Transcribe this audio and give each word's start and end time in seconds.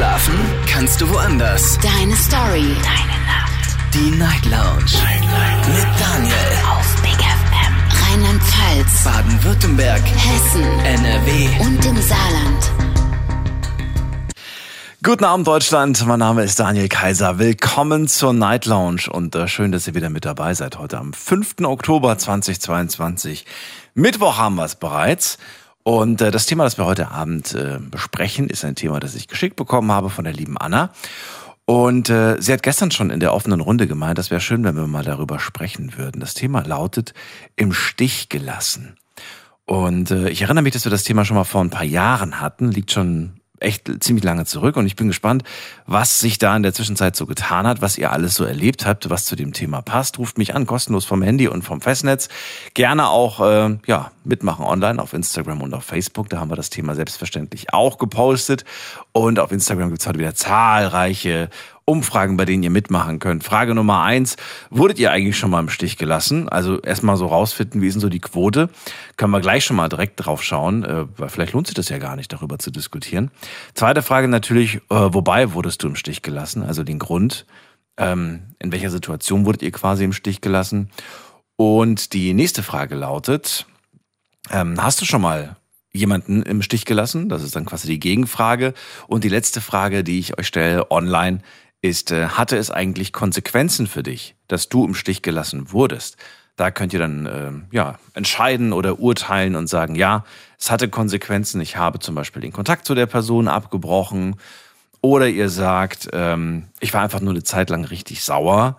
Schlafen 0.00 0.34
kannst 0.66 0.98
du 1.02 1.10
woanders. 1.10 1.78
Deine 1.82 2.16
Story. 2.16 2.74
Deine 2.82 3.18
Nacht. 3.26 3.76
Die 3.92 4.10
Night 4.12 4.46
Lounge. 4.46 4.94
Night, 4.94 5.20
Night. 5.20 5.68
Mit 5.68 6.00
Daniel. 6.00 6.34
Auf 6.70 7.02
Big 7.02 7.18
FM. 7.20 7.74
Rheinland-Pfalz. 8.08 9.04
Baden-Württemberg. 9.04 10.00
Hessen. 10.00 10.62
NRW. 10.86 11.48
Und 11.60 11.84
im 11.84 12.00
Saarland. 12.00 12.72
Guten 15.02 15.24
Abend 15.24 15.46
Deutschland, 15.46 16.06
mein 16.06 16.18
Name 16.18 16.44
ist 16.44 16.58
Daniel 16.58 16.88
Kaiser. 16.88 17.38
Willkommen 17.38 18.08
zur 18.08 18.32
Night 18.32 18.64
Lounge 18.64 19.02
und 19.10 19.34
äh, 19.34 19.48
schön, 19.48 19.70
dass 19.70 19.86
ihr 19.86 19.94
wieder 19.94 20.08
mit 20.08 20.24
dabei 20.24 20.54
seid 20.54 20.78
heute 20.78 20.96
am 20.96 21.12
5. 21.12 21.56
Oktober 21.64 22.16
2022. 22.16 23.44
Mittwoch 23.92 24.38
haben 24.38 24.54
wir 24.54 24.64
es 24.64 24.76
bereits. 24.76 25.36
Und 25.90 26.20
äh, 26.20 26.30
das 26.30 26.46
Thema, 26.46 26.62
das 26.62 26.78
wir 26.78 26.84
heute 26.84 27.10
Abend 27.10 27.52
äh, 27.52 27.80
besprechen, 27.80 28.48
ist 28.48 28.64
ein 28.64 28.76
Thema, 28.76 29.00
das 29.00 29.16
ich 29.16 29.26
geschickt 29.26 29.56
bekommen 29.56 29.90
habe 29.90 30.08
von 30.08 30.22
der 30.22 30.32
lieben 30.32 30.56
Anna. 30.56 30.92
Und 31.64 32.08
äh, 32.08 32.36
sie 32.38 32.52
hat 32.52 32.62
gestern 32.62 32.92
schon 32.92 33.10
in 33.10 33.18
der 33.18 33.34
offenen 33.34 33.60
Runde 33.60 33.88
gemeint, 33.88 34.16
das 34.16 34.30
wäre 34.30 34.40
schön, 34.40 34.62
wenn 34.62 34.76
wir 34.76 34.86
mal 34.86 35.02
darüber 35.02 35.40
sprechen 35.40 35.98
würden. 35.98 36.20
Das 36.20 36.34
Thema 36.34 36.62
lautet 36.64 37.12
im 37.56 37.72
Stich 37.72 38.28
gelassen. 38.28 38.98
Und 39.64 40.12
äh, 40.12 40.28
ich 40.28 40.42
erinnere 40.42 40.62
mich, 40.62 40.74
dass 40.74 40.84
wir 40.84 40.92
das 40.92 41.02
Thema 41.02 41.24
schon 41.24 41.36
mal 41.36 41.42
vor 41.42 41.60
ein 41.60 41.70
paar 41.70 41.82
Jahren 41.82 42.40
hatten, 42.40 42.70
liegt 42.70 42.92
schon 42.92 43.39
echt 43.60 43.90
ziemlich 44.02 44.24
lange 44.24 44.46
zurück 44.46 44.76
und 44.76 44.86
ich 44.86 44.96
bin 44.96 45.08
gespannt, 45.08 45.44
was 45.86 46.20
sich 46.20 46.38
da 46.38 46.56
in 46.56 46.62
der 46.62 46.72
Zwischenzeit 46.72 47.14
so 47.14 47.26
getan 47.26 47.66
hat, 47.66 47.82
was 47.82 47.98
ihr 47.98 48.10
alles 48.10 48.34
so 48.34 48.44
erlebt 48.44 48.86
habt, 48.86 49.10
was 49.10 49.26
zu 49.26 49.36
dem 49.36 49.52
Thema 49.52 49.82
passt. 49.82 50.18
Ruft 50.18 50.38
mich 50.38 50.54
an, 50.54 50.66
kostenlos 50.66 51.04
vom 51.04 51.22
Handy 51.22 51.48
und 51.48 51.62
vom 51.62 51.80
Festnetz. 51.80 52.28
Gerne 52.74 53.08
auch 53.08 53.40
äh, 53.40 53.78
ja 53.86 54.10
mitmachen 54.24 54.64
online 54.64 55.00
auf 55.00 55.12
Instagram 55.12 55.62
und 55.62 55.74
auf 55.74 55.84
Facebook. 55.84 56.28
Da 56.28 56.40
haben 56.40 56.50
wir 56.50 56.56
das 56.56 56.70
Thema 56.70 56.94
selbstverständlich 56.94 57.72
auch 57.72 57.98
gepostet. 57.98 58.64
Und 59.12 59.38
auf 59.38 59.52
Instagram 59.52 59.90
gibt's 59.90 60.06
heute 60.06 60.18
wieder 60.18 60.34
zahlreiche 60.34 61.50
Umfragen, 61.90 62.36
bei 62.36 62.44
denen 62.44 62.62
ihr 62.62 62.70
mitmachen 62.70 63.18
könnt. 63.18 63.44
Frage 63.44 63.74
Nummer 63.74 64.02
eins, 64.02 64.36
wurdet 64.70 64.98
ihr 64.98 65.10
eigentlich 65.10 65.36
schon 65.36 65.50
mal 65.50 65.60
im 65.60 65.68
Stich 65.68 65.98
gelassen? 65.98 66.48
Also 66.48 66.80
erstmal 66.80 67.16
so 67.16 67.26
rausfinden, 67.26 67.82
wie 67.82 67.86
ist 67.86 67.94
denn 67.94 68.00
so 68.00 68.08
die 68.08 68.20
Quote? 68.20 68.70
Können 69.16 69.32
wir 69.32 69.40
gleich 69.40 69.64
schon 69.64 69.76
mal 69.76 69.88
direkt 69.88 70.24
drauf 70.24 70.42
schauen, 70.42 70.84
äh, 70.84 71.06
weil 71.16 71.28
vielleicht 71.28 71.52
lohnt 71.52 71.66
sich 71.66 71.74
das 71.74 71.88
ja 71.88 71.98
gar 71.98 72.16
nicht, 72.16 72.32
darüber 72.32 72.58
zu 72.58 72.70
diskutieren. 72.70 73.30
Zweite 73.74 74.02
Frage 74.02 74.28
natürlich, 74.28 74.76
äh, 74.76 74.80
wobei 74.88 75.52
wurdest 75.52 75.82
du 75.82 75.88
im 75.88 75.96
Stich 75.96 76.22
gelassen? 76.22 76.62
Also 76.62 76.84
den 76.84 76.98
Grund, 76.98 77.46
ähm, 77.96 78.54
in 78.58 78.72
welcher 78.72 78.90
Situation 78.90 79.44
wurdet 79.44 79.62
ihr 79.62 79.72
quasi 79.72 80.04
im 80.04 80.12
Stich 80.12 80.40
gelassen? 80.40 80.90
Und 81.56 82.14
die 82.14 82.32
nächste 82.32 82.62
Frage 82.62 82.94
lautet, 82.94 83.66
ähm, 84.50 84.82
hast 84.82 85.00
du 85.00 85.04
schon 85.04 85.20
mal 85.20 85.56
jemanden 85.92 86.42
im 86.42 86.62
Stich 86.62 86.84
gelassen? 86.84 87.28
Das 87.28 87.42
ist 87.42 87.56
dann 87.56 87.66
quasi 87.66 87.88
die 87.88 88.00
Gegenfrage. 88.00 88.74
Und 89.06 89.24
die 89.24 89.28
letzte 89.28 89.60
Frage, 89.60 90.04
die 90.04 90.18
ich 90.18 90.38
euch 90.38 90.46
stelle 90.46 90.90
online, 90.90 91.40
ist, 91.82 92.10
äh, 92.10 92.28
hatte 92.28 92.56
es 92.56 92.70
eigentlich 92.70 93.12
Konsequenzen 93.12 93.86
für 93.86 94.02
dich, 94.02 94.34
dass 94.48 94.68
du 94.68 94.84
im 94.84 94.94
Stich 94.94 95.22
gelassen 95.22 95.72
wurdest? 95.72 96.16
Da 96.56 96.70
könnt 96.70 96.92
ihr 96.92 96.98
dann 96.98 97.26
äh, 97.26 97.74
ja 97.74 97.98
entscheiden 98.12 98.72
oder 98.72 99.00
urteilen 99.00 99.56
und 99.56 99.66
sagen, 99.66 99.94
ja, 99.94 100.24
es 100.58 100.70
hatte 100.70 100.88
Konsequenzen. 100.88 101.60
Ich 101.60 101.76
habe 101.76 102.00
zum 102.00 102.14
Beispiel 102.14 102.42
den 102.42 102.52
Kontakt 102.52 102.86
zu 102.86 102.94
der 102.94 103.06
Person 103.06 103.48
abgebrochen. 103.48 104.36
Oder 105.00 105.28
ihr 105.28 105.48
sagt, 105.48 106.10
ähm, 106.12 106.68
ich 106.80 106.92
war 106.92 107.00
einfach 107.00 107.20
nur 107.20 107.32
eine 107.32 107.42
Zeit 107.42 107.70
lang 107.70 107.84
richtig 107.84 108.22
sauer. 108.22 108.76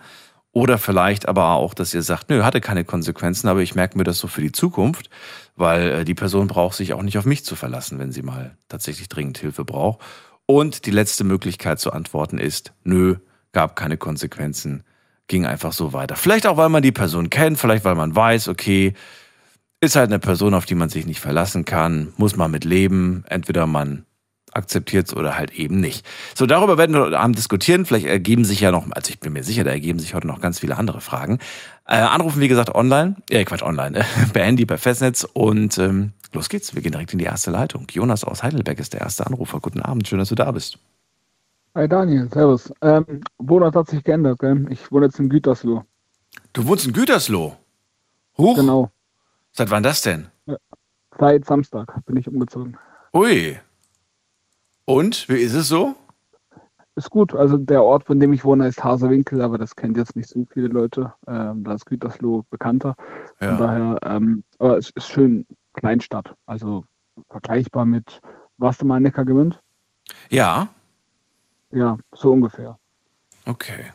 Oder 0.54 0.78
vielleicht 0.78 1.28
aber 1.28 1.52
auch, 1.52 1.74
dass 1.74 1.94
ihr 1.94 2.04
sagt, 2.04 2.30
nö, 2.30 2.44
hatte 2.44 2.62
keine 2.62 2.84
Konsequenzen, 2.84 3.48
aber 3.48 3.62
ich 3.62 3.74
merke 3.74 3.98
mir 3.98 4.04
das 4.04 4.20
so 4.20 4.28
für 4.28 4.42
die 4.42 4.52
Zukunft, 4.52 5.10
weil 5.56 5.90
äh, 5.90 6.06
die 6.06 6.14
Person 6.14 6.48
braucht 6.48 6.76
sich 6.76 6.94
auch 6.94 7.02
nicht 7.02 7.18
auf 7.18 7.26
mich 7.26 7.46
zu 7.46 7.56
verlassen, 7.56 8.00
wenn 8.00 8.12
sie 8.12 8.22
mal 8.22 8.58
tatsächlich 8.68 9.08
dringend 9.10 9.38
Hilfe 9.38 9.64
braucht. 9.64 10.02
Und 10.52 10.86
die 10.86 10.92
letzte 10.92 11.24
Möglichkeit 11.24 11.80
zu 11.80 11.94
antworten 11.94 12.38
ist, 12.38 12.74
nö, 12.84 13.16
gab 13.54 13.78
keine 13.78 13.96
Konsequenzen, 13.96 14.84
ging 15.28 15.46
einfach 15.46 15.72
so 15.72 15.94
weiter. 15.94 16.18
Vielleicht 16.18 16.46
auch, 16.46 16.58
weil 16.58 16.68
man 16.68 16.84
die 16.84 16.92
Person 16.92 17.30
kennt, 17.30 17.58
vielleicht 17.58 17.86
weil 17.86 17.96
man 17.96 18.14
weiß, 18.14 18.50
okay, 18.50 18.94
ist 19.80 19.96
halt 19.96 20.10
eine 20.10 20.20
Person, 20.20 20.54
auf 20.54 20.66
die 20.66 20.76
man 20.76 20.90
sich 20.90 21.06
nicht 21.06 21.22
verlassen 21.22 21.64
kann, 21.64 22.12
muss 22.18 22.36
man 22.36 22.52
mit 22.52 22.66
leben. 22.66 23.24
Entweder 23.30 23.66
man 23.66 24.06
akzeptiert 24.52 25.08
es 25.08 25.16
oder 25.16 25.38
halt 25.38 25.54
eben 25.54 25.80
nicht. 25.80 26.06
So, 26.36 26.46
darüber 26.46 26.78
werden 26.78 26.94
wir 26.94 27.02
heute 27.02 27.20
Abend 27.20 27.38
diskutieren. 27.38 27.86
Vielleicht 27.86 28.06
ergeben 28.06 28.46
sich 28.46 28.62
ja 28.62 28.72
noch, 28.72 28.86
also 28.92 29.10
ich 29.10 29.20
bin 29.20 29.34
mir 29.34 29.44
sicher, 29.44 29.64
da 29.64 29.72
ergeben 29.72 30.00
sich 30.00 30.14
heute 30.14 30.28
noch 30.28 30.42
ganz 30.42 30.60
viele 30.60 30.78
andere 30.78 31.02
Fragen. 31.02 31.40
Äh, 31.88 31.96
anrufen, 31.98 32.42
wie 32.42 32.48
gesagt, 32.48 32.74
online, 32.74 33.16
äh, 33.30 33.44
Quatsch, 33.44 33.64
online, 33.64 34.00
äh, 34.00 34.04
per 34.34 34.44
Handy, 34.44 34.66
per 34.66 34.78
Festnetz 34.78 35.28
und 35.34 35.78
ähm, 35.78 36.14
los 36.34 36.50
geht's. 36.50 36.76
Wir 36.76 36.82
gehen 36.82 36.92
direkt 36.92 37.14
in 37.14 37.20
die 37.20 37.26
erste 37.26 37.52
Leitung. 37.52 37.88
Jonas 37.92 38.24
aus 38.24 38.44
Heidelberg 38.44 38.80
ist 38.80 38.94
der 38.94 39.02
erste 39.02 39.26
Anrufer. 39.26 39.60
Guten 39.60 39.82
Abend, 39.82 40.08
schön, 40.08 40.20
dass 40.20 40.30
du 40.30 40.36
da 40.36 40.52
bist. 40.52 40.78
Hi 41.76 41.88
Daniel, 41.88 42.30
servus. 42.32 42.74
Ähm, 42.82 43.22
Wohnort 43.38 43.76
hat 43.76 43.90
sich 43.90 44.04
geändert, 44.04 44.40
gell? 44.40 44.68
Ich 44.70 44.92
wohne 44.92 45.06
jetzt 45.06 45.20
in 45.20 45.30
Gütersloh. 45.30 45.84
Du 46.54 46.66
wohnst 46.68 46.86
in 46.86 46.94
Gütersloh? 46.94 47.56
Huch? 48.38 48.56
Genau. 48.56 48.92
Seit 49.54 49.70
wann 49.70 49.84
das 49.84 50.02
denn? 50.02 50.28
Seit 51.18 51.46
Samstag 51.46 51.94
bin 52.06 52.18
ich 52.18 52.28
umgezogen. 52.28 52.78
Ui. 53.14 53.58
Und, 54.86 55.28
wie 55.30 55.36
ist 55.42 55.54
es 55.54 55.68
so? 55.68 55.96
Ist 56.96 57.10
gut, 57.10 57.34
also 57.34 57.58
der 57.58 57.84
Ort, 57.84 58.06
von 58.06 58.20
dem 58.20 58.34
ich 58.34 58.44
wohne, 58.44 58.68
ist 58.68 58.84
Hasewinkel, 58.84 59.42
aber 59.42 59.58
das 59.58 59.76
kennt 59.76 59.96
jetzt 59.96 60.16
nicht 60.16 60.28
so 60.28 60.46
viele 60.52 60.68
Leute. 60.68 61.14
Ähm, 61.28 61.64
da 61.64 61.74
ist 61.74 61.86
Gütersloh 61.86 62.44
bekannter. 62.50 62.96
Von 63.40 63.48
Ja. 63.48 63.58
daher, 63.58 64.00
ähm, 64.04 64.44
aber 64.60 64.78
es 64.78 64.90
ist 64.90 65.08
schön 65.08 65.46
Kleinstadt, 65.74 66.34
also 66.46 66.84
vergleichbar 67.30 67.86
mit, 67.86 68.20
warst 68.58 68.82
du 68.82 68.86
mal 68.86 68.98
in 68.98 69.04
Neckargemünd? 69.04 69.60
Ja. 70.30 70.68
Ja, 71.72 71.98
so 72.14 72.34
ungefähr. 72.34 72.78
Okay. 73.46 73.86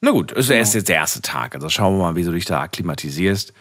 Na 0.00 0.10
gut, 0.10 0.32
ist 0.32 0.50
erst 0.50 0.74
jetzt 0.74 0.88
der 0.88 0.96
erste 0.96 1.22
Tag. 1.22 1.54
Also 1.54 1.68
schauen 1.68 1.96
wir 1.96 2.02
mal, 2.02 2.16
wie 2.16 2.24
du 2.24 2.32
dich 2.32 2.44
da 2.44 2.60
akklimatisierst. 2.60 3.52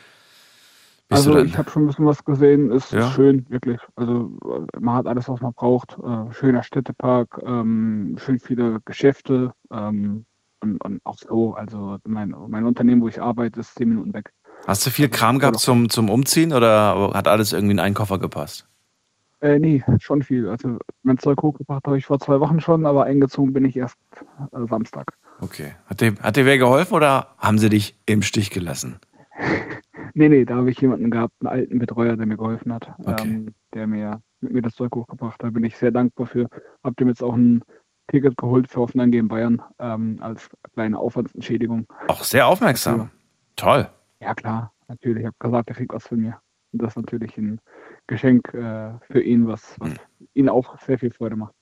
Bist 1.12 1.28
also 1.28 1.40
ich 1.44 1.58
habe 1.58 1.70
schon 1.70 1.84
ein 1.84 1.88
bisschen 1.88 2.06
was 2.06 2.24
gesehen, 2.24 2.72
ist 2.72 2.94
Ja? 2.94 3.12
schön, 3.12 3.46
wirklich. 3.50 3.82
Also 3.98 4.32
man 4.80 4.96
hat 4.96 5.08
alles, 5.08 5.28
was 5.28 5.42
man 5.42 5.54
braucht. 5.54 5.98
Äh, 6.00 6.34
schöner 6.34 6.64
Städtepark, 6.64 7.38
ähm, 7.46 8.16
schön 8.18 8.40
viele 8.40 8.80
Geschäfte 8.86 9.52
ähm, 9.72 10.26
und, 10.62 10.82
und 10.84 11.02
auch 11.04 11.18
so. 11.18 11.54
Also 11.54 11.98
mein, 12.08 12.34
mein 12.48 12.64
Unternehmen, 12.66 13.02
wo 13.02 13.10
ich 13.10 13.22
arbeite, 13.22 13.60
ist 13.60 13.76
zehn 13.76 13.90
Minuten 13.90 14.14
weg. 14.14 14.32
hast 14.66 14.86
du 14.86 14.90
viel 14.90 15.10
Kram 15.10 15.38
gehabt 15.40 15.60
zum, 15.60 15.90
zum 15.90 16.10
Umziehen 16.10 16.54
oder 16.54 17.12
hat 17.14 17.28
alles 17.28 17.52
irgendwie 17.52 17.74
in 17.74 17.80
einen 17.80 17.94
Koffer 17.96 18.18
gepasst? 18.18 18.68
Äh, 19.42 19.60
nee, 19.60 19.84
schon 20.00 20.22
viel. 20.24 20.48
Also 20.48 20.78
mein 21.04 21.18
Zeug 21.18 21.42
hochgebracht 21.42 21.86
habe 21.88 21.98
ich 21.98 22.06
vor 22.06 22.20
zwei 22.20 22.40
Wochen 22.40 22.62
schon, 22.62 22.86
aber 22.86 23.04
eingezogen 23.06 23.52
bin 23.54 23.66
ich 23.66 23.76
erst 23.76 23.98
äh, 24.54 24.68
Samstag. 24.70 25.14
Okay. 25.42 25.74
Hat 25.88 26.00
dir, 26.00 26.14
hat 26.22 26.38
dir 26.38 26.46
wer 26.46 26.58
geholfen 26.60 26.94
oder 26.94 27.36
haben 27.38 27.58
sie 27.58 27.70
dich 27.70 27.96
im 28.06 28.22
Stich 28.22 28.52
gelassen? 28.52 29.00
Nee, 30.14 30.28
nee, 30.28 30.44
da 30.44 30.56
habe 30.56 30.70
ich 30.70 30.82
jemanden 30.82 31.10
gehabt, 31.10 31.34
einen 31.40 31.48
alten 31.48 31.80
Betreuer, 31.80 32.18
der 32.18 32.26
mir 32.26 32.36
geholfen 32.36 32.74
hat, 32.74 32.92
Okay. 33.00 33.24
ähm, 33.24 33.54
der 33.74 33.88
mir 33.88 34.22
mit 34.42 34.52
mir 34.52 34.62
das 34.62 34.74
Zeug 34.74 34.94
hochgebracht 34.94 35.36
hat. 35.36 35.44
Da 35.44 35.50
bin 35.52 35.64
ich 35.64 35.78
sehr 35.78 35.92
dankbar 35.92 36.28
für. 36.28 36.48
Hab 36.84 36.98
dem 36.98 37.08
jetzt 37.08 37.24
auch 37.24 37.34
ein 37.34 37.64
Ticket 38.08 38.36
geholt 38.36 38.68
für 38.68 38.82
Hoffenheim 38.82 39.12
gegen 39.12 39.28
Bayern 39.30 39.62
ähm, 39.80 40.18
als 40.20 40.50
kleine 40.74 40.98
Aufwandsentschädigung. 41.00 41.88
Auch 42.08 42.24
sehr 42.24 42.48
aufmerksam. 42.48 42.98
Ja. 42.98 43.10
Toll. 43.56 43.90
Ja 44.20 44.34
klar, 44.34 44.74
natürlich. 44.88 45.22
Ich 45.22 45.28
habe 45.28 45.36
gesagt, 45.40 45.70
er 45.70 45.76
kriegt 45.76 45.94
was 45.94 46.08
von 46.08 46.20
mir. 46.20 46.40
Und 46.74 46.82
das 46.82 46.94
ist 46.94 46.98
natürlich 46.98 47.38
ein 47.38 47.62
Geschenk 48.08 48.54
äh, 48.54 48.92
für 49.02 49.22
ihn, 49.22 49.48
was, 49.48 49.76
was 49.80 49.94
ihn 50.34 50.50
auch 50.50 50.78
sehr 50.80 51.00
viel 51.00 51.12
Freude 51.12 51.36
macht. 51.38 51.54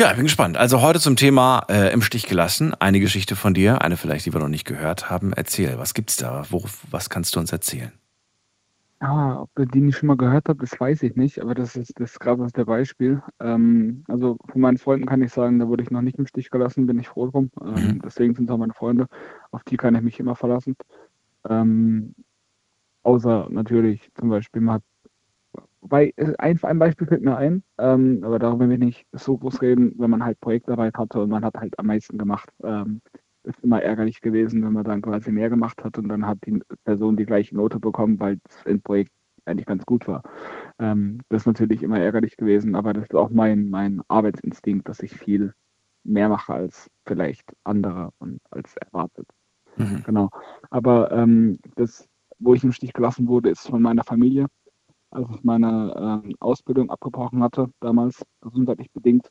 Ja, 0.00 0.10
ich 0.10 0.16
bin 0.16 0.24
gespannt. 0.26 0.56
Also 0.56 0.80
heute 0.80 0.98
zum 1.00 1.16
Thema 1.16 1.64
äh, 1.68 1.92
im 1.92 2.02
Stich 2.02 2.26
gelassen. 2.26 2.72
Eine 2.74 3.00
Geschichte 3.00 3.34
von 3.36 3.52
dir, 3.54 3.82
eine 3.82 3.96
vielleicht, 3.96 4.26
die 4.26 4.32
wir 4.32 4.40
noch 4.40 4.48
nicht 4.48 4.64
gehört 4.64 5.10
haben. 5.10 5.32
Erzähl, 5.32 5.76
was 5.78 5.92
gibt's 5.94 6.16
da? 6.16 6.44
Wo, 6.50 6.64
was 6.90 7.10
kannst 7.10 7.34
du 7.34 7.40
uns 7.40 7.50
erzählen? 7.52 7.92
Ah, 9.00 9.42
ob 9.42 9.50
ihr 9.58 9.66
die 9.66 9.80
nicht 9.80 9.96
schon 9.96 10.08
mal 10.08 10.16
gehört 10.16 10.48
habt, 10.48 10.60
das 10.60 10.78
weiß 10.80 11.04
ich 11.04 11.14
nicht, 11.14 11.38
aber 11.40 11.54
das 11.54 11.76
ist, 11.76 11.92
das 12.00 12.10
ist 12.12 12.18
gerade 12.18 12.42
das 12.42 12.52
der 12.52 12.64
Beispiel. 12.64 13.22
Ähm, 13.38 14.02
also 14.08 14.36
von 14.50 14.60
meinen 14.60 14.78
Freunden 14.78 15.06
kann 15.06 15.22
ich 15.22 15.32
sagen, 15.32 15.60
da 15.60 15.68
wurde 15.68 15.84
ich 15.84 15.90
noch 15.92 16.02
nicht 16.02 16.18
im 16.18 16.26
Stich 16.26 16.50
gelassen, 16.50 16.86
bin 16.86 16.98
ich 16.98 17.06
froh 17.06 17.28
drum. 17.30 17.50
Ähm, 17.62 18.00
Mhm. 18.00 18.00
deswegen 18.04 18.34
sind 18.34 18.46
es 18.50 18.50
auch 18.54 18.58
meine 18.58 18.72
Freunde, 18.74 19.06
auf 19.52 19.62
die 19.62 19.76
kann 19.76 19.94
ich 19.94 20.02
mich 20.02 20.18
immer 20.18 20.34
verlassen. 20.34 20.74
Ähm, 21.48 22.14
außer 23.02 23.48
natürlich 23.50 24.10
zum 24.14 24.30
Beispiel, 24.30 24.62
man 24.62 24.76
hat, 24.76 24.84
wobei, 25.80 26.12
äh, 26.16 26.34
ein, 26.38 26.62
ein 26.62 26.78
Beispiel 26.78 27.06
fällt 27.06 27.22
mir 27.22 27.36
ein, 27.36 27.62
ähm, 27.78 28.20
aber 28.22 28.38
darüber 28.38 28.68
will 28.68 28.74
ich 28.74 28.80
nicht 28.80 29.06
so 29.12 29.36
groß 29.38 29.62
reden, 29.62 29.94
wenn 29.98 30.10
man 30.10 30.24
halt 30.24 30.40
Projektarbeit 30.40 30.96
hatte 30.96 31.20
und 31.20 31.30
man 31.30 31.44
hat 31.44 31.54
halt 31.56 31.78
am 31.78 31.86
meisten 31.86 32.18
gemacht. 32.18 32.50
Ähm, 32.62 33.00
ist 33.44 33.60
immer 33.62 33.82
ärgerlich 33.82 34.20
gewesen, 34.20 34.62
wenn 34.64 34.72
man 34.74 34.84
dann 34.84 35.02
quasi 35.02 35.32
mehr 35.32 35.48
gemacht 35.48 35.82
hat 35.82 35.96
und 35.98 36.08
dann 36.08 36.26
hat 36.26 36.38
die 36.46 36.60
Person 36.84 37.16
die 37.16 37.24
gleiche 37.24 37.56
Note 37.56 37.80
bekommen, 37.80 38.20
weil 38.20 38.38
das 38.44 38.62
im 38.66 38.82
Projekt 38.82 39.12
eigentlich 39.46 39.66
ganz 39.66 39.86
gut 39.86 40.06
war. 40.06 40.22
Ähm, 40.78 41.20
das 41.30 41.42
ist 41.42 41.46
natürlich 41.46 41.82
immer 41.82 41.98
ärgerlich 41.98 42.36
gewesen, 42.36 42.74
aber 42.74 42.92
das 42.92 43.04
ist 43.04 43.14
auch 43.14 43.30
mein, 43.30 43.70
mein 43.70 44.02
Arbeitsinstinkt, 44.08 44.88
dass 44.88 45.00
ich 45.00 45.16
viel 45.16 45.54
mehr 46.04 46.28
mache 46.28 46.52
als 46.52 46.90
vielleicht 47.06 47.44
andere 47.64 48.10
und 48.18 48.40
als 48.50 48.76
erwartet. 48.76 49.26
Mhm. 49.76 50.02
Genau. 50.04 50.30
Aber 50.70 51.10
ähm, 51.12 51.58
das, 51.76 52.06
wo 52.38 52.54
ich 52.54 52.64
im 52.64 52.72
Stich 52.72 52.92
gelassen 52.92 53.28
wurde, 53.28 53.50
ist 53.50 53.68
von 53.68 53.82
meiner 53.82 54.04
Familie. 54.04 54.46
Als 55.10 55.28
ich 55.34 55.42
meine 55.42 56.22
ähm, 56.24 56.34
Ausbildung 56.40 56.90
abgebrochen 56.90 57.42
hatte, 57.42 57.70
damals 57.80 58.24
gesundheitlich 58.40 58.90
bedingt, 58.92 59.30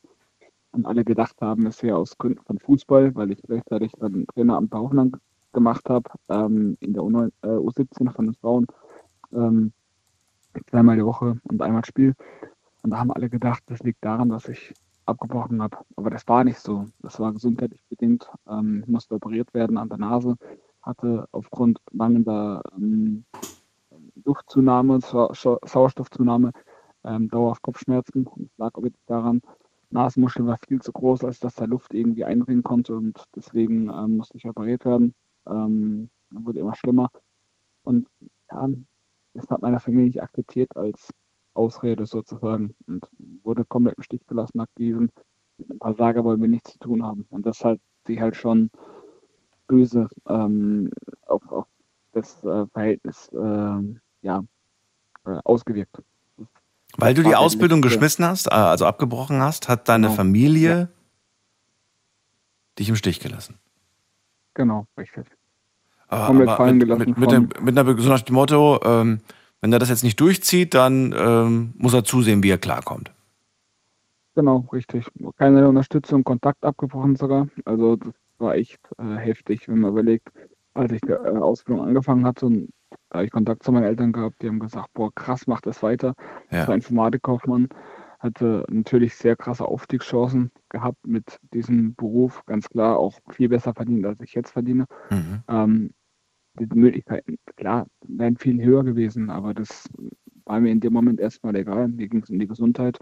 und 0.71 0.85
alle 0.85 1.03
gedacht 1.03 1.41
haben, 1.41 1.65
es 1.65 1.81
wäre 1.81 1.97
aus 1.97 2.17
Gründen 2.17 2.43
von 2.43 2.59
Fußball, 2.59 3.15
weil 3.15 3.31
ich 3.31 3.41
gleichzeitig 3.41 3.91
dann 3.99 4.25
Traineramt 4.27 4.69
bei 4.69 4.77
Hoffenheim 4.77 5.13
gemacht 5.53 5.89
habe, 5.89 6.09
ähm, 6.29 6.77
in 6.79 6.93
der 6.93 7.03
U9, 7.03 7.31
äh, 7.41 7.47
U17 7.47 8.11
von 8.11 8.25
den 8.25 8.35
Frauen, 8.35 8.67
ähm, 9.33 9.73
zweimal 10.69 10.97
die 10.97 11.05
Woche 11.05 11.39
und 11.43 11.61
einmal 11.61 11.85
Spiel. 11.85 12.13
Und 12.83 12.91
da 12.91 12.99
haben 12.99 13.11
alle 13.11 13.29
gedacht, 13.29 13.63
das 13.67 13.79
liegt 13.79 14.03
daran, 14.03 14.29
dass 14.29 14.47
ich 14.47 14.73
abgebrochen 15.05 15.61
habe. 15.61 15.77
Aber 15.95 16.09
das 16.09 16.27
war 16.27 16.43
nicht 16.43 16.59
so. 16.59 16.85
Das 16.99 17.19
war 17.19 17.33
gesundheitlich 17.33 17.81
bedingt. 17.89 18.29
Ähm, 18.47 18.81
ich 18.83 18.87
musste 18.87 19.15
operiert 19.15 19.53
werden 19.53 19.77
an 19.77 19.89
der 19.89 19.97
Nase, 19.97 20.35
hatte 20.81 21.27
aufgrund 21.31 21.79
mangelnder 21.91 22.61
ähm, 22.77 23.25
Luftzunahme, 24.25 24.99
Sau 25.01 25.33
Sauerstoffzunahme, 25.33 26.51
ähm, 27.03 27.29
dauerhaft 27.29 27.61
Kopfschmerzen. 27.61 28.27
Und 28.27 28.45
es 28.51 28.57
lag 28.57 28.75
wirklich 28.75 29.05
daran, 29.05 29.41
Nasenmuschel 29.89 30.45
war 30.45 30.57
viel 30.67 30.81
zu 30.81 30.91
groß, 30.91 31.23
als 31.23 31.39
dass 31.39 31.55
da 31.55 31.65
Luft 31.65 31.93
irgendwie 31.93 32.25
eindringen 32.25 32.63
konnte 32.63 32.95
und 32.95 33.23
deswegen 33.35 33.89
ähm, 33.89 34.17
musste 34.17 34.37
ich 34.37 34.45
operiert 34.47 34.85
werden. 34.85 35.13
Ähm, 35.47 36.09
wurde 36.31 36.59
immer 36.59 36.75
schlimmer. 36.75 37.09
Und 37.83 38.07
ja, 38.51 38.67
das 39.33 39.49
hat 39.49 39.61
meine 39.61 39.79
Familie 39.79 40.07
nicht 40.07 40.21
akzeptiert 40.21 40.75
als 40.75 41.09
Ausrede 41.53 42.05
sozusagen 42.05 42.75
und 42.87 43.07
wurde 43.43 43.65
komplett 43.65 43.97
im 43.97 44.03
Stich 44.03 44.25
gelassen 44.27 44.57
nach 44.57 44.67
diesem. 44.77 45.09
Ein 45.69 45.79
paar 45.79 45.95
Sager 45.95 46.23
wollen 46.23 46.41
wir 46.41 46.49
nichts 46.49 46.73
zu 46.73 46.79
tun 46.79 47.03
haben. 47.03 47.25
Und 47.29 47.45
das 47.45 47.63
hat 47.63 47.79
sich 48.05 48.19
halt 48.19 48.35
schon 48.35 48.69
böse 49.67 50.07
ähm, 50.27 50.91
auf, 51.25 51.49
auf 51.51 51.65
das 52.11 52.43
äh, 52.43 52.67
Verhältnis 52.67 53.29
äh, 53.29 53.81
ja, 54.27 54.43
äh, 55.25 55.39
ausgewirkt. 55.43 56.03
Weil 56.97 57.13
du 57.13 57.23
die 57.23 57.35
Ausbildung 57.35 57.81
geschmissen 57.81 58.25
hast, 58.25 58.47
äh, 58.47 58.51
also 58.51 58.85
abgebrochen 58.85 59.41
hast, 59.41 59.69
hat 59.69 59.87
deine 59.87 60.07
genau. 60.07 60.15
Familie 60.15 60.77
ja. 60.77 60.87
dich 62.79 62.89
im 62.89 62.95
Stich 62.95 63.19
gelassen. 63.19 63.57
Genau, 64.53 64.85
richtig. 64.97 65.25
Aber, 66.07 66.27
Komplett 66.27 66.47
aber 66.49 66.57
fallen 66.57 66.77
mit, 66.77 66.87
gelassen. 66.87 67.09
Mit, 67.09 67.17
mit, 67.17 67.31
dem, 67.31 67.49
mit 67.61 67.77
einer, 67.77 67.97
so 68.01 68.09
nach 68.09 68.21
dem 68.21 68.35
Motto, 68.35 68.79
ähm, 68.83 69.19
wenn 69.61 69.73
er 69.73 69.79
das 69.79 69.89
jetzt 69.89 70.03
nicht 70.03 70.19
durchzieht, 70.19 70.73
dann 70.73 71.13
ähm, 71.17 71.73
muss 71.77 71.93
er 71.93 72.03
zusehen, 72.03 72.43
wie 72.43 72.49
er 72.49 72.57
klarkommt. 72.57 73.11
Genau, 74.35 74.67
richtig. 74.71 75.05
Keine 75.37 75.67
Unterstützung, 75.67 76.23
Kontakt 76.23 76.63
abgebrochen 76.63 77.15
sogar. 77.15 77.47
Also 77.65 77.95
das 77.95 78.13
war 78.37 78.55
echt 78.55 78.79
äh, 78.97 79.15
heftig, 79.15 79.67
wenn 79.67 79.79
man 79.79 79.91
überlegt, 79.91 80.29
als 80.73 80.91
ich 80.91 81.01
die 81.01 81.11
äh, 81.11 81.37
Ausbildung 81.37 81.85
angefangen 81.85 82.25
hatte 82.25 82.45
und 82.45 82.69
da 83.09 83.19
habe 83.19 83.25
ich 83.25 83.31
Kontakt 83.31 83.63
zu 83.63 83.71
meinen 83.71 83.85
Eltern 83.85 84.11
gehabt, 84.11 84.41
die 84.41 84.47
haben 84.47 84.59
gesagt, 84.59 84.93
boah, 84.93 85.13
krass, 85.13 85.47
mach 85.47 85.61
das 85.61 85.81
weiter. 85.83 86.13
Ja. 86.51 86.59
Das 86.59 86.67
war 86.67 86.75
Informatikkaufmann, 86.75 87.69
hatte 88.19 88.65
natürlich 88.69 89.15
sehr 89.15 89.35
krasse 89.35 89.65
Aufstiegschancen 89.65 90.51
gehabt 90.69 91.05
mit 91.05 91.39
diesem 91.53 91.95
Beruf, 91.95 92.45
ganz 92.45 92.67
klar 92.69 92.97
auch 92.97 93.13
viel 93.29 93.49
besser 93.49 93.73
verdient, 93.73 94.05
als 94.05 94.19
ich 94.21 94.33
jetzt 94.33 94.51
verdiene. 94.51 94.85
Mhm. 95.09 95.43
Ähm, 95.47 95.93
die 96.59 96.67
Möglichkeiten, 96.73 97.37
klar, 97.55 97.85
wären 98.07 98.37
viel 98.37 98.63
höher 98.63 98.83
gewesen, 98.83 99.29
aber 99.29 99.53
das 99.53 99.87
war 100.45 100.59
mir 100.59 100.71
in 100.71 100.79
dem 100.79 100.93
Moment 100.93 101.19
erstmal 101.19 101.55
egal. 101.55 101.87
Mir 101.87 102.07
ging 102.07 102.23
es 102.23 102.29
um 102.29 102.39
die 102.39 102.47
Gesundheit 102.47 102.99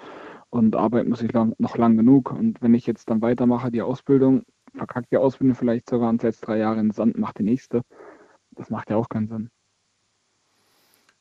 und 0.49 0.75
arbeiten 0.75 1.09
muss 1.09 1.21
ich 1.21 1.31
lang, 1.31 1.53
noch 1.57 1.77
lang 1.77 1.95
genug. 1.95 2.31
Und 2.31 2.61
wenn 2.61 2.73
ich 2.73 2.85
jetzt 2.85 3.09
dann 3.09 3.21
weitermache, 3.21 3.71
die 3.71 3.81
Ausbildung, 3.81 4.43
verkackt 4.73 5.11
die 5.11 5.17
Ausbildung 5.17 5.55
vielleicht 5.55 5.89
sogar 5.89 6.09
und 6.09 6.21
setzt 6.21 6.45
drei 6.45 6.57
Jahre 6.57 6.79
in 6.79 6.87
den 6.87 6.91
Sand, 6.91 7.17
macht 7.17 7.39
die 7.39 7.43
nächste. 7.43 7.81
Das 8.51 8.69
macht 8.69 8.89
ja 8.89 8.97
auch 8.97 9.09
keinen 9.09 9.27
Sinn. 9.27 9.49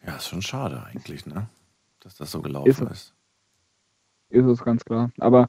Ja, 0.07 0.17
ist 0.17 0.29
schon 0.29 0.43
schade 0.43 0.83
eigentlich, 0.85 1.27
ne? 1.27 1.49
Dass 2.01 2.17
das 2.17 2.31
so 2.31 2.43
gelaufen 2.43 2.89
ist. 2.89 3.15
Ist, 4.29 4.41
ist 4.41 4.47
es 4.47 4.65
ganz 4.65 4.85
klar. 4.85 5.11
Aber 5.19 5.49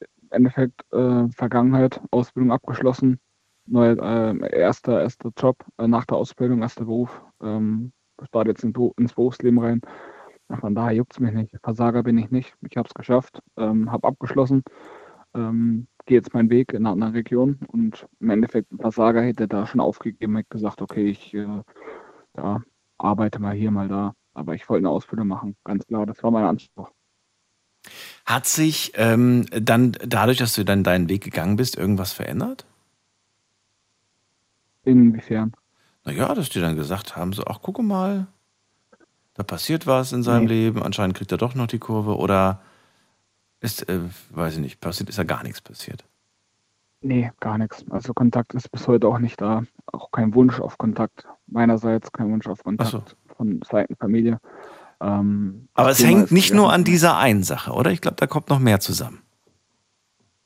im 0.00 0.30
Endeffekt 0.30 0.84
äh, 0.92 1.28
Vergangenheit, 1.30 2.00
Ausbildung 2.10 2.52
abgeschlossen, 2.52 3.20
neuer 3.66 3.96
äh, 3.98 4.58
erster, 4.58 5.00
erster 5.00 5.30
Job 5.36 5.64
äh, 5.78 5.88
nach 5.88 6.04
der 6.04 6.18
Ausbildung, 6.18 6.62
erster 6.62 6.84
Beruf. 6.84 7.22
Ähm, 7.42 7.92
starte 8.24 8.50
jetzt 8.50 8.64
in, 8.64 8.74
ins 8.96 9.14
Berufsleben 9.14 9.58
rein. 9.58 9.80
Von 10.60 10.74
daher 10.74 10.92
juckt 10.92 11.12
es 11.12 11.20
mich 11.20 11.32
nicht. 11.32 11.56
Versager 11.62 12.02
bin 12.02 12.18
ich 12.18 12.30
nicht. 12.30 12.54
Ich 12.68 12.76
habe 12.76 12.88
es 12.88 12.94
geschafft, 12.94 13.40
ähm, 13.56 13.90
habe 13.90 14.06
abgeschlossen, 14.06 14.62
ähm, 15.34 15.88
gehe 16.04 16.18
jetzt 16.18 16.34
meinen 16.34 16.50
Weg 16.50 16.72
in 16.72 16.86
einer 16.86 16.92
anderen 16.92 17.14
Region 17.14 17.58
und 17.66 18.06
im 18.20 18.30
Endeffekt 18.30 18.70
ein 18.70 18.78
Versager 18.78 19.22
hätte 19.22 19.48
da 19.48 19.66
schon 19.66 19.80
aufgegeben, 19.80 20.36
hätte 20.36 20.50
gesagt, 20.50 20.82
okay, 20.82 21.06
ich 21.06 21.34
äh, 21.34 21.62
ja, 22.36 22.62
arbeite 22.98 23.38
mal 23.38 23.54
hier, 23.54 23.70
mal 23.70 23.88
da. 23.88 24.14
Aber 24.34 24.54
ich 24.54 24.68
wollte 24.68 24.86
eine 24.86 24.90
Ausbildung 24.90 25.28
machen, 25.28 25.56
ganz 25.64 25.86
klar. 25.86 26.06
Das 26.06 26.22
war 26.22 26.30
mein 26.30 26.44
Anspruch. 26.44 26.90
Hat 28.24 28.46
sich 28.46 28.92
ähm, 28.96 29.46
dann 29.50 29.92
dadurch, 30.04 30.38
dass 30.38 30.54
du 30.54 30.64
dann 30.64 30.82
deinen 30.82 31.08
Weg 31.08 31.24
gegangen 31.24 31.56
bist, 31.56 31.76
irgendwas 31.76 32.12
verändert? 32.12 32.66
Inwiefern? 34.84 35.52
Naja, 36.04 36.34
dass 36.34 36.48
die 36.50 36.60
dann 36.60 36.76
gesagt 36.76 37.16
haben, 37.16 37.32
so, 37.32 37.44
ach, 37.46 37.62
gucke 37.62 37.82
mal, 37.82 38.26
da 39.34 39.42
passiert 39.42 39.86
was 39.86 40.12
in 40.12 40.22
seinem 40.22 40.44
nee. 40.44 40.64
Leben, 40.64 40.82
anscheinend 40.82 41.16
kriegt 41.16 41.32
er 41.32 41.38
doch 41.38 41.54
noch 41.54 41.66
die 41.66 41.78
Kurve 41.78 42.16
oder 42.16 42.60
ist, 43.60 43.88
äh, 43.88 44.00
weiß 44.30 44.54
ich 44.54 44.60
nicht, 44.60 44.80
passiert, 44.80 45.08
ist 45.08 45.18
ja 45.18 45.24
gar 45.24 45.42
nichts 45.42 45.60
passiert. 45.60 46.04
Nee, 47.00 47.30
gar 47.40 47.58
nichts. 47.58 47.84
Also 47.90 48.14
Kontakt 48.14 48.54
ist 48.54 48.70
bis 48.70 48.88
heute 48.88 49.08
auch 49.08 49.18
nicht 49.18 49.40
da. 49.40 49.62
Auch 49.86 50.10
kein 50.10 50.34
Wunsch 50.34 50.60
auf 50.60 50.78
Kontakt. 50.78 51.26
Meinerseits 51.46 52.12
kein 52.12 52.30
Wunsch 52.30 52.46
auf 52.46 52.62
Kontakt 52.62 52.90
so. 52.90 53.34
von 53.36 53.60
Seiten 53.68 53.96
Familie. 53.96 54.40
Ähm, 55.00 55.68
Aber 55.74 55.90
es 55.90 56.04
hängt 56.04 56.32
nicht 56.32 56.54
nur 56.54 56.72
an 56.72 56.84
dieser 56.84 57.16
einen 57.16 57.42
Sache, 57.42 57.72
oder? 57.72 57.90
Ich 57.90 58.00
glaube, 58.00 58.16
da 58.16 58.26
kommt 58.26 58.48
noch 58.48 58.58
mehr 58.58 58.80
zusammen. 58.80 59.20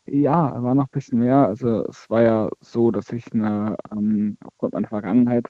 Ja, 0.07 0.61
war 0.63 0.75
noch 0.75 0.87
ein 0.87 0.93
bisschen 0.93 1.21
mehr. 1.21 1.47
Also 1.47 1.87
es 1.89 2.11
war 2.11 2.23
ja 2.23 2.49
so, 2.61 2.91
dass 2.91 3.13
ich 3.13 3.33
eine, 3.33 3.77
ähm, 3.93 4.37
aufgrund 4.45 4.75
meiner 4.75 4.89
Vergangenheit, 4.89 5.47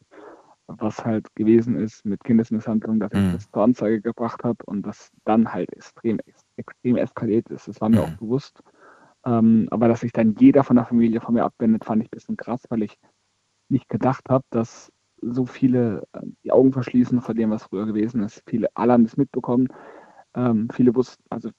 was 0.67 1.05
halt 1.05 1.35
gewesen 1.35 1.76
ist 1.76 2.05
mit 2.05 2.23
Kindesmisshandlung, 2.25 3.00
dass 3.00 3.12
ich 3.12 3.19
mhm. 3.19 3.32
das 3.32 3.50
zur 3.50 3.62
Anzeige 3.62 4.02
gebracht 4.02 4.44
habe 4.44 4.58
und 4.67 4.82
das 4.82 5.11
dann 5.25 5.52
halt 5.52 5.73
extrem, 5.73 6.20
extrem 6.56 6.97
eskaliert 6.97 7.49
ist. 7.49 7.69
Das 7.69 7.81
war 7.81 7.88
mir 7.88 7.97
mhm. 7.97 8.02
auch 8.02 8.19
bewusst. 8.19 8.61
Ähm, 9.25 9.67
aber 9.70 9.88
dass 9.88 10.00
sich 10.00 10.12
dann 10.12 10.37
jeder 10.38 10.62
von 10.62 10.76
der 10.76 10.85
Familie 10.85 11.20
von 11.20 11.35
mir 11.35 11.44
abwendet, 11.44 11.85
fand 11.85 12.02
ich 12.02 12.08
ein 12.08 12.17
bisschen 12.17 12.37
krass, 12.37 12.62
weil 12.69 12.82
ich 12.82 12.99
nicht 13.69 13.88
gedacht 13.88 14.29
habe, 14.29 14.44
dass 14.50 14.93
so 15.22 15.46
viele 15.46 16.06
äh, 16.12 16.20
die 16.44 16.52
Augen 16.52 16.72
verschließen 16.72 17.20
vor 17.20 17.34
dem, 17.34 17.50
was 17.50 17.64
früher 17.64 17.87
gewesen 17.87 18.22
ist. 18.22 18.43
Viele, 18.46 18.69
alle 18.75 18.93
haben 18.93 19.05
das 19.05 19.17
mitbekommen. 19.17 19.69
Ähm, 20.34 20.69
viele 20.72 20.94
wussten, 20.94 21.22
also 21.31 21.50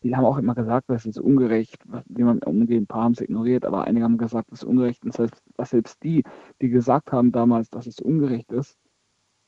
viele 0.00 0.16
haben 0.16 0.24
auch 0.24 0.38
immer 0.38 0.54
gesagt, 0.54 0.88
das 0.88 1.06
ist 1.06 1.18
ungerecht, 1.18 1.82
wie 2.06 2.22
man 2.22 2.40
umgeht. 2.42 2.82
Ein 2.82 2.86
paar 2.86 3.04
haben 3.04 3.12
es 3.12 3.20
ignoriert, 3.20 3.64
aber 3.64 3.84
einige 3.84 4.04
haben 4.04 4.18
gesagt, 4.18 4.50
das 4.50 4.62
ist 4.62 4.68
ungerecht. 4.68 5.04
Und 5.04 5.18
das 5.18 5.30
dass 5.56 5.70
selbst 5.70 6.02
die, 6.02 6.24
die 6.60 6.68
gesagt 6.70 7.12
haben 7.12 7.32
damals, 7.32 7.70
dass 7.70 7.86
es 7.86 8.00
ungerecht 8.00 8.50
ist, 8.52 8.78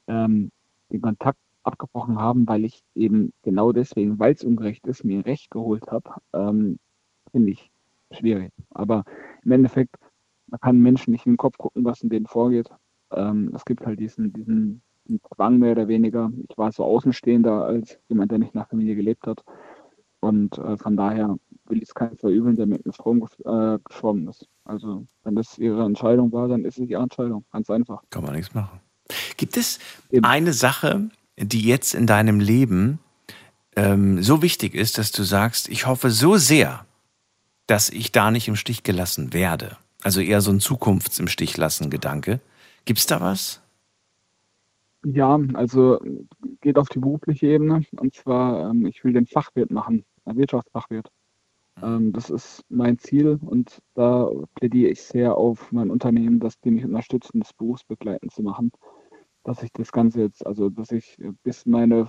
ähm, 0.09 0.51
den 0.91 1.01
Kontakt 1.03 1.39
abgebrochen 1.65 2.19
haben, 2.19 2.47
weil 2.49 2.65
ich 2.65 2.83
eben 2.95 3.33
genau 3.43 3.73
deswegen, 3.73 4.19
weil 4.19 4.35
es 4.35 4.45
ungerecht 4.45 4.87
ist, 4.87 5.05
mir 5.05 5.25
Recht 5.25 5.51
geholt 5.51 5.87
habe, 5.91 6.15
ähm, 6.33 6.79
finde 7.31 7.53
ich 7.53 7.71
schwierig. 8.11 8.53
Aber 8.71 9.05
im 9.45 9.53
Endeffekt, 9.53 9.95
man 10.49 10.61
kann 10.61 10.81
Menschen 10.81 11.13
nicht 11.13 11.27
in 11.27 11.33
den 11.33 11.39
Kopf 11.39 11.57
gucken, 11.57 11.85
was 11.85 12.03
in 12.03 12.11
denen 12.11 12.27
vorgeht. 12.27 12.69
Ähm, 13.15 13.53
es 13.55 13.65
gibt 13.65 13.87
halt 13.87 14.01
diesen, 14.01 14.33
diesen, 14.33 14.83
Zwang 15.35 15.59
mehr 15.59 15.73
oder 15.73 15.89
weniger. 15.89 16.31
Ich 16.49 16.57
war 16.57 16.71
so 16.73 16.85
Außenstehender 16.85 17.65
als 17.65 17.99
jemand, 18.09 18.31
der 18.31 18.39
nicht 18.39 18.55
nach 18.55 18.69
Familie 18.69 18.95
gelebt 18.95 19.27
hat. 19.27 19.43
Und 20.21 20.57
äh, 20.59 20.77
von 20.77 20.97
daher 20.97 21.37
will 21.67 21.79
ich 21.79 21.89
es 21.89 21.95
keinem 21.95 22.17
verübeln, 22.17 22.55
der 22.55 22.67
mit 22.67 22.85
dem 22.85 22.93
Strom 22.93 23.27
äh, 23.45 23.79
geschwommen 23.85 24.29
ist. 24.29 24.47
Also, 24.65 25.05
wenn 25.25 25.35
das 25.35 25.59
ihre 25.59 25.85
Entscheidung 25.85 26.33
war, 26.33 26.47
dann 26.47 26.65
ist 26.65 26.79
es 26.79 26.89
ihre 26.89 27.03
Entscheidung. 27.03 27.45
Ganz 27.51 27.69
einfach. 27.69 28.03
Kann 28.11 28.23
man 28.23 28.35
nichts 28.35 28.55
machen. 28.55 28.81
Gibt 29.37 29.57
es 29.57 29.81
Eben. 30.11 30.25
eine 30.25 30.53
Sache, 30.53 31.11
die 31.37 31.63
jetzt 31.63 31.95
in 31.95 32.07
deinem 32.07 32.39
Leben 32.39 33.01
ähm, 33.75 34.23
so 34.23 34.43
wichtig 34.43 34.75
ist, 34.75 34.99
dass 34.99 35.13
du 35.13 35.25
sagst, 35.25 35.69
ich 35.69 35.87
hoffe 35.87 36.11
so 36.11 36.37
sehr, 36.37 36.87
dass 37.67 37.91
ich 37.91 38.13
da 38.13 38.31
nicht 38.31 38.49
im 38.49 38.57
Stich 38.57 38.83
gelassen 38.83 39.33
werde. 39.33 39.77
Also 40.03 40.21
eher 40.21 40.41
so 40.41 40.51
ein 40.51 40.61
Zukunfts 40.61 41.19
Gibt 42.85 42.99
es 42.99 43.07
da 43.07 43.21
was? 43.21 43.63
Ja, 45.05 45.39
also 45.55 46.01
geht 46.61 46.79
auf 46.79 46.89
die 46.89 47.01
berufliche 47.01 47.49
Ebene. 47.49 47.85
Und 47.97 48.15
zwar, 48.15 48.71
ähm, 48.71 48.87
ich 48.87 49.03
will 49.05 49.13
den 49.13 49.27
Fachwirt 49.27 49.71
machen, 49.71 50.05
ein 50.25 50.37
Wirtschaftsfachwirt. 50.37 51.09
Mhm. 51.77 51.85
Ähm, 51.85 52.13
das 52.13 52.31
ist 52.31 52.65
mein 52.69 52.99
Ziel 52.99 53.39
und 53.45 53.81
da 53.95 54.31
plädiere 54.55 54.91
ich 54.93 55.03
sehr 55.03 55.37
auf 55.37 55.73
mein 55.73 55.91
Unternehmen, 55.91 56.39
dass 56.39 56.61
die 56.61 56.71
mich 56.71 56.85
unterstützen, 56.85 57.41
das 57.41 57.53
berufsbegleitend 57.53 58.33
zu 58.33 58.43
machen. 58.43 58.71
Dass 59.45 59.63
ich 59.63 59.73
das 59.73 59.91
Ganze 59.91 60.23
jetzt, 60.23 60.47
also 60.47 60.69
dass 60.69 60.93
ich 60.93 61.19
bis 61.43 61.67
meine 61.67 62.07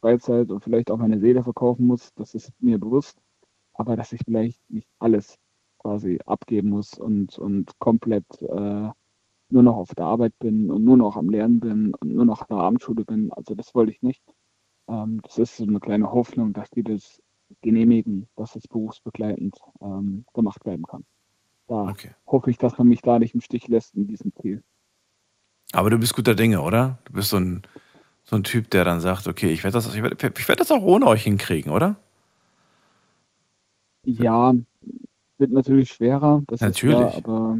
Freizeit 0.00 0.50
und 0.50 0.62
vielleicht 0.62 0.90
auch 0.90 0.98
meine 0.98 1.18
Seele 1.18 1.42
verkaufen 1.42 1.86
muss, 1.86 2.14
das 2.14 2.34
ist 2.34 2.52
mir 2.60 2.78
bewusst 2.78 3.18
aber 3.80 3.96
dass 3.96 4.12
ich 4.12 4.20
vielleicht 4.24 4.60
nicht 4.70 4.88
alles 4.98 5.38
quasi 5.78 6.18
abgeben 6.26 6.68
muss 6.68 6.98
und, 6.98 7.38
und 7.38 7.78
komplett 7.78 8.26
äh, 8.42 8.90
nur 9.52 9.62
noch 9.62 9.76
auf 9.76 9.94
der 9.94 10.06
Arbeit 10.06 10.38
bin 10.38 10.70
und 10.70 10.84
nur 10.84 10.96
noch 10.96 11.16
am 11.16 11.30
Lernen 11.30 11.60
bin 11.60 11.94
und 11.94 12.14
nur 12.14 12.24
noch 12.24 12.42
in 12.42 12.46
der 12.56 12.58
Abendschule 12.58 13.04
bin. 13.04 13.32
Also 13.32 13.54
das 13.54 13.74
wollte 13.74 13.92
ich 13.92 14.02
nicht. 14.02 14.22
Ähm, 14.88 15.20
das 15.22 15.38
ist 15.38 15.56
so 15.56 15.64
eine 15.64 15.80
kleine 15.80 16.12
Hoffnung, 16.12 16.52
dass 16.52 16.70
die 16.70 16.82
das 16.82 17.20
genehmigen, 17.62 18.28
dass 18.36 18.56
es 18.56 18.66
berufsbegleitend 18.68 19.56
ähm, 19.80 20.24
gemacht 20.34 20.64
werden 20.64 20.84
kann. 20.86 21.04
Da 21.68 21.88
Okay. 21.88 22.10
hoffe 22.26 22.50
ich, 22.50 22.58
dass 22.58 22.78
man 22.78 22.88
mich 22.88 23.02
da 23.02 23.18
nicht 23.18 23.34
im 23.34 23.40
Stich 23.40 23.68
lässt 23.68 23.94
in 23.94 24.06
diesem 24.06 24.32
Ziel. 24.40 24.62
Aber 25.72 25.90
du 25.90 25.98
bist 25.98 26.14
guter 26.14 26.34
Dinge, 26.34 26.62
oder? 26.62 26.98
Du 27.04 27.12
bist 27.12 27.30
so 27.30 27.36
ein, 27.36 27.62
so 28.24 28.36
ein 28.36 28.44
Typ, 28.44 28.70
der 28.70 28.84
dann 28.84 29.00
sagt, 29.00 29.28
okay, 29.28 29.52
ich 29.52 29.62
werde 29.64 29.74
das, 29.74 29.94
ich 29.94 30.02
werd, 30.02 30.38
ich 30.38 30.48
werd 30.48 30.60
das 30.60 30.70
auch 30.70 30.82
ohne 30.82 31.06
euch 31.06 31.22
hinkriegen, 31.22 31.72
oder? 31.72 31.96
Ja, 34.04 34.54
wird 35.38 35.52
natürlich 35.52 35.90
schwerer, 35.90 36.42
das 36.46 36.60
Natürlich. 36.60 37.00
ist 37.00 37.00
klar, 37.00 37.14
aber 37.16 37.58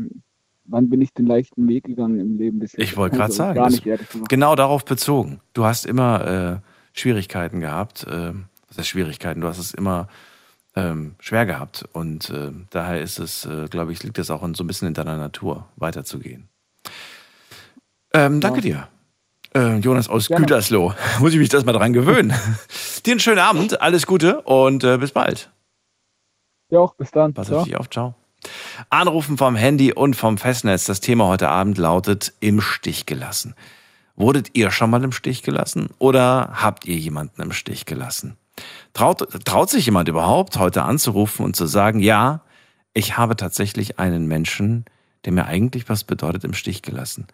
wann 0.70 0.88
bin 0.88 1.00
ich 1.00 1.12
den 1.12 1.26
leichten 1.26 1.68
Weg 1.68 1.84
gegangen 1.84 2.18
im 2.20 2.38
Leben 2.38 2.58
bisher? 2.58 2.80
Ich 2.80 2.96
wollte 2.96 3.16
gerade 3.16 3.32
sagen, 3.32 3.56
Gar 3.56 3.70
das- 3.70 3.84
nicht. 3.84 4.28
Genau 4.28 4.54
darauf 4.54 4.84
bezogen. 4.84 5.40
Du 5.52 5.64
hast 5.64 5.84
immer 5.86 6.62
äh, 6.62 6.98
Schwierigkeiten 6.98 7.60
gehabt. 7.60 8.04
Äh, 8.06 8.32
was 8.68 8.78
heißt 8.78 8.88
Schwierigkeiten? 8.88 9.40
Du 9.40 9.48
hast 9.48 9.58
es 9.58 9.74
immer 9.74 10.08
ähm, 10.76 11.14
schwer 11.18 11.46
gehabt. 11.46 11.84
Und 11.92 12.30
äh, 12.30 12.52
daher 12.70 13.00
ist 13.00 13.18
es, 13.18 13.44
äh, 13.46 13.66
glaube 13.68 13.92
ich, 13.92 14.02
liegt 14.02 14.18
es 14.18 14.30
auch 14.30 14.42
in, 14.42 14.54
so 14.54 14.64
ein 14.64 14.66
bisschen 14.66 14.88
in 14.88 14.94
deiner 14.94 15.16
Natur, 15.16 15.66
weiterzugehen. 15.76 16.48
Ähm, 18.14 18.40
danke 18.40 18.60
dir. 18.60 18.88
Äh, 19.54 19.78
Jonas 19.78 20.08
aus 20.08 20.28
Gerne. 20.28 20.46
Gütersloh. 20.46 20.94
Muss 21.20 21.32
ich 21.32 21.38
mich 21.38 21.48
das 21.48 21.64
mal 21.64 21.72
dran 21.72 21.92
gewöhnen. 21.92 22.32
dir 23.06 23.10
einen 23.12 23.20
schönen 23.20 23.40
Abend, 23.40 23.80
alles 23.82 24.06
Gute 24.06 24.42
und 24.42 24.84
äh, 24.84 24.98
bis 24.98 25.12
bald. 25.12 25.50
Ja, 26.70 26.78
auch 26.78 26.94
bis 26.94 27.10
dann. 27.10 27.34
Pass 27.34 27.48
Ciao. 27.48 27.58
auf 27.60 27.64
dich 27.64 27.76
auf, 27.76 27.90
ciao. 27.90 28.14
Anrufen 28.88 29.36
vom 29.38 29.56
Handy 29.56 29.92
und 29.92 30.14
vom 30.14 30.38
Festnetz. 30.38 30.84
Das 30.84 31.00
Thema 31.00 31.26
heute 31.26 31.48
Abend 31.48 31.78
lautet 31.78 32.32
im 32.40 32.60
Stich 32.60 33.06
gelassen. 33.06 33.54
Wurdet 34.16 34.50
ihr 34.52 34.70
schon 34.70 34.90
mal 34.90 35.02
im 35.02 35.12
Stich 35.12 35.42
gelassen 35.42 35.88
oder 35.98 36.50
habt 36.54 36.84
ihr 36.86 36.96
jemanden 36.96 37.42
im 37.42 37.52
Stich 37.52 37.86
gelassen? 37.86 38.36
Traut, 38.92 39.26
traut 39.44 39.70
sich 39.70 39.86
jemand 39.86 40.08
überhaupt 40.08 40.58
heute 40.58 40.82
anzurufen 40.82 41.44
und 41.44 41.56
zu 41.56 41.66
sagen, 41.66 42.00
ja, 42.00 42.42
ich 42.92 43.16
habe 43.16 43.36
tatsächlich 43.36 43.98
einen 43.98 44.26
Menschen, 44.26 44.84
der 45.24 45.32
mir 45.32 45.46
eigentlich 45.46 45.88
was 45.88 46.04
bedeutet, 46.04 46.44
im 46.44 46.54
Stich 46.54 46.82
gelassen. 46.82 47.26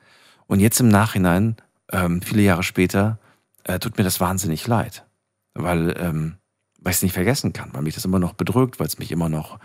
Und 0.47 0.61
jetzt 0.61 0.81
im 0.81 0.89
Nachhinein, 0.89 1.57
ähm, 1.91 2.23
viele 2.23 2.43
Jahre 2.43 2.63
später, 2.63 3.19
äh, 3.65 3.79
tut 3.79 3.99
mir 3.99 4.05
das 4.05 4.21
wahnsinnig 4.21 4.67
leid, 4.67 5.05
weil, 5.55 5.97
ähm, 5.99 6.37
weil 6.81 6.93
ich 6.93 6.99
es 6.99 7.03
nicht 7.03 7.15
vergessen 7.15 7.53
kann, 7.53 7.71
weil 7.73 7.83
mich 7.83 7.95
das 7.95 8.05
immer 8.05 8.19
noch 8.19 8.35
bedrückt, 8.35 8.79
weil 8.79 8.87
es 8.87 8.99
mich 8.99 9.11
immer 9.11 9.29
noch 9.29 9.59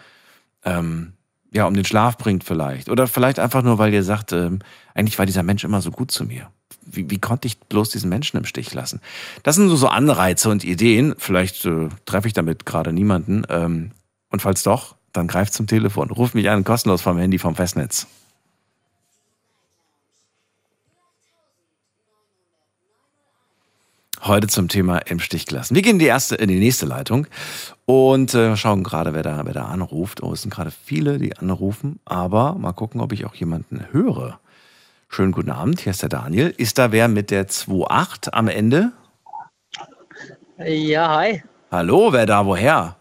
ähm, 0.64 1.14
ja, 1.54 1.66
um 1.66 1.74
den 1.74 1.86
Schlaf 1.86 2.18
bringt 2.18 2.44
vielleicht. 2.44 2.90
Oder 2.90 3.08
vielleicht 3.08 3.40
einfach 3.40 3.62
nur, 3.62 3.78
weil 3.78 3.94
ihr 3.94 4.04
sagt, 4.04 4.32
ähm, 4.32 4.60
eigentlich 4.96 5.20
war 5.20 5.26
dieser 5.26 5.44
Mensch 5.44 5.64
immer 5.64 5.82
so 5.82 5.92
gut 5.92 6.12
zu 6.12 6.24
mir. 6.26 6.50
Wie, 6.84 7.10
wie 7.10 7.20
konnte 7.20 7.48
ich 7.48 7.60
bloß 7.60 7.90
diesen 7.90 8.10
Menschen 8.10 8.38
im 8.38 8.46
Stich 8.46 8.74
lassen? 8.74 9.02
Das 9.44 9.56
sind 9.56 9.70
so, 9.70 9.76
so 9.76 9.88
Anreize 9.88 10.50
und 10.50 10.64
Ideen. 10.64 11.14
Vielleicht 11.18 11.66
äh, 11.66 11.90
treffe 12.06 12.28
ich 12.28 12.34
damit 12.34 12.66
gerade 12.66 12.94
niemanden. 12.94 13.44
Ähm, 13.50 13.92
und 14.30 14.42
falls 14.42 14.64
doch, 14.64 14.96
dann 15.12 15.28
greift 15.28 15.54
zum 15.54 15.68
Telefon. 15.68 16.10
Ruf 16.10 16.34
mich 16.34 16.50
an, 16.50 16.64
kostenlos 16.64 17.02
vom 17.02 17.18
Handy 17.18 17.38
vom 17.38 17.56
Festnetz. 17.56 18.08
Heute 24.24 24.48
zum 24.48 24.68
Thema 24.68 25.00
im 25.00 25.20
Stich 25.20 25.48
gelassen. 25.48 25.74
Wir 25.76 25.82
gehen 25.82 25.94
in 25.94 26.00
die 26.00 26.06
erste, 26.06 26.36
in 26.36 26.48
die 26.48 26.60
nächste 26.60 26.86
Leitung 26.86 27.26
und 27.86 28.34
äh, 28.36 28.56
schauen 28.56 28.84
gerade, 28.84 29.14
wer 29.16 29.24
da, 29.24 29.42
wer 29.46 29.54
da 29.54 29.66
anruft. 29.66 30.22
Oh, 30.22 30.32
es 30.34 30.44
sind 30.44 30.54
gerade 30.54 30.72
viele, 30.72 31.18
die 31.18 31.36
anrufen, 31.38 32.00
aber 32.06 32.54
mal 32.54 32.74
gucken, 32.74 33.02
ob 33.02 33.14
ich 33.14 33.26
auch 33.26 33.34
jemanden 33.34 33.86
höre. 33.92 34.40
Schönen 35.10 35.32
guten 35.32 35.50
Abend, 35.50 35.82
hier 35.82 35.90
ist 35.90 36.04
der 36.04 36.10
Daniel. 36.10 36.54
Ist 36.56 36.78
da 36.78 36.92
wer 36.92 37.08
mit 37.08 37.32
der 37.32 37.48
2.8 37.48 38.30
am 38.32 38.48
Ende? 38.48 38.92
Ja, 40.60 41.16
hi. 41.18 41.44
Hallo, 41.72 42.14
wer 42.14 42.26
da, 42.28 42.46
woher? 42.46 42.96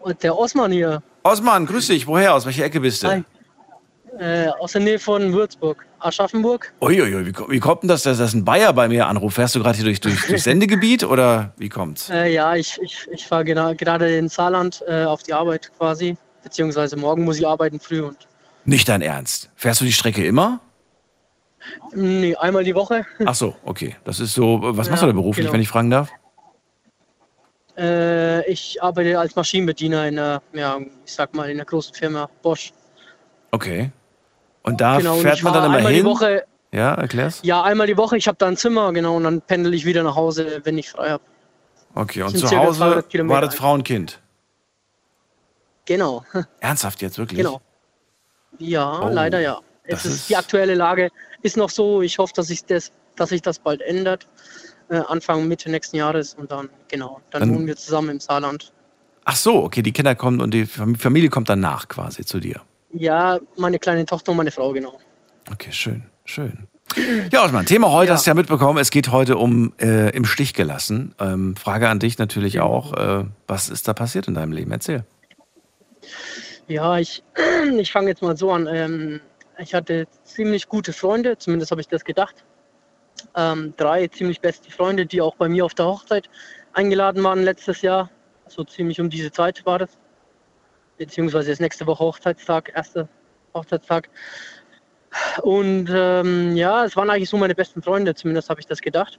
Und 0.00 0.22
der 0.22 0.38
Osman 0.38 0.70
hier, 0.70 1.02
Osman, 1.24 1.64
grüß 1.64 1.86
dich, 1.86 2.06
woher? 2.06 2.34
Aus 2.34 2.44
welcher 2.44 2.64
Ecke 2.66 2.80
bist 2.80 3.02
du? 3.02 3.08
Hi. 3.08 3.24
äh, 4.18 4.48
aus 4.60 4.72
der 4.72 4.82
Nähe 4.82 4.98
von 4.98 5.32
Würzburg, 5.32 5.86
Aschaffenburg. 6.04 6.72
Uiuiui, 6.80 7.26
wie, 7.26 7.32
wie 7.48 7.60
kommt 7.60 7.82
denn 7.82 7.88
das, 7.88 8.02
dass 8.02 8.18
das 8.18 8.34
ein 8.34 8.44
Bayer 8.44 8.72
bei 8.72 8.88
mir 8.88 9.06
anruft? 9.06 9.36
Fährst 9.36 9.54
du 9.54 9.60
gerade 9.62 9.76
hier 9.76 9.84
durch, 9.84 10.00
durch, 10.00 10.26
durch 10.28 10.42
Sendegebiet 10.42 11.04
oder 11.04 11.52
wie 11.56 11.68
kommt's? 11.68 12.10
Äh, 12.10 12.32
ja, 12.32 12.54
ich, 12.54 12.78
ich, 12.82 13.06
ich 13.10 13.26
fahre 13.26 13.44
gerade 13.44 14.16
in 14.16 14.28
Saarland 14.28 14.82
äh, 14.86 15.04
auf 15.04 15.22
die 15.22 15.32
Arbeit 15.32 15.70
quasi. 15.78 16.16
Beziehungsweise 16.42 16.96
morgen 16.96 17.24
muss 17.24 17.38
ich 17.38 17.46
arbeiten 17.46 17.80
früh 17.80 18.02
und 18.02 18.18
Nicht 18.64 18.88
dein 18.88 19.00
Ernst. 19.02 19.50
Fährst 19.56 19.80
du 19.80 19.84
die 19.84 19.92
Strecke 19.92 20.24
immer? 20.26 20.60
nee, 21.94 22.36
einmal 22.36 22.62
die 22.64 22.74
Woche. 22.74 23.06
Ach 23.24 23.34
so, 23.34 23.56
okay. 23.64 23.96
Das 24.04 24.20
ist 24.20 24.34
so, 24.34 24.60
was 24.62 24.90
machst 24.90 25.02
Ja, 25.02 25.06
du 25.08 25.12
da 25.14 25.16
beruflich, 25.16 25.46
genau. 25.46 25.54
wenn 25.54 25.60
ich 25.62 25.68
fragen 25.68 25.88
darf? 25.90 26.10
Äh, 27.76 28.48
ich 28.50 28.82
arbeite 28.82 29.18
als 29.18 29.34
Maschinenbediener 29.34 30.06
in 30.06 30.18
einer, 30.18 30.42
ja, 30.52 30.78
ich 31.06 31.12
sag 31.12 31.34
mal, 31.34 31.46
in 31.50 31.56
einer 31.56 31.64
großen 31.64 31.94
Firma 31.94 32.28
Bosch. 32.42 32.72
Okay. 33.50 33.90
Und 34.64 34.80
da 34.80 34.98
genau, 34.98 35.16
fährt 35.18 35.36
ich 35.36 35.42
man 35.44 35.52
dann 35.54 35.64
immer 35.66 35.76
einmal 35.76 35.92
hin? 35.92 36.04
die 36.04 36.10
Woche, 36.10 36.44
Ja, 36.72 36.94
erklär's. 36.94 37.40
ja, 37.44 37.62
einmal 37.62 37.86
die 37.86 37.96
Woche, 37.96 38.16
ich 38.16 38.26
habe 38.26 38.36
da 38.38 38.46
ein 38.48 38.56
Zimmer, 38.56 38.92
genau, 38.92 39.16
und 39.16 39.24
dann 39.24 39.40
pendel 39.42 39.72
ich 39.74 39.84
wieder 39.84 40.02
nach 40.02 40.16
Hause, 40.16 40.60
wenn 40.64 40.76
ich 40.78 40.90
frei 40.90 41.10
habe. 41.10 41.22
Okay, 41.94 42.22
und 42.22 42.36
zu 42.36 42.50
Hause 42.50 42.78
200 42.78 43.08
Kilometer 43.08 43.34
war 43.34 43.40
das 43.42 43.54
Frau 43.54 43.72
und 43.74 43.84
Kind. 43.84 44.20
Genau, 45.86 46.24
Ernsthaft 46.60 47.02
jetzt, 47.02 47.18
wirklich? 47.18 47.38
genau. 47.38 47.60
Ja, 48.58 49.00
Oh, 49.02 49.08
leider 49.08 49.40
ja. 49.40 49.60
Es 49.84 50.04
ist, 50.06 50.14
ist- 50.14 50.28
die 50.30 50.36
aktuelle 50.36 50.74
Lage 50.74 51.10
ist 51.42 51.56
noch 51.56 51.68
so. 51.70 52.00
Ich 52.02 52.18
hoffe, 52.18 52.32
dass 52.34 52.46
sich 52.46 52.64
das, 52.64 52.90
dass 53.16 53.28
sich 53.30 53.42
das 53.42 53.58
bald 53.58 53.82
ändert. 53.82 54.26
Äh, 54.88 54.96
Anfang 55.08 55.46
Mitte 55.48 55.70
nächsten 55.70 55.96
Jahres 55.96 56.34
und 56.34 56.50
dann 56.50 56.70
genau, 56.88 57.20
dann, 57.30 57.40
Dann- 57.40 57.54
wohnen 57.54 57.66
wir 57.66 57.76
zusammen 57.76 58.10
im 58.10 58.20
Saarland. 58.20 58.72
Ach 59.26 59.36
so, 59.36 59.62
okay, 59.64 59.82
die 59.82 59.92
Kinder 59.92 60.14
kommen 60.14 60.40
und 60.40 60.52
die 60.52 60.66
Fam- 60.66 60.96
Familie 60.96 61.30
kommt 61.30 61.48
danach 61.48 61.88
quasi 61.88 62.24
zu 62.24 62.38
dir. 62.40 62.60
Ja, 62.94 63.40
meine 63.56 63.78
kleine 63.78 64.06
Tochter 64.06 64.30
und 64.30 64.38
meine 64.38 64.50
Frau 64.50 64.72
genau. 64.72 64.98
Okay, 65.50 65.72
schön, 65.72 66.04
schön. 66.24 66.68
Ja, 67.32 67.44
Osman, 67.44 67.66
Thema 67.66 67.90
heute 67.90 68.08
Ja. 68.10 68.14
hast 68.14 68.26
du 68.26 68.30
ja 68.30 68.34
mitbekommen. 68.34 68.78
Es 68.78 68.90
geht 68.90 69.10
heute 69.10 69.36
um 69.36 69.72
äh, 69.80 70.10
im 70.10 70.24
Stich 70.24 70.54
gelassen. 70.54 71.14
Ähm, 71.18 71.56
Frage 71.56 71.88
an 71.88 71.98
dich 71.98 72.18
natürlich 72.18 72.60
auch. 72.60 72.92
Äh, 72.92 73.24
was 73.48 73.68
ist 73.68 73.88
da 73.88 73.94
passiert 73.94 74.28
in 74.28 74.34
deinem 74.34 74.52
Leben? 74.52 74.70
Erzähl. 74.70 75.04
Ja, 76.68 76.98
ich, 76.98 77.24
ich 77.78 77.90
fange 77.90 78.08
jetzt 78.08 78.22
mal 78.22 78.36
so 78.36 78.52
an. 78.52 78.68
Ähm, 78.70 79.20
ich 79.58 79.74
hatte 79.74 80.06
ziemlich 80.24 80.68
gute 80.68 80.92
Freunde, 80.92 81.36
zumindest 81.36 81.72
habe 81.72 81.80
ich 81.80 81.88
das 81.88 82.04
gedacht. 82.04 82.44
Ähm, 83.34 83.74
drei 83.76 84.06
ziemlich 84.08 84.40
beste 84.40 84.70
Freunde, 84.70 85.06
die 85.06 85.20
auch 85.20 85.34
bei 85.36 85.48
mir 85.48 85.64
auf 85.64 85.74
der 85.74 85.86
Hochzeit 85.86 86.28
eingeladen 86.74 87.22
waren 87.24 87.42
letztes 87.42 87.82
Jahr. 87.82 88.10
So 88.46 88.62
ziemlich 88.62 89.00
um 89.00 89.10
diese 89.10 89.32
Zeit 89.32 89.64
war 89.66 89.80
das. 89.80 89.90
Beziehungsweise 90.98 91.52
ist 91.52 91.60
nächste 91.60 91.86
Woche 91.86 92.04
Hochzeitstag, 92.04 92.72
erster 92.74 93.08
Hochzeitstag. 93.54 94.08
Und 95.42 95.88
ähm, 95.92 96.56
ja, 96.56 96.84
es 96.84 96.96
waren 96.96 97.10
eigentlich 97.10 97.30
so 97.30 97.36
meine 97.36 97.54
besten 97.54 97.82
Freunde, 97.82 98.14
zumindest 98.14 98.50
habe 98.50 98.60
ich 98.60 98.66
das 98.66 98.80
gedacht. 98.80 99.18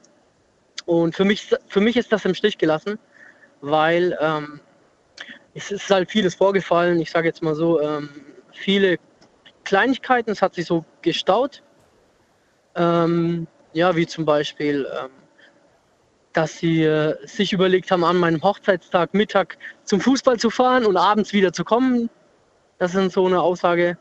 Und 0.85 1.15
für 1.15 1.25
mich, 1.25 1.49
für 1.67 1.81
mich 1.81 1.97
ist 1.97 2.11
das 2.11 2.25
im 2.25 2.35
Stich 2.35 2.57
gelassen, 2.57 2.99
weil 3.61 4.17
ähm, 4.21 4.59
es 5.53 5.71
ist 5.71 5.89
halt 5.89 6.11
vieles 6.11 6.35
vorgefallen. 6.35 6.99
Ich 6.99 7.11
sage 7.11 7.27
jetzt 7.27 7.41
mal 7.41 7.55
so, 7.55 7.81
ähm, 7.81 8.09
viele 8.51 8.97
Kleinigkeiten, 9.63 10.31
es 10.31 10.41
hat 10.41 10.55
sich 10.55 10.65
so 10.65 10.85
gestaut. 11.01 11.63
Ähm, 12.75 13.47
ja, 13.73 13.95
wie 13.95 14.05
zum 14.05 14.25
Beispiel, 14.25 14.87
ähm, 14.99 15.09
dass 16.35 16.57
sie 16.57 16.83
äh, 16.83 17.15
sich 17.25 17.53
überlegt 17.53 17.91
haben, 17.91 18.03
an 18.03 18.17
meinem 18.17 18.41
Hochzeitstag 18.43 19.13
Mittag 19.13 19.57
zum 19.85 20.01
Fußball 20.01 20.37
zu 20.37 20.49
fahren 20.49 20.85
und 20.85 20.97
abends 20.97 21.31
wieder 21.31 21.53
zu 21.53 21.63
kommen. 21.63 22.09
Das 22.77 22.93
ist 22.93 23.13
so 23.13 23.25
eine 23.25 23.41
Aussage, 23.41 23.97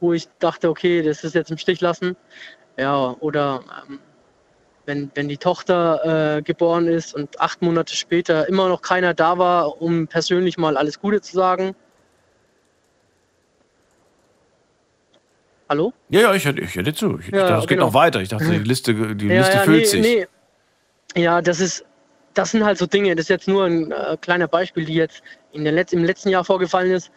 wo 0.00 0.12
ich 0.12 0.28
dachte, 0.40 0.68
okay, 0.68 1.02
das 1.02 1.22
ist 1.22 1.34
jetzt 1.34 1.50
im 1.52 1.58
Stich 1.58 1.80
lassen. 1.80 2.16
Ja, 2.76 3.16
oder 3.20 3.62
ähm, 3.88 4.00
wenn, 4.86 5.10
wenn 5.14 5.28
die 5.28 5.36
Tochter 5.36 6.38
äh, 6.38 6.42
geboren 6.42 6.88
ist 6.88 7.14
und 7.14 7.40
acht 7.40 7.62
Monate 7.62 7.94
später 7.94 8.48
immer 8.48 8.68
noch 8.68 8.82
keiner 8.82 9.14
da 9.14 9.38
war, 9.38 9.80
um 9.80 10.08
persönlich 10.08 10.58
mal 10.58 10.76
alles 10.76 11.00
Gute 11.00 11.20
zu 11.20 11.32
sagen. 11.34 11.76
Hallo? 15.68 15.92
Ja, 16.08 16.20
ja, 16.20 16.34
ich 16.34 16.44
höre 16.44 16.58
ich 16.58 16.74
hör 16.74 16.82
dir 16.82 16.94
zu. 16.94 17.18
Ich, 17.18 17.28
Ja, 17.28 17.48
dachte, 17.48 17.54
es 17.54 17.60
geht 17.66 17.78
genau. 17.78 17.86
noch 17.86 17.94
weiter. 17.94 18.20
Ich 18.20 18.28
dachte, 18.28 18.50
die 18.50 18.58
Liste, 18.58 18.94
die 19.16 19.28
Liste 19.28 19.56
ja, 19.56 19.62
füllt 19.62 19.80
nee, 19.80 19.84
sich. 19.84 20.00
Nee. 20.02 20.26
Ja, 21.16 21.40
das 21.40 21.60
ist, 21.60 21.84
das 22.34 22.50
sind 22.50 22.64
halt 22.64 22.78
so 22.78 22.86
Dinge. 22.86 23.14
Das 23.14 23.24
ist 23.24 23.28
jetzt 23.30 23.48
nur 23.48 23.64
ein 23.64 23.90
äh, 23.90 24.16
kleiner 24.20 24.48
Beispiel, 24.48 24.84
die 24.84 24.94
jetzt 24.94 25.22
in 25.52 25.64
der 25.64 25.72
Letz-, 25.72 25.94
im 25.94 26.04
letzten 26.04 26.28
Jahr 26.28 26.44
vorgefallen 26.44 26.92
ist. 26.92 27.10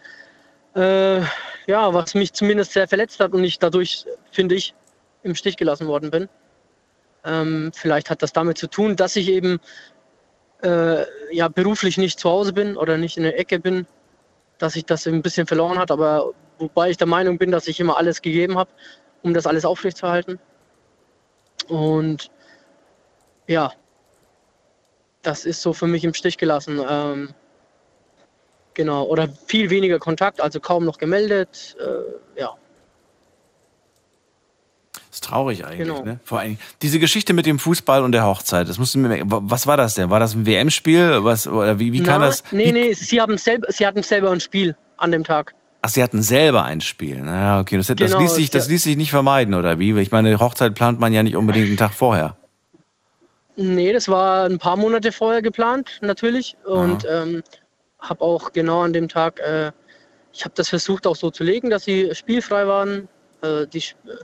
Äh, 0.76 1.22
ja, 1.68 1.94
was 1.94 2.16
mich 2.16 2.32
zumindest 2.34 2.72
sehr 2.74 2.88
verletzt 2.88 3.20
hat 3.20 3.34
und 3.34 3.44
ich 3.44 3.60
dadurch, 3.60 4.06
finde 4.32 4.56
ich, 4.56 4.74
im 5.24 5.36
Stich 5.36 5.58
gelassen 5.58 5.88
worden 5.88 6.12
bin. 6.12 6.30
Ähm, 7.26 7.72
vielleicht 7.76 8.10
hat 8.10 8.24
das 8.24 8.32
damit 8.32 8.58
zu 8.58 8.68
tun, 8.68 8.96
dass 8.96 9.18
ich 9.18 9.28
eben 9.30 9.60
äh, 10.64 11.04
ja, 11.36 11.50
beruflich 11.50 11.98
nicht 11.98 12.20
zu 12.20 12.30
Hause 12.30 12.54
bin 12.54 12.78
oder 12.78 12.98
nicht 12.98 13.18
in 13.18 13.24
der 13.24 13.38
Ecke 13.38 13.60
bin, 13.60 13.86
dass 14.58 14.76
ich 14.78 14.86
das 14.86 15.06
ein 15.08 15.22
bisschen 15.22 15.48
verloren 15.48 15.78
hat, 15.78 15.92
aber 15.92 16.32
wobei 16.58 16.90
ich 16.90 16.98
der 16.98 17.08
Meinung 17.08 17.38
bin, 17.38 17.52
dass 17.52 17.68
ich 17.68 17.80
immer 17.80 17.98
alles 17.98 18.22
gegeben 18.22 18.58
habe, 18.58 18.70
um 19.24 19.34
das 19.34 19.46
alles 19.46 19.66
aufrechtzuerhalten. 19.66 20.40
Und 21.68 22.32
ja, 23.48 23.74
das 25.22 25.46
ist 25.46 25.62
so 25.62 25.74
für 25.74 25.88
mich 25.88 26.04
im 26.04 26.14
Stich 26.14 26.38
gelassen. 26.38 26.80
Ähm, 26.88 27.30
Genau, 28.76 29.04
oder 29.04 29.28
viel 29.48 29.70
weniger 29.72 30.00
Kontakt, 30.00 30.40
also 30.40 30.62
kaum 30.62 30.86
noch 30.86 30.98
gemeldet. 31.00 31.76
Äh, 31.82 32.40
ja. 32.40 32.56
ist 35.12 35.24
traurig 35.24 35.66
eigentlich, 35.66 35.80
Genau. 35.88 36.04
ne? 36.04 36.22
Vor 36.24 36.40
allem 36.40 36.58
diese 36.82 36.98
Geschichte 37.00 37.34
mit 37.34 37.46
dem 37.46 37.60
Fußball 37.60 38.04
und 38.04 38.14
der 38.14 38.26
Hochzeit. 38.26 38.70
Das 38.70 38.78
musst 38.78 38.96
du 38.96 39.00
mir, 39.00 39.22
was 39.26 39.68
war 39.68 39.76
das 39.76 39.96
denn? 39.96 40.10
War 40.10 40.22
das 40.22 40.34
ein 40.34 40.46
WM-Spiel? 40.46 41.26
Was 41.26 41.46
oder 41.48 41.78
wie, 41.80 41.92
wie 41.92 42.04
kann 42.04 42.22
Na, 42.22 42.28
das? 42.28 42.44
Nee, 42.52 42.68
wie, 42.68 42.72
nee, 42.72 42.94
sie, 42.94 43.20
haben 43.20 43.38
selber, 43.38 43.70
sie 43.70 43.86
hatten 43.86 44.02
selber 44.02 44.32
ein 44.32 44.40
Spiel 44.40 44.78
an 44.96 45.12
dem 45.12 45.26
Tag. 45.26 45.56
Ach, 45.82 45.90
sie 45.90 46.02
hatten 46.02 46.22
selber 46.22 46.64
ein 46.64 46.80
Spiel. 46.80 47.22
Naja, 47.22 47.60
okay, 47.60 47.76
das, 47.76 47.88
das 47.88 47.98
Genau, 47.98 48.20
ließ 48.20 48.36
sich, 48.36 48.50
das 48.50 48.68
ja. 48.68 48.72
ließ 48.72 48.84
sich 48.84 48.96
nicht 48.96 49.12
vermeiden, 49.12 49.56
oder 49.56 49.78
wie? 49.80 49.98
Ich 50.00 50.12
meine, 50.12 50.40
Hochzeit 50.40 50.74
plant 50.74 51.02
man 51.02 51.12
ja 51.12 51.22
nicht 51.24 51.36
unbedingt 51.36 51.68
einen 51.68 51.78
Tag 51.78 51.94
vorher. 51.94 52.38
Nee, 53.62 53.92
das 53.92 54.08
war 54.08 54.46
ein 54.46 54.58
paar 54.58 54.78
Monate 54.78 55.12
vorher 55.12 55.42
geplant, 55.42 56.00
natürlich. 56.00 56.56
Und 56.64 57.06
ähm, 57.10 57.44
habe 58.00 58.22
auch 58.22 58.54
genau 58.54 58.84
an 58.84 58.94
dem 58.94 59.10
Tag, 59.10 59.42
äh, 59.42 59.74
ich 60.32 60.46
habe 60.46 60.54
das 60.56 60.70
versucht 60.70 61.06
auch 61.06 61.18
so 61.18 61.30
zu 61.30 61.44
legen, 61.44 61.70
dass 61.70 61.84
sie 61.84 62.16
spielfrei 62.16 62.68
waren. 62.68 63.10
Äh, 63.42 63.68
die, 63.68 63.80
äh, 63.80 64.16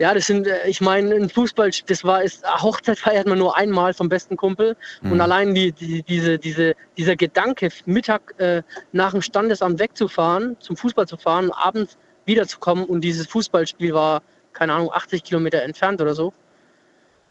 ja, 0.00 0.12
das 0.12 0.26
sind, 0.26 0.48
äh, 0.48 0.66
ich 0.66 0.80
meine, 0.80 1.14
ein 1.14 1.28
Fußball, 1.28 1.70
das 1.86 2.02
war, 2.02 2.24
ist, 2.24 2.44
Hochzeit 2.60 2.98
feiert 2.98 3.28
man 3.28 3.38
nur 3.38 3.56
einmal 3.56 3.94
vom 3.94 4.08
besten 4.08 4.36
Kumpel. 4.36 4.76
Und 5.04 5.20
allein 5.20 5.54
die, 5.54 5.70
die, 5.70 6.02
diese, 6.02 6.36
diese, 6.36 6.74
dieser 6.96 7.14
Gedanke, 7.14 7.68
Mittag 7.84 8.34
äh, 8.40 8.64
nach 8.90 9.12
dem 9.12 9.22
Standesamt 9.22 9.78
wegzufahren, 9.78 10.56
zum 10.58 10.76
Fußball 10.76 11.06
zu 11.06 11.16
fahren, 11.16 11.52
abends 11.52 11.96
wiederzukommen 12.24 12.86
und 12.86 13.02
dieses 13.02 13.28
Fußballspiel 13.28 13.94
war, 13.94 14.20
keine 14.52 14.72
Ahnung, 14.72 14.90
80 14.92 15.22
Kilometer 15.22 15.62
entfernt 15.62 16.00
oder 16.02 16.16
so. 16.16 16.32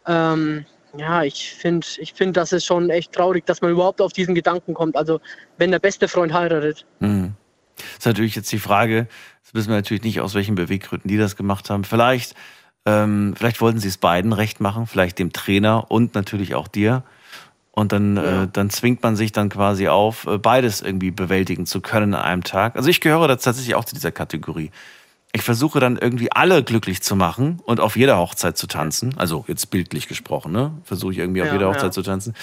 Ähm, 0.07 0.65
ja, 0.97 1.23
ich 1.23 1.53
finde, 1.53 1.85
ich 1.99 2.13
find, 2.13 2.37
das 2.37 2.51
ist 2.51 2.65
schon 2.65 2.89
echt 2.89 3.13
traurig, 3.13 3.45
dass 3.45 3.61
man 3.61 3.71
überhaupt 3.71 4.01
auf 4.01 4.13
diesen 4.13 4.35
Gedanken 4.35 4.73
kommt. 4.73 4.95
Also, 4.95 5.19
wenn 5.57 5.71
der 5.71 5.79
beste 5.79 6.07
Freund 6.07 6.33
heiratet. 6.33 6.85
Hm. 6.99 7.33
ist 7.97 8.05
natürlich 8.05 8.35
jetzt 8.35 8.51
die 8.51 8.59
Frage, 8.59 9.07
das 9.43 9.53
wissen 9.53 9.69
wir 9.69 9.75
natürlich 9.75 10.03
nicht, 10.03 10.21
aus 10.21 10.33
welchen 10.33 10.55
Beweggründen 10.55 11.07
die 11.07 11.17
das 11.17 11.35
gemacht 11.35 11.69
haben. 11.69 11.83
Vielleicht, 11.83 12.35
ähm, 12.85 13.33
vielleicht 13.37 13.61
wollten 13.61 13.79
sie 13.79 13.87
es 13.87 13.97
beiden 13.97 14.33
recht 14.33 14.59
machen, 14.59 14.87
vielleicht 14.87 15.19
dem 15.19 15.33
Trainer 15.33 15.89
und 15.89 16.15
natürlich 16.15 16.55
auch 16.55 16.67
dir. 16.67 17.03
Und 17.73 17.93
dann, 17.93 18.17
Ja. 18.17 18.43
äh, 18.43 18.47
dann 18.51 18.69
zwingt 18.69 19.01
man 19.01 19.15
sich 19.15 19.31
dann 19.31 19.49
quasi 19.49 19.87
auf, 19.87 20.27
äh, 20.27 20.37
beides 20.37 20.81
irgendwie 20.81 21.11
bewältigen 21.11 21.65
zu 21.65 21.79
können 21.79 22.13
an 22.13 22.21
einem 22.21 22.43
Tag. 22.43 22.75
Also 22.75 22.89
ich 22.89 22.99
gehöre 22.99 23.27
da 23.29 23.35
tatsächlich 23.37 23.75
auch 23.75 23.85
zu 23.85 23.95
dieser 23.95 24.11
Kategorie. 24.11 24.71
Ich 25.33 25.43
versuche 25.43 25.79
dann 25.79 25.97
irgendwie 25.97 26.31
alle 26.31 26.61
glücklich 26.63 27.01
zu 27.01 27.15
machen 27.15 27.61
und 27.65 27.79
auf 27.79 27.95
jeder 27.95 28.17
Hochzeit 28.17 28.57
zu 28.57 28.67
tanzen. 28.67 29.15
Also 29.17 29.45
jetzt 29.47 29.69
bildlich 29.71 30.07
gesprochen, 30.09 30.51
ne? 30.51 30.71
Versuche 30.83 31.13
ich 31.13 31.19
irgendwie 31.19 31.41
auf 31.41 31.47
Ja, 31.47 31.53
jeder 31.53 31.67
ja. 31.67 31.73
Hochzeit 31.73 31.93
zu 31.93 32.01
tanzen. 32.01 32.33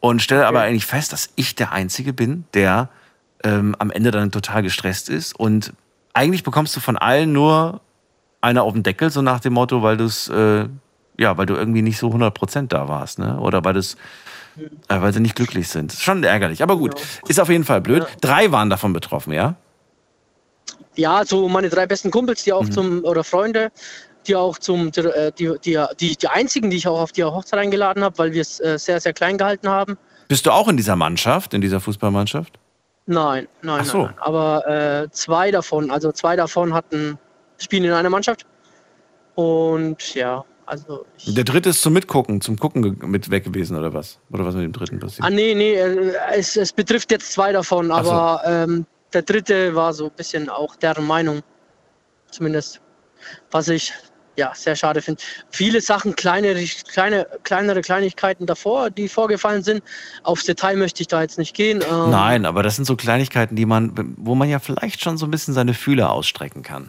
Und 0.00 0.22
stelle 0.22 0.46
aber 0.48 0.62
eigentlich 0.62 0.86
fest, 0.86 1.12
dass 1.12 1.30
ich 1.36 1.54
der 1.54 1.70
Einzige 1.70 2.12
bin, 2.12 2.44
der 2.54 2.88
ähm, 3.44 3.76
am 3.78 3.92
Ende 3.92 4.10
dann 4.10 4.32
total 4.32 4.62
gestresst 4.62 5.08
ist. 5.08 5.38
Und 5.38 5.72
eigentlich 6.14 6.42
bekommst 6.42 6.74
du 6.74 6.80
von 6.80 6.96
allen 6.98 7.32
nur 7.32 7.80
einer 8.40 8.64
auf 8.64 8.72
den 8.72 8.82
Deckel, 8.82 9.10
so 9.10 9.22
nach 9.22 9.38
dem 9.38 9.52
Motto, 9.52 9.82
weil 9.84 9.96
du 9.96 10.04
es, 10.04 10.28
äh, 10.28 10.66
ja, 11.18 11.36
weil 11.38 11.46
du 11.46 11.54
irgendwie 11.54 11.82
nicht 11.82 11.98
so 11.98 12.08
100% 12.08 12.66
da 12.68 12.88
warst, 12.88 13.20
ne? 13.20 13.38
Oder 13.38 13.64
weil 13.64 13.74
das, 13.74 13.94
äh, 14.88 15.00
weil 15.00 15.12
sie 15.12 15.20
nicht 15.20 15.36
glücklich 15.36 15.68
sind. 15.68 15.92
Schon 15.92 16.24
ärgerlich. 16.24 16.60
Aber 16.62 16.76
gut, 16.76 17.00
ist 17.28 17.38
auf 17.38 17.48
jeden 17.48 17.64
Fall 17.64 17.80
blöd. 17.80 18.04
Drei 18.20 18.50
waren 18.50 18.68
davon 18.68 18.92
betroffen, 18.92 19.32
ja? 19.32 19.54
Ja, 20.96 21.24
so 21.24 21.48
meine 21.48 21.68
drei 21.70 21.86
besten 21.86 22.10
Kumpels, 22.10 22.44
die 22.44 22.52
auch 22.52 22.68
zum, 22.68 23.04
oder 23.04 23.24
Freunde, 23.24 23.70
die 24.26 24.36
auch 24.36 24.58
zum, 24.58 24.90
die, 24.92 25.02
die, 25.38 25.52
die, 25.98 26.16
die 26.16 26.28
einzigen, 26.28 26.70
die 26.70 26.76
ich 26.76 26.86
auch 26.86 27.00
auf 27.00 27.12
die 27.12 27.24
Hochzeit 27.24 27.58
eingeladen 27.60 28.04
habe, 28.04 28.18
weil 28.18 28.32
wir 28.32 28.42
es 28.42 28.60
äh, 28.60 28.78
sehr, 28.78 29.00
sehr 29.00 29.12
klein 29.12 29.38
gehalten 29.38 29.68
haben. 29.68 29.96
Bist 30.28 30.46
du 30.46 30.50
auch 30.50 30.68
in 30.68 30.76
dieser 30.76 30.96
Mannschaft, 30.96 31.54
in 31.54 31.60
dieser 31.60 31.80
Fußballmannschaft? 31.80 32.58
Nein, 33.06 33.48
nein, 33.62 33.80
Ach 33.82 33.84
so. 33.84 34.02
nein. 34.04 34.14
Aber 34.18 34.66
äh, 34.68 35.10
zwei 35.10 35.50
davon, 35.50 35.90
also 35.90 36.12
zwei 36.12 36.36
davon 36.36 36.72
hatten, 36.72 37.18
spielen 37.58 37.84
in 37.84 37.92
einer 37.92 38.10
Mannschaft. 38.10 38.46
Und 39.34 40.14
ja, 40.14 40.44
also 40.66 41.04
Der 41.26 41.44
dritte 41.44 41.70
ist 41.70 41.82
zum 41.82 41.92
Mitgucken, 41.94 42.40
zum 42.40 42.58
Gucken 42.58 42.98
mit 43.06 43.30
weg 43.30 43.44
gewesen, 43.44 43.76
oder 43.76 43.92
was? 43.92 44.20
Oder 44.30 44.44
was 44.44 44.54
mit 44.54 44.64
dem 44.64 44.72
dritten 44.72 45.00
passiert? 45.00 45.26
Ah, 45.26 45.30
nee, 45.30 45.54
nee, 45.54 45.74
äh, 45.74 46.14
es, 46.34 46.56
es 46.56 46.72
betrifft 46.72 47.10
jetzt 47.10 47.32
zwei 47.32 47.52
davon, 47.52 47.90
Ach 47.90 48.04
so. 48.04 48.10
aber 48.12 48.42
ähm, 48.46 48.86
der 49.14 49.22
dritte 49.22 49.74
war 49.74 49.92
so 49.92 50.06
ein 50.06 50.12
bisschen 50.16 50.48
auch 50.48 50.76
deren 50.76 51.06
Meinung. 51.06 51.40
Zumindest. 52.30 52.80
Was 53.50 53.68
ich 53.68 53.92
ja 54.36 54.52
sehr 54.54 54.74
schade 54.74 55.02
finde. 55.02 55.22
Viele 55.50 55.80
Sachen, 55.80 56.16
kleine, 56.16 56.54
kleine, 56.90 57.26
kleinere 57.42 57.82
Kleinigkeiten 57.82 58.46
davor, 58.46 58.90
die 58.90 59.08
vorgefallen 59.08 59.62
sind. 59.62 59.82
Aufs 60.22 60.44
Detail 60.44 60.76
möchte 60.76 61.02
ich 61.02 61.08
da 61.08 61.20
jetzt 61.20 61.38
nicht 61.38 61.54
gehen. 61.54 61.82
Ähm, 61.82 62.10
Nein, 62.10 62.46
aber 62.46 62.62
das 62.62 62.76
sind 62.76 62.86
so 62.86 62.96
Kleinigkeiten, 62.96 63.54
die 63.54 63.66
man, 63.66 64.14
wo 64.16 64.34
man 64.34 64.48
ja 64.48 64.58
vielleicht 64.58 65.02
schon 65.02 65.18
so 65.18 65.26
ein 65.26 65.30
bisschen 65.30 65.52
seine 65.54 65.74
Fühler 65.74 66.10
ausstrecken 66.10 66.62
kann. 66.62 66.88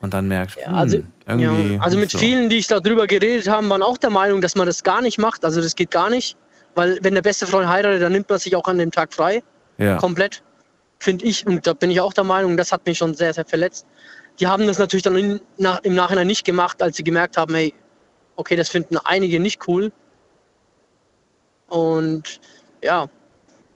Und 0.00 0.14
dann 0.14 0.26
merkt, 0.26 0.56
Ja, 0.56 0.68
hm, 0.68 0.74
also, 0.74 1.02
irgendwie. 1.26 1.74
ja, 1.74 1.80
also 1.80 1.98
mit 1.98 2.10
so. 2.10 2.18
vielen, 2.18 2.48
die 2.48 2.56
ich 2.56 2.66
darüber 2.66 3.06
geredet 3.06 3.48
habe, 3.48 3.68
waren 3.68 3.82
auch 3.82 3.98
der 3.98 4.10
Meinung, 4.10 4.40
dass 4.40 4.54
man 4.54 4.66
das 4.66 4.82
gar 4.82 5.02
nicht 5.02 5.18
macht. 5.18 5.44
Also 5.44 5.60
das 5.60 5.76
geht 5.76 5.90
gar 5.90 6.08
nicht. 6.10 6.36
Weil 6.74 6.98
wenn 7.02 7.14
der 7.14 7.22
beste 7.22 7.46
Freund 7.46 7.68
heiratet, 7.68 8.02
dann 8.02 8.12
nimmt 8.12 8.28
man 8.28 8.38
sich 8.38 8.56
auch 8.56 8.64
an 8.64 8.78
dem 8.78 8.90
Tag 8.90 9.12
frei. 9.14 9.42
Ja. 9.76 9.96
komplett, 9.96 10.42
finde 11.04 11.24
ich. 11.26 11.46
Und 11.46 11.66
da 11.66 11.74
bin 11.74 11.90
ich 11.90 12.00
auch 12.00 12.12
der 12.12 12.24
Meinung, 12.24 12.56
das 12.56 12.72
hat 12.72 12.86
mich 12.86 12.98
schon 12.98 13.14
sehr, 13.14 13.32
sehr 13.32 13.44
verletzt. 13.44 13.86
Die 14.40 14.46
haben 14.46 14.66
das 14.66 14.78
natürlich 14.78 15.04
dann 15.04 15.16
in, 15.16 15.40
nach, 15.58 15.80
im 15.84 15.94
Nachhinein 15.94 16.26
nicht 16.26 16.44
gemacht, 16.44 16.82
als 16.82 16.96
sie 16.96 17.04
gemerkt 17.04 17.36
haben, 17.36 17.54
hey, 17.54 17.72
okay, 18.36 18.56
das 18.56 18.68
finden 18.68 18.96
einige 18.96 19.38
nicht 19.38 19.68
cool. 19.68 19.92
Und 21.68 22.40
ja, 22.82 23.08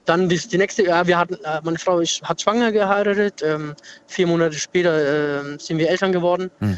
dann 0.05 0.27
die, 0.27 0.37
die 0.37 0.57
nächste, 0.57 0.83
ja, 0.83 1.05
wir 1.07 1.17
hatten, 1.17 1.35
äh, 1.43 1.61
meine 1.63 1.77
Frau 1.77 1.99
ist, 1.99 2.21
hat 2.23 2.41
schwanger 2.41 2.71
geheiratet. 2.71 3.41
Ähm, 3.43 3.75
vier 4.07 4.27
Monate 4.27 4.55
später 4.55 5.41
ähm, 5.41 5.59
sind 5.59 5.77
wir 5.77 5.89
Eltern 5.89 6.11
geworden. 6.11 6.51
Hm. 6.59 6.77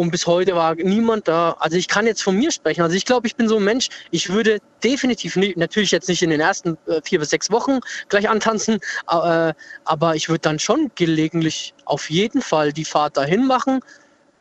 Und 0.00 0.10
bis 0.12 0.26
heute 0.26 0.54
war 0.54 0.76
niemand 0.76 1.28
da. 1.28 1.54
Also 1.58 1.76
ich 1.76 1.86
kann 1.86 2.06
jetzt 2.06 2.22
von 2.22 2.34
mir 2.34 2.50
sprechen. 2.50 2.80
Also 2.80 2.96
ich 2.96 3.04
glaube, 3.04 3.26
ich 3.26 3.36
bin 3.36 3.48
so 3.48 3.58
ein 3.58 3.64
Mensch, 3.64 3.90
ich 4.10 4.30
würde 4.30 4.58
definitiv 4.82 5.36
nicht, 5.36 5.58
natürlich 5.58 5.90
jetzt 5.90 6.08
nicht 6.08 6.22
in 6.22 6.30
den 6.30 6.40
ersten 6.40 6.78
äh, 6.86 7.02
vier 7.04 7.18
bis 7.18 7.28
sechs 7.28 7.50
Wochen 7.50 7.80
gleich 8.08 8.26
antanzen, 8.26 8.76
äh, 9.10 9.52
aber 9.84 10.14
ich 10.14 10.30
würde 10.30 10.40
dann 10.40 10.58
schon 10.58 10.90
gelegentlich 10.94 11.74
auf 11.84 12.08
jeden 12.08 12.40
Fall 12.40 12.72
die 12.72 12.86
Fahrt 12.86 13.18
dahin 13.18 13.46
machen. 13.46 13.80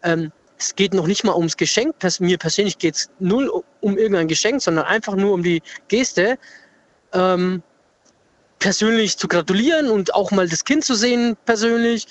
Ähm, 0.01 0.31
es 0.57 0.77
geht 0.77 0.93
noch 0.93 1.07
nicht 1.07 1.25
mal 1.25 1.35
ums 1.35 1.57
Geschenk. 1.57 1.93
Mir 2.19 2.37
persönlich 2.37 2.77
geht 2.77 2.95
es 2.95 3.09
null 3.19 3.51
um 3.81 3.97
irgendein 3.97 4.29
Geschenk, 4.29 4.61
sondern 4.61 4.85
einfach 4.85 5.17
nur 5.17 5.33
um 5.33 5.43
die 5.43 5.61
Geste. 5.89 6.37
Ähm, 7.11 7.63
persönlich 8.59 9.17
zu 9.17 9.27
gratulieren 9.27 9.89
und 9.89 10.13
auch 10.13 10.31
mal 10.31 10.47
das 10.47 10.63
Kind 10.63 10.85
zu 10.85 10.93
sehen 10.93 11.35
persönlich, 11.45 12.07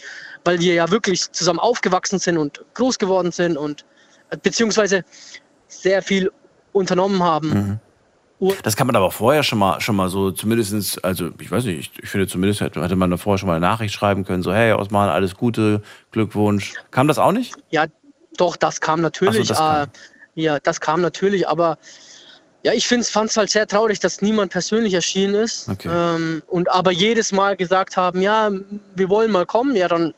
weil 0.49 0.61
wir 0.61 0.73
ja 0.73 0.91
wirklich 0.91 1.31
zusammen 1.31 1.59
aufgewachsen 1.59 2.19
sind 2.19 2.39
und 2.39 2.65
groß 2.73 2.99
geworden 2.99 3.33
sind 3.33 3.59
und 3.59 3.85
äh, 4.31 4.39
beziehungsweise 4.43 5.05
sehr 5.67 6.01
viel 6.01 6.33
unternommen 6.73 7.23
haben. 7.23 7.81
Das 8.63 8.75
kann 8.75 8.87
man 8.87 8.97
aber 8.97 9.11
vorher 9.11 9.43
schon 9.43 9.59
mal, 9.59 9.79
schon 9.83 9.95
mal 9.95 10.09
so, 10.09 10.31
zumindestens, 10.31 10.97
also 11.05 11.29
ich 11.39 11.51
weiß 11.51 11.65
nicht, 11.65 11.81
ich, 11.81 12.03
ich 12.03 12.09
finde 12.09 12.27
zumindest 12.29 12.63
hätte 12.63 12.97
man 12.97 13.11
da 13.11 13.19
vorher 13.19 13.37
schon 13.37 13.49
mal 13.49 13.57
eine 13.57 13.67
Nachricht 13.67 13.93
schreiben 13.93 14.25
können, 14.25 14.43
so, 14.43 14.55
hey, 14.55 14.73
Osman, 14.73 15.11
alles 15.11 15.35
Gute, 15.35 15.83
Glückwunsch. 16.13 16.73
Kam 16.93 17.09
das 17.09 17.19
auch 17.19 17.33
nicht? 17.33 17.55
Ja, 17.69 17.85
doch, 18.39 18.57
das 18.57 18.81
kam 18.81 19.03
natürlich. 19.03 19.49
So, 19.49 19.53
das 19.53 19.59
kam. 19.59 19.83
Äh, 19.85 19.87
ja, 20.35 20.59
das 20.61 20.81
kam 20.81 21.03
natürlich, 21.03 21.47
aber 21.47 21.77
ja, 22.65 22.73
ich 22.73 22.89
fand 22.89 23.05
es 23.05 23.37
halt 23.37 23.51
sehr 23.51 23.67
traurig, 23.67 24.01
dass 24.01 24.21
niemand 24.21 24.53
persönlich 24.53 24.95
erschienen 24.95 25.35
ist. 25.35 25.69
Okay. 25.69 25.89
Ähm, 25.91 26.43
und 26.49 26.71
aber 26.71 26.91
jedes 26.91 27.33
Mal 27.33 27.57
gesagt 27.57 27.97
haben, 27.97 28.21
ja, 28.21 28.51
wir 28.95 29.09
wollen 29.09 29.31
mal 29.31 29.47
kommen. 29.47 29.77
Ja, 29.77 29.89
dann 29.89 30.13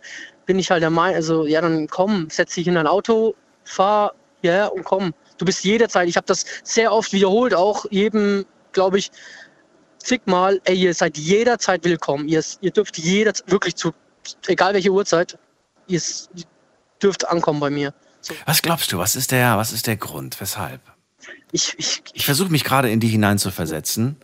bin 0.47 0.59
ich 0.59 0.71
halt 0.71 0.83
der 0.83 0.91
Meinung, 0.91 1.17
also 1.17 1.47
ja, 1.47 1.61
dann 1.61 1.87
komm, 1.87 2.29
setz 2.31 2.55
dich 2.55 2.67
in 2.67 2.75
dein 2.75 2.87
Auto, 2.87 3.35
fahr 3.65 4.15
hierher 4.41 4.73
und 4.73 4.85
komm. 4.85 5.15
Du 5.39 5.45
bist 5.45 5.65
jederzeit, 5.65 6.09
ich 6.09 6.17
habe 6.17 6.27
das 6.27 6.45
sehr 6.65 6.93
oft 6.93 7.13
wiederholt, 7.13 7.55
auch 7.55 7.85
jedem, 7.91 8.45
glaube 8.73 8.99
ich, 8.99 9.11
zigmal, 9.99 10.61
ey, 10.65 10.77
ihr 10.77 10.95
seid 10.95 11.19
jederzeit 11.19 11.85
willkommen. 11.85 12.27
Ihr, 12.27 12.43
ihr 12.63 12.71
dürft 12.71 12.99
jederzeit, 12.99 13.51
wirklich 13.51 13.77
zu, 13.77 13.93
egal 14.47 14.75
welche 14.75 14.91
Uhrzeit, 14.91 15.39
ihr 15.87 16.01
dürft 17.03 17.29
ankommen 17.29 17.61
bei 17.61 17.71
mir. 17.71 17.95
So, 18.23 18.35
Was 18.47 18.61
glaubst 18.63 18.93
du, 18.93 18.99
was 18.99 19.15
ist 19.15 19.31
der, 19.31 19.57
was 19.57 19.73
ist 19.73 19.87
der 19.87 19.97
Grund, 19.97 20.41
weshalb? 20.41 20.81
Ich, 21.53 21.75
ich, 21.79 22.03
Ich 22.13 22.25
versuche 22.25 22.51
mich 22.51 22.65
gerade 22.65 22.91
in 22.91 23.01
die 23.01 23.09
hineinzuversetzen. 23.09 24.17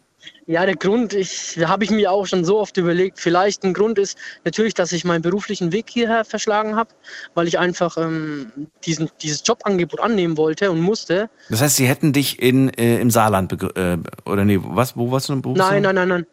Ja, 0.48 0.64
der 0.64 0.76
Grund, 0.76 1.12
ich, 1.12 1.56
da 1.58 1.68
habe 1.68 1.82
ich 1.82 1.90
mir 1.90 2.12
auch 2.12 2.24
schon 2.24 2.44
so 2.44 2.60
oft 2.60 2.76
überlegt. 2.76 3.18
Vielleicht 3.18 3.64
ein 3.64 3.74
Grund 3.74 3.98
ist 3.98 4.16
natürlich, 4.44 4.74
dass 4.74 4.92
ich 4.92 5.04
meinen 5.04 5.22
beruflichen 5.22 5.72
Weg 5.72 5.90
hierher 5.90 6.24
verschlagen 6.24 6.76
habe, 6.76 6.90
weil 7.34 7.48
ich 7.48 7.58
einfach 7.58 7.96
ähm, 7.96 8.52
diesen, 8.84 9.10
dieses 9.22 9.42
Jobangebot 9.44 9.98
annehmen 9.98 10.36
wollte 10.36 10.70
und 10.70 10.80
musste. 10.80 11.30
Das 11.50 11.62
heißt, 11.62 11.76
sie 11.76 11.86
hätten 11.86 12.12
dich 12.12 12.40
in, 12.40 12.68
äh, 12.70 13.00
im 13.00 13.10
Saarland, 13.10 13.52
äh, 13.74 13.98
oder 14.24 14.44
nee, 14.44 14.60
was, 14.62 14.96
wo 14.96 15.10
warst 15.10 15.28
du 15.28 15.32
im 15.32 15.42
Beruf? 15.42 15.58
Nein, 15.58 15.82
nein, 15.82 15.96
nein, 15.96 16.08
nein. 16.08 16.26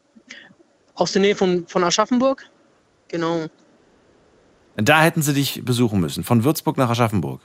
Aus 0.94 1.12
der 1.12 1.22
Nähe 1.24 1.36
von, 1.36 1.66
von 1.68 1.84
Aschaffenburg. 1.84 2.46
Genau. 3.08 3.48
Da 4.76 5.02
hätten 5.02 5.24
sie 5.24 5.34
dich 5.34 5.66
besuchen 5.66 6.00
müssen, 6.00 6.24
von 6.24 6.44
Würzburg 6.44 6.78
nach 6.78 6.90
Aschaffenburg. 6.90 7.42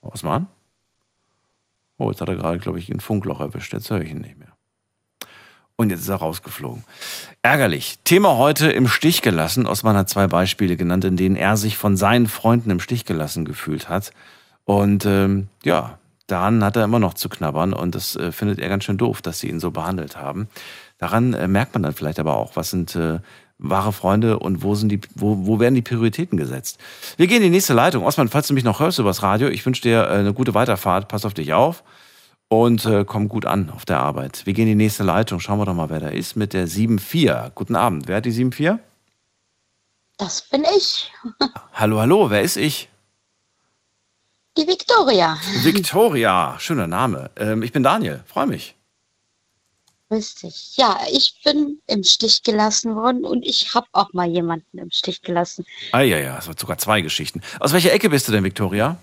Osman? 0.00 0.46
Oh, 1.98 2.10
jetzt 2.10 2.20
hat 2.20 2.28
er 2.28 2.36
gerade, 2.36 2.58
glaube 2.58 2.78
ich, 2.78 2.88
ein 2.88 3.00
Funkloch 3.00 3.40
erwischt. 3.40 3.72
Jetzt 3.72 3.90
höre 3.90 4.00
ich 4.00 4.10
ihn 4.10 4.20
nicht 4.20 4.38
mehr. 4.38 4.48
Und 5.76 5.90
jetzt 5.90 6.00
ist 6.00 6.08
er 6.08 6.16
rausgeflogen. 6.16 6.84
Ärgerlich. 7.42 7.98
Thema 8.04 8.36
heute 8.36 8.70
im 8.70 8.86
Stich 8.86 9.22
gelassen. 9.22 9.66
Osman 9.66 9.96
hat 9.96 10.10
zwei 10.10 10.26
Beispiele 10.26 10.76
genannt, 10.76 11.04
in 11.04 11.16
denen 11.16 11.36
er 11.36 11.56
sich 11.56 11.78
von 11.78 11.96
seinen 11.96 12.26
Freunden 12.26 12.70
im 12.70 12.80
Stich 12.80 13.06
gelassen 13.06 13.44
gefühlt 13.44 13.88
hat. 13.88 14.12
Und 14.64 15.06
ähm, 15.06 15.48
ja, 15.64 15.98
daran 16.26 16.62
hat 16.62 16.76
er 16.76 16.84
immer 16.84 16.98
noch 16.98 17.14
zu 17.14 17.28
knabbern 17.28 17.72
und 17.72 17.94
das 17.94 18.14
äh, 18.16 18.30
findet 18.30 18.58
er 18.58 18.68
ganz 18.68 18.84
schön 18.84 18.98
doof, 18.98 19.22
dass 19.22 19.40
sie 19.40 19.48
ihn 19.48 19.58
so 19.58 19.70
behandelt 19.70 20.16
haben. 20.16 20.48
Daran 20.98 21.32
äh, 21.32 21.48
merkt 21.48 21.72
man 21.74 21.82
dann 21.82 21.94
vielleicht 21.94 22.20
aber 22.20 22.36
auch, 22.36 22.56
was 22.56 22.70
sind 22.70 22.94
äh, 22.94 23.20
wahre 23.60 23.92
Freunde 23.92 24.38
und 24.38 24.62
wo 24.62 24.74
sind 24.74 24.88
die, 24.90 25.00
wo, 25.14 25.46
wo 25.46 25.60
werden 25.60 25.74
die 25.74 25.82
Prioritäten 25.82 26.36
gesetzt? 26.36 26.78
Wir 27.16 27.26
gehen 27.26 27.38
in 27.38 27.44
die 27.44 27.50
nächste 27.50 27.74
Leitung. 27.74 28.04
Osman, 28.04 28.28
falls 28.28 28.48
du 28.48 28.54
mich 28.54 28.64
noch 28.64 28.80
hörst 28.80 28.98
übers 28.98 29.22
Radio, 29.22 29.48
ich 29.48 29.64
wünsche 29.64 29.82
dir 29.82 30.04
äh, 30.04 30.18
eine 30.18 30.32
gute 30.32 30.54
Weiterfahrt, 30.54 31.08
pass 31.08 31.24
auf 31.24 31.34
dich 31.34 31.52
auf 31.52 31.84
und 32.48 32.84
äh, 32.84 33.04
komm 33.06 33.28
gut 33.28 33.46
an 33.46 33.70
auf 33.70 33.84
der 33.84 34.00
Arbeit. 34.00 34.44
Wir 34.44 34.54
gehen 34.54 34.66
in 34.66 34.78
die 34.78 34.84
nächste 34.84 35.04
Leitung. 35.04 35.38
Schauen 35.40 35.58
wir 35.58 35.66
doch 35.66 35.74
mal, 35.74 35.90
wer 35.90 36.00
da 36.00 36.08
ist 36.08 36.36
mit 36.36 36.52
der 36.52 36.66
7-4. 36.66 37.50
Guten 37.54 37.76
Abend. 37.76 38.08
Wer 38.08 38.16
hat 38.16 38.24
die 38.24 38.32
7-4? 38.32 38.78
Das 40.18 40.42
bin 40.42 40.64
ich. 40.76 41.12
hallo, 41.72 42.00
hallo, 42.00 42.30
wer 42.30 42.42
ist 42.42 42.56
ich? 42.56 42.88
Die 44.58 44.66
Victoria. 44.66 45.38
Victoria, 45.62 46.56
schöner 46.58 46.88
Name. 46.88 47.30
Ähm, 47.36 47.62
ich 47.62 47.72
bin 47.72 47.82
Daniel, 47.82 48.22
freue 48.26 48.48
mich. 48.48 48.74
Dich. 50.10 50.76
Ja, 50.76 50.98
ich 51.12 51.40
bin 51.44 51.78
im 51.86 52.02
Stich 52.02 52.42
gelassen 52.42 52.96
worden 52.96 53.24
und 53.24 53.46
ich 53.46 53.74
habe 53.74 53.86
auch 53.92 54.12
mal 54.12 54.28
jemanden 54.28 54.78
im 54.78 54.90
Stich 54.90 55.22
gelassen. 55.22 55.64
Ah 55.92 56.00
ja, 56.00 56.18
ja, 56.18 56.36
es 56.36 56.48
waren 56.48 56.58
sogar 56.58 56.78
zwei 56.78 57.00
Geschichten. 57.00 57.42
Aus 57.60 57.72
welcher 57.72 57.92
Ecke 57.92 58.10
bist 58.10 58.26
du 58.26 58.32
denn, 58.32 58.42
Victoria? 58.42 58.96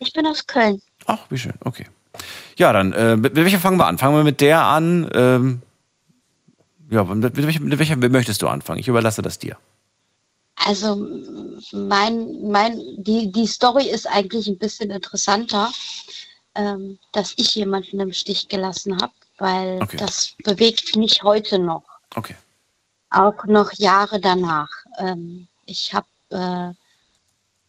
Ich 0.00 0.12
bin 0.12 0.26
aus 0.26 0.46
Köln. 0.46 0.82
Ach, 1.06 1.20
wie 1.30 1.38
schön, 1.38 1.54
okay. 1.60 1.86
Ja, 2.58 2.74
dann, 2.74 2.92
äh, 2.92 3.16
mit 3.16 3.34
welcher 3.34 3.58
fangen 3.58 3.78
wir 3.78 3.86
an? 3.86 3.96
Fangen 3.96 4.14
wir 4.14 4.24
mit 4.24 4.42
der 4.42 4.62
an. 4.62 5.10
Ähm, 5.14 5.62
ja, 6.90 7.02
mit 7.04 7.36
welcher, 7.36 7.60
mit 7.60 7.78
welcher 7.78 7.96
möchtest 7.96 8.42
du 8.42 8.48
anfangen? 8.48 8.80
Ich 8.80 8.88
überlasse 8.88 9.22
das 9.22 9.38
dir. 9.38 9.56
Also 10.56 10.96
mein, 11.72 12.50
mein, 12.50 12.78
die, 12.98 13.32
die 13.32 13.46
Story 13.46 13.88
ist 13.88 14.06
eigentlich 14.06 14.46
ein 14.48 14.58
bisschen 14.58 14.90
interessanter, 14.90 15.72
ähm, 16.54 16.98
dass 17.12 17.32
ich 17.36 17.54
jemanden 17.54 18.00
im 18.00 18.12
Stich 18.12 18.48
gelassen 18.48 19.00
habe, 19.00 19.12
weil 19.38 19.82
Okay. 19.82 19.96
das 19.96 20.34
bewegt 20.44 20.96
mich 20.96 21.22
heute 21.22 21.58
noch, 21.58 21.84
Okay. 22.14 22.36
auch 23.10 23.44
noch 23.46 23.72
Jahre 23.74 24.20
danach. 24.20 24.70
Ähm, 24.98 25.48
ich 25.66 25.92
habe 25.94 26.06
äh, 26.30 26.72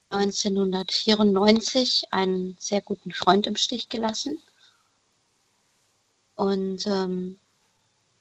1994 0.09 2.05
einen 2.11 2.55
sehr 2.59 2.81
guten 2.81 3.11
Freund 3.11 3.47
im 3.47 3.55
Stich 3.55 3.89
gelassen. 3.89 4.41
Und 6.35 6.85
ähm, 6.87 7.39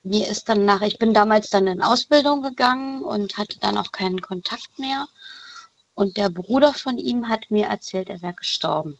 mir 0.02 0.28
ist 0.28 0.48
dann 0.48 0.64
nach, 0.64 0.83
ich 0.83 0.98
bin 0.98 1.14
damals 1.14 1.50
dann 1.50 1.66
in 1.66 1.83
Ausbildung 1.83 2.42
gegangen 2.42 3.02
und 3.02 3.37
hatte 3.37 3.59
dann 3.59 3.78
auch 3.78 3.92
keinen 3.92 4.20
Kontakt 4.20 4.78
mehr. 4.78 5.09
Und 5.94 6.16
der 6.16 6.28
Bruder 6.30 6.72
von 6.74 6.98
ihm 6.98 7.28
hat 7.28 7.50
mir 7.50 7.66
erzählt, 7.66 8.09
er 8.09 8.20
wäre 8.22 8.35
gestorben. 8.35 8.98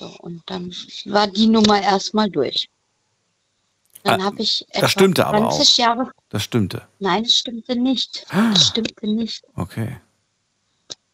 So, 0.00 0.06
und 0.20 0.42
dann 0.46 0.74
war 1.04 1.26
die 1.26 1.46
Nummer 1.46 1.78
erstmal 1.82 2.30
durch. 2.30 2.70
Dann 4.02 4.22
Ah, 4.22 4.24
habe 4.24 4.40
ich 4.40 4.64
das 4.68 4.76
etwa 4.78 4.88
stimmte 4.88 5.26
aber 5.26 5.46
auch. 5.48 5.54
20 5.56 5.76
Jahre. 5.76 6.10
Das 6.30 6.42
stimmte. 6.42 6.88
Nein, 7.00 7.24
es 7.24 7.36
stimmte 7.36 7.76
nicht. 7.76 8.24
Ah. 8.30 8.52
Es 8.54 8.68
stimmte 8.68 9.06
nicht. 9.06 9.44
Okay. 9.56 10.00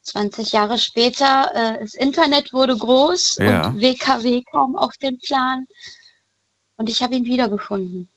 20 0.02 0.52
Jahre 0.52 0.78
später, 0.78 1.50
äh, 1.52 1.80
das 1.80 1.94
Internet 1.94 2.52
wurde 2.52 2.76
groß 2.76 3.38
Ja. 3.38 3.66
und 3.70 3.80
WKW 3.80 4.44
kam 4.44 4.76
auf 4.76 4.96
den 4.98 5.18
Plan. 5.18 5.66
Und 6.76 6.88
ich 6.88 7.02
habe 7.02 7.16
ihn 7.16 7.24
wiedergefunden. 7.24 8.08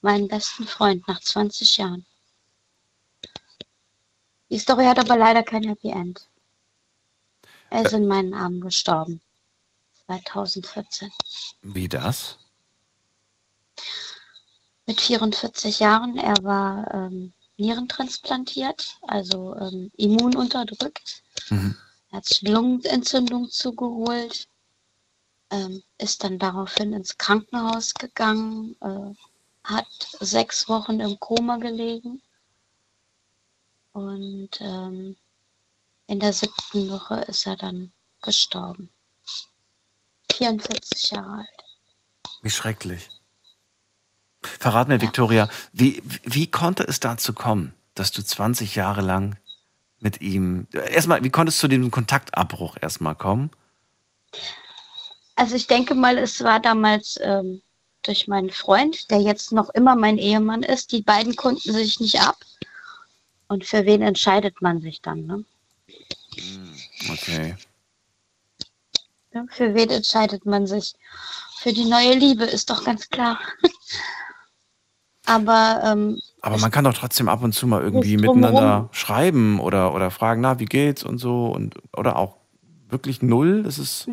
Meinen 0.00 0.26
besten 0.26 0.66
Freund 0.66 1.06
nach 1.06 1.20
20 1.20 1.76
Jahren. 1.76 2.04
Die 4.50 4.58
Story 4.58 4.84
hat 4.86 4.98
aber 4.98 5.16
leider 5.16 5.44
kein 5.44 5.62
Happy 5.62 5.90
End. 5.90 6.26
Er 7.70 7.82
ist 7.84 7.92
in 7.92 8.08
meinen 8.08 8.34
Armen 8.34 8.60
gestorben. 8.60 9.20
2014. 10.10 11.12
Wie 11.62 11.88
das? 11.88 12.38
Mit 14.86 15.00
44 15.00 15.78
Jahren. 15.78 16.16
Er 16.18 16.42
war 16.42 16.92
ähm, 16.92 17.32
nierentransplantiert, 17.56 18.98
also 19.02 19.56
ähm, 19.56 19.92
immununterdrückt. 19.96 21.22
Mhm. 21.50 21.76
Er 22.10 22.16
hat 22.16 22.24
sich 22.24 22.42
Lungenentzündung 22.42 23.48
zugeholt, 23.50 24.48
ähm, 25.50 25.82
ist 25.98 26.24
dann 26.24 26.38
daraufhin 26.38 26.92
ins 26.92 27.16
Krankenhaus 27.16 27.94
gegangen, 27.94 28.76
äh, 28.80 29.14
hat 29.62 29.86
sechs 30.18 30.68
Wochen 30.68 30.98
im 30.98 31.20
Koma 31.20 31.58
gelegen 31.58 32.20
und 33.92 34.50
ähm, 34.60 35.16
in 36.06 36.18
der 36.18 36.32
siebten 36.32 36.90
Woche 36.90 37.20
ist 37.28 37.46
er 37.46 37.56
dann 37.56 37.92
gestorben. 38.22 38.90
44 40.32 41.10
Jahre 41.10 41.38
alt. 41.38 41.64
Wie 42.42 42.50
schrecklich. 42.50 43.08
Verrat 44.42 44.88
mir, 44.88 45.00
Victoria, 45.00 45.48
wie, 45.72 46.02
wie 46.24 46.50
konnte 46.50 46.84
es 46.84 47.00
dazu 47.00 47.34
kommen, 47.34 47.74
dass 47.94 48.10
du 48.10 48.22
20 48.22 48.74
Jahre 48.74 49.02
lang 49.02 49.36
mit 50.00 50.22
ihm. 50.22 50.66
Erstmal, 50.72 51.22
wie 51.22 51.30
konntest 51.30 51.58
du 51.58 51.62
zu 51.62 51.68
dem 51.68 51.90
Kontaktabbruch 51.90 52.76
erstmal 52.80 53.14
kommen? 53.14 53.50
Also 55.36 55.56
ich 55.56 55.66
denke 55.66 55.94
mal, 55.94 56.18
es 56.18 56.42
war 56.42 56.60
damals 56.60 57.18
ähm, 57.22 57.62
durch 58.02 58.28
meinen 58.28 58.50
Freund, 58.50 59.10
der 59.10 59.20
jetzt 59.20 59.52
noch 59.52 59.70
immer 59.70 59.94
mein 59.94 60.18
Ehemann 60.18 60.62
ist. 60.62 60.92
Die 60.92 61.02
beiden 61.02 61.36
konnten 61.36 61.72
sich 61.72 62.00
nicht 62.00 62.20
ab. 62.20 62.36
Und 63.48 63.66
für 63.66 63.84
wen 63.84 64.02
entscheidet 64.02 64.62
man 64.62 64.80
sich 64.80 65.02
dann? 65.02 65.26
Ne? 65.26 65.44
Okay. 67.10 67.56
Ja, 69.32 69.44
Für 69.48 69.74
wen 69.74 69.90
entscheidet 69.90 70.44
man 70.44 70.66
sich? 70.66 70.94
Für 71.58 71.72
die 71.72 71.84
neue 71.84 72.14
Liebe, 72.14 72.44
ist 72.44 72.70
doch 72.70 72.84
ganz 72.84 73.08
klar. 73.08 73.38
Aber 75.26 75.82
ähm, 75.84 76.20
Aber 76.40 76.58
man 76.58 76.70
kann 76.70 76.84
doch 76.84 76.94
trotzdem 76.94 77.28
ab 77.28 77.42
und 77.42 77.52
zu 77.52 77.66
mal 77.66 77.82
irgendwie 77.82 78.16
miteinander 78.16 78.88
schreiben 78.90 79.60
oder, 79.60 79.94
oder 79.94 80.10
fragen, 80.10 80.40
na, 80.40 80.58
wie 80.58 80.64
geht's 80.64 81.04
und 81.04 81.18
so 81.18 81.46
und 81.46 81.76
oder 81.96 82.16
auch 82.16 82.38
wirklich 82.88 83.22
null. 83.22 83.62
Das 83.62 83.78
ist. 83.78 84.08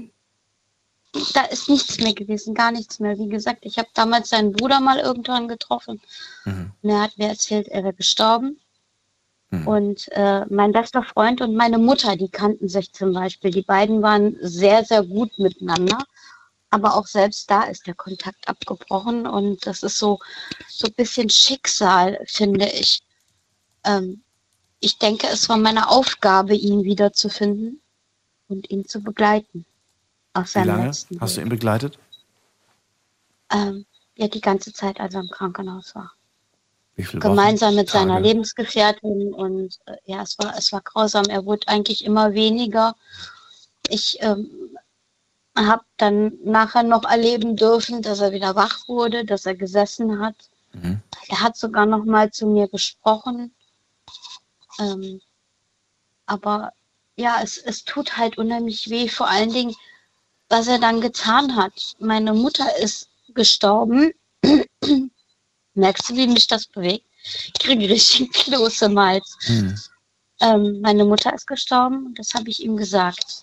da 1.34 1.42
ist 1.46 1.70
nichts 1.70 1.98
mehr 2.00 2.14
gewesen, 2.14 2.54
gar 2.54 2.72
nichts 2.72 3.00
mehr. 3.00 3.18
Wie 3.18 3.30
gesagt, 3.30 3.60
ich 3.62 3.80
habe 3.80 3.88
damals 3.96 4.30
seinen 4.30 4.52
Bruder 4.52 4.80
mal 4.80 5.00
irgendwann 5.00 5.48
getroffen. 5.48 6.02
Mhm. 6.46 6.72
Und 6.82 6.90
er 6.90 7.02
hat 7.02 7.18
mir 7.18 7.30
erzählt, 7.30 7.68
er 7.70 7.84
wäre 7.84 7.94
gestorben. 7.94 8.60
Mhm. 9.50 9.68
Und 9.68 10.08
äh, 10.12 10.46
mein 10.50 10.74
bester 10.74 11.04
Freund 11.04 11.42
und 11.42 11.56
meine 11.56 11.78
Mutter, 11.78 12.16
die 12.16 12.30
kannten 12.30 12.68
sich 12.68 12.92
zum 12.92 13.14
Beispiel. 13.14 13.52
Die 13.52 13.62
beiden 13.62 14.02
waren 14.02 14.36
sehr, 14.42 14.84
sehr 14.84 15.04
gut 15.04 15.38
miteinander. 15.40 15.98
Aber 16.70 16.96
auch 16.96 17.08
selbst 17.08 17.50
da 17.50 17.64
ist 17.64 17.88
der 17.88 17.96
Kontakt 17.96 18.48
abgebrochen. 18.48 19.26
Und 19.26 19.66
das 19.66 19.84
ist 19.84 19.98
so, 19.98 20.20
so 20.68 20.88
ein 20.88 20.94
bisschen 20.94 21.30
Schicksal, 21.30 22.20
finde 22.26 22.68
ich. 22.68 23.02
Ähm, 23.86 24.22
ich 24.80 24.98
denke, 24.98 25.28
es 25.28 25.48
war 25.48 25.58
meine 25.58 25.90
Aufgabe, 25.90 26.54
ihn 26.54 26.84
wiederzufinden 26.84 27.82
und 28.50 28.70
ihn 28.70 28.86
zu 28.86 29.02
begleiten. 29.02 29.66
Auf 30.34 30.54
Wie 30.56 30.60
lange 30.60 30.88
hast 30.88 31.38
du 31.38 31.42
ihn 31.42 31.50
begleitet? 31.50 31.98
Ähm, 33.52 33.86
ja, 34.16 34.28
die 34.28 34.42
ganze 34.42 34.74
Zeit, 34.74 35.00
als 35.00 35.14
er 35.14 35.22
im 35.22 35.30
Krankenhaus 35.30 35.96
war. 35.96 36.12
Viele 36.98 37.14
Wochen? 37.14 37.20
Gemeinsam 37.20 37.76
mit 37.76 37.90
seiner 37.90 38.16
Tage? 38.16 38.28
Lebensgefährtin 38.28 39.34
und 39.34 39.78
äh, 39.86 39.98
ja, 40.06 40.24
es 40.24 40.38
war, 40.40 40.58
es 40.58 40.72
war 40.72 40.82
grausam. 40.82 41.26
Er 41.26 41.46
wurde 41.46 41.68
eigentlich 41.68 42.04
immer 42.04 42.34
weniger. 42.34 42.96
Ich 43.90 44.18
ähm, 44.22 44.76
habe 45.56 45.84
dann 45.98 46.34
nachher 46.44 46.84
noch 46.84 47.04
erleben 47.04 47.56
dürfen, 47.56 48.02
dass 48.02 48.20
er 48.20 48.32
wieder 48.32 48.56
wach 48.56 48.88
wurde, 48.88 49.26
dass 49.26 49.46
er 49.46 49.56
gesessen 49.56 50.20
hat. 50.20 50.36
Mhm. 50.74 51.02
Er 51.30 51.42
hat 51.42 51.56
sogar 51.56 51.86
noch 51.86 52.04
mal 52.04 52.32
zu 52.32 52.48
mir 52.48 52.68
gesprochen. 52.68 53.54
Ähm, 54.80 55.22
aber 56.26 56.74
ja, 57.16 57.40
es, 57.42 57.58
es 57.58 57.84
tut 57.84 58.18
halt 58.18 58.38
unheimlich 58.38 58.90
weh, 58.90 59.08
vor 59.08 59.28
allen 59.28 59.52
Dingen, 59.52 59.76
was 60.50 60.68
er 60.68 60.80
dann 60.80 61.02
getan 61.02 61.56
hat. 61.56 61.96
Meine 62.00 62.34
Mutter 62.34 62.78
ist 62.78 63.10
gestorben. 63.34 64.14
Merkst 65.78 66.10
du, 66.10 66.16
wie 66.16 66.28
mich 66.28 66.48
das 66.48 66.66
bewegt? 66.66 67.06
Ich 67.24 67.54
kriege 67.54 67.88
richtig 67.88 68.32
Kloß 68.34 68.82
im 68.82 69.00
Hals. 69.00 69.38
Mhm. 69.48 69.80
Ähm, 70.42 70.82
meine 70.82 71.06
Mutter 71.06 71.34
ist 71.34 71.46
gestorben 71.46 72.08
und 72.08 72.20
das 72.20 72.34
habe 72.34 72.50
ich 72.50 72.64
ihm 72.64 72.78
gesagt. 72.78 73.42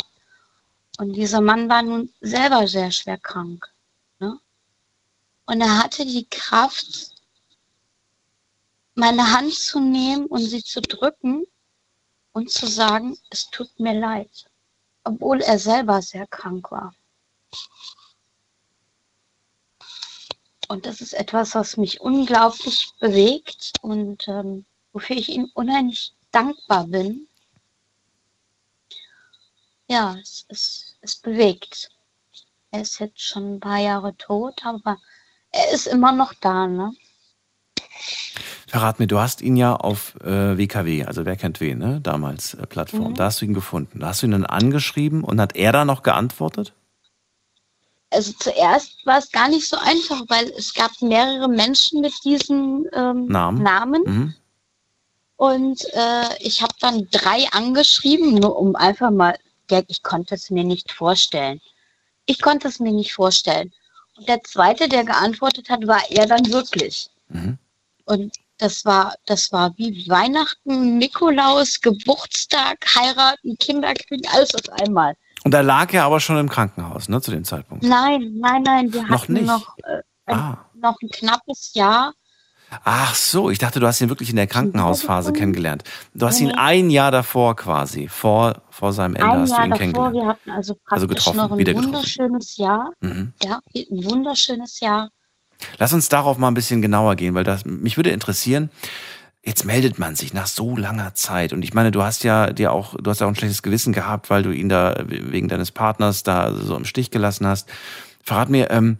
Und 0.98 1.12
dieser 1.12 1.40
Mann 1.40 1.68
war 1.68 1.82
nun 1.82 2.12
selber 2.20 2.66
sehr 2.66 2.90
schwer 2.90 3.18
krank. 3.18 3.72
Ne? 4.18 4.38
Und 5.46 5.60
er 5.60 5.78
hatte 5.78 6.04
die 6.04 6.26
Kraft, 6.28 7.12
meine 8.96 9.32
Hand 9.32 9.54
zu 9.54 9.78
nehmen 9.78 10.26
und 10.26 10.44
sie 10.44 10.62
zu 10.62 10.80
drücken 10.80 11.44
und 12.32 12.50
zu 12.50 12.66
sagen, 12.66 13.16
es 13.30 13.48
tut 13.50 13.78
mir 13.78 13.94
leid, 13.94 14.46
obwohl 15.04 15.40
er 15.40 15.58
selber 15.58 16.02
sehr 16.02 16.26
krank 16.26 16.70
war. 16.72 16.94
Und 20.68 20.86
das 20.86 21.00
ist 21.00 21.12
etwas, 21.14 21.54
was 21.54 21.76
mich 21.76 22.00
unglaublich 22.00 22.90
bewegt 23.00 23.72
und 23.82 24.26
ähm, 24.28 24.64
wofür 24.92 25.16
ich 25.16 25.28
ihm 25.28 25.50
unheimlich 25.54 26.14
dankbar 26.30 26.86
bin. 26.86 27.28
Ja, 29.88 30.16
es, 30.20 30.46
es, 30.48 30.96
es 31.02 31.16
bewegt. 31.16 31.90
Er 32.70 32.80
ist 32.80 32.98
jetzt 32.98 33.20
schon 33.20 33.56
ein 33.56 33.60
paar 33.60 33.78
Jahre 33.78 34.16
tot, 34.16 34.64
aber 34.64 34.98
er 35.50 35.70
ist 35.72 35.86
immer 35.86 36.12
noch 36.12 36.34
da, 36.34 36.66
ne? 36.66 36.92
Verrat 38.66 38.98
mir, 38.98 39.06
du 39.06 39.20
hast 39.20 39.40
ihn 39.40 39.56
ja 39.56 39.76
auf 39.76 40.16
äh, 40.20 40.58
WKW, 40.58 41.04
also 41.04 41.24
wer 41.24 41.36
kennt 41.36 41.60
wen, 41.60 41.78
ne? 41.78 42.00
Damals 42.00 42.54
äh, 42.54 42.66
Plattform. 42.66 43.10
Mhm. 43.10 43.14
Da 43.14 43.26
hast 43.26 43.40
du 43.40 43.44
ihn 43.44 43.54
gefunden. 43.54 44.00
Da 44.00 44.08
hast 44.08 44.22
du 44.22 44.26
ihn 44.26 44.32
dann 44.32 44.46
angeschrieben 44.46 45.22
und 45.22 45.40
hat 45.40 45.54
er 45.54 45.70
da 45.70 45.84
noch 45.84 46.02
geantwortet? 46.02 46.72
Also 48.14 48.32
zuerst 48.38 49.04
war 49.04 49.18
es 49.18 49.30
gar 49.30 49.48
nicht 49.48 49.68
so 49.68 49.76
einfach, 49.76 50.22
weil 50.28 50.48
es 50.56 50.72
gab 50.72 50.90
mehrere 51.02 51.48
Menschen 51.48 52.00
mit 52.00 52.12
diesen 52.24 52.86
ähm, 52.92 53.26
Namen. 53.26 53.62
Namen. 53.62 54.02
Mhm. 54.04 54.34
Und 55.36 55.84
äh, 55.94 56.38
ich 56.40 56.62
habe 56.62 56.74
dann 56.80 57.08
drei 57.10 57.46
angeschrieben, 57.50 58.34
nur 58.34 58.56
um 58.56 58.76
einfach 58.76 59.10
mal, 59.10 59.36
ich 59.88 60.02
konnte 60.02 60.36
es 60.36 60.50
mir 60.50 60.64
nicht 60.64 60.92
vorstellen. 60.92 61.60
Ich 62.26 62.40
konnte 62.40 62.68
es 62.68 62.78
mir 62.78 62.92
nicht 62.92 63.12
vorstellen. 63.12 63.72
Und 64.16 64.28
der 64.28 64.42
zweite, 64.44 64.88
der 64.88 65.04
geantwortet 65.04 65.68
hat, 65.68 65.86
war 65.86 66.02
er 66.10 66.26
dann 66.26 66.52
wirklich. 66.52 67.10
Mhm. 67.28 67.58
Und 68.04 68.32
das 68.58 68.84
war, 68.84 69.14
das 69.26 69.50
war 69.52 69.76
wie 69.76 70.08
Weihnachten, 70.08 70.98
Nikolaus, 70.98 71.80
Geburtstag, 71.80 72.86
heiraten, 72.94 73.58
Kinder 73.58 73.92
kriegen, 73.94 74.26
alles 74.28 74.54
auf 74.54 74.68
einmal. 74.80 75.16
Und 75.44 75.52
da 75.52 75.60
lag 75.60 75.92
er 75.92 76.04
aber 76.04 76.20
schon 76.20 76.38
im 76.38 76.48
Krankenhaus, 76.48 77.08
ne, 77.08 77.20
zu 77.20 77.30
dem 77.30 77.44
Zeitpunkt. 77.44 77.84
Nein, 77.84 78.32
nein, 78.40 78.62
nein, 78.62 78.92
wir 78.92 79.02
Noch 79.04 79.22
hatten 79.22 79.34
nicht? 79.34 79.46
noch, 79.46 79.76
äh, 79.78 80.00
ein, 80.26 80.36
Ah. 80.38 80.58
noch 80.74 80.96
ein 81.02 81.08
knappes 81.10 81.72
Jahr. 81.74 82.12
Ach 82.82 83.14
so, 83.14 83.50
ich 83.50 83.58
dachte, 83.58 83.78
du 83.78 83.86
hast 83.86 84.00
ihn 84.00 84.08
wirklich 84.08 84.30
in 84.30 84.36
der 84.36 84.46
Krankenhausphase 84.48 85.30
Mhm. 85.30 85.34
kennengelernt. 85.36 85.84
Du 86.14 86.26
hast 86.26 86.40
ihn 86.40 86.48
nee. 86.48 86.54
ein 86.56 86.90
Jahr 86.90 87.10
davor 87.12 87.54
quasi, 87.56 88.08
vor, 88.08 88.62
vor 88.70 88.92
seinem 88.92 89.14
Ende 89.16 89.30
ein 89.30 89.40
hast 89.42 89.50
du 89.50 89.54
ihn 89.62 89.70
davor, 89.70 89.76
kennengelernt. 89.78 90.14
wir 90.14 90.26
hatten 90.26 90.50
also 90.50 90.74
praktisch 90.74 90.92
Also 90.92 91.06
getroffen, 91.08 91.36
noch 91.36 91.52
ein 91.52 91.58
wieder 91.58 91.72
getroffen. 91.74 91.94
wunderschönes 91.94 92.56
Jahr. 92.56 92.90
Mhm. 93.00 93.32
Ja, 93.42 93.60
ein 93.76 94.04
wunderschönes 94.04 94.80
Jahr. 94.80 95.10
Lass 95.78 95.92
uns 95.92 96.08
darauf 96.08 96.36
mal 96.38 96.48
ein 96.48 96.54
bisschen 96.54 96.82
genauer 96.82 97.14
gehen, 97.16 97.34
weil 97.34 97.44
das 97.44 97.64
mich 97.64 97.96
würde 97.96 98.10
interessieren. 98.10 98.70
Jetzt 99.44 99.66
meldet 99.66 99.98
man 99.98 100.16
sich 100.16 100.32
nach 100.32 100.46
so 100.46 100.74
langer 100.74 101.14
Zeit 101.14 101.52
und 101.52 101.62
ich 101.62 101.74
meine, 101.74 101.90
du 101.90 102.02
hast 102.02 102.24
ja 102.24 102.50
dir 102.50 102.72
auch, 102.72 102.94
du 102.94 103.10
hast 103.10 103.20
ja 103.20 103.26
auch 103.26 103.30
ein 103.30 103.36
schlechtes 103.36 103.62
Gewissen 103.62 103.92
gehabt, 103.92 104.30
weil 104.30 104.42
du 104.42 104.50
ihn 104.50 104.70
da 104.70 104.96
wegen 105.06 105.48
deines 105.48 105.70
Partners 105.70 106.22
da 106.22 106.54
so 106.54 106.74
im 106.74 106.86
Stich 106.86 107.10
gelassen 107.10 107.46
hast. 107.46 107.68
Verrat 108.22 108.48
mir, 108.48 108.70
ähm, 108.70 108.96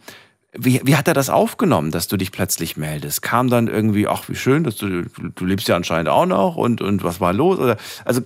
wie, 0.53 0.83
wie 0.85 0.97
hat 0.97 1.09
er 1.09 1.15
das 1.15 1.31
aufgenommen, 1.31 1.91
dass 1.91 2.09
du 2.09 2.19
dich 2.19 2.31
plötzlich 2.31 2.77
meldest? 2.77 3.23
Kam 3.23 3.49
dann 3.49 3.69
irgendwie, 3.69 4.07
ach 4.07 4.29
wie 4.29 4.37
schön, 4.37 4.65
dass 4.65 4.77
du, 4.77 5.05
du 5.05 5.45
lebst 5.47 5.67
ja 5.67 5.77
anscheinend 5.77 6.11
auch 6.11 6.27
noch 6.27 6.57
und 6.57 6.83
und 6.83 7.03
was 7.03 7.21
war 7.21 7.33
los? 7.33 7.59
Oder 7.59 7.79
also 8.05 8.21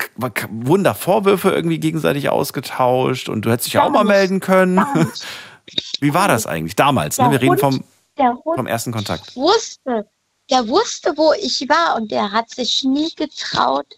wurden 0.50 0.83
da 0.83 0.94
Vorwürfe 0.94 1.50
irgendwie 1.50 1.78
gegenseitig 1.78 2.31
ausgetauscht 2.31 3.28
und 3.28 3.44
du 3.44 3.50
hättest 3.52 3.68
dich 3.68 3.74
ja 3.74 3.85
auch 3.85 3.90
mal 3.90 4.04
melden 4.04 4.40
können. 4.40 4.85
Wie 6.00 6.14
war 6.14 6.26
das 6.26 6.46
eigentlich 6.46 6.74
damals? 6.74 7.18
Ne? 7.18 7.31
Wir 7.31 7.40
reden 7.40 7.59
vom 7.59 7.85
vom 8.42 8.66
ersten 8.66 8.90
Kontakt. 8.90 9.37
wusste, 9.37 10.09
der 10.50 10.68
wusste, 10.68 11.16
wo 11.16 11.32
ich 11.34 11.68
war 11.68 11.96
und 11.96 12.11
der 12.11 12.32
hat 12.32 12.50
sich 12.50 12.82
nie 12.84 13.11
getraut, 13.14 13.96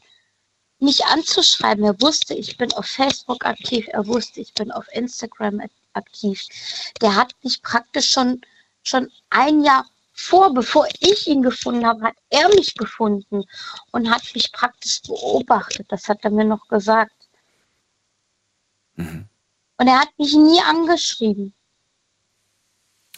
mich 0.79 1.05
anzuschreiben. 1.05 1.85
Er 1.85 2.01
wusste, 2.01 2.35
ich 2.35 2.57
bin 2.57 2.73
auf 2.73 2.87
Facebook 2.87 3.45
aktiv, 3.45 3.87
er 3.89 4.07
wusste, 4.07 4.41
ich 4.41 4.55
bin 4.55 4.71
auf 4.73 4.87
Instagram 4.93 5.61
aktiv. 5.93 6.43
Der 7.01 7.15
hat 7.15 7.35
mich 7.43 7.63
praktisch 7.63 8.11
schon, 8.11 8.41
schon 8.83 9.11
ein 9.31 9.63
Jahr 9.63 9.87
vor, 10.13 10.53
bevor 10.53 10.87
ich 11.01 11.27
ihn 11.27 11.43
gefunden 11.43 11.87
habe, 11.87 12.03
hat 12.03 12.17
er 12.31 12.49
mich 12.51 12.75
gefunden 12.75 13.45
und 13.93 14.11
hat 14.11 14.23
mich 14.35 14.53
praktisch 14.53 15.03
beobachtet. 15.03 15.87
Das 15.91 16.09
hat 16.09 16.25
er 16.25 16.31
mir 16.31 16.45
noch 16.45 16.69
gesagt. 16.69 17.15
Mhm. 18.97 19.29
Und 19.79 19.87
er 19.87 20.01
hat 20.01 20.11
mich 20.19 20.35
nie 20.35 20.61
angeschrieben. 20.61 21.55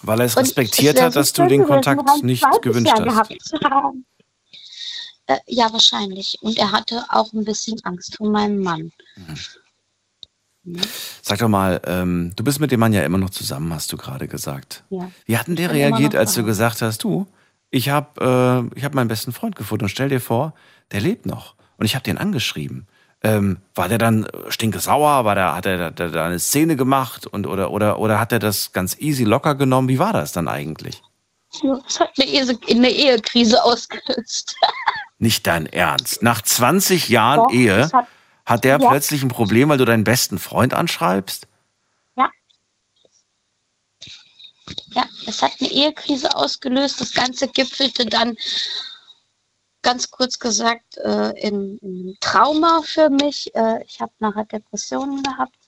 Weil 0.02 0.20
er 0.20 0.26
es 0.26 0.36
Und 0.36 0.42
respektiert 0.44 0.94
es 0.94 1.00
wär 1.00 1.06
hat, 1.06 1.16
dass 1.16 1.32
du 1.32 1.46
den 1.46 1.64
Kontakt 1.64 2.22
nicht 2.22 2.46
gewünscht 2.62 2.98
Jahr 2.98 3.16
hast. 3.16 3.54
Äh, 5.26 5.38
ja, 5.46 5.72
wahrscheinlich. 5.72 6.38
Und 6.42 6.58
er 6.58 6.72
hatte 6.72 7.04
auch 7.08 7.32
ein 7.32 7.44
bisschen 7.44 7.78
Angst 7.84 8.16
vor 8.16 8.28
meinem 8.28 8.60
Mann. 8.60 8.90
Sag 11.22 11.38
doch 11.38 11.48
mal, 11.48 11.80
ähm, 11.86 12.32
du 12.36 12.44
bist 12.44 12.60
mit 12.60 12.70
dem 12.70 12.80
Mann 12.80 12.92
ja 12.92 13.02
immer 13.04 13.18
noch 13.18 13.30
zusammen, 13.30 13.72
hast 13.72 13.92
du 13.92 13.96
gerade 13.96 14.28
gesagt. 14.28 14.84
Ja. 14.90 15.10
Wie 15.24 15.36
hat 15.36 15.48
denn 15.48 15.56
der 15.56 15.72
reagiert, 15.72 16.14
als 16.14 16.34
du 16.34 16.44
gesagt 16.44 16.82
hast, 16.82 17.02
du, 17.02 17.26
ich 17.70 17.88
habe 17.88 18.70
äh, 18.72 18.78
ich 18.78 18.84
hab 18.84 18.94
meinen 18.94 19.08
besten 19.08 19.32
Freund 19.32 19.56
gefunden 19.56 19.84
und 19.84 19.88
stell 19.88 20.08
dir 20.08 20.20
vor, 20.20 20.54
der 20.92 21.00
lebt 21.00 21.26
noch. 21.26 21.56
Und 21.78 21.86
ich 21.86 21.94
habe 21.94 22.04
den 22.04 22.18
angeschrieben. 22.18 22.86
Ähm, 23.24 23.58
war 23.74 23.88
der 23.88 23.98
dann 23.98 24.26
stinkesauer? 24.48 25.24
War 25.24 25.34
der, 25.36 25.54
hat 25.54 25.66
er 25.66 25.90
da, 25.92 26.24
eine 26.26 26.38
Szene 26.40 26.74
gemacht 26.76 27.26
und 27.26 27.46
oder 27.46 27.70
oder 27.70 27.98
oder 28.00 28.18
hat 28.18 28.32
er 28.32 28.40
das 28.40 28.72
ganz 28.72 28.96
easy 28.98 29.22
locker 29.24 29.54
genommen? 29.54 29.88
Wie 29.88 29.98
war 30.00 30.12
das 30.12 30.32
dann 30.32 30.48
eigentlich? 30.48 31.02
Ja, 31.62 31.78
Das 31.84 32.00
hat 32.00 32.10
eine, 32.18 32.26
Ehe, 32.28 32.58
eine 32.70 32.90
Ehekrise 32.90 33.62
ausgelöst. 33.62 34.56
Nicht 35.18 35.46
dein 35.46 35.66
Ernst. 35.66 36.22
Nach 36.22 36.42
20 36.42 37.08
Jahren 37.10 37.44
Doch, 37.44 37.52
Ehe 37.52 37.90
hat- 37.92 38.06
hat 38.44 38.64
der 38.64 38.80
Ja. 38.80 38.88
plötzlich 38.88 39.22
ein 39.22 39.28
Problem, 39.28 39.68
weil 39.68 39.78
du 39.78 39.84
deinen 39.84 40.02
besten 40.02 40.38
Freund 40.40 40.74
anschreibst? 40.74 41.46
Ja. 42.16 42.28
Ja, 44.94 45.04
es 45.26 45.42
hat 45.42 45.52
eine 45.60 45.70
Ehekrise 45.70 46.34
ausgelöst. 46.34 47.00
Das 47.00 47.12
Ganze 47.14 47.46
gipfelte 47.48 48.06
dann, 48.06 48.36
ganz 49.82 50.10
kurz 50.10 50.38
gesagt, 50.38 50.96
äh, 50.98 51.30
in, 51.40 51.78
in 51.78 52.16
Trauma 52.20 52.82
für 52.84 53.10
mich. 53.10 53.54
Äh, 53.54 53.82
ich 53.84 54.00
habe 54.00 54.12
nachher 54.20 54.44
Depressionen 54.44 55.22
gehabt. 55.22 55.58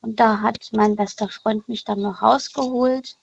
Und 0.00 0.20
da 0.20 0.40
hat 0.40 0.70
mein 0.72 0.96
bester 0.96 1.28
Freund 1.28 1.68
mich 1.68 1.84
dann 1.84 2.00
noch 2.02 2.22
rausgeholt. 2.22 3.16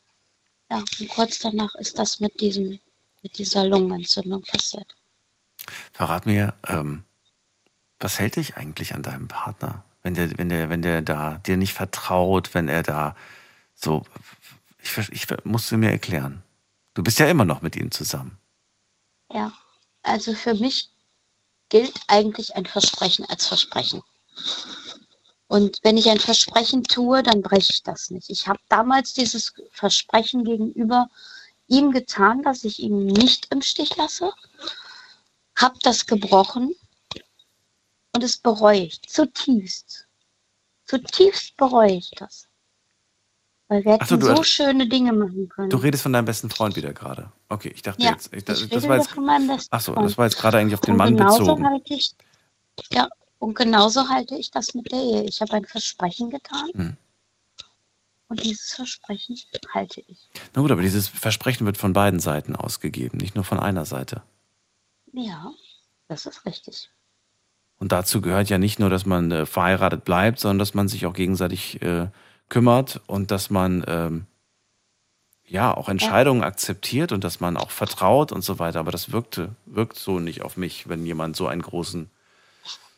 Ja, 0.69 0.77
und 0.77 1.07
kurz 1.09 1.39
danach 1.39 1.75
ist 1.75 1.97
das 1.99 2.19
mit 2.19 2.41
diesem, 2.41 2.79
mit 3.21 3.37
dieser 3.37 3.65
Lungenentzündung 3.65 4.41
passiert. 4.41 4.95
Verrat 5.93 6.25
mir, 6.25 6.53
ähm, 6.67 7.03
was 7.99 8.19
hält 8.19 8.35
dich 8.35 8.57
eigentlich 8.57 8.93
an 8.93 9.03
deinem 9.03 9.27
Partner? 9.27 9.83
Wenn 10.01 10.15
der, 10.15 10.37
wenn 10.37 10.49
der, 10.49 10.69
wenn 10.69 10.81
der 10.81 11.01
da 11.01 11.37
dir 11.37 11.55
nicht 11.55 11.73
vertraut, 11.73 12.53
wenn 12.53 12.67
er 12.67 12.83
da 12.83 13.15
so, 13.73 14.03
ich, 14.79 14.97
ich 15.11 15.25
ver- 15.27 15.41
musst 15.45 15.71
du 15.71 15.77
mir 15.77 15.91
erklären. 15.91 16.43
Du 16.93 17.03
bist 17.03 17.19
ja 17.19 17.27
immer 17.27 17.45
noch 17.45 17.61
mit 17.61 17.77
ihm 17.77 17.91
zusammen. 17.91 18.37
Ja, 19.31 19.53
also 20.03 20.33
für 20.33 20.53
mich 20.53 20.89
gilt 21.69 21.93
eigentlich 22.07 22.55
ein 22.55 22.65
Versprechen 22.65 23.25
als 23.25 23.47
Versprechen. 23.47 24.03
Und 25.47 25.79
wenn 25.83 25.97
ich 25.97 26.09
ein 26.09 26.19
Versprechen 26.19 26.83
tue, 26.83 27.23
dann 27.23 27.41
breche 27.41 27.71
ich 27.71 27.83
das 27.83 28.09
nicht. 28.09 28.29
Ich 28.29 28.47
habe 28.47 28.59
damals 28.69 29.13
dieses 29.13 29.53
Versprechen 29.71 30.43
gegenüber 30.43 31.09
ihm 31.67 31.91
getan, 31.91 32.43
dass 32.43 32.63
ich 32.63 32.79
ihn 32.79 33.05
nicht 33.05 33.47
im 33.51 33.61
Stich 33.61 33.95
lasse, 33.95 34.31
habe 35.55 35.77
das 35.81 36.05
gebrochen 36.05 36.75
und 38.13 38.23
es 38.23 38.37
bereue 38.37 38.81
ich 38.81 39.01
zutiefst. 39.03 40.07
Zutiefst 40.85 41.55
bereue 41.57 41.93
ich 41.93 42.11
das. 42.11 42.47
Weil 43.73 43.86
wir 43.86 43.93
so, 43.93 44.15
hätten 44.15 44.19
du- 44.19 44.36
so 44.36 44.43
schöne 44.43 44.88
Dinge 44.88 45.13
machen 45.13 45.49
können. 45.49 45.69
Du 45.71 45.77
redest 45.77 46.03
von 46.03 46.13
deinem 46.13 46.25
besten 46.25 46.49
Freund 46.51 46.75
wieder 46.75 46.93
gerade. 46.93 47.31
Okay, 47.49 47.71
ich 47.73 47.81
dachte 47.81 48.03
ja, 48.03 48.12
jetzt, 48.12 48.27
ich, 48.31 48.39
ich 48.47 48.69
das, 48.69 48.88
war 48.88 48.97
jetzt, 48.97 49.09
von 49.09 49.25
meinem 49.25 49.47
besten 49.47 49.79
so, 49.79 49.93
Freund. 49.93 50.05
das 50.07 50.17
war 50.17 50.25
jetzt 50.25 50.38
gerade 50.38 50.59
eigentlich 50.59 50.75
auf 50.75 50.81
den 50.81 50.91
Und 50.91 50.97
Mann 50.97 51.15
bezogen. 51.15 51.65
halte 51.65 51.93
ich, 51.95 52.12
ja, 52.91 53.07
und 53.39 53.55
genauso 53.55 54.07
halte 54.09 54.36
ich 54.36 54.51
das 54.51 54.75
mit 54.75 54.91
der 54.91 54.99
Ehe. 54.99 55.23
Ich 55.23 55.41
habe 55.41 55.53
ein 55.53 55.65
Versprechen 55.65 56.29
getan. 56.29 56.69
Hm. 56.75 56.97
Und 58.27 58.43
dieses 58.43 58.73
Versprechen 58.73 59.38
halte 59.73 60.01
ich. 60.07 60.29
Na 60.53 60.62
gut, 60.62 60.71
aber 60.71 60.81
dieses 60.83 61.07
Versprechen 61.07 61.65
wird 61.65 61.77
von 61.77 61.93
beiden 61.93 62.19
Seiten 62.19 62.55
ausgegeben, 62.55 63.17
nicht 63.17 63.33
nur 63.36 63.43
von 63.43 63.59
einer 63.59 63.86
Seite. 63.86 64.21
Ja, 65.13 65.51
das 66.07 66.25
ist 66.27 66.45
richtig. 66.45 66.89
Und 67.79 67.91
dazu 67.91 68.21
gehört 68.21 68.49
ja 68.49 68.57
nicht 68.59 68.79
nur, 68.79 68.89
dass 68.89 69.05
man 69.05 69.31
äh, 69.31 69.45
verheiratet 69.45 70.05
bleibt, 70.05 70.39
sondern 70.39 70.59
dass 70.59 70.73
man 70.73 70.88
sich 70.88 71.05
auch 71.05 71.13
gegenseitig 71.13 71.81
äh, 71.81 72.07
kümmert 72.53 73.01
und 73.07 73.31
dass 73.31 73.49
man 73.49 73.83
ähm, 73.87 74.25
ja 75.47 75.75
auch 75.75 75.89
Entscheidungen 75.89 76.43
akzeptiert 76.43 77.11
und 77.11 77.23
dass 77.23 77.39
man 77.39 77.57
auch 77.57 77.71
vertraut 77.71 78.31
und 78.31 78.43
so 78.43 78.59
weiter. 78.59 78.79
Aber 78.79 78.91
das 78.91 79.11
wirkte, 79.11 79.49
wirkt 79.65 79.97
so 79.97 80.19
nicht 80.19 80.43
auf 80.43 80.55
mich, 80.55 80.87
wenn 80.87 81.03
jemand 81.03 81.35
so 81.35 81.47
einen 81.47 81.63
großen, 81.63 82.11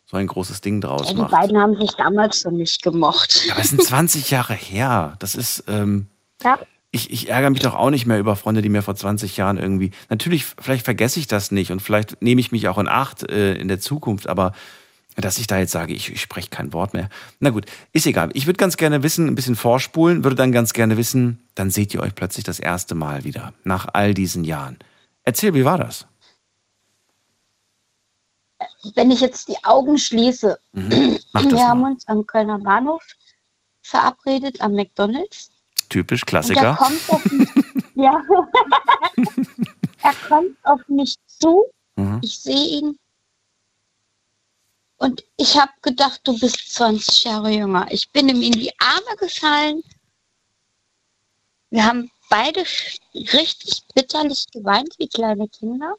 so 0.07 0.17
ein 0.17 0.27
großes 0.27 0.59
Ding 0.59 0.81
draus 0.81 1.07
Ja, 1.07 1.13
die 1.13 1.21
macht. 1.21 1.31
beiden 1.31 1.57
haben 1.57 1.79
sich 1.79 1.91
damals 1.91 2.41
so 2.41 2.51
nicht 2.51 2.83
gemocht. 2.83 3.45
Ja, 3.45 3.53
aber 3.53 3.61
es 3.63 3.69
sind 3.69 3.81
20 3.81 4.29
Jahre 4.29 4.53
her. 4.55 5.15
Das 5.19 5.35
ist, 5.35 5.63
ähm, 5.69 6.07
Ja, 6.43 6.59
ich, 6.91 7.09
ich 7.11 7.29
ärgere 7.29 7.51
mich 7.51 7.61
doch 7.61 7.75
auch 7.75 7.91
nicht 7.91 8.05
mehr 8.05 8.19
über 8.19 8.35
Freunde, 8.35 8.61
die 8.61 8.67
mir 8.69 8.81
vor 8.81 8.95
20 8.97 9.37
Jahren 9.37 9.57
irgendwie. 9.57 9.91
Natürlich, 10.09 10.43
vielleicht 10.45 10.83
vergesse 10.83 11.21
ich 11.21 11.27
das 11.27 11.51
nicht 11.51 11.71
und 11.71 11.81
vielleicht 11.81 12.21
nehme 12.21 12.41
ich 12.41 12.51
mich 12.51 12.67
auch 12.67 12.77
in 12.77 12.89
Acht 12.89 13.23
äh, 13.23 13.53
in 13.55 13.69
der 13.69 13.79
Zukunft, 13.79 14.27
aber 14.27 14.51
dass 15.15 15.37
ich 15.37 15.47
da 15.47 15.57
jetzt 15.59 15.71
sage, 15.71 15.93
ich, 15.93 16.11
ich 16.11 16.21
spreche 16.21 16.49
kein 16.49 16.73
Wort 16.73 16.93
mehr. 16.93 17.09
Na 17.39 17.49
gut, 17.49 17.65
ist 17.93 18.05
egal. 18.05 18.29
Ich 18.33 18.45
würde 18.47 18.57
ganz 18.57 18.77
gerne 18.77 19.01
wissen, 19.03 19.27
ein 19.27 19.35
bisschen 19.35 19.55
vorspulen, 19.55 20.23
würde 20.23 20.35
dann 20.35 20.51
ganz 20.51 20.73
gerne 20.73 20.97
wissen, 20.97 21.39
dann 21.55 21.69
seht 21.71 21.93
ihr 21.93 22.01
euch 22.01 22.13
plötzlich 22.15 22.43
das 22.43 22.59
erste 22.59 22.95
Mal 22.95 23.23
wieder, 23.23 23.53
nach 23.63 23.87
all 23.93 24.13
diesen 24.13 24.43
Jahren. 24.43 24.77
Erzähl, 25.23 25.53
wie 25.53 25.65
war 25.65 25.77
das? 25.77 26.05
Wenn 28.95 29.11
ich 29.11 29.19
jetzt 29.21 29.47
die 29.47 29.57
Augen 29.63 29.97
schließe, 29.97 30.57
Mhm. 30.73 31.17
Wir 31.49 31.67
haben 31.67 31.81
mal. 31.81 31.91
uns 31.91 32.07
am 32.07 32.25
Kölner 32.25 32.59
Bahnhof 32.59 33.03
verabredet, 33.81 34.61
am 34.61 34.73
McDonalds. 34.73 35.51
Typisch, 35.89 36.21
Und 36.23 36.27
er 36.27 36.29
Klassiker. 36.29 36.75
kommt 36.75 37.09
auf 37.09 37.25
mich, 37.31 37.49
ja. 37.95 38.21
er 40.01 40.13
kommt 40.27 40.55
auf 40.63 40.81
mich 40.87 41.15
zu. 41.27 41.63
Mhm. 41.95 42.19
Ich 42.21 42.37
sehe 42.39 42.79
ihn. 42.79 42.97
Und 45.05 45.23
ich 45.37 45.55
habe 45.55 45.71
gedacht, 45.83 46.21
du 46.23 46.35
bist 46.39 46.73
20 46.73 47.25
Jahre 47.25 47.51
jünger. 47.51 47.85
Ich 47.91 48.09
bin 48.11 48.27
ihm 48.27 48.41
in 48.41 48.53
die 48.53 48.73
Arme 48.79 49.15
gefallen. 49.19 49.83
Wir 51.69 51.85
haben 51.85 52.09
beide 52.27 52.61
richtig 53.13 53.83
bitterlich 53.93 54.47
geweint 54.51 54.95
wie 54.97 55.07
kleine 55.07 55.47
Kinder. 55.47 55.93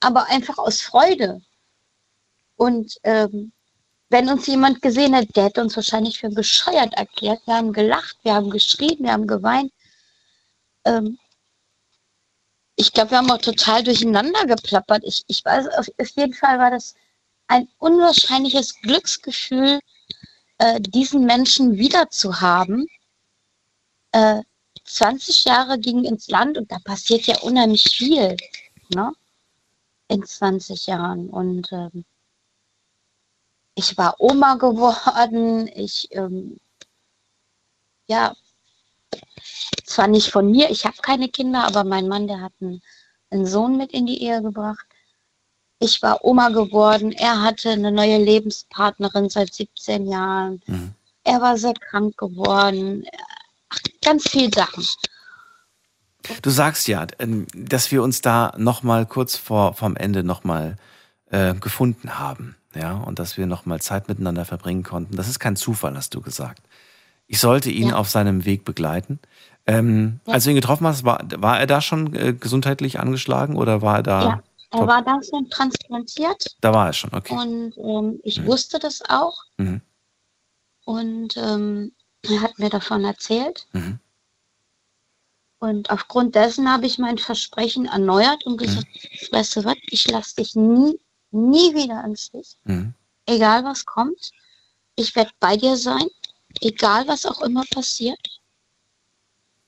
Aber 0.00 0.26
einfach 0.26 0.58
aus 0.58 0.80
Freude. 0.80 1.40
Und 2.56 2.98
ähm, 3.04 3.52
wenn 4.08 4.30
uns 4.30 4.48
jemand 4.48 4.82
gesehen 4.82 5.14
hätte, 5.14 5.32
der 5.34 5.44
hätte 5.44 5.62
uns 5.62 5.76
wahrscheinlich 5.76 6.18
für 6.18 6.30
bescheuert 6.30 6.92
erklärt. 6.94 7.46
Wir 7.46 7.54
haben 7.54 7.72
gelacht, 7.72 8.16
wir 8.24 8.34
haben 8.34 8.50
geschrien, 8.50 8.98
wir 8.98 9.12
haben 9.12 9.28
geweint. 9.28 9.72
Ähm, 10.84 11.20
ich 12.74 12.92
glaube, 12.92 13.12
wir 13.12 13.18
haben 13.18 13.30
auch 13.30 13.38
total 13.38 13.84
durcheinander 13.84 14.44
geplappert. 14.44 15.04
Ich, 15.04 15.22
ich 15.28 15.44
weiß, 15.44 15.68
auf, 15.78 15.86
auf 16.00 16.08
jeden 16.16 16.34
Fall 16.34 16.58
war 16.58 16.72
das 16.72 16.96
ein 17.48 17.68
unwahrscheinliches 17.78 18.80
Glücksgefühl, 18.80 19.80
äh, 20.58 20.80
diesen 20.80 21.24
Menschen 21.24 21.76
wieder 21.76 22.10
zu 22.10 22.40
haben. 22.40 22.86
Äh, 24.12 24.42
20 24.84 25.44
Jahre 25.44 25.78
gingen 25.78 26.04
ins 26.04 26.28
Land 26.28 26.58
und 26.58 26.70
da 26.70 26.78
passiert 26.78 27.26
ja 27.26 27.38
unheimlich 27.40 27.84
viel 27.90 28.36
ne? 28.94 29.12
in 30.08 30.24
20 30.24 30.86
Jahren. 30.86 31.28
Und 31.28 31.70
ähm, 31.72 32.04
ich 33.74 33.96
war 33.98 34.14
Oma 34.18 34.54
geworden. 34.54 35.68
Ich, 35.68 36.08
ähm, 36.12 36.58
ja, 38.08 38.34
zwar 39.84 40.08
nicht 40.08 40.30
von 40.30 40.50
mir, 40.50 40.70
ich 40.70 40.84
habe 40.84 40.96
keine 41.02 41.28
Kinder, 41.28 41.64
aber 41.64 41.84
mein 41.84 42.08
Mann, 42.08 42.26
der 42.26 42.40
hat 42.40 42.52
einen, 42.60 42.82
einen 43.30 43.46
Sohn 43.46 43.76
mit 43.76 43.92
in 43.92 44.06
die 44.06 44.22
Ehe 44.22 44.42
gebracht. 44.42 44.86
Ich 45.78 46.00
war 46.02 46.24
Oma 46.24 46.48
geworden. 46.48 47.12
Er 47.12 47.42
hatte 47.42 47.70
eine 47.70 47.92
neue 47.92 48.18
Lebenspartnerin 48.18 49.28
seit 49.28 49.52
17 49.54 50.06
Jahren. 50.06 50.60
Mhm. 50.66 50.92
Er 51.24 51.40
war 51.40 51.58
sehr 51.58 51.74
krank 51.74 52.16
geworden. 52.16 53.04
Ach, 53.68 53.78
ganz 54.02 54.28
viele 54.30 54.50
Sachen. 54.54 54.84
Du 56.42 56.50
sagst 56.50 56.88
ja, 56.88 57.06
ähm, 57.18 57.46
dass 57.54 57.90
wir 57.92 58.02
uns 58.02 58.20
da 58.20 58.52
nochmal 58.56 59.06
kurz 59.06 59.36
vor 59.36 59.74
vom 59.74 59.96
Ende 59.96 60.24
nochmal 60.24 60.76
äh, 61.30 61.54
gefunden 61.54 62.18
haben. 62.18 62.56
Ja, 62.74 62.92
und 62.94 63.18
dass 63.18 63.36
wir 63.36 63.46
nochmal 63.46 63.80
Zeit 63.80 64.08
miteinander 64.08 64.44
verbringen 64.44 64.82
konnten. 64.82 65.16
Das 65.16 65.28
ist 65.28 65.38
kein 65.38 65.56
Zufall, 65.56 65.96
hast 65.96 66.14
du 66.14 66.20
gesagt. 66.20 66.62
Ich 67.26 67.40
sollte 67.40 67.70
ihn 67.70 67.88
Ja. 67.88 67.96
auf 67.96 68.08
seinem 68.08 68.44
Weg 68.44 68.64
begleiten. 68.64 69.18
Ähm, 69.66 70.20
Ja. 70.26 70.34
Als 70.34 70.44
du 70.44 70.50
ihn 70.50 70.56
getroffen 70.56 70.86
hast, 70.86 71.04
war, 71.04 71.20
war 71.36 71.58
er 71.58 71.66
da 71.66 71.80
schon 71.80 72.14
äh, 72.14 72.32
gesundheitlich 72.34 73.00
angeschlagen 73.00 73.56
oder 73.56 73.82
war 73.82 73.96
er 73.96 74.02
da? 74.02 74.22
Ja, 74.22 74.42
er 74.70 74.78
top. 74.80 74.88
war 74.88 75.02
dann 75.02 75.22
schon 75.22 75.48
transplantiert 75.50 76.56
Da 76.60 76.72
war 76.72 76.86
er 76.86 76.92
schon, 76.92 77.12
okay. 77.14 77.34
und 77.34 77.76
ähm, 77.78 78.20
ich 78.24 78.40
Mhm. 78.40 78.46
wusste 78.46 78.78
das 78.78 79.02
auch. 79.08 79.36
Mhm. 79.56 79.80
Und 80.84 81.36
ähm, 81.36 81.92
er 82.22 82.40
hat 82.42 82.58
mir 82.58 82.70
davon 82.70 83.04
erzählt. 83.04 83.66
Mhm. 83.72 83.98
Und 85.58 85.90
aufgrund 85.90 86.34
dessen 86.34 86.70
habe 86.70 86.86
ich 86.86 86.98
mein 86.98 87.18
Versprechen 87.18 87.86
erneuert 87.86 88.44
und 88.44 88.58
gesagt, 88.58 88.86
weißt 89.32 89.56
du 89.56 89.64
was, 89.64 89.76
ich 89.90 90.06
lasse 90.10 90.36
dich 90.36 90.54
nie, 90.54 90.98
nie 91.30 91.74
wieder 91.74 92.04
im 92.04 92.14
Stich. 92.14 92.56
Mhm. 92.64 92.94
Egal 93.26 93.64
was 93.64 93.84
kommt, 93.86 94.32
ich 94.96 95.16
werde 95.16 95.30
bei 95.40 95.56
dir 95.56 95.76
sein, 95.76 96.06
egal 96.60 97.08
was 97.08 97.26
auch 97.26 97.40
immer 97.42 97.64
passiert. 97.70 98.40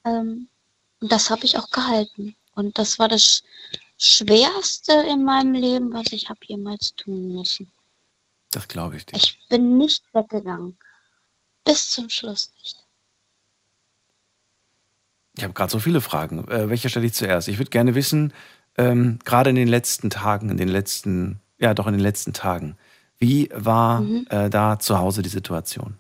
Ähm, 0.04 0.48
und 1.00 1.10
das 1.12 1.30
habe 1.30 1.44
ich 1.44 1.56
auch 1.58 1.70
gehalten. 1.70 2.36
Und 2.54 2.78
das 2.78 2.98
war 2.98 3.08
das 3.08 3.42
Schwerste 3.98 4.92
in 5.10 5.24
meinem 5.24 5.54
Leben, 5.54 5.92
was 5.92 6.12
ich 6.12 6.28
habe 6.30 6.40
jemals 6.46 6.94
tun 6.94 7.34
müssen. 7.34 7.70
Das 8.52 8.68
glaube 8.68 8.96
ich 8.96 9.06
dir. 9.06 9.16
Ich 9.16 9.38
bin 9.48 9.76
nicht 9.76 10.02
weggegangen. 10.14 10.78
Bis 11.64 11.90
zum 11.90 12.08
Schluss 12.08 12.52
nicht. 12.62 12.76
Ich 15.36 15.44
habe 15.44 15.52
gerade 15.54 15.70
so 15.70 15.78
viele 15.78 16.00
Fragen. 16.00 16.46
Äh, 16.48 16.68
welche 16.70 16.88
stelle 16.88 17.06
ich 17.06 17.14
zuerst? 17.14 17.48
Ich 17.48 17.58
würde 17.58 17.70
gerne 17.70 17.94
wissen, 17.94 18.32
ähm, 18.76 19.18
gerade 19.24 19.50
in 19.50 19.56
den 19.56 19.68
letzten 19.68 20.10
Tagen, 20.10 20.48
in 20.50 20.56
den 20.56 20.68
letzten, 20.68 21.40
ja 21.58 21.74
doch 21.74 21.86
in 21.86 21.92
den 21.92 22.00
letzten 22.00 22.32
Tagen, 22.32 22.76
wie 23.18 23.48
war 23.52 24.00
Mhm. 24.00 24.26
äh, 24.30 24.48
da 24.48 24.78
zu 24.78 24.98
Hause 24.98 25.22
die 25.22 25.28
Situation? 25.28 25.98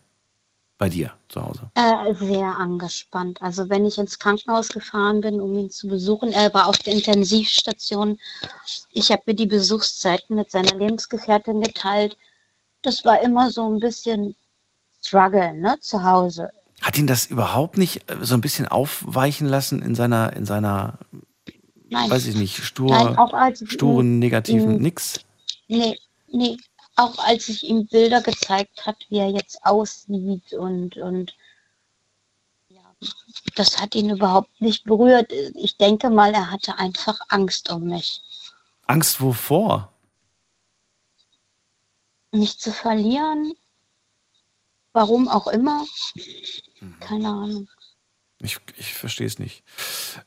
Bei 0.78 0.88
dir 0.88 1.12
zu 1.28 1.44
Hause? 1.44 1.70
Äh, 1.74 2.14
sehr 2.14 2.56
angespannt. 2.56 3.42
Also 3.42 3.68
wenn 3.68 3.84
ich 3.84 3.98
ins 3.98 4.20
Krankenhaus 4.20 4.68
gefahren 4.68 5.20
bin, 5.20 5.40
um 5.40 5.58
ihn 5.58 5.70
zu 5.70 5.88
besuchen, 5.88 6.32
er 6.32 6.54
war 6.54 6.68
auf 6.68 6.78
der 6.78 6.92
Intensivstation. 6.92 8.16
Ich 8.92 9.10
habe 9.10 9.22
mir 9.26 9.34
die 9.34 9.46
Besuchszeiten 9.46 10.36
mit 10.36 10.52
seiner 10.52 10.76
Lebensgefährtin 10.76 11.62
geteilt. 11.62 12.16
Das 12.82 13.04
war 13.04 13.20
immer 13.22 13.50
so 13.50 13.68
ein 13.68 13.80
bisschen 13.80 14.36
Struggle, 15.02 15.52
ne, 15.54 15.76
zu 15.80 16.04
Hause. 16.04 16.50
Hat 16.80 16.96
ihn 16.96 17.08
das 17.08 17.26
überhaupt 17.26 17.76
nicht 17.76 18.08
äh, 18.08 18.16
so 18.22 18.34
ein 18.34 18.40
bisschen 18.40 18.68
aufweichen 18.68 19.48
lassen 19.48 19.82
in 19.82 19.96
seiner, 19.96 20.32
in 20.34 20.46
seiner, 20.46 20.98
Nein, 21.88 22.08
weiß 22.08 22.26
ich 22.26 22.36
nicht, 22.36 22.56
stur, 22.62 22.90
nein 22.90 23.56
sturen, 23.66 24.18
negativen, 24.20 24.80
nix? 24.80 25.20
nee, 25.66 25.98
nee, 26.30 26.56
auch 26.98 27.18
als 27.18 27.48
ich 27.48 27.64
ihm 27.64 27.86
Bilder 27.86 28.20
gezeigt 28.20 28.86
hat, 28.86 28.96
wie 29.08 29.18
er 29.18 29.30
jetzt 29.30 29.64
aussieht 29.64 30.52
und 30.52 30.96
und 30.96 31.34
ja, 32.68 32.82
das 33.54 33.80
hat 33.80 33.94
ihn 33.94 34.10
überhaupt 34.10 34.60
nicht 34.60 34.84
berührt. 34.84 35.32
Ich 35.54 35.76
denke 35.76 36.10
mal, 36.10 36.32
er 36.32 36.50
hatte 36.50 36.78
einfach 36.78 37.18
Angst 37.28 37.70
um 37.70 37.84
mich. 37.84 38.22
Angst 38.86 39.20
wovor? 39.20 39.92
mich 42.32 42.58
zu 42.58 42.72
verlieren. 42.72 43.52
Warum 44.92 45.28
auch 45.28 45.46
immer. 45.48 45.84
Mhm. 46.80 47.00
Keine 47.00 47.28
Ahnung. 47.28 47.68
Ich, 48.40 48.58
ich 48.76 48.94
verstehe 48.94 49.26
es 49.26 49.38
nicht. 49.38 49.64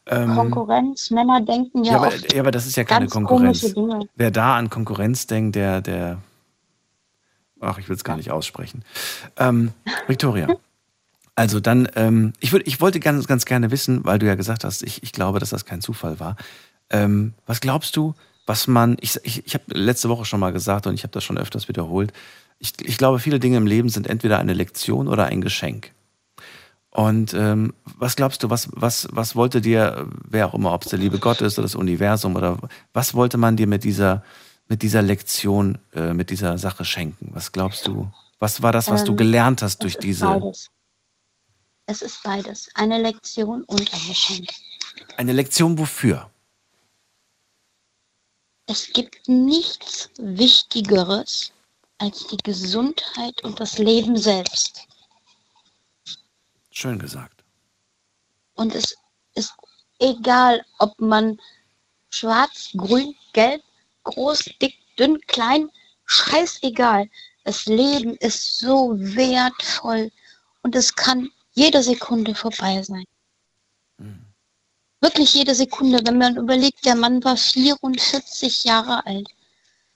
Ähm, 0.05 0.35
Konkurrenz. 0.35 1.11
Männer 1.11 1.41
denken 1.41 1.83
ja, 1.83 1.93
ja, 1.93 1.97
aber, 1.97 2.15
ja, 2.15 2.41
aber 2.41 2.51
das 2.51 2.65
ist 2.67 2.75
ja 2.75 2.83
keine 2.83 3.07
Konkurrenz. 3.07 3.73
Wer 4.15 4.31
da 4.31 4.57
an 4.57 4.69
Konkurrenz 4.69 5.27
denkt, 5.27 5.55
der, 5.55 5.81
der. 5.81 6.21
Ach, 7.61 7.77
ich 7.77 7.87
will 7.87 7.95
es 7.95 8.03
gar 8.03 8.17
nicht 8.17 8.31
aussprechen. 8.31 8.83
Ähm, 9.37 9.71
Victoria. 10.07 10.47
Also 11.35 11.59
dann, 11.59 11.87
ähm, 11.95 12.33
ich, 12.39 12.51
würd, 12.51 12.67
ich 12.67 12.81
wollte 12.81 12.99
ganz, 12.99 13.27
ganz 13.27 13.45
gerne 13.45 13.71
wissen, 13.71 14.03
weil 14.03 14.19
du 14.19 14.25
ja 14.25 14.35
gesagt 14.35 14.63
hast, 14.63 14.83
ich, 14.83 15.03
ich 15.03 15.11
glaube, 15.13 15.39
dass 15.39 15.51
das 15.51 15.65
kein 15.65 15.79
Zufall 15.79 16.19
war. 16.19 16.35
Ähm, 16.89 17.33
was 17.45 17.61
glaubst 17.61 17.95
du, 17.95 18.15
was 18.45 18.67
man, 18.67 18.97
ich, 18.99 19.17
ich, 19.23 19.45
ich 19.45 19.53
habe 19.53 19.63
letzte 19.67 20.09
Woche 20.09 20.25
schon 20.25 20.39
mal 20.39 20.51
gesagt 20.51 20.87
und 20.87 20.93
ich 20.93 21.03
habe 21.03 21.13
das 21.13 21.23
schon 21.23 21.37
öfters 21.37 21.67
wiederholt, 21.67 22.11
ich, 22.59 22.73
ich 22.81 22.97
glaube, 22.97 23.19
viele 23.19 23.39
Dinge 23.39 23.57
im 23.57 23.65
Leben 23.65 23.89
sind 23.89 24.07
entweder 24.07 24.39
eine 24.39 24.53
Lektion 24.53 25.07
oder 25.07 25.25
ein 25.25 25.41
Geschenk. 25.41 25.91
Und 26.91 27.33
ähm, 27.33 27.73
was 27.97 28.17
glaubst 28.17 28.43
du, 28.43 28.49
was, 28.49 28.67
was, 28.73 29.07
was 29.11 29.35
wollte 29.35 29.61
dir, 29.61 30.07
wer 30.27 30.47
auch 30.47 30.53
immer, 30.53 30.73
ob 30.73 30.83
es 30.83 30.89
der 30.89 30.99
liebe 30.99 31.19
Gott 31.19 31.41
ist 31.41 31.57
oder 31.57 31.65
das 31.65 31.75
Universum 31.75 32.35
oder 32.35 32.57
was 32.93 33.13
wollte 33.13 33.37
man 33.37 33.55
dir 33.55 33.67
mit 33.67 33.85
dieser, 33.85 34.23
mit 34.71 34.83
dieser 34.83 35.01
Lektion, 35.01 35.79
äh, 35.93 36.13
mit 36.13 36.29
dieser 36.29 36.57
Sache 36.57 36.85
schenken? 36.85 37.31
Was 37.33 37.51
glaubst 37.51 37.87
du? 37.87 38.09
Was 38.39 38.61
war 38.61 38.71
das, 38.71 38.89
was 38.89 39.03
du 39.03 39.11
Ähm, 39.11 39.17
gelernt 39.17 39.61
hast 39.61 39.83
durch 39.83 39.97
diese, 39.97 40.25
beides. 40.25 40.69
Es 41.87 42.01
ist 42.01 42.23
beides. 42.23 42.69
Eine 42.75 42.97
Lektion 43.01 43.65
und 43.65 43.93
ein 43.93 44.07
Geschenk. 44.07 44.49
eine 45.17 45.33
Lektion 45.33 45.77
wofür? 45.77 46.31
Es 48.65 48.93
gibt 48.93 49.27
nichts 49.27 50.09
Wichtigeres 50.17 51.51
als 51.97 52.27
die 52.27 52.37
Gesundheit 52.37 53.43
und 53.43 53.59
das 53.59 53.77
Leben 53.77 54.15
selbst. 54.15 54.87
Schön 56.69 56.97
gesagt. 56.97 57.43
Und 58.53 58.73
es 58.73 58.95
ist 59.35 59.53
egal, 59.99 60.63
ob 60.79 60.97
man 61.01 61.41
schwarz, 62.09 62.69
grün, 62.77 63.13
gelb, 63.33 63.61
groß, 64.03 64.45
dick, 64.61 64.77
dünn, 64.97 65.19
klein, 65.27 65.69
scheißegal. 66.05 67.09
Das 67.43 67.65
Leben 67.65 68.15
ist 68.17 68.59
so 68.59 68.93
wertvoll 68.97 70.11
und 70.61 70.75
es 70.75 70.95
kann 70.95 71.29
jede 71.53 71.81
Sekunde 71.81 72.35
vorbei 72.35 72.81
sein. 72.83 73.05
Wirklich 75.01 75.33
jede 75.33 75.55
Sekunde. 75.55 75.99
Wenn 76.05 76.19
man 76.19 76.37
überlegt, 76.37 76.85
der 76.85 76.95
Mann 76.95 77.23
war 77.23 77.35
44 77.35 78.63
Jahre 78.63 79.05
alt. 79.05 79.27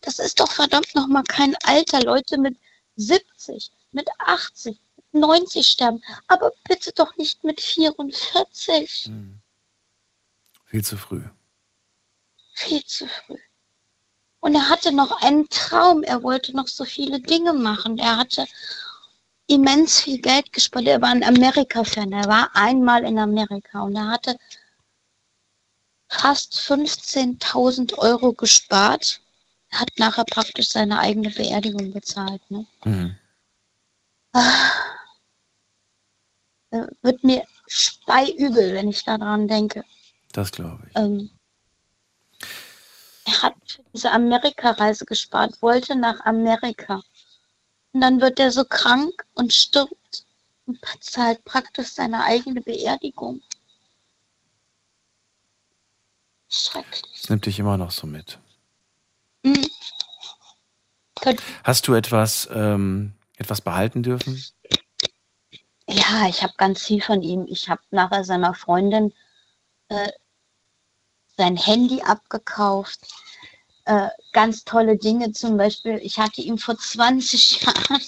Das 0.02 0.18
ist 0.20 0.40
doch 0.40 0.52
verdammt 0.52 0.94
nochmal 0.96 1.24
kein 1.24 1.56
Alter. 1.64 2.02
Leute 2.02 2.40
mit 2.40 2.58
70, 2.96 3.72
mit 3.92 4.10
80, 4.18 4.80
mit 4.96 5.22
90 5.22 5.66
sterben. 5.66 6.02
Aber 6.28 6.52
bitte 6.68 6.92
doch 6.94 7.16
nicht 7.18 7.44
mit 7.44 7.62
44. 7.62 9.06
Hm. 9.06 9.40
Viel 10.66 10.84
zu 10.84 10.98
früh. 10.98 11.24
Viel 12.54 12.84
zu 12.86 13.08
früh. 13.08 13.38
Und 14.46 14.54
er 14.54 14.70
hatte 14.70 14.92
noch 14.92 15.24
einen 15.24 15.50
Traum. 15.50 16.04
Er 16.04 16.22
wollte 16.22 16.56
noch 16.56 16.68
so 16.68 16.86
viele 16.86 17.20
Dinge 17.20 17.52
machen. 17.52 17.98
Er 17.98 18.18
hatte 18.18 18.46
immens 19.48 20.02
viel 20.02 20.22
Geld 20.22 20.54
gespart. 20.54 20.86
Er 20.86 21.02
war 21.02 21.10
ein 21.10 21.24
Amerika-Fan. 21.24 22.12
Er 22.12 22.26
war 22.26 22.56
einmal 22.56 23.06
in 23.06 23.18
Amerika 23.18 23.82
und 23.82 23.96
er 23.96 24.08
hatte 24.08 24.38
fast 26.10 26.60
15.000 26.60 27.98
Euro 27.98 28.34
gespart. 28.34 29.20
Er 29.72 29.80
hat 29.80 29.90
nachher 29.98 30.26
praktisch 30.26 30.70
seine 30.70 31.00
eigene 31.00 31.32
Beerdigung 31.32 31.92
bezahlt. 31.92 32.44
Ne? 32.52 32.68
Mhm. 32.84 33.16
Ah. 34.34 34.74
Äh, 36.70 36.86
Wird 37.02 37.24
mir 37.24 37.48
speiübel, 37.66 38.76
wenn 38.76 38.90
ich 38.90 39.04
daran 39.04 39.48
denke. 39.48 39.84
Das 40.34 40.52
glaube 40.52 40.84
ich. 40.88 40.96
Ähm, 40.96 41.32
er 43.26 43.42
hat 43.42 43.56
für 43.66 43.84
diese 43.94 44.12
Amerika-Reise 44.12 45.06
gespart, 45.06 45.62
wollte 45.62 45.96
nach 45.96 46.22
Amerika. 46.26 47.02
Und 47.92 48.02
dann 48.02 48.22
wird 48.22 48.40
er 48.40 48.52
so 48.52 48.64
krank 48.66 49.26
und 49.34 49.52
stirbt 49.52 50.26
und 50.66 50.80
zahlt 51.00 51.44
praktisch 51.44 51.90
seine 51.90 52.24
eigene 52.24 52.62
Beerdigung. 52.62 53.42
Schrecklich. 56.50 57.04
Das 57.20 57.30
nimmt 57.30 57.46
dich 57.46 57.60
immer 57.60 57.78
noch 57.78 57.92
so 57.92 58.08
mit. 58.08 58.40
Mhm. 59.44 59.70
Hast 61.64 61.88
du 61.88 61.94
etwas, 61.94 62.48
ähm, 62.54 63.14
etwas 63.38 63.62
behalten 63.62 64.04
dürfen? 64.04 64.44
Ja, 65.88 66.28
ich 66.30 66.44
habe 66.44 66.54
ganz 66.58 66.84
viel 66.84 67.02
von 67.02 67.24
ihm. 67.24 67.46
Ich 67.48 67.70
habe 67.70 67.82
nachher 67.90 68.24
seiner 68.24 68.54
Freundin 68.54 69.14
äh, 69.90 70.10
sein 71.38 71.58
Handy 71.58 72.02
abgekauft. 72.02 73.00
Äh, 73.86 74.08
ganz 74.34 74.64
tolle 74.64 74.98
Dinge 74.98 75.32
zum 75.32 75.58
Beispiel. 75.58 76.00
Ich 76.02 76.18
hatte 76.18 76.42
ihm 76.42 76.58
vor 76.58 76.78
20 76.78 77.62
Jahren 77.66 78.02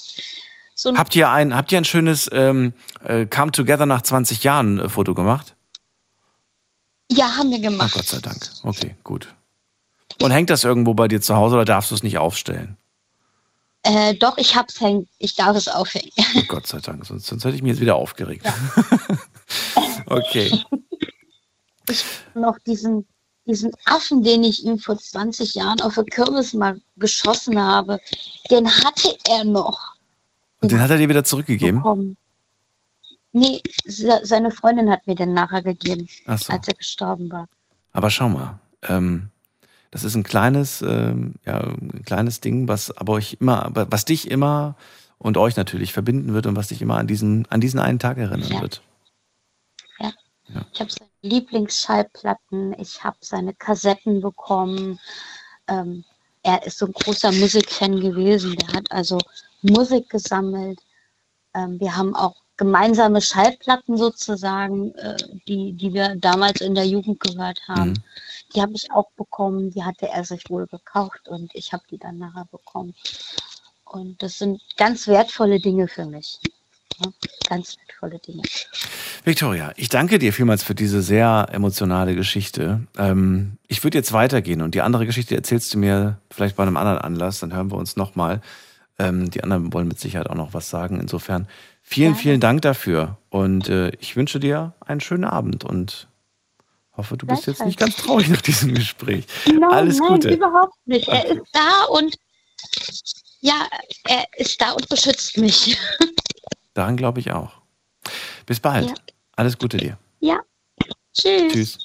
so 0.78 0.90
ein 0.90 0.98
Habt 0.98 1.16
ihr 1.16 1.30
ein, 1.30 1.56
habt 1.56 1.72
ihr 1.72 1.80
ein 1.80 1.86
schönes 1.86 2.30
ähm, 2.32 2.72
äh, 3.04 3.26
Come 3.26 3.52
Together 3.52 3.88
nach 3.88 4.04
20 4.04 4.44
Jahren 4.44 4.80
äh, 4.80 4.90
Foto 4.90 5.16
gemacht? 5.16 5.56
Ja, 7.12 7.36
haben 7.36 7.50
wir 7.50 7.60
gemacht. 7.60 7.94
Gott 7.96 8.06
sei 8.06 8.20
Dank. 8.20 8.48
Okay, 8.62 8.96
gut. 9.04 9.34
Und 10.22 10.30
hängt 10.30 10.52
das 10.52 10.64
irgendwo 10.64 10.94
bei 10.94 11.08
dir 11.08 11.20
zu 11.20 11.36
Hause 11.36 11.56
oder 11.56 11.66
darfst 11.66 11.90
du 11.90 11.96
es 11.96 12.04
nicht 12.04 12.20
aufstellen? 12.20 12.78
Äh, 13.82 14.14
doch, 14.16 14.38
ich 14.38 14.56
hab's 14.56 14.80
hängen. 14.80 15.08
Ich 15.18 15.34
darf 15.34 15.56
es 15.58 15.68
aufhängen. 15.68 16.12
Oh 16.36 16.44
Gott 16.48 16.68
sei 16.68 16.80
Dank, 16.80 17.06
sonst, 17.06 17.26
sonst 17.26 17.44
hätte 17.44 17.56
ich 17.56 17.64
mich 17.64 17.72
jetzt 17.72 17.82
wieder 17.82 17.96
aufgeregt. 17.96 18.46
okay. 20.06 20.64
noch 22.36 22.60
diesen, 22.68 23.08
diesen 23.48 23.72
Affen, 23.86 24.24
den 24.24 24.44
ich 24.44 24.64
ihm 24.66 24.78
vor 24.80 24.98
20 24.98 25.56
Jahren 25.56 25.82
auf 25.82 25.96
der 25.96 26.04
Kirmes 26.06 26.54
mal 26.54 26.80
geschossen 26.98 27.60
habe, 27.60 28.00
den 28.52 28.68
hatte 28.70 29.16
er 29.30 29.44
noch 29.46 29.96
Und 30.62 30.72
den 30.72 30.80
hat 30.82 30.90
er 30.92 30.98
dir 30.98 31.10
wieder 31.10 31.24
zurückgegeben? 31.24 31.80
bekommen. 31.80 32.18
Nee, 33.34 33.62
se- 33.86 34.22
seine 34.24 34.52
Freundin 34.52 34.90
hat 34.90 35.06
mir 35.08 35.16
den 35.16 35.34
nachher 35.34 35.62
gegeben, 35.62 36.08
so. 36.26 36.32
als 36.52 36.68
er 36.68 36.74
gestorben 36.74 37.32
war. 37.32 37.48
Aber 37.94 38.10
schau 38.10 38.30
mal, 38.30 38.60
ähm, 38.84 39.30
das 39.92 40.04
ist 40.04 40.16
ein 40.16 40.24
kleines, 40.24 40.82
ähm, 40.82 41.36
ja, 41.46 41.60
ein 41.62 42.04
kleines 42.06 42.42
Ding, 42.42 42.68
was 42.68 42.96
aber 42.96 43.14
euch 43.14 43.38
immer, 43.40 43.70
was 43.74 44.06
dich 44.06 44.30
immer 44.30 44.76
und 45.18 45.38
euch 45.38 45.56
natürlich 45.56 45.94
verbinden 45.94 46.34
wird 46.34 46.46
und 46.48 46.56
was 46.56 46.68
dich 46.70 46.82
immer 46.82 46.98
an 46.98 47.08
diesen, 47.08 47.46
an 47.50 47.62
diesen 47.62 47.80
einen 47.80 48.00
Tag 48.00 48.18
erinnern 48.18 48.50
Ja. 48.52 48.62
wird. 48.62 48.82
Ich 50.74 50.80
habe 50.80 50.92
seine 50.92 51.10
Lieblingsschallplatten, 51.22 52.76
ich 52.80 53.04
habe 53.04 53.18
seine 53.22 53.54
Kassetten 53.54 54.22
bekommen. 54.22 55.00
Ähm, 55.68 56.04
er 56.44 56.66
ist 56.66 56.78
so 56.78 56.86
ein 56.86 56.94
großer 56.94 57.32
Musikfan 57.32 58.00
gewesen. 58.00 58.56
Der 58.56 58.74
hat 58.74 58.92
also 58.92 59.18
Musik 59.62 60.10
gesammelt. 60.10 60.80
Ähm, 61.54 61.80
wir 61.80 61.96
haben 61.96 62.16
auch 62.16 62.36
gemeinsame 62.56 63.22
Schallplatten 63.22 63.98
sozusagen, 63.98 64.94
äh, 64.96 65.18
die, 65.48 65.74
die 65.74 65.94
wir 65.94 66.16
damals 66.16 66.62
in 66.62 66.76
der 66.76 66.86
Jugend 66.86 67.20
gehört 67.20 67.60
haben. 67.68 67.92
Mhm. 67.92 68.04
Die 68.56 68.62
habe 68.62 68.74
ich 68.74 68.92
auch 68.92 69.12
bekommen. 69.18 69.72
Die 69.72 69.84
hatte 69.84 70.08
er 70.08 70.24
sich 70.24 70.50
wohl 70.50 70.68
gekauft 70.68 71.28
und 71.28 71.54
ich 71.54 71.74
habe 71.74 71.84
die 71.90 71.98
dann 71.98 72.18
nachher 72.18 72.46
bekommen. 72.46 72.96
Und 73.86 74.22
das 74.22 74.38
sind 74.38 74.62
ganz 74.76 75.08
wertvolle 75.08 75.60
Dinge 75.60 75.88
für 75.88 76.06
mich. 76.06 76.40
Ja, 77.00 77.12
ganz 77.50 77.78
wertvolle 77.78 78.20
Dinge. 78.20 78.44
Victoria, 79.24 79.72
ich 79.76 79.90
danke 79.90 80.20
dir 80.20 80.34
vielmals 80.34 80.64
für 80.64 80.76
diese 80.76 81.02
sehr 81.02 81.48
emotionale 81.52 82.16
Geschichte. 82.16 82.82
Ähm, 82.98 83.58
ich 83.68 83.84
würde 83.84 83.98
jetzt 83.98 84.14
weitergehen 84.14 84.62
und 84.62 84.74
die 84.76 84.82
andere 84.82 85.06
Geschichte 85.06 85.36
erzählst 85.36 85.74
du 85.74 85.78
mir 85.78 86.20
vielleicht 86.32 86.56
bei 86.56 86.64
einem 86.64 86.78
anderen 86.78 87.00
Anlass, 87.00 87.40
dann 87.40 87.54
hören 87.54 87.72
wir 87.72 87.78
uns 87.78 87.96
nochmal. 87.98 88.42
Ähm, 89.00 89.30
die 89.30 89.44
anderen 89.44 89.74
wollen 89.74 89.88
mit 89.88 90.00
Sicherheit 90.00 90.30
auch 90.30 90.36
noch 90.36 90.54
was 90.54 90.70
sagen. 90.70 91.00
Insofern 91.00 91.48
vielen, 91.84 92.14
Gerne. 92.14 92.22
vielen 92.22 92.40
Dank 92.40 92.62
dafür 92.64 93.18
und 93.30 93.70
äh, 93.70 93.90
ich 94.00 94.16
wünsche 94.16 94.40
dir 94.40 94.74
einen 94.80 95.02
schönen 95.02 95.26
Abend 95.26 95.64
und 95.64 96.08
hoffe, 96.96 97.16
du 97.16 97.28
bist 97.28 97.46
jetzt 97.46 97.64
nicht 97.64 97.78
ganz 97.78 97.96
traurig 97.96 98.28
nach 98.30 98.42
diesem 98.42 98.74
Gespräch. 98.74 99.26
Nein, 99.46 99.64
Alles 99.72 100.00
nein, 100.00 100.08
Gute. 100.08 100.34
überhaupt 100.34 100.76
nicht. 100.86 101.08
Er 101.08 101.26
ist 101.26 101.44
da 101.54 101.84
und 101.92 102.16
ja, 103.42 103.68
er 104.06 104.26
ist 104.38 104.60
da 104.60 104.72
und 104.72 104.90
beschützt 104.90 105.38
mich. 105.38 105.78
Daran 106.78 106.96
glaube 106.96 107.20
ich 107.20 107.32
auch. 107.32 107.54
Bis 108.46 108.60
bald. 108.60 108.90
Ja. 108.90 108.94
Alles 109.36 109.58
Gute 109.58 109.78
dir. 109.78 109.98
Ja. 110.20 110.40
Tschüss. 111.12 111.52
Tschüss. 111.52 111.78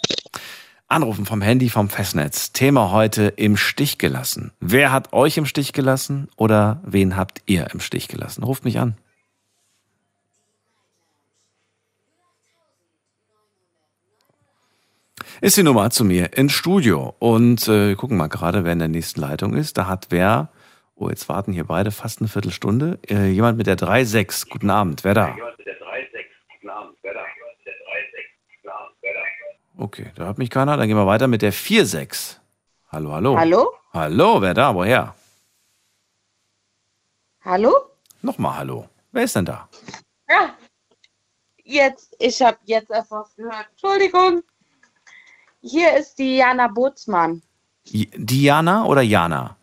Anrufen 0.86 1.24
vom 1.24 1.40
Handy 1.40 1.70
vom 1.70 1.88
Festnetz. 1.88 2.52
Thema 2.52 2.90
heute 2.90 3.28
im 3.28 3.56
Stich 3.56 3.96
gelassen. 3.96 4.52
Wer 4.60 4.92
hat 4.92 5.14
euch 5.14 5.38
im 5.38 5.46
Stich 5.46 5.72
gelassen 5.72 6.28
oder 6.36 6.82
wen 6.84 7.16
habt 7.16 7.40
ihr 7.46 7.70
im 7.72 7.80
Stich 7.80 8.08
gelassen? 8.08 8.42
Ruft 8.42 8.66
mich 8.66 8.78
an. 8.78 8.98
Ist 15.40 15.56
die 15.56 15.62
Nummer 15.62 15.88
zu 15.88 16.04
mir 16.04 16.36
ins 16.36 16.52
Studio. 16.52 17.16
Und 17.18 17.66
äh, 17.66 17.88
wir 17.88 17.96
gucken 17.96 18.18
mal 18.18 18.28
gerade, 18.28 18.64
wer 18.64 18.74
in 18.74 18.78
der 18.78 18.88
nächsten 18.88 19.22
Leitung 19.22 19.54
ist. 19.54 19.78
Da 19.78 19.86
hat 19.86 20.08
wer, 20.10 20.50
oh, 21.02 21.10
jetzt 21.10 21.28
warten 21.28 21.52
hier 21.52 21.64
beide 21.64 21.90
fast 21.90 22.20
eine 22.20 22.28
Viertelstunde. 22.28 22.98
Äh, 23.08 23.26
jemand 23.30 23.58
mit 23.58 23.66
der 23.66 23.76
3.6. 23.76 24.48
Guten 24.48 24.70
Abend, 24.70 25.04
wer 25.04 25.14
da? 25.14 25.36
Okay, 29.78 30.12
da 30.14 30.24
hört 30.26 30.38
mich 30.38 30.50
keiner. 30.50 30.76
Dann 30.76 30.86
gehen 30.88 30.96
wir 30.96 31.06
weiter 31.06 31.26
mit 31.26 31.42
der 31.42 31.52
4.6. 31.52 32.36
Hallo, 32.90 33.12
hallo. 33.12 33.38
Hallo? 33.38 33.72
Hallo, 33.92 34.40
wer 34.40 34.54
da? 34.54 34.74
Woher? 34.74 35.14
Hallo? 37.44 37.72
Nochmal 38.20 38.56
hallo. 38.58 38.88
Wer 39.10 39.24
ist 39.24 39.34
denn 39.36 39.44
da? 39.46 39.68
Ah, 40.28 40.50
jetzt, 41.64 42.14
ich 42.18 42.40
habe 42.40 42.58
jetzt 42.64 42.90
erst 42.90 43.10
was 43.10 43.34
gehört. 43.34 43.66
Entschuldigung. 43.72 44.42
Hier 45.60 45.96
ist 45.96 46.18
die 46.18 46.36
Jana 46.36 46.68
Bootsmann. 46.68 47.42
J- 47.84 48.08
Diana 48.16 48.84
oder 48.84 49.02
Jana? 49.02 49.56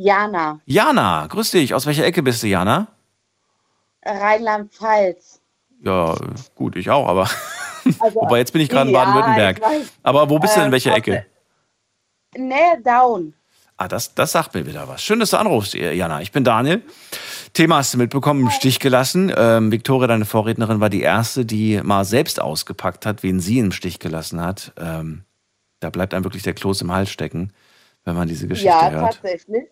Jana, 0.00 0.60
Jana, 0.64 1.26
grüß 1.26 1.50
dich. 1.50 1.74
Aus 1.74 1.84
welcher 1.86 2.04
Ecke 2.04 2.22
bist 2.22 2.44
du, 2.44 2.46
Jana? 2.46 2.86
Rheinland-Pfalz. 4.06 5.40
Ja, 5.82 6.14
gut, 6.54 6.76
ich 6.76 6.88
auch, 6.90 7.08
aber. 7.08 7.28
Also, 8.00 8.20
Wobei, 8.20 8.36
jetzt 8.38 8.52
bin 8.52 8.60
ich 8.60 8.68
gerade 8.68 8.90
in 8.90 8.94
ja, 8.94 9.02
Baden-Württemberg. 9.02 9.62
Aber 10.02 10.28
wo 10.28 10.38
bist 10.38 10.54
du 10.54 10.60
denn? 10.60 10.66
In 10.66 10.70
Äh, 10.70 10.72
welcher. 10.72 10.94
Ecke? 10.94 11.24
Nähe 12.36 12.78
Down. 12.84 13.32
Ah, 13.78 13.88
das, 13.88 14.14
das 14.14 14.32
sagt 14.32 14.52
mir 14.52 14.66
wieder 14.66 14.86
was. 14.88 15.02
Schön, 15.02 15.20
dass 15.20 15.30
du 15.30 15.38
anrufst, 15.38 15.72
Jana. 15.72 16.20
Ich 16.20 16.30
bin 16.30 16.44
Daniel. 16.44 16.82
Thema 17.54 17.76
hast 17.78 17.94
du 17.94 17.98
mitbekommen, 17.98 18.42
im 18.42 18.50
Stich 18.50 18.78
gelassen. 18.78 19.32
Ähm, 19.34 19.72
Victoria, 19.72 20.06
deine 20.06 20.26
Vorrednerin, 20.26 20.80
war 20.80 20.90
die 20.90 21.00
erste, 21.00 21.46
die 21.46 21.80
mal 21.82 22.04
selbst 22.04 22.42
ausgepackt 22.42 23.06
hat, 23.06 23.22
wen 23.22 23.40
sie 23.40 23.58
im 23.58 23.72
Stich 23.72 24.00
gelassen 24.00 24.42
hat. 24.42 24.72
Ähm, 24.78 25.24
da 25.80 25.88
bleibt 25.88 26.12
einem 26.12 26.24
wirklich 26.24 26.42
der 26.42 26.52
Kloß 26.54 26.82
im 26.82 26.92
Hals 26.92 27.08
stecken, 27.08 27.54
wenn 28.04 28.16
man 28.16 28.28
diese 28.28 28.48
Geschichte 28.48 28.68
Ja, 28.68 28.90
hört. 28.90 29.14
tatsächlich. 29.14 29.64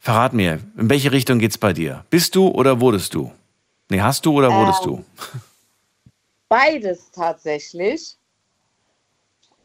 Verrat 0.00 0.32
mir, 0.32 0.60
in 0.76 0.88
welche 0.88 1.12
Richtung 1.12 1.38
geht's 1.38 1.58
bei 1.58 1.72
dir? 1.72 2.04
Bist 2.10 2.34
du 2.34 2.48
oder 2.48 2.80
wurdest 2.80 3.14
du? 3.14 3.32
Nee, 3.88 4.00
hast 4.00 4.24
du 4.26 4.32
oder 4.32 4.52
wurdest 4.52 4.84
Ähm, 4.84 4.86
du? 4.86 5.04
Beides 6.48 7.10
tatsächlich. 7.10 8.16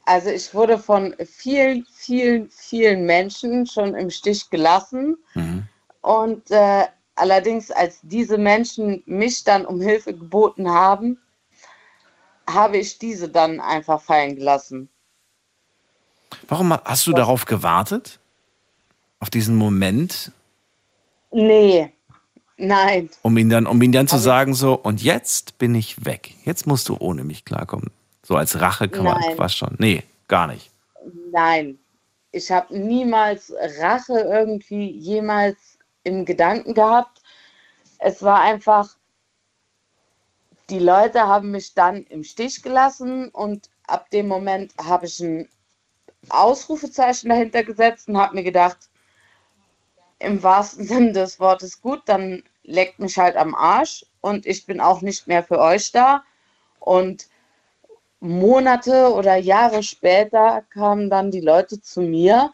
Also 0.05 0.29
ich 0.29 0.53
wurde 0.53 0.77
von 0.77 1.15
vielen, 1.25 1.85
vielen, 1.93 2.49
vielen 2.49 3.05
Menschen 3.05 3.65
schon 3.65 3.95
im 3.95 4.09
Stich 4.09 4.49
gelassen. 4.49 5.17
Mhm. 5.33 5.67
Und 6.01 6.51
äh, 6.51 6.87
allerdings, 7.15 7.71
als 7.71 7.99
diese 8.01 8.37
Menschen 8.37 9.01
mich 9.05 9.43
dann 9.45 9.65
um 9.65 9.79
Hilfe 9.79 10.13
geboten 10.13 10.69
haben, 10.69 11.17
habe 12.49 12.77
ich 12.77 12.99
diese 12.99 13.29
dann 13.29 13.61
einfach 13.61 14.01
fallen 14.01 14.35
gelassen. 14.35 14.89
Warum 16.49 16.73
hast 16.73 17.07
du 17.07 17.13
darauf 17.13 17.45
gewartet? 17.45 18.19
Auf 19.24 19.30
diesen 19.30 19.55
Moment, 19.55 20.34
Nee, 21.32 21.93
nein. 22.57 23.09
um 23.21 23.38
ihn 23.38 23.49
dann, 23.49 23.67
um 23.67 23.82
ihn 23.82 23.93
dann 23.93 24.05
zu 24.05 24.17
sagen, 24.17 24.53
so, 24.53 24.74
und 24.74 25.01
jetzt 25.01 25.57
bin 25.57 25.76
ich 25.76 26.03
weg. 26.03 26.36
Jetzt 26.43 26.67
musst 26.67 26.89
du 26.89 26.97
ohne 26.99 27.24
mich 27.24 27.45
klarkommen. 27.45 27.89
So 28.21 28.36
als 28.36 28.59
Rache 28.59 28.89
kann 28.89 29.05
man 29.05 29.24
fast 29.38 29.55
schon. 29.55 29.76
Nee, 29.80 30.03
gar 30.28 30.47
nicht. 30.47 30.71
Nein, 31.32 31.80
ich 32.34 32.51
habe 32.51 32.78
niemals 32.78 33.53
Rache 33.80 34.19
irgendwie 34.19 34.91
jemals 34.91 35.55
im 36.03 36.26
Gedanken 36.26 36.74
gehabt. 36.74 37.21
Es 37.99 38.21
war 38.24 38.41
einfach, 38.41 38.97
die 40.69 40.80
Leute 40.80 41.21
haben 41.21 41.51
mich 41.51 41.74
dann 41.74 42.03
im 42.07 42.26
Stich 42.26 42.61
gelassen 42.61 43.30
und 43.30 43.69
ab 43.88 44.09
dem 44.09 44.28
Moment 44.28 44.74
habe 44.84 45.05
ich 45.05 45.17
ein 45.21 45.47
Ausrufezeichen 46.28 47.30
dahinter 47.30 47.63
gesetzt 47.63 48.09
und 48.09 48.17
habe 48.17 48.36
mir 48.36 48.43
gedacht, 48.43 48.89
im 50.24 50.41
wahrsten 50.41 50.86
Sinne 50.86 51.11
des 51.13 51.39
Wortes 51.39 51.82
gut, 51.82 52.01
dann 52.05 52.43
leckt 52.63 52.99
mich 52.99 53.17
halt 53.17 53.36
am 53.36 53.53
Arsch 53.55 54.05
und 54.21 54.45
ich 54.45 54.65
bin 54.65 54.80
auch 54.80 55.01
nicht 55.01 55.28
mehr 55.28 55.43
für 55.43 55.59
euch 55.59 55.91
da. 55.91 56.24
Und 56.80 57.28
Monate 58.19 59.13
oder 59.13 59.36
Jahre 59.36 59.84
später 59.84 60.63
kamen 60.69 61.09
dann 61.09 61.30
die 61.30 61.41
Leute 61.41 61.82
zu 61.82 62.01
mir 62.01 62.51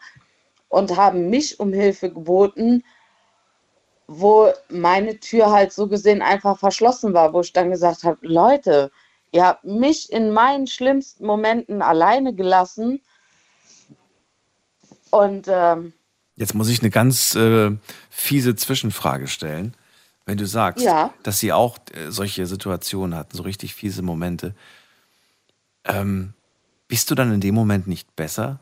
und 0.68 0.96
haben 0.96 1.30
mich 1.30 1.60
um 1.60 1.72
Hilfe 1.72 2.12
geboten, 2.12 2.82
wo 4.08 4.48
meine 4.68 5.20
Tür 5.20 5.52
halt 5.52 5.72
so 5.72 5.86
gesehen 5.86 6.22
einfach 6.22 6.58
verschlossen 6.58 7.14
war, 7.14 7.32
wo 7.32 7.40
ich 7.40 7.52
dann 7.52 7.70
gesagt 7.70 8.02
habe, 8.02 8.18
Leute, 8.22 8.90
ihr 9.30 9.46
habt 9.46 9.64
mich 9.64 10.12
in 10.12 10.32
meinen 10.32 10.66
schlimmsten 10.66 11.24
Momenten 11.24 11.82
alleine 11.82 12.34
gelassen 12.34 13.00
und 15.10 15.46
ähm, 15.48 15.92
Jetzt 16.40 16.54
muss 16.54 16.70
ich 16.70 16.80
eine 16.80 16.88
ganz 16.88 17.34
äh, 17.34 17.70
fiese 18.08 18.56
Zwischenfrage 18.56 19.28
stellen. 19.28 19.76
Wenn 20.24 20.38
du 20.38 20.46
sagst, 20.46 20.82
Ja. 20.82 21.12
dass 21.22 21.38
sie 21.38 21.52
auch 21.52 21.76
äh, 21.92 22.10
solche 22.10 22.46
Situationen 22.46 23.14
hatten, 23.14 23.36
so 23.36 23.42
richtig 23.42 23.74
fiese 23.74 24.00
Momente, 24.00 24.54
ähm, 25.84 26.32
bist 26.88 27.10
du 27.10 27.14
dann 27.14 27.30
in 27.34 27.42
dem 27.42 27.54
Moment 27.54 27.86
nicht 27.86 28.16
besser? 28.16 28.58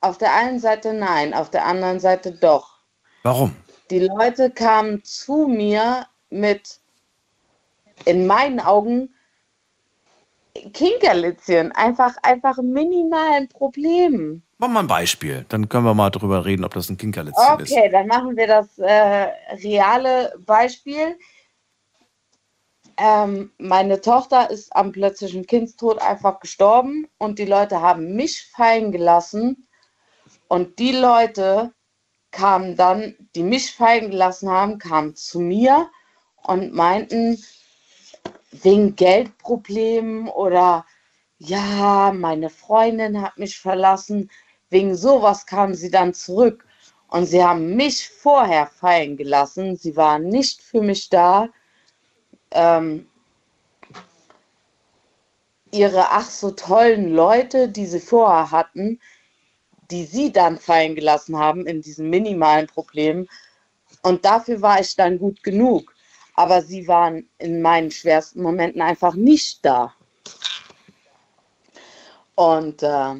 auf 0.00 0.16
der 0.18 0.32
einen 0.34 0.60
Seite 0.60 0.92
nein, 0.92 1.34
auf 1.34 1.50
der 1.50 1.64
anderen 1.66 1.98
Seite 1.98 2.30
doch. 2.30 2.78
Warum? 3.24 3.56
Die 3.90 3.98
Leute 3.98 4.48
kamen 4.50 5.02
zu 5.02 5.48
mir 5.48 6.06
mit, 6.30 6.78
in 8.04 8.26
meinen 8.28 8.60
Augen, 8.60 9.12
Kinkerlitzchen, 10.72 11.72
einfach, 11.72 12.16
einfach 12.22 12.56
minimalen 12.58 13.48
Problemen. 13.48 14.42
Mach 14.58 14.68
mal 14.68 14.80
ein 14.80 14.86
Beispiel, 14.88 15.44
dann 15.48 15.68
können 15.68 15.84
wir 15.84 15.94
mal 15.94 16.10
drüber 16.10 16.44
reden, 16.44 16.64
ob 16.64 16.74
das 16.74 16.90
ein 16.90 16.96
Kinkerlitzchen 16.96 17.60
ist. 17.60 17.72
Okay, 17.72 17.88
dann 17.90 18.06
machen 18.06 18.36
wir 18.36 18.46
das 18.46 18.78
äh, 18.78 19.28
reale 19.62 20.34
Beispiel. 20.44 21.16
Ähm, 22.96 23.52
meine 23.58 24.00
Tochter 24.00 24.50
ist 24.50 24.74
am 24.74 24.90
plötzlichen 24.90 25.46
Kindstod 25.46 26.02
einfach 26.02 26.40
gestorben 26.40 27.06
und 27.18 27.38
die 27.38 27.44
Leute 27.44 27.80
haben 27.80 28.16
mich 28.16 28.50
fallen 28.54 28.90
gelassen. 28.90 29.68
Und 30.48 30.80
die 30.80 30.92
Leute 30.92 31.72
kamen 32.32 32.76
dann, 32.76 33.14
die 33.36 33.44
mich 33.44 33.72
fallen 33.72 34.10
gelassen 34.10 34.50
haben, 34.50 34.78
kamen 34.78 35.14
zu 35.14 35.38
mir 35.38 35.88
und 36.42 36.74
meinten, 36.74 37.38
wegen 38.50 38.96
Geldproblemen 38.96 40.28
oder 40.28 40.86
ja, 41.38 42.12
meine 42.14 42.50
Freundin 42.50 43.22
hat 43.22 43.38
mich 43.38 43.58
verlassen. 43.58 44.30
Wegen 44.70 44.96
sowas 44.96 45.46
kamen 45.46 45.74
sie 45.74 45.90
dann 45.90 46.14
zurück. 46.14 46.66
Und 47.08 47.26
sie 47.26 47.42
haben 47.42 47.74
mich 47.76 48.08
vorher 48.08 48.66
fallen 48.66 49.16
gelassen. 49.16 49.76
Sie 49.76 49.96
waren 49.96 50.28
nicht 50.28 50.62
für 50.62 50.82
mich 50.82 51.08
da. 51.08 51.48
Ähm, 52.50 53.06
ihre 55.70 56.10
ach 56.10 56.28
so 56.28 56.50
tollen 56.50 57.14
Leute, 57.14 57.68
die 57.68 57.86
sie 57.86 58.00
vorher 58.00 58.50
hatten, 58.50 59.00
die 59.90 60.04
sie 60.04 60.32
dann 60.32 60.58
fallen 60.58 60.94
gelassen 60.94 61.38
haben 61.38 61.66
in 61.66 61.80
diesen 61.82 62.10
minimalen 62.10 62.66
Problemen. 62.66 63.28
Und 64.02 64.24
dafür 64.24 64.60
war 64.60 64.80
ich 64.80 64.96
dann 64.96 65.18
gut 65.18 65.42
genug. 65.42 65.94
Aber 66.38 66.62
sie 66.62 66.86
waren 66.86 67.28
in 67.38 67.60
meinen 67.62 67.90
schwersten 67.90 68.42
Momenten 68.42 68.80
einfach 68.80 69.14
nicht 69.14 69.64
da. 69.64 69.92
Und 72.36 72.80
äh, 72.84 73.16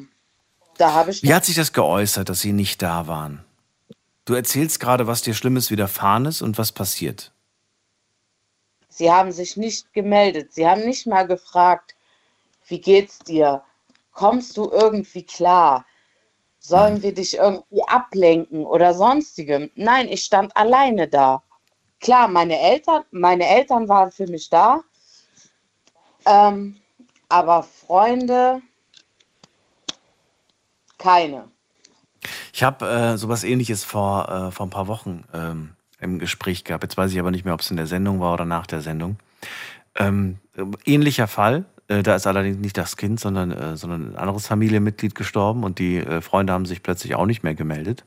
da 0.77 0.93
habe 0.93 1.11
ich 1.11 1.21
Wie 1.21 1.33
hat 1.33 1.43
sich 1.43 1.57
das 1.57 1.73
geäußert, 1.73 2.29
dass 2.29 2.39
sie 2.39 2.53
nicht 2.53 2.81
da 2.81 3.07
waren? 3.07 3.43
Du 4.23 4.35
erzählst 4.35 4.79
gerade, 4.79 5.05
was 5.05 5.21
dir 5.21 5.33
Schlimmes 5.33 5.69
widerfahren 5.69 6.27
ist 6.27 6.41
und 6.41 6.57
was 6.57 6.71
passiert. 6.71 7.33
Sie 8.87 9.11
haben 9.11 9.33
sich 9.33 9.57
nicht 9.57 9.91
gemeldet. 9.91 10.53
Sie 10.53 10.65
haben 10.65 10.85
nicht 10.85 11.05
mal 11.05 11.27
gefragt, 11.27 11.95
wie 12.67 12.79
geht's 12.79 13.19
dir? 13.19 13.61
Kommst 14.13 14.55
du 14.55 14.71
irgendwie 14.71 15.23
klar? 15.23 15.85
Sollen 16.59 17.03
wir 17.03 17.13
dich 17.13 17.35
irgendwie 17.35 17.83
ablenken 17.85 18.65
oder 18.65 18.93
sonstigem? 18.93 19.71
Nein, 19.75 20.07
ich 20.07 20.23
stand 20.23 20.55
alleine 20.55 21.09
da. 21.09 21.43
Klar, 21.99 22.27
meine 22.27 22.57
Eltern, 22.59 23.03
meine 23.11 23.47
Eltern 23.47 23.89
waren 23.89 24.11
für 24.11 24.27
mich 24.27 24.49
da. 24.49 24.81
Ähm, 26.25 26.77
aber 27.27 27.63
Freunde, 27.63 28.61
keine. 30.97 31.45
Ich 32.53 32.63
habe 32.63 32.87
äh, 32.87 33.17
sowas 33.17 33.43
ähnliches 33.43 33.83
vor, 33.83 34.29
äh, 34.29 34.51
vor 34.51 34.65
ein 34.65 34.69
paar 34.69 34.87
Wochen 34.87 35.23
ähm, 35.33 35.75
im 35.99 36.19
Gespräch 36.19 36.63
gehabt. 36.63 36.83
Jetzt 36.83 36.97
weiß 36.97 37.11
ich 37.11 37.19
aber 37.19 37.31
nicht 37.31 37.45
mehr, 37.45 37.53
ob 37.53 37.61
es 37.61 37.71
in 37.71 37.77
der 37.77 37.87
Sendung 37.87 38.19
war 38.19 38.33
oder 38.33 38.45
nach 38.45 38.67
der 38.67 38.81
Sendung. 38.81 39.17
Ähm, 39.95 40.39
ähnlicher 40.85 41.27
Fall. 41.27 41.65
Äh, 41.87 42.03
da 42.03 42.15
ist 42.15 42.27
allerdings 42.27 42.57
nicht 42.57 42.77
das 42.77 42.97
Kind, 42.97 43.19
sondern, 43.19 43.51
äh, 43.51 43.77
sondern 43.77 44.11
ein 44.11 44.15
anderes 44.15 44.47
Familienmitglied 44.47 45.15
gestorben 45.15 45.63
und 45.63 45.79
die 45.79 45.97
äh, 45.97 46.21
Freunde 46.21 46.53
haben 46.53 46.65
sich 46.65 46.83
plötzlich 46.83 47.15
auch 47.15 47.25
nicht 47.25 47.43
mehr 47.43 47.55
gemeldet. 47.55 48.05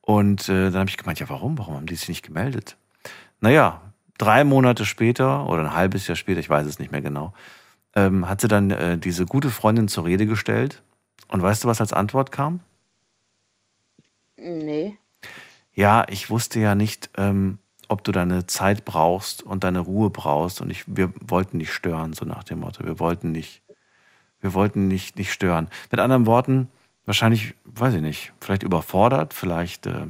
Und 0.00 0.48
äh, 0.48 0.70
dann 0.70 0.80
habe 0.80 0.90
ich 0.90 0.96
gemeint, 0.96 1.20
ja, 1.20 1.28
warum? 1.28 1.56
Warum 1.58 1.76
haben 1.76 1.86
die 1.86 1.94
sich 1.94 2.08
nicht 2.08 2.24
gemeldet? 2.24 2.76
Naja, 3.40 3.80
drei 4.18 4.44
Monate 4.44 4.84
später 4.84 5.46
oder 5.46 5.62
ein 5.62 5.74
halbes 5.74 6.06
Jahr 6.06 6.16
später, 6.16 6.40
ich 6.40 6.50
weiß 6.50 6.66
es 6.66 6.78
nicht 6.78 6.92
mehr 6.92 7.00
genau, 7.00 7.32
ähm, 7.94 8.28
hat 8.28 8.40
sie 8.40 8.48
dann 8.48 8.70
äh, 8.70 8.98
diese 8.98 9.26
gute 9.26 9.50
Freundin 9.50 9.88
zur 9.88 10.04
Rede 10.04 10.26
gestellt. 10.26 10.82
Und 11.28 11.42
weißt 11.42 11.64
du, 11.64 11.68
was 11.68 11.80
als 11.80 11.92
Antwort 11.92 12.32
kam? 12.32 12.60
Nee. 14.36 14.98
Ja, 15.72 16.04
ich 16.08 16.30
wusste 16.30 16.60
ja 16.60 16.74
nicht, 16.74 17.10
ähm, 17.16 17.58
ob 17.88 18.04
du 18.04 18.12
deine 18.12 18.46
Zeit 18.46 18.84
brauchst 18.84 19.42
und 19.42 19.64
deine 19.64 19.80
Ruhe 19.80 20.10
brauchst. 20.10 20.60
Und 20.60 20.70
ich, 20.70 20.84
wir 20.86 21.12
wollten 21.20 21.58
nicht 21.58 21.72
stören, 21.72 22.12
so 22.12 22.24
nach 22.24 22.44
dem 22.44 22.60
Motto. 22.60 22.84
Wir 22.84 22.98
wollten 23.00 23.32
nicht, 23.32 23.62
wir 24.40 24.54
wollten 24.54 24.88
nicht, 24.88 25.16
nicht 25.16 25.32
stören. 25.32 25.68
Mit 25.90 26.00
anderen 26.00 26.26
Worten, 26.26 26.68
wahrscheinlich, 27.06 27.54
weiß 27.64 27.94
ich 27.94 28.02
nicht, 28.02 28.32
vielleicht 28.40 28.62
überfordert, 28.62 29.34
vielleicht. 29.34 29.86
Äh, 29.86 30.08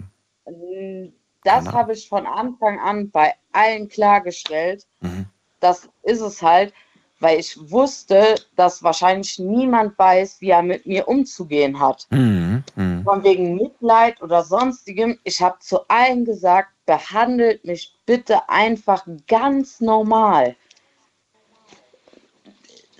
Das 1.45 1.64
Keine 1.64 1.76
habe 1.76 1.93
ich 1.93 2.09
von 2.09 2.26
Anfang 2.26 2.78
an 2.80 3.11
bei 3.11 3.34
allen 3.53 3.88
klargestellt. 3.88 4.86
mhm. 5.01 5.26
Das 5.61 5.91
ist 6.05 6.20
es 6.20 6.41
halt, 6.41 6.72
weil 7.20 7.38
ich 7.38 7.59
wusste, 7.70 8.36
dass 8.57 8.82
wahrscheinlich 8.82 9.38
niemand 9.38 9.99
weiß, 9.99 10.41
wie 10.41 10.51
er 10.51 10.62
mit 10.62 10.86
mir 10.86 11.07
umzugehen 11.07 11.78
hat. 11.78 12.07
Mhm. 12.11 12.64
Mhm. 12.76 13.05
Von 13.05 13.22
wegen 13.22 13.57
Mitleid 13.57 14.20
oder 14.22 14.43
sonstigem. 14.43 15.18
Ich 15.24 15.43
habe 15.43 15.59
zu 15.61 15.86
allen 15.88 16.24
gesagt, 16.24 16.70
behandelt 16.86 17.64
mich 17.64 17.95
bitte 18.07 18.49
einfach 18.49 19.07
ganz 19.28 19.80
normal. 19.80 20.57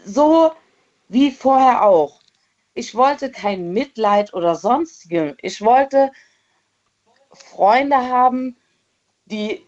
So 0.05 0.53
wie 1.09 1.30
vorher 1.30 1.84
auch. 1.84 2.20
Ich 2.74 2.95
wollte 2.95 3.30
kein 3.30 3.72
Mitleid 3.72 4.32
oder 4.34 4.55
sonstigem. 4.55 5.34
Ich 5.41 5.61
wollte 5.62 6.12
Freunde 7.32 7.96
haben, 7.96 8.56
die 9.26 9.62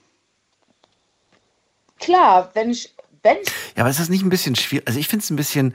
klar, 1.99 2.51
wenn 2.55 2.71
ich, 2.71 2.95
wenn 3.23 3.39
ich 3.43 3.49
Ja, 3.77 3.83
aber 3.83 3.91
ist 3.91 4.01
das 4.01 4.09
nicht 4.09 4.23
ein 4.25 4.29
bisschen 4.31 4.57
schwierig? 4.57 4.87
Also 4.87 4.99
ich 4.99 5.09
finde 5.09 5.23
es 5.25 5.31
ein 5.31 5.37
bisschen, 5.37 5.75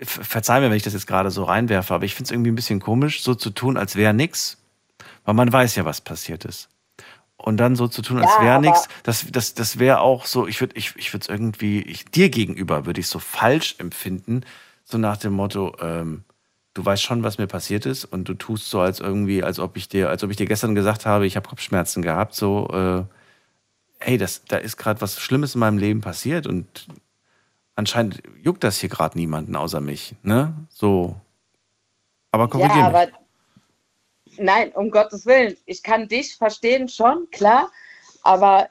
ver- 0.00 0.24
verzeih 0.24 0.60
mir, 0.60 0.70
wenn 0.70 0.76
ich 0.76 0.82
das 0.82 0.94
jetzt 0.94 1.06
gerade 1.06 1.30
so 1.30 1.44
reinwerfe, 1.44 1.94
aber 1.94 2.04
ich 2.04 2.14
finde 2.14 2.28
es 2.28 2.30
irgendwie 2.30 2.50
ein 2.50 2.56
bisschen 2.56 2.80
komisch, 2.80 3.22
so 3.22 3.34
zu 3.34 3.50
tun, 3.50 3.76
als 3.76 3.96
wäre 3.96 4.14
nix, 4.14 4.58
weil 5.24 5.34
man 5.34 5.52
weiß 5.52 5.74
ja, 5.76 5.84
was 5.84 6.00
passiert 6.00 6.44
ist. 6.44 6.68
Und 7.36 7.56
dann 7.56 7.74
so 7.74 7.88
zu 7.88 8.02
tun, 8.02 8.18
als 8.18 8.36
Ja, 8.36 8.42
wäre 8.42 8.60
nix, 8.60 8.88
das, 9.02 9.26
das, 9.30 9.54
das 9.54 9.78
wäre 9.78 10.00
auch 10.00 10.26
so, 10.26 10.46
ich 10.46 10.60
würde 10.60 10.76
ich, 10.76 10.94
ich 10.96 11.12
es 11.12 11.28
irgendwie, 11.28 11.82
ich, 11.82 12.04
dir 12.04 12.30
gegenüber 12.30 12.86
würde 12.86 13.00
ich 13.00 13.08
so 13.08 13.18
falsch 13.18 13.74
empfinden, 13.78 14.44
so 14.84 14.96
nach 14.96 15.16
dem 15.16 15.32
Motto, 15.32 15.76
ähm, 15.80 16.24
du 16.74 16.84
weißt 16.84 17.02
schon, 17.02 17.22
was 17.22 17.38
mir 17.38 17.46
passiert 17.46 17.86
ist 17.86 18.04
und 18.04 18.28
du 18.28 18.34
tust 18.34 18.70
so, 18.70 18.80
als 18.80 19.00
irgendwie, 19.00 19.42
als 19.42 19.58
ob 19.58 19.76
ich 19.76 19.88
dir, 19.88 20.08
als 20.10 20.24
ob 20.24 20.30
ich 20.30 20.36
dir 20.36 20.46
gestern 20.46 20.74
gesagt 20.74 21.06
habe, 21.06 21.26
ich 21.26 21.36
habe 21.36 21.48
Kopfschmerzen 21.48 22.02
gehabt, 22.02 22.34
so, 22.34 22.68
äh, 22.72 23.04
hey, 24.00 24.18
das, 24.18 24.44
da 24.46 24.56
ist 24.58 24.76
gerade 24.76 25.00
was 25.00 25.20
Schlimmes 25.20 25.54
in 25.54 25.60
meinem 25.60 25.78
Leben 25.78 26.00
passiert 26.00 26.46
und 26.46 26.88
anscheinend 27.76 28.22
juckt 28.42 28.64
das 28.64 28.78
hier 28.78 28.88
gerade 28.88 29.18
niemanden 29.18 29.56
außer 29.56 29.80
mich, 29.80 30.14
ne? 30.22 30.54
So, 30.70 31.16
Aber 32.32 32.48
korrigier 32.48 32.84
Ja, 32.84 32.88
mich. 32.90 32.96
aber 32.96 33.12
nein, 34.38 34.72
um 34.72 34.90
Gottes 34.90 35.26
Willen. 35.26 35.56
Ich 35.66 35.82
kann 35.82 36.08
dich 36.08 36.36
verstehen 36.36 36.88
schon, 36.88 37.28
klar. 37.30 37.70
Aber 38.22 38.68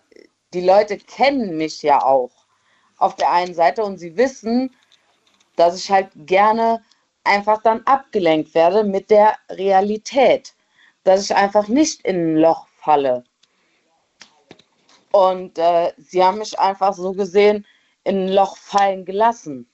die 0.54 0.62
Leute 0.62 0.98
kennen 0.98 1.58
mich 1.58 1.82
ja 1.82 2.04
auch 2.04 2.32
auf 2.98 3.16
der 3.16 3.32
einen 3.32 3.54
Seite 3.54 3.84
und 3.84 3.98
sie 3.98 4.18
wissen, 4.18 4.72
dass 5.56 5.78
ich 5.78 5.92
halt 5.92 6.10
gerne 6.16 6.84
einfach 7.24 7.62
dann 7.62 7.82
abgelenkt 7.86 8.54
werde 8.54 8.84
mit 8.84 9.10
der 9.10 9.36
Realität. 9.50 10.54
Dass 11.04 11.24
ich 11.26 11.36
einfach 11.36 11.68
nicht 11.68 12.02
in 12.02 12.16
ein 12.16 12.38
Loch 12.38 12.68
falle. 12.68 13.24
Und 15.12 15.58
äh, 15.58 15.94
sie 15.98 16.24
haben 16.24 16.38
mich 16.38 16.58
einfach 16.60 16.94
so 16.94 17.14
gesehen 17.14 17.66
in 18.04 18.26
ein 18.26 18.30
Loch 18.30 18.56
fallen 18.58 19.06
gelassen. 19.06 19.68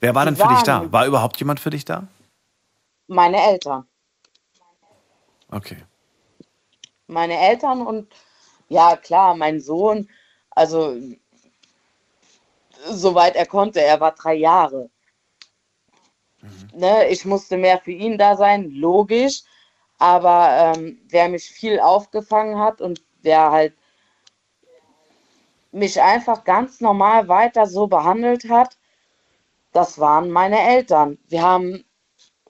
Wer 0.00 0.14
war 0.14 0.24
denn 0.24 0.36
für 0.36 0.48
dich 0.48 0.62
da? 0.62 0.90
War 0.92 1.06
überhaupt 1.06 1.38
jemand 1.38 1.60
für 1.60 1.70
dich 1.70 1.84
da? 1.84 2.06
Meine 3.06 3.40
Eltern. 3.40 3.86
Okay. 5.50 5.76
meine 7.06 7.38
Eltern 7.38 7.86
und 7.86 8.12
ja, 8.68 8.96
klar, 8.96 9.36
mein 9.36 9.60
Sohn, 9.60 10.08
also 10.50 10.96
soweit 12.88 13.36
er 13.36 13.46
konnte, 13.46 13.80
er 13.80 14.00
war 14.00 14.12
drei 14.12 14.34
Jahre. 14.34 14.90
Ne, 16.74 17.08
ich 17.08 17.24
musste 17.24 17.56
mehr 17.56 17.78
für 17.78 17.92
ihn 17.92 18.18
da 18.18 18.36
sein, 18.36 18.70
logisch, 18.70 19.42
aber 19.98 20.74
ähm, 20.76 21.00
wer 21.08 21.28
mich 21.28 21.44
viel 21.44 21.78
aufgefangen 21.78 22.58
hat 22.58 22.80
und 22.80 23.00
wer 23.22 23.52
halt 23.52 23.74
mich 25.70 26.02
einfach 26.02 26.44
ganz 26.44 26.80
normal 26.80 27.28
weiter 27.28 27.66
so 27.66 27.86
behandelt 27.86 28.48
hat, 28.48 28.76
das 29.72 29.98
waren 29.98 30.30
meine 30.30 30.60
Eltern. 30.60 31.18
Wir 31.28 31.42
haben 31.42 31.84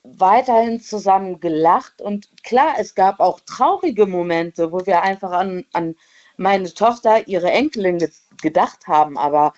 weiterhin 0.02 0.80
zusammen 0.80 1.38
gelacht 1.38 2.00
und 2.00 2.28
klar, 2.42 2.74
es 2.78 2.94
gab 2.94 3.20
auch 3.20 3.40
traurige 3.40 4.06
Momente, 4.06 4.72
wo 4.72 4.84
wir 4.86 5.02
einfach 5.02 5.30
an, 5.30 5.64
an 5.72 5.94
meine 6.36 6.72
Tochter, 6.72 7.28
ihre 7.28 7.50
Enkelin 7.50 7.98
ge 7.98 8.10
gedacht 8.40 8.88
haben, 8.88 9.16
aber 9.18 9.52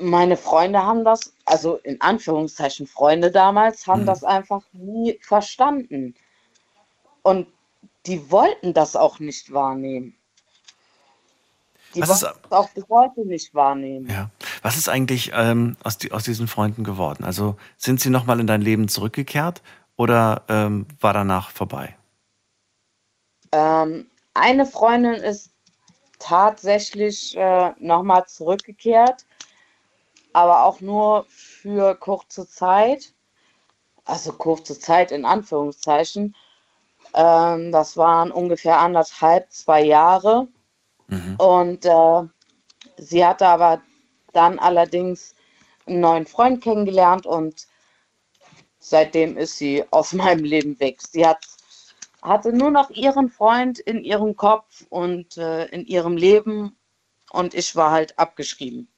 meine 0.00 0.36
Freunde 0.36 0.82
haben 0.82 1.04
das, 1.04 1.32
also 1.44 1.76
in 1.76 2.00
Anführungszeichen 2.00 2.86
Freunde 2.86 3.30
damals, 3.30 3.86
haben 3.86 4.06
das 4.06 4.24
einfach 4.24 4.62
nie 4.72 5.18
verstanden. 5.22 6.14
Und 7.22 7.46
die 8.06 8.30
wollten 8.30 8.74
das 8.74 8.96
auch 8.96 9.18
nicht 9.18 9.52
wahrnehmen. 9.52 10.14
Die 11.94 12.00
Was 12.02 12.10
ist- 12.10 12.22
wollten 12.22 12.38
es 12.46 12.52
auch 12.52 12.68
bis 12.70 12.84
heute 12.88 13.20
nicht 13.26 13.54
wahrnehmen. 13.54 14.10
Ja. 14.10 14.30
Was 14.62 14.76
ist 14.76 14.88
eigentlich 14.88 15.30
ähm, 15.34 15.76
aus, 15.84 15.96
die, 15.98 16.10
aus 16.12 16.24
diesen 16.24 16.48
Freunden 16.48 16.82
geworden? 16.82 17.24
Also 17.24 17.56
sind 17.76 18.00
sie 18.00 18.10
nochmal 18.10 18.40
in 18.40 18.46
dein 18.46 18.62
Leben 18.62 18.88
zurückgekehrt 18.88 19.62
oder 19.96 20.42
ähm, 20.48 20.86
war 21.00 21.12
danach 21.12 21.50
vorbei? 21.50 21.96
Ähm, 23.52 24.06
eine 24.34 24.66
Freundin 24.66 25.14
ist 25.14 25.50
tatsächlich 26.18 27.36
äh, 27.36 27.72
nochmal 27.78 28.26
zurückgekehrt, 28.26 29.24
aber 30.34 30.64
auch 30.64 30.80
nur 30.80 31.24
für 31.28 31.94
kurze 31.94 32.46
Zeit. 32.46 33.14
Also 34.04 34.32
kurze 34.32 34.78
Zeit 34.78 35.12
in 35.12 35.24
Anführungszeichen. 35.24 36.36
Ähm, 37.14 37.72
das 37.72 37.96
waren 37.96 38.30
ungefähr 38.30 38.78
anderthalb, 38.78 39.50
zwei 39.50 39.82
Jahre. 39.82 40.48
Und 41.38 41.86
äh, 41.86 42.22
sie 42.98 43.24
hatte 43.24 43.46
aber 43.46 43.80
dann 44.32 44.58
allerdings 44.58 45.34
einen 45.86 46.00
neuen 46.00 46.26
Freund 46.26 46.62
kennengelernt 46.62 47.26
und 47.26 47.66
seitdem 48.78 49.36
ist 49.36 49.56
sie 49.56 49.84
aus 49.90 50.12
meinem 50.14 50.44
Leben 50.44 50.78
weg. 50.80 51.00
Sie 51.00 51.26
hat 51.26 51.46
hatte 52.20 52.54
nur 52.54 52.70
noch 52.70 52.88
ihren 52.90 53.28
Freund 53.28 53.78
in 53.78 54.02
ihrem 54.02 54.34
Kopf 54.34 54.86
und 54.88 55.36
äh, 55.36 55.66
in 55.66 55.84
ihrem 55.86 56.16
Leben 56.16 56.74
und 57.30 57.52
ich 57.52 57.76
war 57.76 57.90
halt 57.90 58.18
abgeschrieben. 58.18 58.88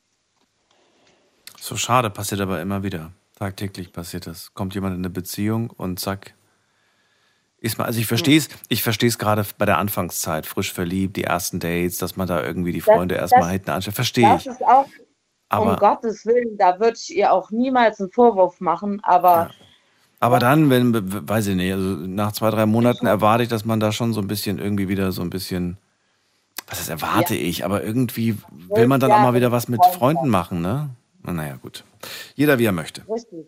So 1.61 1.77
schade, 1.77 2.11
passiert 2.11 2.41
aber 2.41 2.61
immer 2.61 2.83
wieder. 2.83 3.11
Tagtäglich 3.39 3.93
passiert 3.93 4.27
das. 4.27 4.53
Kommt 4.55 4.75
jemand 4.75 4.95
in 4.95 5.01
eine 5.01 5.11
Beziehung 5.11 5.71
und 5.71 6.01
zack. 6.01 6.35
Ist 7.59 7.79
mal, 7.79 7.85
also 7.85 7.99
ich 7.99 8.07
verstehe 8.07 8.39
es, 8.39 8.49
ich 8.69 8.83
verstehe 8.83 9.09
es 9.09 9.19
gerade 9.19 9.45
bei 9.59 9.65
der 9.67 9.79
Anfangszeit, 9.79 10.47
frisch 10.47 10.73
verliebt, 10.73 11.17
die 11.17 11.25
ersten 11.25 11.59
Dates, 11.59 11.99
dass 11.99 12.17
man 12.17 12.29
da 12.29 12.43
irgendwie 12.43 12.73
die 12.73 12.81
Freunde 12.83 13.15
Das- 13.15 13.23
erstmal 13.33 13.43
das- 13.43 13.53
hinten 13.53 13.71
anschaut. 13.71 13.95
Verstehe 13.95 14.37
ich. 14.37 14.49
auch, 14.67 14.85
um 14.87 14.89
Aber, 15.49 15.77
Gottes 15.77 16.27
Willen, 16.27 16.57
da 16.59 16.79
würde 16.81 16.97
ich 17.01 17.17
ihr 17.17 17.33
auch 17.33 17.51
niemals 17.51 18.01
einen 18.01 18.11
Vorwurf 18.11 18.61
machen, 18.61 19.01
aber 19.05 19.51
aber 20.19 20.39
dann, 20.39 20.71
wenn, 20.71 21.29
weiß 21.29 21.47
ich 21.49 21.57
nicht, 21.57 21.73
also 21.73 21.89
nach 21.89 22.33
zwei, 22.33 22.51
drei 22.51 22.65
Monaten 22.65 23.05
erwarte 23.07 23.43
ich, 23.43 23.51
dass 23.51 23.67
man 23.67 23.81
da 23.81 23.93
schon 23.93 24.15
so 24.15 24.21
ein 24.23 24.27
bisschen 24.27 24.59
irgendwie 24.59 24.89
wieder 24.89 25.13
so 25.13 25.21
ein 25.21 25.29
bisschen, 25.29 25.77
was 26.67 26.79
das 26.79 26.89
erwarte 26.89 27.35
ich, 27.35 27.65
aber 27.67 27.85
irgendwie 27.85 28.37
will 28.75 28.87
man 28.87 28.99
dann 28.99 29.13
auch 29.13 29.21
mal 29.21 29.35
wieder 29.35 29.53
was 29.53 29.69
mit 29.69 29.85
Freunden 29.93 30.29
machen, 30.31 30.63
ne? 30.63 30.89
Na, 31.27 31.33
Naja, 31.33 31.57
gut. 31.57 31.85
Jeder 32.35 32.59
wie 32.59 32.65
er 32.65 32.73
möchte. 32.73 33.03
richtig. 33.09 33.47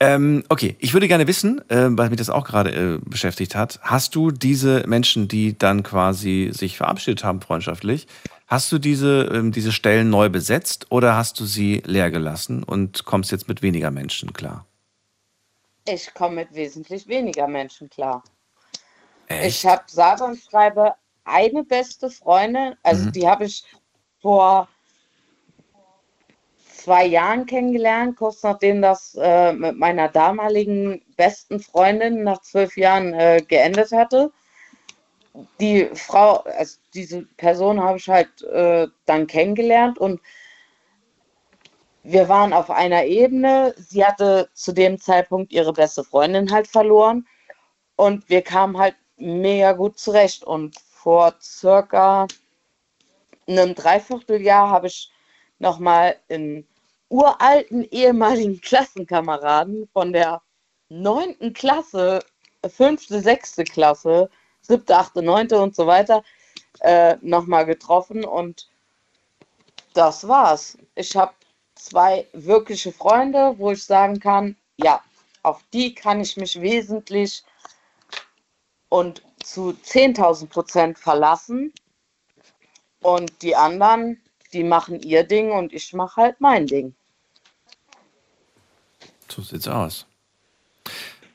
Ähm, 0.00 0.44
okay, 0.50 0.76
ich 0.80 0.92
würde 0.92 1.08
gerne 1.08 1.26
wissen, 1.26 1.62
äh, 1.70 1.86
weil 1.90 2.10
mich 2.10 2.18
das 2.18 2.28
auch 2.28 2.44
gerade 2.44 2.70
äh, 2.72 2.98
beschäftigt 3.08 3.54
hat, 3.54 3.80
hast 3.82 4.14
du 4.14 4.30
diese 4.30 4.84
Menschen, 4.86 5.28
die 5.28 5.56
dann 5.56 5.82
quasi 5.82 6.50
sich 6.52 6.76
verabschiedet 6.76 7.24
haben 7.24 7.40
freundschaftlich, 7.40 8.06
hast 8.46 8.70
du 8.70 8.78
diese, 8.78 9.30
ähm, 9.32 9.52
diese 9.52 9.72
Stellen 9.72 10.10
neu 10.10 10.28
besetzt 10.28 10.86
oder 10.90 11.16
hast 11.16 11.40
du 11.40 11.46
sie 11.46 11.82
leer 11.86 12.10
gelassen 12.10 12.62
und 12.64 13.04
kommst 13.06 13.32
jetzt 13.32 13.48
mit 13.48 13.62
weniger 13.62 13.90
Menschen 13.90 14.34
klar? 14.34 14.66
Ich 15.88 16.12
komme 16.12 16.36
mit 16.36 16.54
wesentlich 16.54 17.06
weniger 17.08 17.46
Menschen 17.48 17.88
klar. 17.88 18.22
Echt? 19.28 19.64
Ich 19.64 19.66
habe 19.66 19.84
sage 19.86 20.24
und 20.24 20.38
schreibe 20.38 20.94
eine 21.24 21.64
beste 21.64 22.10
Freundin, 22.10 22.74
also 22.82 23.06
Mhm. 23.06 23.12
die 23.12 23.26
habe 23.26 23.44
ich 23.44 23.64
vor 24.20 24.68
zwei 26.86 27.04
Jahren 27.04 27.46
kennengelernt, 27.46 28.16
kurz 28.16 28.44
nachdem 28.44 28.80
das 28.80 29.16
äh, 29.20 29.52
mit 29.52 29.76
meiner 29.76 30.08
damaligen 30.08 31.02
besten 31.16 31.58
Freundin 31.58 32.22
nach 32.22 32.42
zwölf 32.42 32.76
Jahren 32.76 33.12
äh, 33.12 33.42
geendet 33.46 33.90
hatte. 33.90 34.30
Die 35.58 35.90
Frau, 35.94 36.44
also 36.44 36.78
diese 36.94 37.22
Person 37.38 37.82
habe 37.82 37.98
ich 37.98 38.08
halt 38.08 38.40
äh, 38.42 38.86
dann 39.04 39.26
kennengelernt 39.26 39.98
und 39.98 40.20
wir 42.04 42.28
waren 42.28 42.52
auf 42.52 42.70
einer 42.70 43.04
Ebene. 43.04 43.74
Sie 43.76 44.04
hatte 44.04 44.48
zu 44.54 44.70
dem 44.70 45.00
Zeitpunkt 45.00 45.52
ihre 45.52 45.72
beste 45.72 46.04
Freundin 46.04 46.52
halt 46.52 46.68
verloren 46.68 47.26
und 47.96 48.30
wir 48.30 48.42
kamen 48.42 48.78
halt 48.78 48.94
mega 49.16 49.72
gut 49.72 49.98
zurecht. 49.98 50.44
Und 50.44 50.78
vor 50.78 51.34
circa 51.42 52.28
einem 53.48 53.74
Dreivierteljahr 53.74 54.70
habe 54.70 54.86
ich 54.86 55.10
nochmal 55.58 56.14
einen 56.30 56.64
uralten 57.08 57.82
ehemaligen 57.90 58.60
Klassenkameraden 58.60 59.88
von 59.92 60.12
der 60.12 60.42
neunten 60.88 61.52
Klasse, 61.52 62.20
fünfte, 62.68 63.20
sechste 63.20 63.64
Klasse, 63.64 64.30
siebte, 64.60 64.96
achte, 64.96 65.22
neunte 65.22 65.60
und 65.60 65.74
so 65.74 65.86
weiter 65.86 66.24
äh, 66.80 67.16
nochmal 67.22 67.66
getroffen 67.66 68.24
und 68.24 68.68
das 69.94 70.26
war's. 70.28 70.76
Ich 70.94 71.16
habe 71.16 71.32
zwei 71.74 72.26
wirkliche 72.32 72.92
Freunde, 72.92 73.54
wo 73.58 73.70
ich 73.70 73.84
sagen 73.84 74.20
kann, 74.20 74.56
ja, 74.76 75.02
auf 75.42 75.62
die 75.72 75.94
kann 75.94 76.20
ich 76.20 76.36
mich 76.36 76.60
wesentlich 76.60 77.44
und 78.88 79.22
zu 79.42 79.70
10.000 79.70 80.48
Prozent 80.48 80.98
verlassen. 80.98 81.72
Und 83.02 83.42
die 83.42 83.54
anderen, 83.54 84.20
die 84.52 84.64
machen 84.64 85.00
ihr 85.00 85.24
Ding 85.24 85.52
und 85.52 85.72
ich 85.72 85.92
mache 85.92 86.20
halt 86.20 86.40
mein 86.40 86.66
Ding. 86.66 86.94
So 89.28 89.42
sieht's 89.42 89.68
aus. 89.68 90.06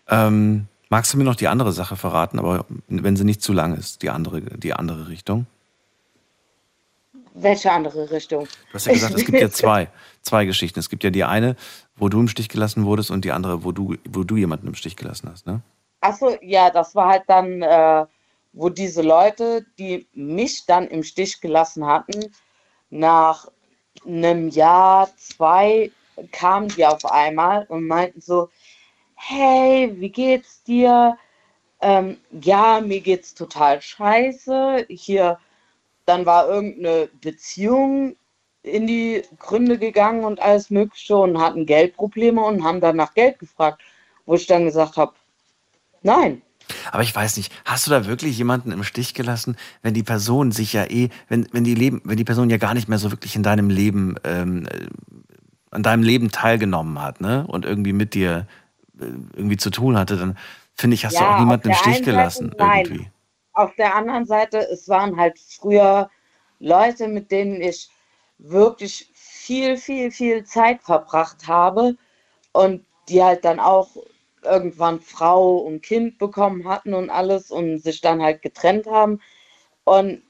Ähm, 0.07 0.68
magst 0.89 1.14
du 1.14 1.18
mir 1.18 1.24
noch 1.24 1.36
die 1.36 1.47
andere 1.47 1.72
Sache 1.72 1.95
verraten, 1.95 2.39
aber 2.39 2.66
wenn 2.88 3.16
sie 3.16 3.24
nicht 3.24 3.41
zu 3.41 3.53
lang 3.53 3.76
ist, 3.76 4.01
die 4.01 4.09
andere, 4.09 4.41
die 4.41 4.74
andere 4.74 5.07
Richtung? 5.07 5.45
Welche 7.34 7.72
andere 7.72 8.12
Richtung? 8.12 8.45
Du 8.70 8.74
hast 8.74 8.88
ja 8.88 8.93
gesagt, 8.93 9.16
es 9.16 9.26
gibt 9.26 9.39
ja 9.39 9.49
zwei, 9.51 9.89
zwei 10.22 10.45
Geschichten. 10.45 10.80
Es 10.80 10.89
gibt 10.89 11.03
ja 11.03 11.09
die 11.09 11.24
eine, 11.24 11.55
wo 11.95 12.09
du 12.09 12.20
im 12.20 12.28
Stich 12.28 12.49
gelassen 12.49 12.86
wurdest 12.86 13.09
und 13.09 13.24
die 13.24 13.32
andere, 13.32 13.64
wo 13.64 13.72
du, 13.72 13.95
wo 14.09 14.24
du 14.24 14.36
jemanden 14.36 14.68
im 14.68 14.76
Stich 14.76 14.97
gelassen 14.97 15.30
hast, 15.32 15.47
ne? 15.47 15.62
Achso, 16.01 16.36
ja, 16.41 16.72
das 16.72 16.95
war 16.95 17.09
halt 17.09 17.24
dann, 17.28 17.62
äh, 17.62 18.05
wo 18.53 18.70
diese 18.70 19.03
Leute, 19.03 19.66
die 19.78 20.07
mich 20.14 20.66
dann 20.66 20.88
im 20.88 21.03
Stich 21.03 21.39
gelassen 21.41 21.86
hatten, 21.86 22.34
nach 22.91 23.49
einem 24.05 24.49
Jahr, 24.49 25.09
zwei, 25.17 25.91
kamen 26.31 26.67
die 26.69 26.85
auf 26.85 27.05
einmal 27.05 27.65
und 27.69 27.87
meinten 27.87 28.21
so, 28.21 28.49
hey, 29.15 29.91
wie 29.95 30.09
geht's 30.09 30.63
dir? 30.63 31.17
Ähm, 31.81 32.17
ja, 32.31 32.81
mir 32.81 33.01
geht's 33.01 33.33
total 33.33 33.81
scheiße. 33.81 34.85
Hier, 34.89 35.39
dann 36.05 36.25
war 36.25 36.47
irgendeine 36.47 37.09
Beziehung 37.21 38.15
in 38.63 38.85
die 38.85 39.23
Gründe 39.39 39.77
gegangen 39.77 40.23
und 40.23 40.39
alles 40.39 40.69
Mögliche 40.69 41.17
und 41.17 41.39
hatten 41.41 41.65
Geldprobleme 41.65 42.43
und 42.43 42.63
haben 42.63 42.81
dann 42.81 42.95
nach 42.97 43.13
Geld 43.13 43.39
gefragt, 43.39 43.81
wo 44.25 44.35
ich 44.35 44.47
dann 44.47 44.65
gesagt 44.65 44.97
habe, 44.97 45.13
nein. 46.03 46.41
Aber 46.91 47.03
ich 47.03 47.16
weiß 47.16 47.38
nicht, 47.38 47.51
hast 47.66 47.88
du 47.88 47.91
da 47.91 48.05
wirklich 48.05 48.38
jemanden 48.38 48.72
im 48.72 48.84
Stich 48.84 49.14
gelassen, 49.14 49.57
wenn 49.82 49.93
die 49.93 50.03
Person 50.03 50.51
sich 50.51 50.74
ja 50.74 50.86
eh, 50.86 51.09
wenn, 51.28 51.47
wenn 51.51 51.64
die 51.64 51.76
Leben, 51.76 52.01
wenn 52.05 52.18
die 52.18 52.24
Person 52.24 52.49
ja 52.49 52.57
gar 52.57 52.74
nicht 52.74 52.88
mehr 52.88 52.97
so 52.97 53.12
wirklich 53.12 53.36
in 53.36 53.43
deinem 53.43 53.70
Leben, 53.70 54.16
ähm, 54.24 54.66
äh, 54.68 54.88
an 55.72 55.84
deinem 55.84 56.03
Leben 56.03 56.32
teilgenommen 56.32 57.01
hat, 57.01 57.22
ne? 57.22 57.45
Und 57.47 57.66
irgendwie 57.66 57.93
mit 57.93 58.14
dir 58.14 58.47
äh, 58.99 59.05
irgendwie 59.36 59.57
zu 59.57 59.70
tun 59.70 59.97
hatte, 59.97 60.18
dann 60.18 60.38
finde 60.76 60.95
ich, 60.95 61.05
hast 61.05 61.14
ja, 61.14 61.22
du 61.22 61.28
auch 61.28 61.39
niemanden 61.39 61.70
im 61.70 61.76
Stich 61.76 62.03
gelassen. 62.03 62.49
Seite, 62.49 62.64
nein. 62.64 62.86
Irgendwie. 62.86 63.12
Auf 63.53 63.76
der 63.76 63.95
anderen 63.95 64.26
Seite, 64.26 64.59
es 64.70 64.88
waren 64.88 65.18
halt 65.18 65.38
früher 65.38 66.09
Leute, 66.59 67.07
mit 67.07 67.32
denen 67.32 67.62
ich 67.62 67.89
wirklich 68.38 69.09
viel, 69.14 69.78
viel, 69.78 70.12
viel 70.12 70.43
Zeit 70.43 70.82
verbracht 70.82 71.47
habe 71.47 71.95
und 72.53 72.86
die 73.09 73.22
halt 73.22 73.43
dann 73.43 73.59
auch 73.59 73.89
irgendwann 74.43 74.99
Frau 74.99 75.57
und 75.57 75.81
Kind 75.81 76.17
bekommen 76.17 76.67
hatten 76.67 76.93
und 76.93 77.09
alles 77.09 77.51
und 77.51 77.79
sich 77.79 78.01
dann 78.01 78.21
halt 78.21 78.41
getrennt 78.41 78.87
haben. 78.87 79.21
Und 79.83 80.23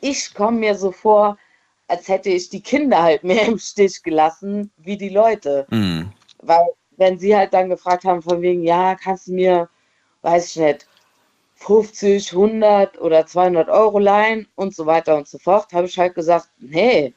ich 0.00 0.34
komme 0.34 0.58
mir 0.58 0.74
so 0.74 0.92
vor, 0.92 1.38
als 1.88 2.08
hätte 2.08 2.30
ich 2.30 2.48
die 2.48 2.62
Kinder 2.62 3.02
halt 3.02 3.24
mehr 3.24 3.46
im 3.46 3.58
Stich 3.58 4.02
gelassen 4.02 4.70
wie 4.76 4.96
die 4.96 5.08
Leute. 5.08 5.66
Mhm. 5.70 6.12
Weil 6.38 6.66
wenn 6.96 7.18
sie 7.18 7.36
halt 7.36 7.52
dann 7.54 7.68
gefragt 7.68 8.04
haben 8.04 8.22
von 8.22 8.40
wegen, 8.42 8.62
ja, 8.62 8.94
kannst 8.94 9.28
du 9.28 9.32
mir, 9.32 9.68
weiß 10.22 10.50
ich 10.50 10.62
nicht, 10.62 10.86
50, 11.56 12.32
100 12.32 13.00
oder 13.00 13.26
200 13.26 13.68
Euro 13.68 13.98
leihen 13.98 14.48
und 14.54 14.74
so 14.74 14.86
weiter 14.86 15.16
und 15.16 15.28
so 15.28 15.38
fort, 15.38 15.72
habe 15.72 15.86
ich 15.86 15.98
halt 15.98 16.14
gesagt, 16.14 16.48
nee. 16.58 17.14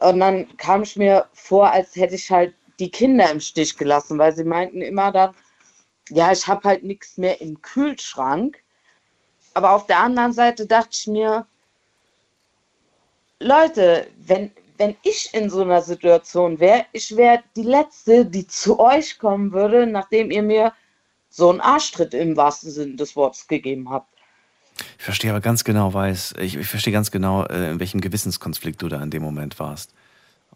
Und 0.00 0.20
dann 0.20 0.56
kam 0.56 0.82
ich 0.82 0.96
mir 0.96 1.26
vor, 1.32 1.70
als 1.70 1.96
hätte 1.96 2.14
ich 2.14 2.30
halt 2.30 2.54
die 2.78 2.90
Kinder 2.90 3.30
im 3.30 3.40
Stich 3.40 3.76
gelassen, 3.76 4.18
weil 4.18 4.34
sie 4.34 4.44
meinten 4.44 4.82
immer 4.82 5.12
dann, 5.12 5.34
ja, 6.10 6.32
ich 6.32 6.46
habe 6.46 6.68
halt 6.68 6.84
nichts 6.84 7.18
mehr 7.18 7.40
im 7.40 7.60
Kühlschrank. 7.60 8.58
Aber 9.54 9.72
auf 9.72 9.86
der 9.86 10.00
anderen 10.00 10.32
Seite 10.32 10.66
dachte 10.66 10.90
ich 10.92 11.06
mir, 11.06 11.46
Leute, 13.40 14.08
wenn, 14.18 14.50
wenn 14.78 14.96
ich 15.02 15.32
in 15.32 15.50
so 15.50 15.62
einer 15.62 15.82
Situation 15.82 16.60
wäre, 16.60 16.86
ich 16.92 17.16
wäre 17.16 17.42
die 17.56 17.62
Letzte, 17.62 18.24
die 18.24 18.46
zu 18.46 18.78
euch 18.78 19.18
kommen 19.18 19.52
würde, 19.52 19.86
nachdem 19.86 20.30
ihr 20.30 20.42
mir 20.42 20.72
so 21.30 21.50
einen 21.50 21.60
Arschtritt 21.60 22.14
im 22.14 22.36
wahrsten 22.36 22.70
Sinne 22.70 22.96
des 22.96 23.14
Wortes 23.16 23.46
gegeben 23.46 23.90
habt. 23.90 24.08
Ich 24.98 25.04
verstehe 25.04 25.30
aber 25.30 25.40
ganz 25.40 25.64
genau, 25.64 25.92
weiß, 25.92 26.34
ich, 26.40 26.56
ich 26.56 26.66
verstehe 26.66 26.92
ganz 26.92 27.10
genau, 27.10 27.44
äh, 27.44 27.70
in 27.70 27.80
welchem 27.80 28.00
Gewissenskonflikt 28.00 28.80
du 28.80 28.88
da 28.88 29.02
in 29.02 29.10
dem 29.10 29.22
Moment 29.22 29.58
warst. 29.58 29.92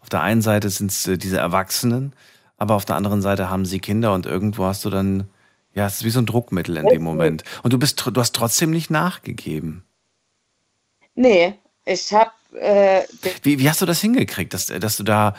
Auf 0.03 0.09
der 0.09 0.21
einen 0.21 0.41
Seite 0.41 0.69
sind 0.69 0.91
es 0.91 1.07
äh, 1.07 1.17
diese 1.17 1.37
Erwachsenen, 1.37 2.13
aber 2.57 2.75
auf 2.75 2.83
der 2.83 2.97
anderen 2.97 3.21
Seite 3.21 3.49
haben 3.49 3.65
sie 3.65 3.79
Kinder 3.79 4.13
und 4.13 4.25
irgendwo 4.25 4.65
hast 4.65 4.83
du 4.83 4.89
dann, 4.89 5.29
ja, 5.73 5.87
es 5.87 5.95
ist 5.95 6.03
wie 6.03 6.09
so 6.09 6.19
ein 6.19 6.25
Druckmittel 6.25 6.75
in 6.75 6.87
dem 6.87 7.01
Moment. 7.01 7.43
Und 7.63 7.73
du 7.73 7.79
bist, 7.79 8.05
du 8.05 8.19
hast 8.19 8.35
trotzdem 8.35 8.71
nicht 8.71 8.91
nachgegeben. 8.91 9.85
Nee, 11.15 11.55
ich 11.85 12.11
habe 12.11 12.31
äh, 12.53 13.03
wie, 13.41 13.59
wie 13.59 13.69
hast 13.69 13.81
du 13.81 13.85
das 13.85 14.01
hingekriegt, 14.01 14.53
dass, 14.53 14.67
dass 14.67 14.97
du 14.97 15.03
da, 15.03 15.35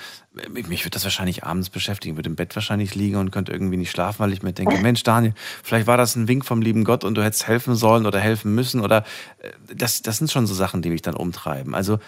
mich 0.50 0.84
würde 0.84 0.90
das 0.90 1.04
wahrscheinlich 1.04 1.44
abends 1.44 1.70
beschäftigen, 1.70 2.16
würde 2.16 2.30
im 2.30 2.36
Bett 2.36 2.54
wahrscheinlich 2.56 2.94
liegen 2.94 3.16
und 3.16 3.30
könnte 3.30 3.52
irgendwie 3.52 3.76
nicht 3.76 3.90
schlafen, 3.90 4.20
weil 4.20 4.32
ich 4.32 4.42
mir 4.42 4.52
denke, 4.52 4.78
Mensch, 4.82 5.02
Daniel, 5.02 5.34
vielleicht 5.62 5.86
war 5.86 5.96
das 5.96 6.16
ein 6.16 6.26
Wink 6.26 6.44
vom 6.44 6.62
lieben 6.62 6.84
Gott 6.84 7.04
und 7.04 7.14
du 7.14 7.22
hättest 7.22 7.46
helfen 7.46 7.76
sollen 7.76 8.06
oder 8.06 8.18
helfen 8.18 8.54
müssen 8.54 8.80
oder 8.80 9.04
äh, 9.38 9.50
das, 9.74 10.02
das 10.02 10.18
sind 10.18 10.32
schon 10.32 10.46
so 10.46 10.54
Sachen, 10.54 10.82
die 10.82 10.90
mich 10.90 11.02
dann 11.02 11.14
umtreiben. 11.14 11.74
Also 11.74 11.98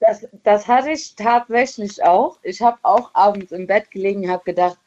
das, 0.00 0.26
das 0.44 0.66
hatte 0.68 0.90
ich 0.90 1.14
tatsächlich 1.16 2.02
auch. 2.02 2.38
Ich 2.42 2.62
habe 2.62 2.78
auch 2.82 3.10
abends 3.14 3.52
im 3.52 3.66
Bett 3.66 3.90
gelegen, 3.90 4.30
habe 4.30 4.44
gedacht, 4.44 4.78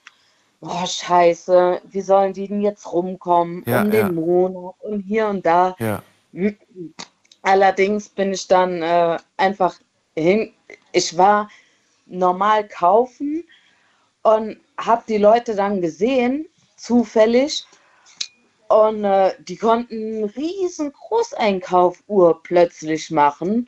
boah, 0.61 0.85
scheiße, 0.85 1.81
wie 1.83 2.01
sollen 2.01 2.33
die 2.33 2.47
denn 2.47 2.61
jetzt 2.61 2.91
rumkommen 2.91 3.63
ja, 3.65 3.81
um 3.81 3.91
ja. 3.91 4.03
den 4.03 4.15
Monat 4.15 4.75
und 4.79 5.01
hier 5.01 5.27
und 5.27 5.45
da. 5.45 5.75
Ja. 5.79 6.01
Allerdings 7.41 8.07
bin 8.09 8.33
ich 8.33 8.47
dann 8.47 8.81
äh, 8.81 9.17
einfach 9.37 9.75
hin. 10.15 10.53
Ich 10.91 11.17
war 11.17 11.49
normal 12.05 12.67
kaufen 12.67 13.43
und 14.23 14.59
habe 14.77 15.03
die 15.07 15.17
Leute 15.17 15.55
dann 15.55 15.81
gesehen, 15.81 16.47
zufällig. 16.77 17.65
Und 18.67 19.03
äh, 19.03 19.33
die 19.39 19.57
konnten 19.57 19.95
einen 19.95 20.23
riesen 20.23 20.93
Großeinkauf 20.93 22.01
urplötzlich 22.07 23.11
machen, 23.11 23.67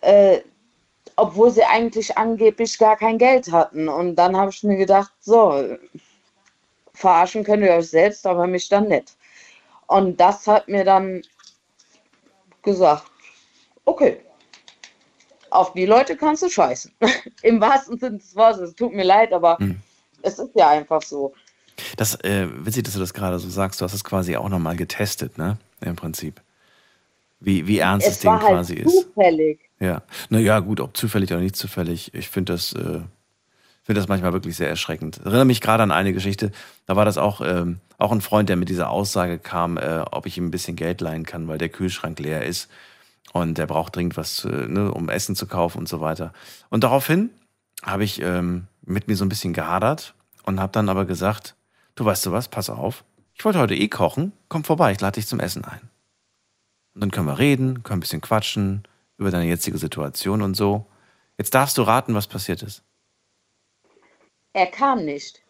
äh, 0.00 0.40
obwohl 1.16 1.50
sie 1.50 1.64
eigentlich 1.64 2.16
angeblich 2.16 2.78
gar 2.78 2.96
kein 2.96 3.18
Geld 3.18 3.52
hatten. 3.52 3.88
Und 3.88 4.16
dann 4.16 4.36
habe 4.36 4.50
ich 4.50 4.62
mir 4.62 4.76
gedacht, 4.76 5.12
so, 5.20 5.76
verarschen 6.92 7.44
könnt 7.44 7.62
ihr 7.62 7.72
euch 7.72 7.90
selbst, 7.90 8.26
aber 8.26 8.46
mich 8.46 8.68
dann 8.68 8.88
nicht. 8.88 9.16
Und 9.86 10.18
das 10.18 10.46
hat 10.46 10.68
mir 10.68 10.84
dann 10.84 11.22
gesagt, 12.62 13.04
okay, 13.84 14.20
auf 15.50 15.72
die 15.72 15.86
Leute 15.86 16.16
kannst 16.16 16.42
du 16.42 16.48
scheißen. 16.48 16.92
Im 17.42 17.60
wahrsten 17.60 17.98
Sinne 17.98 18.18
des 18.18 18.34
Wortes. 18.34 18.70
Es 18.70 18.74
tut 18.74 18.92
mir 18.92 19.04
leid, 19.04 19.32
aber 19.32 19.58
hm. 19.58 19.80
es 20.22 20.38
ist 20.38 20.54
ja 20.54 20.70
einfach 20.70 21.02
so. 21.02 21.32
Das, 21.96 22.14
äh, 22.24 22.48
witzig, 22.64 22.84
dass 22.84 22.94
du 22.94 23.00
das 23.00 23.14
gerade 23.14 23.38
so 23.38 23.48
sagst. 23.48 23.80
Du 23.80 23.84
hast 23.84 23.94
es 23.94 24.04
quasi 24.04 24.36
auch 24.36 24.48
nochmal 24.48 24.76
getestet, 24.76 25.38
ne? 25.38 25.58
Im 25.80 25.96
Prinzip. 25.96 26.40
Wie, 27.40 27.66
wie 27.66 27.78
ernst 27.78 28.06
es, 28.06 28.14
es 28.14 28.20
Ding 28.20 28.30
halt 28.30 28.42
quasi 28.42 28.74
ist. 28.74 29.04
Zufällig. 29.04 29.60
Ja. 29.84 30.02
Naja, 30.30 30.60
gut, 30.60 30.80
ob 30.80 30.96
zufällig 30.96 31.30
oder 31.30 31.40
nicht 31.42 31.56
zufällig. 31.56 32.14
Ich 32.14 32.30
finde 32.30 32.54
das, 32.54 32.72
äh, 32.72 33.00
finde 33.82 34.00
das 34.00 34.08
manchmal 34.08 34.32
wirklich 34.32 34.56
sehr 34.56 34.68
erschreckend. 34.70 35.18
Ich 35.18 35.26
erinnere 35.26 35.44
mich 35.44 35.60
gerade 35.60 35.82
an 35.82 35.92
eine 35.92 36.14
Geschichte, 36.14 36.52
da 36.86 36.96
war 36.96 37.04
das 37.04 37.18
auch, 37.18 37.42
ähm, 37.42 37.80
auch 37.98 38.10
ein 38.10 38.22
Freund, 38.22 38.48
der 38.48 38.56
mit 38.56 38.70
dieser 38.70 38.88
Aussage 38.88 39.38
kam, 39.38 39.76
äh, 39.76 40.02
ob 40.10 40.24
ich 40.24 40.38
ihm 40.38 40.46
ein 40.46 40.50
bisschen 40.50 40.74
Geld 40.74 41.02
leihen 41.02 41.26
kann, 41.26 41.48
weil 41.48 41.58
der 41.58 41.68
Kühlschrank 41.68 42.18
leer 42.18 42.46
ist 42.46 42.70
und 43.34 43.58
der 43.58 43.66
braucht 43.66 43.94
dringend 43.94 44.16
was, 44.16 44.46
äh, 44.46 44.68
ne, 44.68 44.90
um 44.90 45.10
Essen 45.10 45.36
zu 45.36 45.46
kaufen 45.46 45.78
und 45.78 45.88
so 45.88 46.00
weiter. 46.00 46.32
Und 46.70 46.82
daraufhin 46.82 47.28
habe 47.82 48.04
ich 48.04 48.22
ähm, 48.22 48.68
mit 48.86 49.06
mir 49.06 49.16
so 49.16 49.24
ein 49.26 49.28
bisschen 49.28 49.52
gehadert 49.52 50.14
und 50.44 50.60
habe 50.60 50.72
dann 50.72 50.88
aber 50.88 51.04
gesagt, 51.04 51.56
du 51.94 52.06
weißt 52.06 52.24
du 52.24 52.32
was, 52.32 52.48
pass 52.48 52.70
auf, 52.70 53.04
ich 53.34 53.44
wollte 53.44 53.58
heute 53.58 53.74
eh 53.74 53.88
kochen, 53.88 54.32
komm 54.48 54.64
vorbei, 54.64 54.92
ich 54.92 55.00
lade 55.02 55.16
dich 55.16 55.26
zum 55.26 55.40
Essen 55.40 55.66
ein. 55.66 55.90
Und 56.94 57.02
dann 57.02 57.10
können 57.10 57.26
wir 57.26 57.38
reden, 57.38 57.82
können 57.82 57.98
ein 57.98 58.00
bisschen 58.00 58.22
quatschen 58.22 58.84
über 59.18 59.30
deine 59.30 59.46
jetzige 59.46 59.78
Situation 59.78 60.42
und 60.42 60.54
so. 60.54 60.86
Jetzt 61.38 61.54
darfst 61.54 61.78
du 61.78 61.82
raten, 61.82 62.14
was 62.14 62.26
passiert 62.26 62.62
ist. 62.62 62.82
Er 64.52 64.66
kam 64.66 65.04
nicht. 65.04 65.42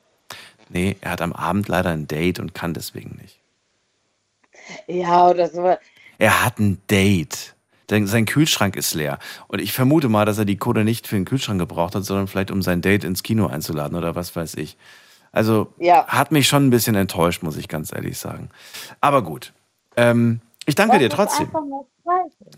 Nee, 0.68 0.96
er 1.00 1.12
hat 1.12 1.20
am 1.20 1.32
Abend 1.32 1.68
leider 1.68 1.90
ein 1.90 2.08
Date 2.08 2.40
und 2.40 2.54
kann 2.54 2.74
deswegen 2.74 3.18
nicht. 3.20 3.38
Ja, 4.86 5.28
oder 5.28 5.48
so. 5.50 5.76
Er 6.18 6.44
hat 6.44 6.58
ein 6.58 6.80
Date. 6.90 7.54
Denn 7.90 8.06
sein 8.06 8.24
Kühlschrank 8.24 8.76
ist 8.76 8.94
leer. 8.94 9.18
Und 9.46 9.60
ich 9.60 9.72
vermute 9.72 10.08
mal, 10.08 10.24
dass 10.24 10.38
er 10.38 10.46
die 10.46 10.56
Kohle 10.56 10.84
nicht 10.84 11.06
für 11.06 11.16
den 11.16 11.26
Kühlschrank 11.26 11.58
gebraucht 11.58 11.94
hat, 11.94 12.04
sondern 12.04 12.28
vielleicht 12.28 12.50
um 12.50 12.62
sein 12.62 12.80
Date 12.80 13.04
ins 13.04 13.22
Kino 13.22 13.46
einzuladen 13.46 13.96
oder 13.96 14.14
was 14.14 14.34
weiß 14.34 14.54
ich. 14.54 14.78
Also 15.32 15.74
ja. 15.78 16.06
hat 16.06 16.32
mich 16.32 16.48
schon 16.48 16.66
ein 16.66 16.70
bisschen 16.70 16.94
enttäuscht, 16.94 17.42
muss 17.42 17.58
ich 17.58 17.68
ganz 17.68 17.92
ehrlich 17.92 18.18
sagen. 18.18 18.48
Aber 19.00 19.22
gut. 19.22 19.52
Ähm, 19.96 20.40
ich 20.66 20.74
danke 20.74 20.98
dir 20.98 21.10
trotzdem. 21.10 21.50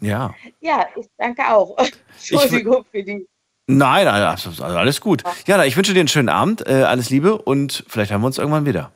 Ja. 0.01 0.35
Ja, 0.61 0.87
ich 0.97 1.07
danke 1.19 1.43
auch. 1.49 1.77
Entschuldigung 2.31 2.85
für 2.91 3.03
die 3.03 3.27
Nein, 3.69 4.07
also 4.07 4.63
alles 4.63 5.01
gut. 5.01 5.25
Ja, 5.47 5.63
ich 5.65 5.77
wünsche 5.77 5.93
dir 5.93 6.01
einen 6.01 6.09
schönen 6.09 6.29
Abend, 6.29 6.67
äh, 6.69 6.85
alles 6.85 7.11
Liebe 7.11 7.37
und 7.37 7.85
vielleicht 7.89 8.13
haben 8.13 8.21
wir 8.21 8.29
uns 8.29 8.39
irgendwann 8.39 8.65
wieder. 8.65 8.93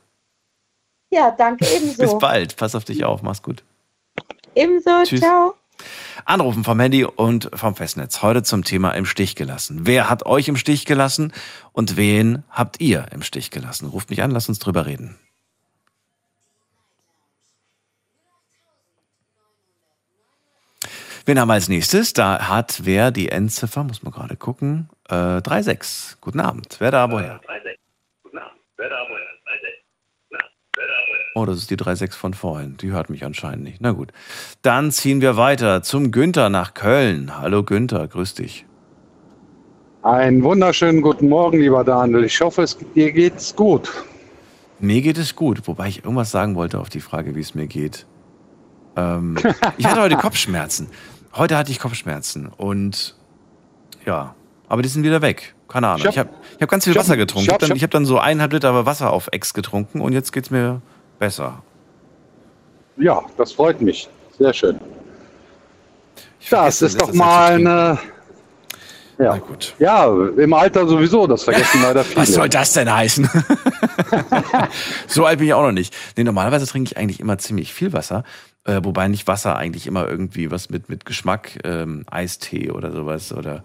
Ja, 1.11 1.31
danke 1.31 1.65
ebenso. 1.65 1.97
Bis 2.01 2.17
bald. 2.17 2.55
Pass 2.55 2.73
auf 2.73 2.85
dich 2.85 3.03
auf. 3.03 3.21
Mach's 3.21 3.43
gut. 3.43 3.63
Ebenso. 4.55 5.03
Tschüss. 5.03 5.19
Ciao. 5.19 5.55
Anrufen 6.25 6.63
vom 6.63 6.79
Handy 6.79 7.03
und 7.03 7.49
vom 7.53 7.75
Festnetz. 7.75 8.21
Heute 8.21 8.43
zum 8.43 8.63
Thema 8.63 8.91
im 8.91 9.05
Stich 9.05 9.35
gelassen. 9.35 9.81
Wer 9.83 10.09
hat 10.09 10.25
euch 10.25 10.47
im 10.47 10.55
Stich 10.55 10.85
gelassen 10.85 11.33
und 11.73 11.97
wen 11.97 12.43
habt 12.49 12.79
ihr 12.79 13.07
im 13.11 13.23
Stich 13.23 13.51
gelassen? 13.51 13.87
Ruft 13.89 14.09
mich 14.09 14.21
an, 14.21 14.31
lasst 14.31 14.47
uns 14.47 14.59
drüber 14.59 14.85
reden. 14.85 15.17
Wen 21.25 21.39
haben 21.39 21.49
wir 21.49 21.53
als 21.53 21.69
nächstes? 21.69 22.13
Da 22.13 22.49
hat 22.49 22.81
wer 22.83 23.11
die 23.11 23.29
Endziffer, 23.29 23.83
muss 23.83 24.01
man 24.01 24.11
gerade 24.11 24.35
gucken, 24.35 24.89
äh, 25.09 25.13
3,6. 25.41 26.17
Guten 26.19 26.39
Abend. 26.39 26.77
Wer 26.79 26.91
da 26.91 27.11
woher? 27.11 27.39
3,6. 27.41 27.75
Guten 28.23 28.37
Abend. 28.39 28.59
Wer 28.77 28.89
da 28.89 28.95
woher? 29.07 29.19
3,6. 29.19 29.81
Oh, 31.35 31.45
das 31.45 31.57
ist 31.57 31.69
die 31.69 31.77
3,6 31.77 32.15
von 32.15 32.33
vorhin. 32.33 32.77
Die 32.77 32.91
hört 32.91 33.09
mich 33.09 33.23
anscheinend 33.23 33.63
nicht. 33.63 33.81
Na 33.81 33.91
gut. 33.91 34.11
Dann 34.63 34.91
ziehen 34.91 35.21
wir 35.21 35.37
weiter 35.37 35.83
zum 35.83 36.11
Günther 36.11 36.49
nach 36.49 36.73
Köln. 36.73 37.37
Hallo 37.39 37.63
Günther, 37.63 38.07
grüß 38.07 38.33
dich. 38.33 38.65
Einen 40.03 40.43
wunderschönen 40.43 41.01
guten 41.01 41.29
Morgen, 41.29 41.59
lieber 41.59 41.83
Daniel. 41.83 42.23
Ich 42.23 42.41
hoffe, 42.41 42.63
es, 42.63 42.75
dir 42.95 43.11
geht's 43.11 43.55
gut. 43.55 43.89
Mir 44.79 45.01
geht 45.01 45.19
es 45.19 45.35
gut, 45.35 45.67
wobei 45.67 45.89
ich 45.89 46.03
irgendwas 46.03 46.31
sagen 46.31 46.55
wollte 46.55 46.79
auf 46.79 46.89
die 46.89 47.01
Frage, 47.01 47.35
wie 47.35 47.41
es 47.41 47.53
mir 47.53 47.67
geht. 47.67 48.07
Ähm, 48.95 49.37
ich 49.77 49.85
hatte 49.85 50.01
heute 50.01 50.17
Kopfschmerzen. 50.17 50.87
Heute 51.35 51.57
hatte 51.57 51.71
ich 51.71 51.79
Kopfschmerzen 51.79 52.47
und 52.47 53.15
ja. 54.05 54.35
Aber 54.67 54.81
die 54.81 54.89
sind 54.89 55.03
wieder 55.03 55.21
weg. 55.21 55.53
Keine 55.67 55.87
Ahnung. 55.87 55.99
Ich 56.01 56.05
Ich 56.11 56.17
hab- 56.17 56.27
habe 56.27 56.37
hab 56.61 56.69
ganz 56.69 56.83
viel 56.85 56.93
hab- 56.93 56.99
Wasser 57.01 57.17
getrunken. 57.17 57.43
ich 57.43 57.47
Ich 57.47 57.53
hab- 57.53 57.61
habe 57.61 57.73
dann, 57.73 57.81
hab 57.81 57.91
dann 57.91 58.05
so 58.05 58.19
eineinhalb 58.19 58.53
Liter 58.53 58.85
Wasser 58.85 59.11
auf 59.11 59.29
Ex 59.31 59.53
getrunken 59.53 60.01
und 60.01 60.13
jetzt 60.13 60.31
geht's 60.33 60.49
mir 60.51 60.81
besser. 61.19 61.61
Ja, 62.97 63.21
das 63.37 63.53
freut 63.53 63.81
mich. 63.81 64.09
Sehr 64.37 64.53
schön. 64.53 64.79
Ich 66.39 66.49
Das 66.49 66.81
ist 66.81 66.99
doch 67.01 67.13
mal 67.13 67.53
eine. 67.53 67.99
Ja. 69.17 69.37
gut. 69.37 69.75
ja, 69.77 70.05
im 70.07 70.51
Alter 70.53 70.87
sowieso, 70.87 71.27
das 71.27 71.43
vergessen 71.43 71.81
leider 71.83 72.03
viele. 72.03 72.21
Was 72.21 72.29
soll 72.33 72.49
das 72.49 72.73
denn 72.73 72.91
heißen? 72.91 73.29
so 75.07 75.25
alt 75.25 75.37
bin 75.39 75.47
ich 75.47 75.53
auch 75.53 75.61
noch 75.63 75.71
nicht. 75.71 75.95
Nee, 76.17 76.23
normalerweise 76.23 76.65
trinke 76.65 76.87
ich 76.91 76.97
eigentlich 76.97 77.19
immer 77.19 77.37
ziemlich 77.37 77.71
viel 77.73 77.93
Wasser. 77.93 78.23
Äh, 78.63 78.81
wobei 78.83 79.07
nicht 79.07 79.27
Wasser 79.27 79.55
eigentlich 79.55 79.87
immer 79.87 80.07
irgendwie 80.07 80.51
was 80.51 80.69
mit, 80.69 80.87
mit 80.87 81.05
Geschmack, 81.05 81.59
ähm, 81.63 82.05
Eistee 82.09 82.69
oder 82.69 82.91
sowas 82.91 83.33
oder, 83.33 83.63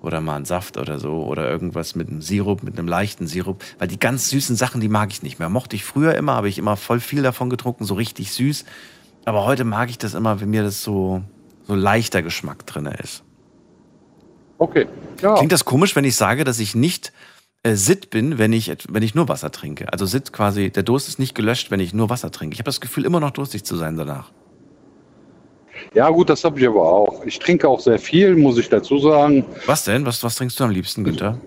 oder 0.00 0.22
mal 0.22 0.36
ein 0.36 0.46
Saft 0.46 0.78
oder 0.78 0.98
so 0.98 1.24
oder 1.24 1.50
irgendwas 1.50 1.94
mit 1.94 2.08
einem 2.08 2.22
Sirup, 2.22 2.62
mit 2.62 2.78
einem 2.78 2.88
leichten 2.88 3.26
Sirup. 3.26 3.62
Weil 3.78 3.88
die 3.88 3.98
ganz 3.98 4.30
süßen 4.30 4.56
Sachen, 4.56 4.80
die 4.80 4.88
mag 4.88 5.10
ich 5.10 5.22
nicht 5.22 5.38
mehr. 5.38 5.50
Mochte 5.50 5.76
ich 5.76 5.84
früher 5.84 6.14
immer, 6.14 6.34
habe 6.34 6.48
ich 6.48 6.56
immer 6.56 6.76
voll 6.76 7.00
viel 7.00 7.22
davon 7.22 7.50
getrunken, 7.50 7.84
so 7.84 7.94
richtig 7.94 8.32
süß. 8.32 8.64
Aber 9.26 9.44
heute 9.44 9.64
mag 9.64 9.90
ich 9.90 9.98
das 9.98 10.14
immer, 10.14 10.40
wenn 10.40 10.48
mir 10.48 10.62
das 10.62 10.82
so, 10.82 11.22
so 11.66 11.74
leichter 11.74 12.22
Geschmack 12.22 12.66
drinne 12.66 12.94
ist. 13.02 13.22
Okay. 14.56 14.86
Ja. 15.20 15.34
Klingt 15.34 15.52
das 15.52 15.66
komisch, 15.66 15.94
wenn 15.94 16.04
ich 16.04 16.16
sage, 16.16 16.44
dass 16.44 16.58
ich 16.58 16.74
nicht 16.74 17.12
äh, 17.62 17.74
Sit 17.74 18.08
bin, 18.08 18.38
wenn 18.38 18.54
ich, 18.54 18.74
wenn 18.88 19.02
ich 19.02 19.14
nur 19.14 19.28
Wasser 19.28 19.52
trinke? 19.52 19.92
Also 19.92 20.06
Sit 20.06 20.32
quasi, 20.32 20.70
der 20.70 20.84
Durst 20.84 21.08
ist 21.08 21.18
nicht 21.18 21.34
gelöscht, 21.34 21.70
wenn 21.70 21.80
ich 21.80 21.92
nur 21.92 22.08
Wasser 22.08 22.30
trinke. 22.30 22.54
Ich 22.54 22.60
habe 22.60 22.68
das 22.68 22.80
Gefühl, 22.80 23.04
immer 23.04 23.20
noch 23.20 23.32
durstig 23.32 23.64
zu 23.64 23.76
sein 23.76 23.98
danach. 23.98 24.30
Ja, 25.94 26.08
gut, 26.10 26.30
das 26.30 26.44
habe 26.44 26.58
ich 26.60 26.66
aber 26.66 26.82
auch. 26.82 27.24
Ich 27.24 27.38
trinke 27.38 27.68
auch 27.68 27.80
sehr 27.80 27.98
viel, 27.98 28.36
muss 28.36 28.58
ich 28.58 28.68
dazu 28.68 28.98
sagen. 28.98 29.44
Was 29.66 29.84
denn? 29.84 30.04
Was, 30.06 30.22
was 30.22 30.36
trinkst 30.36 30.58
du 30.58 30.64
am 30.64 30.70
liebsten, 30.70 31.04
Günther? 31.04 31.38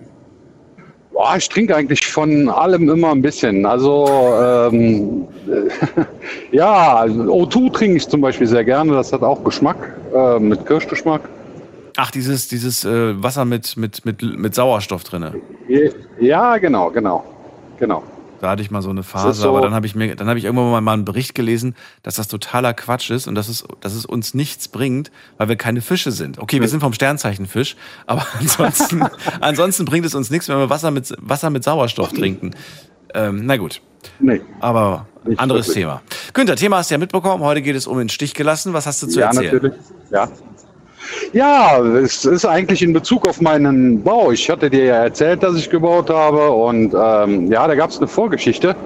Boah, 1.12 1.36
ich 1.36 1.48
trinke 1.48 1.76
eigentlich 1.76 2.06
von 2.06 2.48
allem 2.48 2.88
immer 2.88 3.10
ein 3.10 3.22
bisschen. 3.22 3.66
Also, 3.66 4.06
ähm, 4.42 5.26
ja, 6.52 6.96
also 6.96 7.22
O2 7.22 7.72
trinke 7.72 7.96
ich 7.98 8.08
zum 8.08 8.20
Beispiel 8.20 8.46
sehr 8.46 8.64
gerne. 8.64 8.92
Das 8.92 9.12
hat 9.12 9.22
auch 9.22 9.44
Geschmack, 9.44 9.94
äh, 10.14 10.38
mit 10.38 10.64
Kirschgeschmack. 10.66 11.22
Ach, 11.96 12.10
dieses, 12.10 12.48
dieses 12.48 12.84
äh, 12.84 13.22
Wasser 13.22 13.44
mit, 13.44 13.76
mit, 13.76 14.04
mit, 14.04 14.22
mit 14.22 14.54
Sauerstoff 14.54 15.04
drinne. 15.04 15.34
Ja, 16.18 16.56
genau, 16.56 16.90
genau, 16.90 17.24
genau. 17.78 18.02
Da 18.42 18.50
hatte 18.50 18.60
ich 18.60 18.72
mal 18.72 18.82
so 18.82 18.90
eine 18.90 19.04
Phase, 19.04 19.40
so- 19.42 19.48
aber 19.50 19.60
dann 19.60 19.72
habe 19.72 19.86
ich 19.86 19.94
mir, 19.94 20.16
dann 20.16 20.26
habe 20.28 20.36
ich 20.36 20.44
irgendwann 20.44 20.82
mal, 20.82 20.92
einen 20.92 21.04
Bericht 21.04 21.36
gelesen, 21.36 21.76
dass 22.02 22.16
das 22.16 22.26
totaler 22.26 22.74
Quatsch 22.74 23.08
ist 23.10 23.28
und 23.28 23.36
dass 23.36 23.46
es, 23.48 23.64
dass 23.80 23.94
es 23.94 24.04
uns 24.04 24.34
nichts 24.34 24.66
bringt, 24.66 25.12
weil 25.38 25.48
wir 25.48 25.54
keine 25.54 25.80
Fische 25.80 26.10
sind. 26.10 26.40
Okay, 26.40 26.60
wir 26.60 26.66
sind 26.66 26.80
vom 26.80 26.92
Sternzeichen 26.92 27.46
Fisch, 27.46 27.76
aber 28.04 28.26
ansonsten, 28.40 29.04
ansonsten 29.40 29.84
bringt 29.84 30.04
es 30.06 30.16
uns 30.16 30.28
nichts, 30.28 30.48
wenn 30.48 30.58
wir 30.58 30.68
Wasser 30.70 30.90
mit, 30.90 31.14
Wasser 31.20 31.50
mit 31.50 31.62
Sauerstoff 31.62 32.12
trinken. 32.12 32.50
Ähm, 33.14 33.42
na 33.46 33.58
gut. 33.58 33.80
Nee. 34.18 34.40
Aber 34.58 35.06
anderes 35.36 35.68
wirklich. 35.68 35.84
Thema. 35.84 36.02
Günther, 36.32 36.56
Thema 36.56 36.78
hast 36.78 36.90
du 36.90 36.94
ja 36.94 36.98
mitbekommen. 36.98 37.44
Heute 37.44 37.62
geht 37.62 37.76
es 37.76 37.86
um 37.86 37.96
den 37.96 38.08
Stich 38.08 38.34
gelassen. 38.34 38.72
Was 38.72 38.86
hast 38.86 39.04
du 39.04 39.06
zu 39.06 39.20
ja, 39.20 39.26
erzählen? 39.26 39.54
natürlich. 39.54 39.74
Ja. 40.10 40.28
Ja, 41.32 41.78
es 41.80 42.24
ist 42.24 42.44
eigentlich 42.44 42.82
in 42.82 42.92
Bezug 42.92 43.28
auf 43.28 43.40
meinen 43.40 44.02
Bau. 44.02 44.32
Ich 44.32 44.48
hatte 44.50 44.70
dir 44.70 44.84
ja 44.84 45.04
erzählt, 45.04 45.42
dass 45.42 45.56
ich 45.56 45.70
gebaut 45.70 46.10
habe 46.10 46.50
und 46.50 46.94
ähm, 46.94 47.50
ja, 47.50 47.66
da 47.66 47.74
gab 47.74 47.90
es 47.90 47.98
eine 47.98 48.08
Vorgeschichte. 48.08 48.76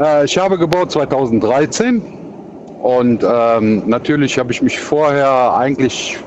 Äh, 0.00 0.24
ich 0.24 0.38
habe 0.38 0.58
gebaut 0.58 0.92
2013 0.92 2.02
und 2.80 3.24
ähm, 3.28 3.82
natürlich 3.86 4.38
habe 4.38 4.52
ich 4.52 4.62
mich 4.62 4.78
vorher 4.78 5.54
eigentlich 5.54 6.18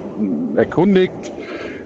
erkundigt, 0.56 1.32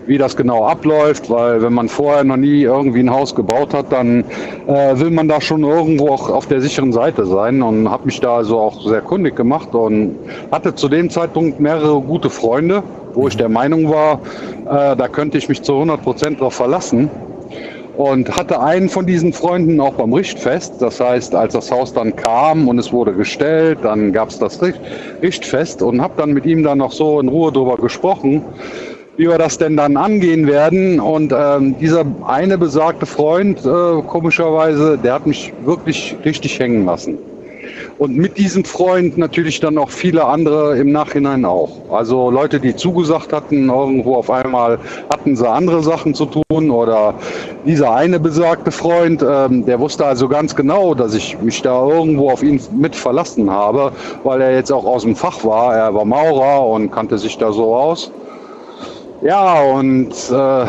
wie 0.05 0.17
das 0.17 0.35
genau 0.35 0.65
abläuft, 0.65 1.29
weil 1.29 1.61
wenn 1.61 1.73
man 1.73 1.89
vorher 1.89 2.23
noch 2.23 2.37
nie 2.37 2.61
irgendwie 2.63 2.99
ein 2.99 3.11
Haus 3.11 3.35
gebaut 3.35 3.73
hat, 3.73 3.91
dann 3.91 4.25
äh, 4.67 4.99
will 4.99 5.11
man 5.11 5.27
da 5.27 5.41
schon 5.41 5.63
irgendwo 5.63 6.09
auch 6.09 6.29
auf 6.29 6.45
der 6.47 6.61
sicheren 6.61 6.91
Seite 6.93 7.25
sein 7.25 7.61
und 7.61 7.89
habe 7.89 8.03
mich 8.05 8.19
da 8.19 8.37
also 8.37 8.59
auch 8.59 8.81
sehr 8.83 9.01
kundig 9.01 9.35
gemacht 9.35 9.73
und 9.73 10.19
hatte 10.51 10.75
zu 10.75 10.89
dem 10.89 11.09
Zeitpunkt 11.09 11.59
mehrere 11.59 12.01
gute 12.01 12.29
Freunde, 12.29 12.83
wo 13.13 13.27
ich 13.27 13.37
der 13.37 13.49
Meinung 13.49 13.89
war, 13.89 14.21
äh, 14.65 14.95
da 14.95 15.07
könnte 15.07 15.37
ich 15.37 15.47
mich 15.49 15.63
zu 15.63 15.73
100 15.73 16.01
Prozent 16.01 16.41
drauf 16.41 16.55
verlassen 16.55 17.11
und 17.93 18.35
hatte 18.35 18.59
einen 18.59 18.89
von 18.89 19.05
diesen 19.05 19.33
Freunden 19.33 19.79
auch 19.79 19.93
beim 19.93 20.13
Richtfest. 20.13 20.81
Das 20.81 20.99
heißt, 20.99 21.35
als 21.35 21.53
das 21.53 21.69
Haus 21.71 21.93
dann 21.93 22.15
kam 22.15 22.67
und 22.67 22.79
es 22.79 22.91
wurde 22.91 23.13
gestellt, 23.13 23.79
dann 23.83 24.11
gab 24.11 24.29
es 24.29 24.39
das 24.39 24.61
Richt- 24.61 24.81
Richtfest 25.21 25.81
und 25.83 26.01
habe 26.01 26.13
dann 26.17 26.31
mit 26.31 26.45
ihm 26.45 26.63
dann 26.63 26.79
noch 26.79 26.91
so 26.91 27.19
in 27.19 27.27
Ruhe 27.29 27.51
drüber 27.51 27.77
gesprochen, 27.77 28.43
wie 29.17 29.27
wir 29.27 29.37
das 29.37 29.57
denn 29.57 29.77
dann 29.77 29.97
angehen 29.97 30.47
werden. 30.47 30.99
Und 30.99 31.33
ähm, 31.35 31.75
dieser 31.79 32.05
eine 32.25 32.57
besagte 32.57 33.05
Freund, 33.05 33.59
äh, 33.65 34.01
komischerweise, 34.07 34.97
der 34.97 35.13
hat 35.13 35.27
mich 35.27 35.53
wirklich 35.63 36.15
richtig 36.25 36.59
hängen 36.59 36.85
lassen. 36.85 37.17
Und 37.97 38.17
mit 38.17 38.37
diesem 38.37 38.65
Freund 38.65 39.17
natürlich 39.17 39.59
dann 39.59 39.77
auch 39.77 39.89
viele 39.89 40.25
andere 40.25 40.77
im 40.77 40.91
Nachhinein 40.91 41.45
auch. 41.45 41.69
Also 41.91 42.31
Leute, 42.31 42.59
die 42.59 42.75
zugesagt 42.75 43.31
hatten, 43.31 43.69
irgendwo 43.69 44.15
auf 44.15 44.29
einmal 44.29 44.79
hatten 45.11 45.35
sie 45.35 45.47
andere 45.47 45.83
Sachen 45.83 46.13
zu 46.13 46.25
tun 46.25 46.71
oder 46.71 47.13
dieser 47.65 47.93
eine 47.93 48.19
besagte 48.19 48.71
Freund, 48.71 49.23
ähm, 49.27 49.65
der 49.65 49.79
wusste 49.79 50.05
also 50.05 50.27
ganz 50.27 50.55
genau, 50.55 50.93
dass 50.95 51.13
ich 51.13 51.39
mich 51.39 51.61
da 51.61 51.87
irgendwo 51.87 52.31
auf 52.31 52.43
ihn 52.43 52.59
mit 52.75 52.95
verlassen 52.95 53.49
habe, 53.49 53.91
weil 54.23 54.41
er 54.41 54.53
jetzt 54.55 54.71
auch 54.71 54.85
aus 54.85 55.03
dem 55.03 55.15
Fach 55.15 55.43
war. 55.43 55.75
Er 55.75 55.93
war 55.93 56.03
Maurer 56.03 56.67
und 56.67 56.91
kannte 56.91 57.17
sich 57.17 57.37
da 57.37 57.53
so 57.53 57.75
aus. 57.75 58.11
Ja, 59.23 59.63
und 59.63 60.11
äh, 60.31 60.65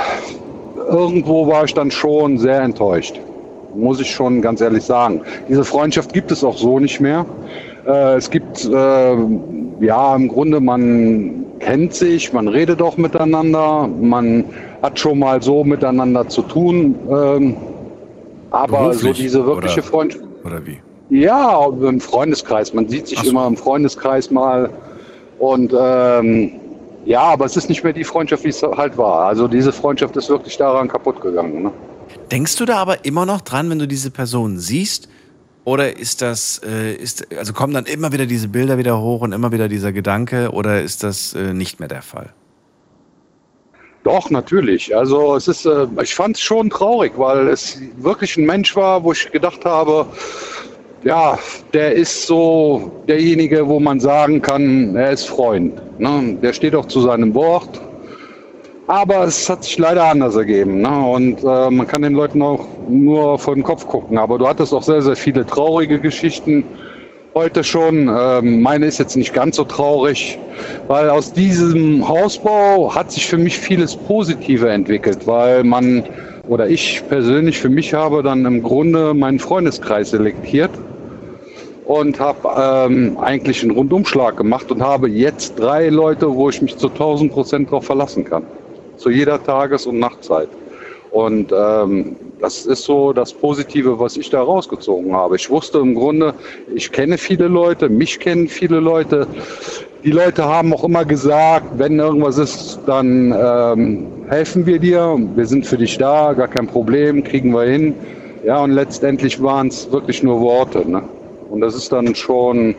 irgendwo 0.88 1.46
war 1.48 1.64
ich 1.64 1.74
dann 1.74 1.90
schon 1.90 2.38
sehr 2.38 2.60
enttäuscht 2.60 3.20
muss 3.76 4.00
ich 4.00 4.10
schon 4.10 4.40
ganz 4.42 4.60
ehrlich 4.60 4.84
sagen. 4.84 5.20
Diese 5.48 5.64
Freundschaft 5.64 6.12
gibt 6.12 6.30
es 6.30 6.44
auch 6.44 6.56
so 6.56 6.78
nicht 6.78 7.00
mehr. 7.00 7.26
Äh, 7.86 8.16
es 8.16 8.30
gibt, 8.30 8.64
äh, 8.64 9.16
ja, 9.80 10.16
im 10.16 10.28
Grunde, 10.28 10.60
man 10.60 11.44
kennt 11.60 11.94
sich, 11.94 12.32
man 12.32 12.48
redet 12.48 12.80
auch 12.82 12.96
miteinander, 12.96 13.88
man 14.00 14.44
hat 14.82 14.98
schon 14.98 15.18
mal 15.18 15.42
so 15.42 15.64
miteinander 15.64 16.28
zu 16.28 16.42
tun. 16.42 16.94
Ähm, 17.10 17.56
aber 18.50 18.92
so 18.94 19.12
diese 19.12 19.44
wirkliche 19.44 19.80
oder- 19.80 19.88
Freundschaft. 19.88 20.24
Oder 20.44 20.66
wie? 20.66 20.78
Ja, 21.10 21.66
im 21.66 22.00
Freundeskreis. 22.00 22.72
Man 22.72 22.88
sieht 22.88 23.08
sich 23.08 23.18
so. 23.18 23.30
immer 23.30 23.46
im 23.46 23.56
Freundeskreis 23.56 24.30
mal. 24.30 24.70
Und 25.38 25.74
ähm, 25.78 26.52
ja, 27.04 27.22
aber 27.22 27.44
es 27.44 27.56
ist 27.56 27.68
nicht 27.68 27.84
mehr 27.84 27.92
die 27.92 28.04
Freundschaft, 28.04 28.44
wie 28.44 28.48
es 28.48 28.62
halt 28.62 28.96
war. 28.96 29.26
Also 29.26 29.48
diese 29.48 29.72
Freundschaft 29.72 30.16
ist 30.16 30.28
wirklich 30.28 30.56
daran 30.56 30.88
kaputt 30.88 31.20
gegangen. 31.20 31.64
Ne? 31.64 31.72
Denkst 32.30 32.56
du 32.56 32.64
da 32.64 32.76
aber 32.76 33.04
immer 33.04 33.26
noch 33.26 33.40
dran, 33.40 33.70
wenn 33.70 33.78
du 33.78 33.86
diese 33.86 34.10
Person 34.10 34.58
siehst? 34.58 35.08
Oder 35.64 35.96
ist 35.98 36.20
das, 36.20 36.60
äh, 36.64 36.94
ist, 36.94 37.26
also 37.34 37.54
kommen 37.54 37.72
dann 37.72 37.86
immer 37.86 38.12
wieder 38.12 38.26
diese 38.26 38.48
Bilder 38.48 38.76
wieder 38.76 39.00
hoch 39.00 39.22
und 39.22 39.32
immer 39.32 39.50
wieder 39.52 39.68
dieser 39.68 39.92
Gedanke? 39.92 40.50
Oder 40.50 40.82
ist 40.82 41.02
das 41.02 41.34
äh, 41.34 41.54
nicht 41.54 41.80
mehr 41.80 41.88
der 41.88 42.02
Fall? 42.02 42.32
Doch, 44.02 44.28
natürlich. 44.28 44.94
Also 44.94 45.34
es 45.34 45.48
ist, 45.48 45.64
äh, 45.64 45.86
ich 46.02 46.14
fand 46.14 46.36
es 46.36 46.42
schon 46.42 46.68
traurig, 46.68 47.12
weil 47.16 47.48
es 47.48 47.80
wirklich 47.96 48.36
ein 48.36 48.44
Mensch 48.44 48.76
war, 48.76 49.02
wo 49.02 49.12
ich 49.12 49.32
gedacht 49.32 49.64
habe, 49.64 50.06
ja, 51.04 51.38
der 51.72 51.92
ist 51.92 52.26
so 52.26 52.90
derjenige, 53.06 53.68
wo 53.68 53.78
man 53.78 54.00
sagen 54.00 54.40
kann, 54.40 54.96
er 54.96 55.12
ist 55.12 55.26
Freund. 55.26 55.74
Ne? 55.98 56.36
Der 56.42 56.52
steht 56.52 56.74
auch 56.74 56.86
zu 56.86 57.00
seinem 57.00 57.34
Wort. 57.34 57.80
Aber 58.86 59.24
es 59.24 59.48
hat 59.48 59.64
sich 59.64 59.78
leider 59.78 60.04
anders 60.04 60.36
ergeben. 60.36 60.82
Ne? 60.82 61.08
Und 61.08 61.42
äh, 61.42 61.70
man 61.70 61.86
kann 61.86 62.02
den 62.02 62.14
Leuten 62.14 62.42
auch 62.42 62.66
nur 62.88 63.38
vor 63.38 63.54
den 63.54 63.62
Kopf 63.62 63.86
gucken. 63.86 64.18
Aber 64.18 64.38
du 64.38 64.46
hattest 64.46 64.74
auch 64.74 64.82
sehr, 64.82 65.00
sehr 65.00 65.16
viele 65.16 65.46
traurige 65.46 65.98
Geschichten 65.98 66.64
heute 67.34 67.64
schon. 67.64 68.10
Ähm, 68.14 68.60
meine 68.60 68.86
ist 68.86 68.98
jetzt 68.98 69.16
nicht 69.16 69.32
ganz 69.32 69.56
so 69.56 69.64
traurig, 69.64 70.38
weil 70.88 71.08
aus 71.10 71.32
diesem 71.32 72.06
Hausbau 72.06 72.94
hat 72.94 73.12
sich 73.12 73.26
für 73.26 73.38
mich 73.38 73.58
vieles 73.58 73.96
Positive 73.96 74.68
entwickelt, 74.68 75.26
weil 75.26 75.64
man 75.64 76.04
oder 76.46 76.68
ich 76.68 77.02
persönlich 77.08 77.58
für 77.58 77.70
mich 77.70 77.94
habe 77.94 78.22
dann 78.22 78.44
im 78.44 78.62
Grunde 78.62 79.14
meinen 79.14 79.38
Freundeskreis 79.38 80.10
selektiert 80.10 80.70
und 81.84 82.18
habe 82.18 82.48
ähm, 82.90 83.18
eigentlich 83.18 83.62
einen 83.62 83.72
Rundumschlag 83.72 84.36
gemacht 84.36 84.70
und 84.70 84.82
habe 84.82 85.08
jetzt 85.08 85.58
drei 85.58 85.88
Leute, 85.88 86.34
wo 86.34 86.48
ich 86.48 86.62
mich 86.62 86.76
zu 86.76 86.88
1000 86.88 87.32
Prozent 87.32 87.68
darauf 87.68 87.84
verlassen 87.84 88.24
kann. 88.24 88.44
Zu 88.96 89.10
jeder 89.10 89.42
Tages- 89.42 89.86
und 89.86 89.98
Nachtzeit. 89.98 90.48
Und 91.10 91.52
ähm, 91.52 92.16
das 92.40 92.66
ist 92.66 92.84
so 92.84 93.12
das 93.12 93.32
Positive, 93.32 93.98
was 94.00 94.16
ich 94.16 94.30
da 94.30 94.42
rausgezogen 94.42 95.14
habe. 95.14 95.36
Ich 95.36 95.48
wusste 95.48 95.78
im 95.78 95.94
Grunde, 95.94 96.34
ich 96.74 96.90
kenne 96.90 97.18
viele 97.18 97.46
Leute, 97.46 97.88
mich 97.88 98.18
kennen 98.18 98.48
viele 98.48 98.80
Leute. 98.80 99.26
Die 100.02 100.10
Leute 100.10 100.44
haben 100.44 100.74
auch 100.74 100.84
immer 100.84 101.04
gesagt, 101.04 101.66
wenn 101.78 101.98
irgendwas 101.98 102.38
ist, 102.38 102.80
dann 102.86 103.32
ähm, 103.32 104.06
helfen 104.28 104.66
wir 104.66 104.78
dir. 104.78 105.16
Wir 105.34 105.46
sind 105.46 105.66
für 105.66 105.78
dich 105.78 105.96
da, 105.98 106.32
gar 106.32 106.48
kein 106.48 106.66
Problem, 106.66 107.22
kriegen 107.22 107.52
wir 107.52 107.62
hin. 107.62 107.94
Ja, 108.44 108.62
und 108.62 108.72
letztendlich 108.72 109.40
waren 109.40 109.68
es 109.68 109.90
wirklich 109.92 110.22
nur 110.22 110.40
Worte. 110.40 110.88
Ne? 110.90 111.02
Und 111.54 111.60
das 111.60 111.76
ist 111.76 111.92
dann 111.92 112.16
schon. 112.16 112.74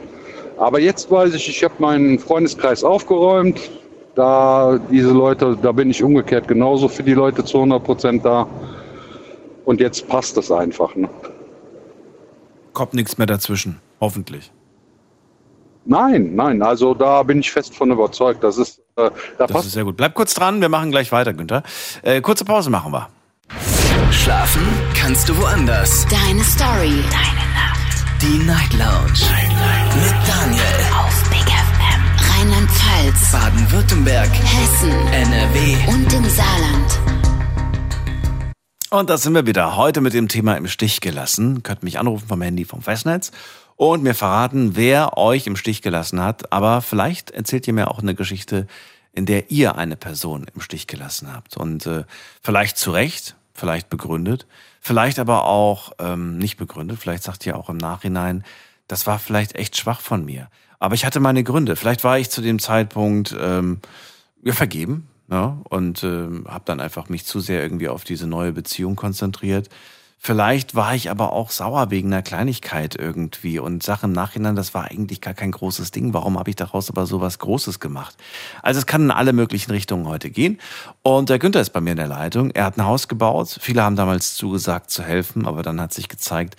Aber 0.58 0.82
jetzt 0.82 1.10
weiß 1.10 1.34
ich, 1.34 1.48
ich 1.48 1.64
habe 1.64 1.76
meinen 1.80 2.20
Freundeskreis 2.20 2.84
aufgeräumt. 2.84 3.58
Da, 4.16 4.78
diese 4.92 5.12
Leute, 5.12 5.58
da 5.62 5.72
bin 5.72 5.90
ich 5.90 6.04
umgekehrt 6.04 6.48
genauso 6.50 6.90
für 6.90 7.04
die 7.04 7.14
Leute 7.14 7.46
zu 7.46 7.58
100 7.58 7.82
Prozent 7.82 8.26
da. 8.26 8.46
Und 9.64 9.80
jetzt 9.80 10.10
passt 10.10 10.38
es 10.38 10.52
einfach. 10.52 10.94
Ne? 10.96 11.10
Kommt 12.74 12.94
nichts 12.94 13.18
mehr 13.18 13.28
dazwischen, 13.28 13.80
hoffentlich. 14.02 14.52
Nein, 15.86 16.36
nein, 16.36 16.62
also 16.62 16.94
da 16.94 17.24
bin 17.24 17.40
ich 17.40 17.52
fest 17.52 17.74
von 17.76 17.92
überzeugt. 17.92 18.44
Das 18.44 18.58
ist, 18.58 18.80
äh, 18.98 19.10
da 19.38 19.48
Das 19.48 19.52
passt 19.52 19.68
ist 19.68 19.74
sehr 19.74 19.86
gut. 19.86 19.96
Bleib 19.96 20.16
kurz 20.16 20.34
dran, 20.34 20.60
wir 20.60 20.70
machen 20.70 20.92
gleich 20.92 21.14
weiter, 21.14 21.34
Günther. 21.34 21.64
Äh, 22.02 22.20
kurze 22.20 22.44
Pause 22.44 22.70
machen 22.70 22.92
wir. 22.92 23.08
Schlafen 24.12 24.64
kannst 24.96 25.30
du 25.30 25.38
woanders. 25.38 26.06
Deine 26.10 26.44
Story. 26.44 27.04
Deine. 27.10 27.45
Die 28.26 28.40
Night 28.40 28.74
Lounge. 28.74 29.12
Mit 30.02 30.28
Daniel. 30.28 30.64
Auf 30.98 31.30
Big 31.30 31.46
FM. 31.46 32.02
Rheinland-Pfalz. 32.32 33.32
Baden-Württemberg. 33.32 34.32
Hessen. 34.34 34.90
NRW. 34.90 35.76
Und 35.88 36.12
im 36.12 36.28
Saarland. 36.28 37.00
Und 38.90 39.12
da 39.12 39.20
sind 39.20 39.36
wir 39.36 39.46
wieder. 39.46 39.76
Heute 39.76 40.02
mit 40.02 40.16
dem 40.16 40.28
Thema 40.28 40.58
im 40.58 40.66
Stich 40.68 41.02
gelassen. 41.02 41.62
Könnt 41.62 41.84
mich 41.84 42.00
anrufen 42.00 42.28
vom 42.28 42.42
Handy 42.42 42.66
vom 42.66 42.82
Festnetz 42.82 43.32
und 43.76 44.02
mir 44.02 44.16
verraten, 44.16 44.76
wer 44.76 45.20
euch 45.20 45.46
im 45.46 45.56
Stich 45.56 45.84
gelassen 45.84 46.20
hat. 46.20 46.52
Aber 46.52 46.82
vielleicht 46.82 47.30
erzählt 47.30 47.68
ihr 47.68 47.74
mir 47.74 47.92
auch 47.92 48.00
eine 48.00 48.16
Geschichte, 48.16 48.66
in 49.12 49.28
der 49.28 49.52
ihr 49.52 49.76
eine 49.76 49.98
Person 49.98 50.48
im 50.52 50.62
Stich 50.62 50.88
gelassen 50.88 51.32
habt. 51.32 51.58
Und 51.58 51.86
äh, 51.86 52.06
vielleicht 52.42 52.80
zu 52.80 52.90
Recht, 52.90 53.36
vielleicht 53.54 53.92
begründet, 53.92 54.48
vielleicht 54.86 55.18
aber 55.18 55.46
auch 55.46 55.94
ähm, 55.98 56.38
nicht 56.38 56.58
begründet. 56.58 57.00
Vielleicht 57.00 57.24
sagt 57.24 57.44
ihr 57.48 57.58
auch 57.58 57.70
im 57.70 57.78
Nachhinein, 57.78 58.44
das 58.88 59.08
war 59.08 59.18
vielleicht 59.18 59.56
echt 59.56 59.76
schwach 59.76 60.00
von 60.00 60.24
mir. 60.24 60.48
Aber 60.78 60.94
ich 60.94 61.06
hatte 61.06 61.20
meine 61.20 61.44
Gründe. 61.44 61.76
Vielleicht 61.76 62.04
war 62.04 62.20
ich 62.20 62.30
zu 62.30 62.40
dem 62.40 62.60
Zeitpunkt 62.60 63.36
ähm, 63.40 63.80
ja, 64.44 64.54
vergeben 64.54 65.08
ja, 65.28 65.58
und 65.70 66.04
ähm, 66.04 66.46
habe 66.48 66.66
dann 66.66 66.80
einfach 66.80 67.10
mich 67.10 67.26
zu 67.26 67.40
sehr 67.40 67.64
irgendwie 67.64 67.90
auf 67.90 68.04
diese 68.04 68.28
neue 68.28 68.52
Beziehung 68.52 68.96
konzentriert. 68.96 69.70
Vielleicht 70.26 70.74
war 70.74 70.96
ich 70.96 71.12
aber 71.12 71.34
auch 71.34 71.52
sauer 71.52 71.92
wegen 71.92 72.12
einer 72.12 72.24
Kleinigkeit 72.24 72.96
irgendwie 72.96 73.60
und 73.60 73.84
Sache 73.84 74.08
im 74.08 74.12
Nachhinein, 74.12 74.56
das 74.56 74.74
war 74.74 74.86
eigentlich 74.86 75.22
gar 75.22 75.36
kein 75.36 75.52
großes 75.52 75.92
Ding. 75.92 76.16
Warum 76.16 76.40
habe 76.40 76.50
ich 76.50 76.56
daraus 76.56 76.90
aber 76.90 77.06
so 77.06 77.22
was 77.22 77.38
Großes 77.38 77.80
gemacht? 77.80 78.18
Also 78.64 78.80
es 78.80 78.88
kann 78.88 79.04
in 79.04 79.12
alle 79.12 79.34
möglichen 79.34 79.70
Richtungen 79.70 80.08
heute 80.08 80.32
gehen. 80.32 80.60
Und 81.04 81.30
der 81.30 81.38
Günther 81.38 81.62
ist 81.62 81.74
bei 81.74 81.80
mir 81.80 81.92
in 81.92 81.98
der 81.98 82.08
Leitung. 82.08 82.50
Er 82.50 82.66
hat 82.66 82.76
ein 82.76 82.88
Haus 82.88 83.08
gebaut. 83.08 83.56
Viele 83.62 83.84
haben 83.84 83.96
damals 83.96 84.34
zugesagt 84.34 84.90
zu 84.90 85.04
helfen, 85.04 85.46
aber 85.46 85.62
dann 85.62 85.80
hat 85.80 85.94
sich 85.94 86.10
gezeigt, 86.10 86.56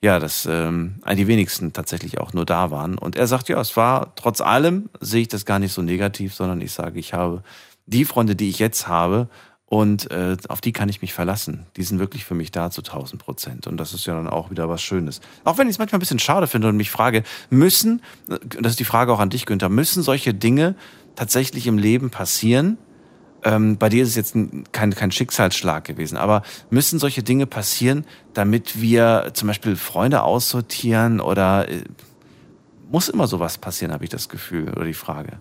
ja, 0.00 0.20
dass 0.20 0.46
ähm, 0.48 1.02
die 1.12 1.26
wenigsten 1.26 1.72
tatsächlich 1.72 2.20
auch 2.20 2.34
nur 2.34 2.46
da 2.46 2.70
waren. 2.70 2.98
Und 2.98 3.16
er 3.16 3.26
sagt, 3.26 3.48
ja, 3.48 3.60
es 3.60 3.76
war 3.76 4.14
trotz 4.14 4.40
allem, 4.40 4.90
sehe 5.00 5.22
ich 5.22 5.28
das 5.28 5.44
gar 5.44 5.58
nicht 5.58 5.72
so 5.72 5.82
negativ, 5.82 6.36
sondern 6.36 6.60
ich 6.60 6.70
sage, 6.70 7.00
ich 7.00 7.14
habe 7.14 7.42
die 7.86 8.04
Freunde, 8.04 8.36
die 8.36 8.48
ich 8.48 8.60
jetzt 8.60 8.86
habe, 8.86 9.28
und 9.70 10.10
äh, 10.10 10.36
auf 10.48 10.60
die 10.62 10.72
kann 10.72 10.88
ich 10.88 11.02
mich 11.02 11.12
verlassen. 11.12 11.66
Die 11.76 11.82
sind 11.82 11.98
wirklich 11.98 12.24
für 12.24 12.34
mich 12.34 12.50
da 12.50 12.70
zu 12.70 12.80
1000 12.80 13.22
Prozent. 13.22 13.66
Und 13.66 13.76
das 13.76 13.92
ist 13.92 14.06
ja 14.06 14.14
dann 14.14 14.26
auch 14.26 14.50
wieder 14.50 14.68
was 14.70 14.80
Schönes. 14.82 15.20
Auch 15.44 15.58
wenn 15.58 15.66
ich 15.66 15.72
es 15.74 15.78
manchmal 15.78 15.98
ein 15.98 16.00
bisschen 16.00 16.18
schade 16.18 16.46
finde 16.46 16.68
und 16.68 16.76
mich 16.78 16.90
frage, 16.90 17.22
müssen, 17.50 18.00
das 18.26 18.72
ist 18.72 18.80
die 18.80 18.84
Frage 18.84 19.12
auch 19.12 19.20
an 19.20 19.28
dich, 19.28 19.44
Günther, 19.44 19.68
müssen 19.68 20.02
solche 20.02 20.32
Dinge 20.32 20.74
tatsächlich 21.16 21.66
im 21.66 21.76
Leben 21.76 22.08
passieren? 22.10 22.78
Ähm, 23.44 23.76
bei 23.76 23.88
dir 23.90 24.02
ist 24.02 24.08
es 24.10 24.16
jetzt 24.16 24.34
ein- 24.34 24.64
kein, 24.72 24.94
kein 24.94 25.12
Schicksalsschlag 25.12 25.84
gewesen, 25.84 26.16
aber 26.16 26.42
müssen 26.70 26.98
solche 26.98 27.22
Dinge 27.22 27.46
passieren, 27.46 28.04
damit 28.34 28.80
wir 28.80 29.30
zum 29.34 29.48
Beispiel 29.48 29.76
Freunde 29.76 30.22
aussortieren 30.22 31.20
oder 31.20 31.68
äh, 31.68 31.82
muss 32.90 33.08
immer 33.08 33.26
sowas 33.28 33.58
passieren, 33.58 33.92
habe 33.92 34.02
ich 34.04 34.10
das 34.10 34.28
Gefühl 34.30 34.70
oder 34.70 34.84
die 34.86 34.94
Frage. 34.94 35.40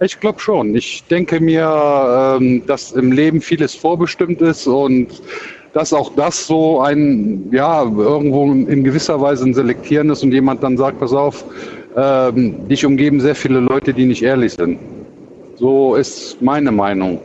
Ich 0.00 0.20
glaube 0.20 0.38
schon. 0.38 0.76
Ich 0.76 1.02
denke 1.10 1.40
mir, 1.40 2.36
ähm, 2.40 2.62
dass 2.66 2.92
im 2.92 3.10
Leben 3.10 3.40
vieles 3.40 3.74
vorbestimmt 3.74 4.40
ist 4.40 4.68
und 4.68 5.08
dass 5.72 5.92
auch 5.92 6.12
das 6.14 6.46
so 6.46 6.80
ein, 6.80 7.48
ja, 7.50 7.82
irgendwo 7.82 8.44
in 8.44 8.84
gewisser 8.84 9.20
Weise 9.20 9.44
ein 9.44 9.54
Selektieren 9.54 10.08
ist 10.10 10.22
und 10.22 10.32
jemand 10.32 10.62
dann 10.62 10.76
sagt, 10.76 11.00
pass 11.00 11.12
auf, 11.12 11.44
ähm, 11.96 12.68
dich 12.68 12.86
umgeben 12.86 13.20
sehr 13.20 13.34
viele 13.34 13.58
Leute, 13.58 13.92
die 13.92 14.06
nicht 14.06 14.22
ehrlich 14.22 14.52
sind. 14.52 14.78
So 15.56 15.96
ist 15.96 16.40
meine 16.40 16.70
Meinung. 16.70 17.20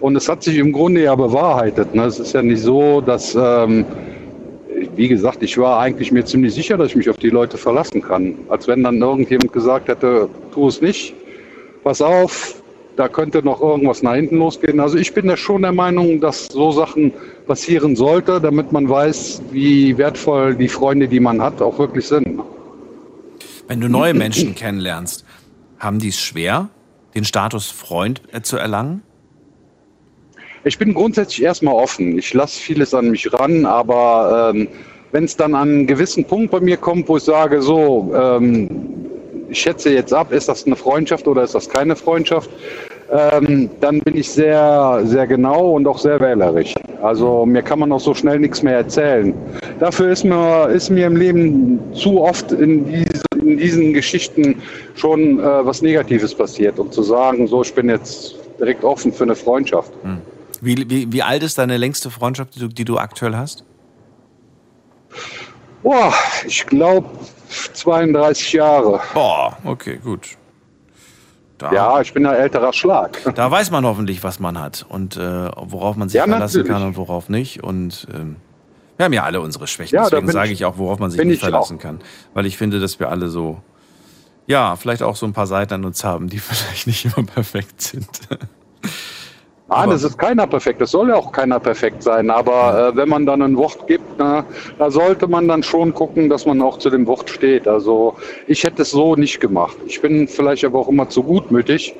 Und 0.00 0.16
es 0.16 0.28
hat 0.28 0.42
sich 0.42 0.58
im 0.58 0.72
Grunde 0.72 1.04
ja 1.04 1.14
bewahrheitet. 1.14 1.94
Ne? 1.94 2.06
Es 2.06 2.18
ist 2.18 2.32
ja 2.32 2.42
nicht 2.42 2.60
so, 2.60 3.00
dass, 3.00 3.36
ähm, 3.36 3.84
wie 4.96 5.06
gesagt, 5.06 5.44
ich 5.44 5.56
war 5.58 5.78
eigentlich 5.80 6.10
mir 6.10 6.24
ziemlich 6.24 6.54
sicher, 6.54 6.76
dass 6.76 6.88
ich 6.88 6.96
mich 6.96 7.08
auf 7.08 7.18
die 7.18 7.30
Leute 7.30 7.56
verlassen 7.56 8.02
kann. 8.02 8.34
Als 8.48 8.66
wenn 8.66 8.82
dann 8.82 9.00
irgendjemand 9.00 9.52
gesagt 9.52 9.86
hätte, 9.86 10.28
tu 10.52 10.66
es 10.66 10.80
nicht 10.80 11.14
pass 11.86 12.02
auf, 12.02 12.60
da 12.96 13.06
könnte 13.06 13.44
noch 13.44 13.60
irgendwas 13.60 14.02
nach 14.02 14.16
hinten 14.16 14.38
losgehen. 14.38 14.80
Also 14.80 14.98
ich 14.98 15.14
bin 15.14 15.28
da 15.28 15.36
schon 15.36 15.62
der 15.62 15.70
Meinung, 15.70 16.20
dass 16.20 16.46
so 16.46 16.72
Sachen 16.72 17.12
passieren 17.46 17.94
sollte, 17.94 18.40
damit 18.40 18.72
man 18.72 18.88
weiß, 18.88 19.42
wie 19.52 19.96
wertvoll 19.96 20.56
die 20.56 20.66
Freunde, 20.66 21.06
die 21.06 21.20
man 21.20 21.40
hat, 21.40 21.62
auch 21.62 21.78
wirklich 21.78 22.08
sind. 22.08 22.40
Wenn 23.68 23.80
du 23.80 23.88
neue 23.88 24.14
Menschen 24.14 24.56
kennenlernst, 24.56 25.24
haben 25.78 26.00
die 26.00 26.08
es 26.08 26.18
schwer, 26.18 26.70
den 27.14 27.24
Status 27.24 27.70
Freund 27.70 28.20
äh, 28.32 28.40
zu 28.40 28.56
erlangen? 28.56 29.02
Ich 30.64 30.78
bin 30.78 30.92
grundsätzlich 30.92 31.44
erstmal 31.44 31.74
offen. 31.74 32.18
Ich 32.18 32.34
lasse 32.34 32.58
vieles 32.58 32.94
an 32.94 33.10
mich 33.10 33.32
ran, 33.32 33.64
aber 33.64 34.52
ähm, 34.52 34.66
wenn 35.12 35.22
es 35.22 35.36
dann 35.36 35.54
an 35.54 35.68
einen 35.68 35.86
gewissen 35.86 36.24
Punkt 36.24 36.50
bei 36.50 36.58
mir 36.58 36.78
kommt, 36.78 37.08
wo 37.08 37.16
ich 37.16 37.22
sage, 37.22 37.62
so, 37.62 38.12
ähm, 38.12 39.06
ich 39.48 39.60
schätze 39.60 39.90
jetzt 39.90 40.12
ab, 40.12 40.32
ist 40.32 40.48
das 40.48 40.66
eine 40.66 40.76
Freundschaft 40.76 41.26
oder 41.26 41.42
ist 41.42 41.54
das 41.54 41.68
keine 41.68 41.96
Freundschaft, 41.96 42.50
ähm, 43.10 43.70
dann 43.80 44.00
bin 44.00 44.16
ich 44.16 44.28
sehr, 44.30 45.02
sehr 45.04 45.26
genau 45.26 45.72
und 45.72 45.86
auch 45.86 45.98
sehr 45.98 46.20
wählerisch. 46.20 46.74
Also 47.02 47.46
mir 47.46 47.62
kann 47.62 47.78
man 47.78 47.92
auch 47.92 48.00
so 48.00 48.14
schnell 48.14 48.40
nichts 48.40 48.62
mehr 48.62 48.78
erzählen. 48.78 49.34
Dafür 49.78 50.10
ist 50.10 50.24
mir, 50.24 50.68
ist 50.68 50.90
mir 50.90 51.06
im 51.06 51.16
Leben 51.16 51.78
zu 51.94 52.20
oft 52.20 52.50
in, 52.52 52.86
diese, 52.86 53.22
in 53.36 53.56
diesen 53.58 53.92
Geschichten 53.92 54.60
schon 54.96 55.38
äh, 55.38 55.42
was 55.42 55.82
Negatives 55.82 56.34
passiert. 56.34 56.78
Um 56.78 56.90
zu 56.90 57.02
sagen, 57.02 57.46
so, 57.46 57.62
ich 57.62 57.72
bin 57.74 57.88
jetzt 57.88 58.34
direkt 58.58 58.82
offen 58.82 59.12
für 59.12 59.24
eine 59.24 59.36
Freundschaft. 59.36 59.92
Wie, 60.60 60.76
wie, 60.88 61.12
wie 61.12 61.22
alt 61.22 61.42
ist 61.42 61.58
deine 61.58 61.76
längste 61.76 62.10
Freundschaft, 62.10 62.56
die 62.56 62.60
du, 62.60 62.68
die 62.68 62.84
du 62.84 62.98
aktuell 62.98 63.36
hast? 63.36 63.64
Boah, 65.82 66.12
ich 66.46 66.66
glaube 66.66 67.06
32 67.74 68.52
Jahre. 68.54 69.00
Boah, 69.14 69.56
okay, 69.64 69.98
gut. 70.02 70.28
Da, 71.58 71.72
Ja, 71.72 72.00
ich 72.02 72.12
bin 72.12 72.26
ein 72.26 72.34
älterer 72.34 72.72
Schlag. 72.72 73.18
da 73.34 73.50
weiß 73.50 73.70
man 73.70 73.84
hoffentlich, 73.86 74.22
was 74.22 74.40
man 74.40 74.60
hat 74.60 74.84
und 74.88 75.16
äh, 75.16 75.20
worauf 75.56 75.96
man 75.96 76.08
sich 76.10 76.16
Ja, 76.18 76.24
verlassen 76.24 76.58
natürlich. 76.58 76.68
kann 76.72 76.82
und 76.86 76.96
worauf 76.96 77.28
nicht. 77.30 77.62
Und 77.62 78.06
ähm, 78.14 78.36
wir 78.98 79.04
haben 79.04 79.12
ja 79.14 79.22
alle 79.22 79.40
unsere 79.40 79.66
Schwächen, 79.66 79.94
Ja, 79.96 80.02
deswegen 80.08 80.30
sage 80.30 80.50
ich- 80.52 80.64
auch, 80.66 80.76
worauf 80.78 80.98
man 80.98 81.10
sich 81.10 81.22
nicht 81.24 81.34
ich 81.36 81.40
verlassen 81.40 81.78
auch. 81.78 81.82
kann. 81.82 82.00
Weil 82.34 82.44
ich 82.46 82.56
finde, 82.58 82.78
dass 82.78 83.00
wir 83.00 83.08
alle 83.10 83.28
so, 83.28 83.62
ja, 84.46 84.76
vielleicht 84.76 85.02
auch 85.02 85.16
so 85.16 85.24
ein 85.26 85.32
paar 85.32 85.46
Seiten 85.46 85.72
an 85.74 85.84
uns 85.86 86.04
haben, 86.04 86.28
die 86.28 86.38
vielleicht 86.40 86.86
nicht 86.86 87.04
immer 87.06 87.26
perfekt 87.26 87.80
sind. 87.80 88.06
Nein, 89.68 89.90
es 89.90 90.04
ist 90.04 90.16
keiner 90.16 90.46
perfekt. 90.46 90.80
Es 90.80 90.92
soll 90.92 91.08
ja 91.08 91.16
auch 91.16 91.32
keiner 91.32 91.58
perfekt 91.58 92.02
sein. 92.02 92.30
Aber 92.30 92.92
äh, 92.92 92.96
wenn 92.96 93.08
man 93.08 93.26
dann 93.26 93.42
ein 93.42 93.56
Wort 93.56 93.88
gibt, 93.88 94.04
na, 94.16 94.44
da 94.78 94.90
sollte 94.90 95.26
man 95.26 95.48
dann 95.48 95.64
schon 95.64 95.92
gucken, 95.92 96.28
dass 96.28 96.46
man 96.46 96.62
auch 96.62 96.78
zu 96.78 96.88
dem 96.88 97.06
Wort 97.08 97.28
steht. 97.28 97.66
Also 97.66 98.14
ich 98.46 98.62
hätte 98.62 98.82
es 98.82 98.92
so 98.92 99.16
nicht 99.16 99.40
gemacht. 99.40 99.76
Ich 99.86 100.00
bin 100.00 100.28
vielleicht 100.28 100.64
aber 100.64 100.78
auch 100.78 100.88
immer 100.88 101.08
zu 101.08 101.20
gutmütig, 101.24 101.96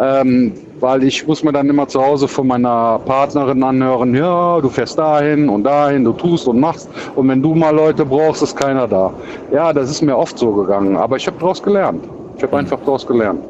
ähm, 0.00 0.54
weil 0.78 1.02
ich 1.02 1.26
muss 1.26 1.42
mir 1.42 1.52
dann 1.52 1.68
immer 1.68 1.88
zu 1.88 2.00
Hause 2.00 2.28
von 2.28 2.46
meiner 2.46 3.00
Partnerin 3.04 3.62
anhören, 3.64 4.14
ja, 4.14 4.60
du 4.60 4.68
fährst 4.68 4.96
dahin 4.96 5.48
und 5.48 5.64
dahin, 5.64 6.04
du 6.04 6.12
tust 6.12 6.46
und 6.46 6.60
machst. 6.60 6.88
Und 7.16 7.28
wenn 7.28 7.42
du 7.42 7.56
mal 7.56 7.74
Leute 7.74 8.04
brauchst, 8.04 8.42
ist 8.42 8.56
keiner 8.56 8.86
da. 8.86 9.12
Ja, 9.52 9.72
das 9.72 9.90
ist 9.90 10.00
mir 10.00 10.16
oft 10.16 10.38
so 10.38 10.52
gegangen. 10.52 10.96
Aber 10.96 11.16
ich 11.16 11.26
habe 11.26 11.38
daraus 11.40 11.60
gelernt. 11.60 12.04
Ich 12.36 12.42
habe 12.44 12.56
einfach 12.56 12.78
daraus 12.80 13.04
gelernt. 13.04 13.44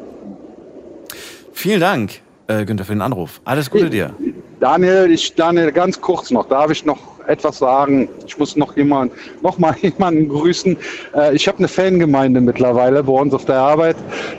Vielen 1.53 1.79
Dank, 1.79 2.21
äh, 2.47 2.65
Günther, 2.65 2.85
für 2.85 2.93
den 2.93 3.01
Anruf. 3.01 3.41
Alles 3.45 3.69
Gute 3.69 3.89
dir. 3.89 4.11
Daniel, 4.59 5.11
ich, 5.11 5.35
Daniel, 5.35 5.71
ganz 5.71 5.99
kurz 5.99 6.31
noch, 6.31 6.47
darf 6.47 6.71
ich 6.71 6.85
noch 6.85 6.97
etwas 7.27 7.57
sagen? 7.57 8.07
Ich 8.25 8.37
muss 8.37 8.55
noch 8.55 8.75
jemand, 8.77 9.11
noch 9.41 9.57
mal 9.57 9.75
jemanden 9.81 10.29
grüßen. 10.29 10.77
Äh, 11.15 11.35
ich 11.35 11.47
habe 11.47 11.57
eine 11.59 11.67
Fangemeinde 11.67 12.39
mittlerweile 12.41 13.03
bei 13.03 13.11
uns 13.11 13.33
auf 13.33 13.45
der 13.45 13.57
Arbeit. 13.57 13.95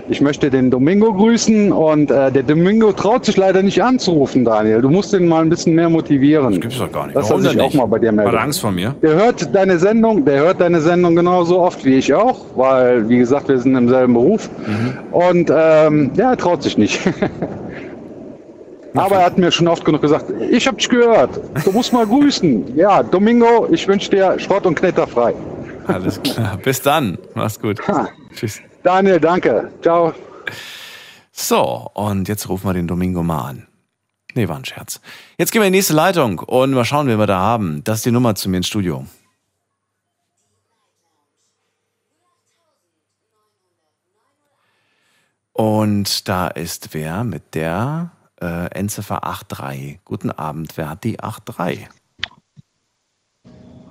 Ich 0.09 0.20
möchte 0.20 0.50
den 0.50 0.70
Domingo 0.70 1.12
grüßen 1.12 1.72
und 1.72 2.11
äh, 2.11 2.32
der 2.32 2.42
Domingo 2.42 2.92
traut 2.92 3.24
sich 3.24 3.36
leider 3.36 3.62
nicht 3.62 3.82
anzurufen, 3.82 4.44
Daniel. 4.44 4.80
Du 4.80 4.88
musst 4.88 5.12
ihn 5.12 5.28
mal 5.28 5.42
ein 5.42 5.48
bisschen 5.48 5.74
mehr 5.74 5.90
motivieren. 5.90 6.52
Das 6.52 6.61
gibt's 6.61 6.78
doch 6.78 6.90
gar 6.90 7.07
nicht. 7.07 7.16
Dass 7.16 7.30
er 7.30 7.40
sich 7.40 7.61
auch 7.61 7.74
mal 7.74 7.86
bei 7.86 7.98
dir 7.98 8.09
Hat 8.09 8.16
meldet. 8.16 8.34
Angst 8.34 8.61
vor 8.61 8.72
mir? 8.72 8.94
Der 9.02 9.14
hört 9.14 9.54
deine 9.54 9.78
Sendung, 9.78 10.24
der 10.24 10.40
hört 10.40 10.61
deine 10.61 10.80
Sendung 10.80 11.16
genauso 11.16 11.61
oft 11.61 11.84
wie 11.84 11.96
ich 11.96 12.12
auch, 12.14 12.40
weil, 12.54 13.09
wie 13.09 13.18
gesagt, 13.18 13.48
wir 13.48 13.59
sind 13.59 13.74
im 13.74 13.88
selben 13.88 14.14
Beruf. 14.14 14.48
Und 15.12 15.50
ähm, 15.54 16.11
ja, 16.16 16.30
er 16.30 16.36
traut 16.36 16.62
sich 16.62 16.78
nicht. 16.78 17.00
Aber 18.97 19.16
er 19.16 19.26
hat 19.26 19.38
mir 19.38 19.51
schon 19.51 19.68
oft 19.68 19.84
genug 19.84 20.01
gesagt, 20.03 20.26
ich 20.51 20.66
habe 20.66 20.76
dich 20.76 20.88
gehört, 20.88 21.40
du 21.64 21.72
musst 21.72 21.92
mal 21.92 22.07
grüßen. 22.07 22.64
Ja, 22.76 23.03
Domingo, 23.03 23.66
ich 23.70 23.88
wünsche 23.88 24.11
dir 24.11 24.38
Schrott 24.38 24.66
und 24.66 24.74
Knetter 24.74 25.07
frei. 25.07 25.34
Alles 25.86 26.20
klar. 26.22 26.57
Bis 26.59 26.82
dann. 26.82 27.16
Mach's 27.34 27.59
gut. 27.59 27.86
Ha. 27.88 28.09
Tschüss. 28.34 28.61
Daniel, 28.82 29.18
danke. 29.18 29.70
Ciao. 29.82 30.12
So, 31.32 31.90
und 31.94 32.28
jetzt 32.28 32.49
rufen 32.49 32.68
wir 32.68 32.74
den 32.74 32.86
Domingo 32.86 33.22
mal 33.22 33.51
an. 33.51 33.66
Nee, 34.34 34.49
war 34.49 34.57
ein 34.57 34.64
Scherz. 34.64 35.01
Jetzt 35.38 35.53
gehen 35.53 35.62
wir 35.62 35.66
in 35.66 35.72
die 35.72 35.78
nächste 35.78 35.94
Leitung 35.94 36.40
und 36.40 36.72
mal 36.72 36.84
schauen, 36.84 37.07
wen 37.07 37.18
wir 37.18 37.26
da 37.26 37.38
haben. 37.38 37.82
Das 37.84 37.99
ist 37.99 38.07
die 38.07 38.11
Nummer 38.11 38.34
zu 38.34 38.49
mir 38.51 38.59
ins 38.59 38.66
Studio. 38.66 39.07
Und 45.53 46.28
da 46.28 46.49
ist 46.49 46.92
wer 46.92 47.24
mit 47.24 47.55
der 47.55 48.11
äh, 48.41 48.66
Endziffer 48.70 49.20
83. 49.20 50.01
Guten 50.05 50.30
Abend, 50.30 50.76
wer 50.76 50.91
hat 50.91 51.05
die 51.05 51.16
83? 51.16 51.89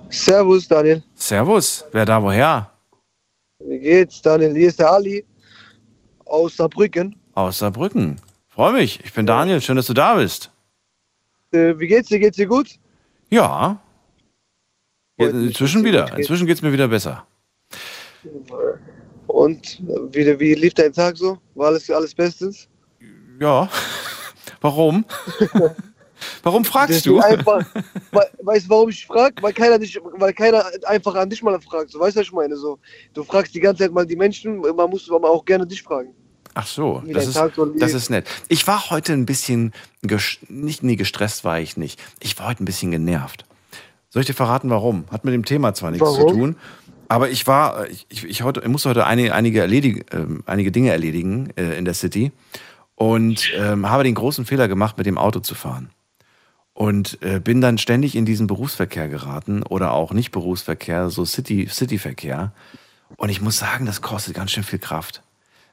Servus, 0.08 0.68
Daniel. 0.68 1.02
Servus, 1.14 1.84
wer 1.92 2.04
da 2.04 2.22
woher? 2.22 2.70
Wie 3.58 3.78
geht's, 3.78 4.22
Daniel? 4.22 4.54
Hier 4.54 4.68
ist 4.68 4.78
der 4.78 4.90
Ali 4.90 5.24
aus 6.24 6.56
Saarbrücken. 6.56 7.16
Aus 7.34 7.58
Saarbrücken. 7.58 8.20
Freue 8.48 8.72
mich. 8.72 9.04
Ich 9.04 9.12
bin 9.12 9.26
Daniel. 9.26 9.60
Schön, 9.60 9.76
dass 9.76 9.86
du 9.86 9.94
da 9.94 10.14
bist. 10.14 10.50
Äh, 11.52 11.78
wie 11.78 11.86
geht's 11.86 12.08
dir? 12.08 12.18
Geht's 12.18 12.36
dir 12.36 12.46
gut? 12.46 12.78
Ja. 13.30 13.80
Inzwischen 15.16 15.84
wieder. 15.84 16.16
Inzwischen 16.16 16.46
geht's 16.46 16.62
mir 16.62 16.72
wieder 16.72 16.88
besser. 16.88 17.26
Und 19.26 19.82
wie, 20.12 20.40
wie 20.40 20.54
lief 20.54 20.74
dein 20.74 20.92
Tag 20.92 21.16
so? 21.16 21.38
War 21.54 21.68
alles, 21.68 21.90
alles 21.90 22.14
bestens? 22.14 22.68
Ja. 23.40 23.68
Warum? 24.66 25.04
Warum 26.42 26.64
fragst 26.64 27.06
du? 27.06 27.20
Einfach, 27.20 27.64
weil, 28.10 28.26
weißt 28.42 28.66
du, 28.66 28.70
warum 28.70 28.88
ich 28.88 29.06
frage? 29.06 29.34
Weil 29.40 29.52
keiner, 29.52 29.78
dich, 29.78 29.96
weil 30.14 30.32
keiner 30.32 30.64
einfach 30.84 31.14
an 31.14 31.30
dich 31.30 31.40
mal 31.40 31.60
fragt. 31.60 31.90
So, 31.90 32.00
weißt 32.00 32.16
du, 32.16 32.20
was 32.20 32.26
ich 32.26 32.32
meine? 32.32 32.56
So, 32.56 32.78
du 33.14 33.22
fragst 33.22 33.54
die 33.54 33.60
ganze 33.60 33.84
Zeit 33.84 33.92
mal 33.92 34.04
die 34.04 34.16
Menschen, 34.16 34.58
man 34.58 34.90
muss 34.90 35.08
aber 35.08 35.30
auch 35.30 35.44
gerne 35.44 35.66
dich 35.66 35.82
fragen. 35.82 36.08
Ach 36.54 36.66
so, 36.66 37.02
das 37.06 37.28
ist, 37.28 37.38
das 37.78 37.94
ist 37.94 38.10
nett. 38.10 38.26
Ich 38.48 38.66
war 38.66 38.90
heute 38.90 39.12
ein 39.12 39.26
bisschen, 39.26 39.72
nicht, 40.48 40.82
nee, 40.82 40.96
gestresst 40.96 41.44
war 41.44 41.60
ich 41.60 41.76
nicht. 41.76 42.02
Ich 42.18 42.36
war 42.38 42.48
heute 42.48 42.64
ein 42.64 42.64
bisschen 42.64 42.90
genervt. 42.90 43.44
Soll 44.08 44.22
ich 44.22 44.26
dir 44.26 44.34
verraten, 44.34 44.70
warum? 44.70 45.04
Hat 45.12 45.24
mit 45.24 45.34
dem 45.34 45.44
Thema 45.44 45.74
zwar 45.74 45.92
nichts 45.92 46.10
zu 46.10 46.18
Warum? 46.18 46.32
tun, 46.32 46.56
aber 47.08 47.30
ich 47.30 47.46
war, 47.46 47.88
ich, 47.88 48.06
ich, 48.08 48.24
ich, 48.24 48.42
heute, 48.42 48.60
ich 48.60 48.68
musste 48.68 48.88
heute 48.88 49.06
einige, 49.06 49.34
einige, 49.34 49.60
erledig, 49.60 50.06
ähm, 50.12 50.42
einige 50.46 50.72
Dinge 50.72 50.90
erledigen 50.90 51.50
äh, 51.56 51.78
in 51.78 51.84
der 51.84 51.94
City 51.94 52.32
und 52.96 53.52
ähm, 53.56 53.88
habe 53.88 54.02
den 54.02 54.14
großen 54.14 54.44
Fehler 54.44 54.66
gemacht, 54.66 54.98
mit 54.98 55.06
dem 55.06 55.18
Auto 55.18 55.40
zu 55.40 55.54
fahren. 55.54 55.90
Und 56.74 57.22
äh, 57.22 57.40
bin 57.40 57.60
dann 57.60 57.78
ständig 57.78 58.16
in 58.16 58.26
diesen 58.26 58.48
Berufsverkehr 58.48 59.08
geraten 59.08 59.62
oder 59.62 59.92
auch 59.92 60.12
nicht 60.12 60.30
Berufsverkehr, 60.30 61.08
so 61.08 61.24
City, 61.24 61.68
Cityverkehr. 61.70 62.52
Und 63.16 63.30
ich 63.30 63.40
muss 63.40 63.58
sagen, 63.58 63.86
das 63.86 64.02
kostet 64.02 64.34
ganz 64.34 64.50
schön 64.50 64.64
viel 64.64 64.78
Kraft 64.78 65.22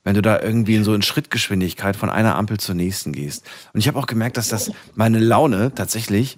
wenn 0.03 0.15
du 0.15 0.21
da 0.21 0.41
irgendwie 0.41 0.76
in 0.76 0.84
so 0.84 0.93
in 0.93 1.01
Schrittgeschwindigkeit 1.01 1.95
von 1.95 2.09
einer 2.09 2.36
Ampel 2.36 2.59
zur 2.59 2.76
nächsten 2.76 3.13
gehst. 3.13 3.45
Und 3.74 3.80
ich 3.80 3.88
habe 3.88 3.97
auch 3.97 4.05
gemerkt, 4.05 4.38
dass 4.38 4.49
das 4.49 4.71
meine 4.95 5.19
Laune 5.19 5.74
tatsächlich 5.74 6.38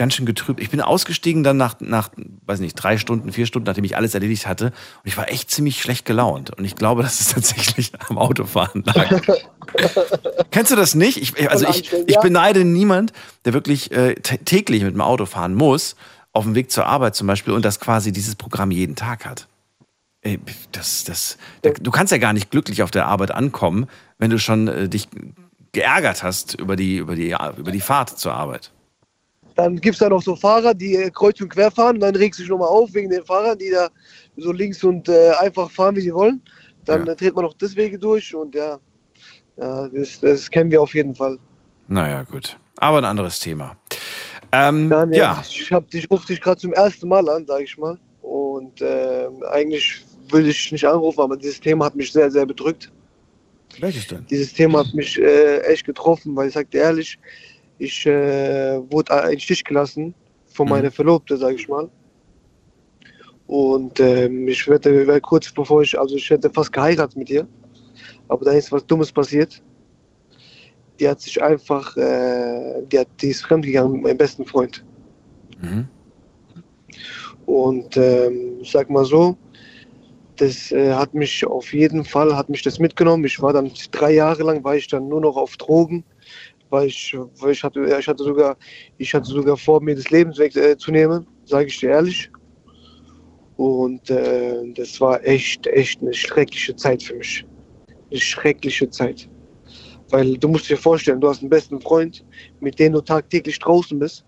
ganz 0.00 0.14
schön 0.14 0.24
getrübt. 0.24 0.60
Ich 0.60 0.70
bin 0.70 0.80
ausgestiegen 0.80 1.44
dann 1.44 1.58
nach, 1.58 1.74
nach, 1.80 2.08
weiß 2.46 2.60
nicht, 2.60 2.74
drei 2.74 2.96
Stunden, 2.96 3.32
vier 3.32 3.44
Stunden, 3.44 3.66
nachdem 3.66 3.84
ich 3.84 3.98
alles 3.98 4.14
erledigt 4.14 4.46
hatte. 4.46 4.68
Und 4.68 5.04
ich 5.04 5.18
war 5.18 5.30
echt 5.30 5.50
ziemlich 5.50 5.82
schlecht 5.82 6.06
gelaunt. 6.06 6.56
Und 6.56 6.64
ich 6.64 6.74
glaube, 6.74 7.02
dass 7.02 7.20
es 7.20 7.28
tatsächlich 7.28 7.92
am 8.08 8.16
Autofahren 8.16 8.82
lag. 8.86 9.20
Kennst 10.50 10.72
du 10.72 10.76
das 10.76 10.94
nicht? 10.94 11.18
Ich, 11.18 11.50
also 11.50 11.68
ich, 11.68 11.92
ich 12.06 12.18
beneide 12.20 12.64
niemand, 12.64 13.12
der 13.44 13.52
wirklich 13.52 13.92
äh, 13.92 14.14
tä- 14.18 14.42
täglich 14.42 14.82
mit 14.82 14.94
dem 14.94 15.02
Auto 15.02 15.26
fahren 15.26 15.54
muss, 15.54 15.96
auf 16.32 16.44
dem 16.44 16.54
Weg 16.54 16.70
zur 16.70 16.86
Arbeit 16.86 17.14
zum 17.14 17.26
Beispiel, 17.26 17.52
und 17.52 17.62
das 17.66 17.78
quasi 17.78 18.10
dieses 18.10 18.36
Programm 18.36 18.70
jeden 18.70 18.96
Tag 18.96 19.26
hat. 19.26 19.48
Ey, 20.22 20.40
das, 20.72 21.04
das, 21.04 21.36
da, 21.60 21.70
du 21.70 21.90
kannst 21.90 22.10
ja 22.10 22.16
gar 22.18 22.32
nicht 22.32 22.50
glücklich 22.50 22.82
auf 22.82 22.90
der 22.90 23.04
Arbeit 23.04 23.32
ankommen, 23.32 23.86
wenn 24.18 24.30
du 24.30 24.38
schon 24.38 24.66
äh, 24.66 24.88
dich 24.88 25.08
geärgert 25.72 26.22
hast 26.22 26.54
über 26.54 26.74
die, 26.74 26.96
über, 26.96 27.14
die, 27.14 27.36
über 27.58 27.70
die 27.70 27.80
Fahrt 27.82 28.18
zur 28.18 28.32
Arbeit. 28.32 28.72
Dann 29.60 29.76
gibt 29.76 29.94
es 29.96 29.98
da 30.00 30.08
noch 30.08 30.22
so 30.22 30.34
Fahrer, 30.34 30.72
die 30.72 30.96
äh, 30.96 31.10
kreuz 31.10 31.38
und 31.40 31.50
quer 31.50 31.70
fahren. 31.70 32.00
Dann 32.00 32.16
regst 32.16 32.38
du 32.38 32.42
dich 32.44 32.50
nochmal 32.50 32.68
auf 32.68 32.94
wegen 32.94 33.10
den 33.10 33.22
Fahrern, 33.24 33.58
die 33.58 33.70
da 33.70 33.88
so 34.38 34.52
links 34.52 34.82
und 34.82 35.06
äh, 35.08 35.32
einfach 35.38 35.70
fahren, 35.70 35.94
wie 35.96 36.00
sie 36.00 36.14
wollen. 36.14 36.40
Dann 36.86 37.06
Ja. 37.06 37.12
äh, 37.12 37.16
dreht 37.16 37.34
man 37.34 37.44
noch 37.44 37.52
deswegen 37.54 38.00
durch 38.00 38.34
und 38.34 38.54
ja, 38.54 38.78
ja 39.58 39.88
das, 39.88 40.18
das 40.20 40.50
kennen 40.50 40.70
wir 40.70 40.80
auf 40.80 40.94
jeden 40.94 41.14
Fall. 41.14 41.38
Naja, 41.88 42.22
gut. 42.22 42.56
Aber 42.78 42.98
ein 42.98 43.04
anderes 43.04 43.38
Thema. 43.38 43.76
Ähm, 44.52 44.88
Daniel, 44.88 45.18
ja, 45.18 45.42
Ich, 45.46 45.70
hab 45.70 45.92
ich 45.92 46.10
rufe 46.10 46.26
dich 46.26 46.40
gerade 46.40 46.58
zum 46.58 46.72
ersten 46.72 47.06
Mal 47.08 47.28
an, 47.28 47.46
sage 47.46 47.64
ich 47.64 47.76
mal. 47.76 47.98
Und 48.22 48.80
ähm, 48.80 49.42
eigentlich 49.50 50.04
will 50.30 50.48
ich 50.48 50.72
nicht 50.72 50.86
anrufen, 50.86 51.20
aber 51.20 51.36
dieses 51.36 51.60
Thema 51.60 51.84
hat 51.84 51.96
mich 51.96 52.10
sehr, 52.12 52.30
sehr 52.30 52.46
bedrückt. 52.46 52.90
welches 53.78 54.06
denn? 54.06 54.24
Dieses 54.30 54.54
Thema 54.54 54.78
hat 54.80 54.94
mich 54.94 55.20
äh, 55.20 55.58
echt 55.72 55.84
getroffen, 55.84 56.34
weil 56.34 56.48
ich 56.48 56.54
sagte 56.54 56.78
ehrlich, 56.78 57.18
ich 57.80 58.06
äh, 58.06 58.78
wurde 58.92 59.28
den 59.30 59.40
Stich 59.40 59.64
gelassen 59.64 60.14
von 60.46 60.66
Mhm. 60.66 60.70
meiner 60.70 60.90
Verlobte, 60.90 61.36
sage 61.36 61.56
ich 61.56 61.68
mal. 61.68 61.88
Und 63.46 63.98
ähm, 63.98 64.46
ich 64.46 64.68
werde 64.68 65.20
kurz 65.20 65.50
bevor 65.50 65.82
ich, 65.82 65.98
also 65.98 66.14
ich 66.14 66.28
hätte 66.30 66.50
fast 66.50 66.72
geheiratet 66.72 67.16
mit 67.16 67.30
ihr, 67.30 67.48
aber 68.28 68.44
da 68.44 68.52
ist 68.52 68.70
was 68.70 68.86
Dummes 68.86 69.10
passiert. 69.10 69.60
Die 71.00 71.08
hat 71.08 71.20
sich 71.20 71.42
einfach, 71.42 71.96
äh, 71.96 72.82
die, 72.92 72.98
hat, 72.98 73.08
die 73.20 73.30
ist 73.30 73.42
fremdgegangen 73.42 73.92
mit 73.92 74.02
meinem 74.02 74.18
besten 74.18 74.44
Freund. 74.44 74.84
Mhm. 75.60 75.88
Und 77.46 77.96
ähm, 77.96 78.58
ich 78.60 78.70
sag 78.70 78.90
mal 78.90 79.04
so, 79.04 79.36
das 80.36 80.70
äh, 80.70 80.92
hat 80.92 81.14
mich 81.14 81.44
auf 81.46 81.72
jeden 81.72 82.04
Fall, 82.04 82.36
hat 82.36 82.48
mich 82.50 82.62
das 82.62 82.78
mitgenommen. 82.78 83.24
Ich 83.24 83.40
war 83.42 83.52
dann 83.52 83.70
drei 83.90 84.12
Jahre 84.12 84.42
lang, 84.42 84.62
war 84.62 84.76
ich 84.76 84.86
dann 84.86 85.08
nur 85.08 85.20
noch 85.20 85.36
auf 85.36 85.56
Drogen, 85.56 86.04
weil 86.70 86.86
ich, 86.86 87.16
weil 87.40 87.52
ich 87.52 87.62
hatte, 87.62 87.84
ich 87.98 88.08
hatte 88.08 88.24
sogar, 88.24 88.56
ich 88.98 89.12
hatte 89.12 89.26
sogar 89.26 89.56
vor, 89.56 89.82
mir 89.82 89.94
das 89.94 90.10
Leben 90.10 90.36
weg, 90.38 90.56
äh, 90.56 90.76
sage 91.44 91.66
ich 91.66 91.78
dir 91.78 91.90
ehrlich. 91.90 92.30
Und 93.56 94.08
äh, 94.08 94.72
das 94.74 95.00
war 95.00 95.22
echt, 95.24 95.66
echt 95.66 96.00
eine 96.00 96.14
schreckliche 96.14 96.74
Zeit 96.76 97.02
für 97.02 97.16
mich. 97.16 97.44
Eine 98.10 98.20
schreckliche 98.20 98.88
Zeit. 98.88 99.28
Weil 100.08 100.38
du 100.38 100.48
musst 100.48 100.70
dir 100.70 100.78
vorstellen, 100.78 101.20
du 101.20 101.28
hast 101.28 101.40
einen 101.40 101.50
besten 101.50 101.80
Freund, 101.80 102.24
mit 102.60 102.78
dem 102.78 102.94
du 102.94 103.00
tagtäglich 103.00 103.58
draußen 103.58 103.98
bist. 103.98 104.24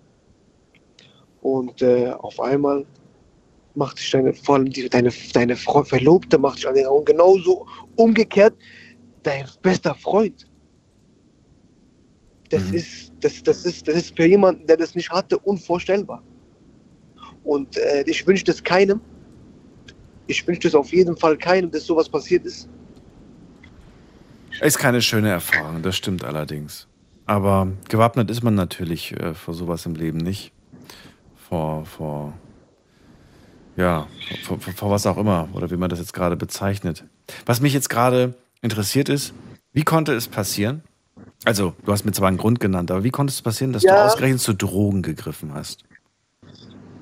Und 1.41 1.81
äh, 1.81 2.11
auf 2.11 2.39
einmal 2.41 2.85
macht 3.75 3.99
sich 3.99 4.11
deine, 4.11 4.35
vor 4.35 4.57
allem 4.57 4.71
die, 4.71 4.89
deine, 4.89 5.11
deine 5.33 5.57
Verlobte 5.57 6.39
macht 6.39 6.57
sich 6.57 6.69
an 6.69 6.75
den 6.75 6.87
Augen 6.87 7.07
genauso 7.07 7.67
umgekehrt 7.97 8.55
dein 9.23 9.47
bester 9.63 9.95
Freund. 9.95 10.47
Das, 12.53 12.65
Mhm. 12.65 12.75
ist, 12.75 13.13
das, 13.21 13.43
das, 13.43 13.65
ist, 13.65 13.89
das 13.89 13.95
ist 13.97 14.15
für 14.17 14.27
jemanden, 14.27 14.67
der 14.67 14.77
das 14.77 14.95
nicht 14.95 15.11
hatte, 15.11 15.39
unvorstellbar. 15.39 16.23
Und 17.45 17.79
äh, 17.79 18.05
ich 18.07 18.27
wünsche 18.27 18.45
das 18.45 18.63
keinem. 18.63 19.01
Ich 20.27 20.47
wünsche 20.47 20.61
das 20.61 20.75
auf 20.75 20.93
jeden 20.93 21.17
Fall 21.17 21.39
keinem, 21.39 21.71
dass 21.71 21.87
sowas 21.87 22.11
passiert 22.11 22.45
ist. 22.45 22.69
Ist 24.61 24.79
keine 24.79 25.01
schöne 25.01 25.31
Erfahrung, 25.31 25.83
das 25.83 25.97
stimmt 25.97 26.25
allerdings. 26.25 26.87
Aber 27.25 27.69
gewappnet 27.89 28.31
ist 28.31 28.43
man 28.43 28.55
natürlich 28.55 29.13
äh, 29.19 29.33
vor 29.33 29.55
sowas 29.55 29.87
im 29.87 29.95
Leben 29.95 30.19
nicht. 30.19 30.53
Vor, 31.49 31.87
vor, 31.87 32.35
ja, 33.77 34.07
vor, 34.45 34.61
vor, 34.61 34.75
vor 34.75 34.91
was 34.91 35.07
auch 35.07 35.17
immer, 35.17 35.49
oder 35.55 35.71
wie 35.71 35.77
man 35.79 35.89
das 35.89 36.01
jetzt 36.01 36.13
gerade 36.13 36.37
bezeichnet. 36.37 37.05
Was 37.47 37.63
mich 37.63 37.73
jetzt 37.73 37.89
gerade 37.89 38.35
interessiert 38.61 39.09
ist, 39.09 39.33
wie 39.73 39.85
konnte 39.85 40.13
es 40.13 40.29
passieren? 40.29 40.83
Also, 41.45 41.75
du 41.85 41.93
hast 41.93 42.05
mir 42.05 42.13
zwar 42.13 42.29
einen 42.29 42.37
Grund 42.39 42.61
genannt, 42.61 42.91
aber 42.91 43.03
wie 43.03 43.11
konnte 43.11 43.33
es 43.33 43.43
passieren, 43.43 43.73
dass 43.73 43.83
du 43.83 43.89
Ja. 43.89 44.05
ausgerechnet 44.05 44.41
zu 44.41 44.55
Drogen 44.55 45.03
gegriffen 45.03 45.53
hast? 45.53 45.83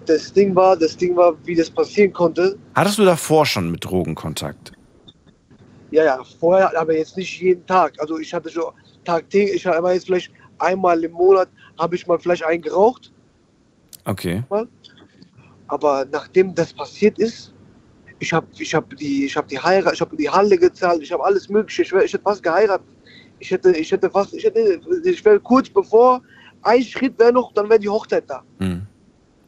Das 0.07 0.33
Ding 0.33 0.55
war, 0.57 0.77
das 0.77 0.97
Ding 0.97 1.15
war, 1.15 1.35
wie 1.45 1.55
das 1.55 1.71
passieren 1.71 2.13
konnte. 2.13 2.59
Hattest 2.75 2.99
du 2.99 3.05
davor 3.05 3.45
schon 3.45 3.71
mit 3.71 3.85
Drogen 3.85 4.15
Kontakt? 4.15 4.73
Ja, 5.91 6.05
ja, 6.05 6.25
vorher, 6.39 6.79
aber 6.79 6.97
jetzt 6.97 7.17
nicht 7.17 7.41
jeden 7.41 7.67
Tag. 7.67 7.95
Also 7.99 8.19
ich 8.19 8.33
hatte 8.33 8.49
schon 8.49 8.73
tagtäglich, 9.05 9.57
ich 9.57 9.67
habe 9.67 9.93
jetzt 9.93 10.07
vielleicht 10.07 10.33
einmal 10.59 11.03
im 11.05 11.13
Monat, 11.13 11.49
habe 11.79 11.97
ich 11.97 12.07
mal 12.07 12.19
vielleicht 12.19 12.45
einen 12.45 12.63
geraucht. 12.63 13.13
Okay. 14.05 14.43
Aber 15.67 16.07
nachdem 16.11 16.55
das 16.55 16.73
passiert 16.73 17.19
ist, 17.19 17.53
ich 18.21 18.33
habe 18.33 18.47
ich 18.59 18.75
hab 18.75 18.97
die, 18.97 19.27
ich 19.27 19.37
hab 19.37 19.49
die 19.49 19.59
Heirat, 19.59 19.95
ich 19.95 20.01
habe 20.01 20.17
die 20.17 20.29
Halle 20.29 20.57
gezahlt, 20.57 21.03
ich 21.03 21.13
habe 21.13 21.25
alles 21.25 21.49
Mögliche. 21.49 21.83
Ich, 21.83 21.93
ich 21.93 22.13
hätte 22.13 22.23
fast 22.23 22.43
geheiratet. 22.43 22.87
Ich 23.41 23.51
hätte, 23.51 23.73
ich 23.73 23.91
hätte 23.91 24.09
fast, 24.11 24.35
ich 24.35 24.45
hätte, 24.45 24.81
ich 25.05 25.25
wäre 25.25 25.41
kurz 25.41 25.69
bevor, 25.69 26.23
ein 26.63 26.83
Schritt 26.83 27.19
wäre 27.19 27.33
noch, 27.33 27.53
dann 27.53 27.69
wäre 27.69 27.81
die 27.81 27.89
Hochzeit 27.89 28.25
da. 28.29 28.43
Hm. 28.59 28.83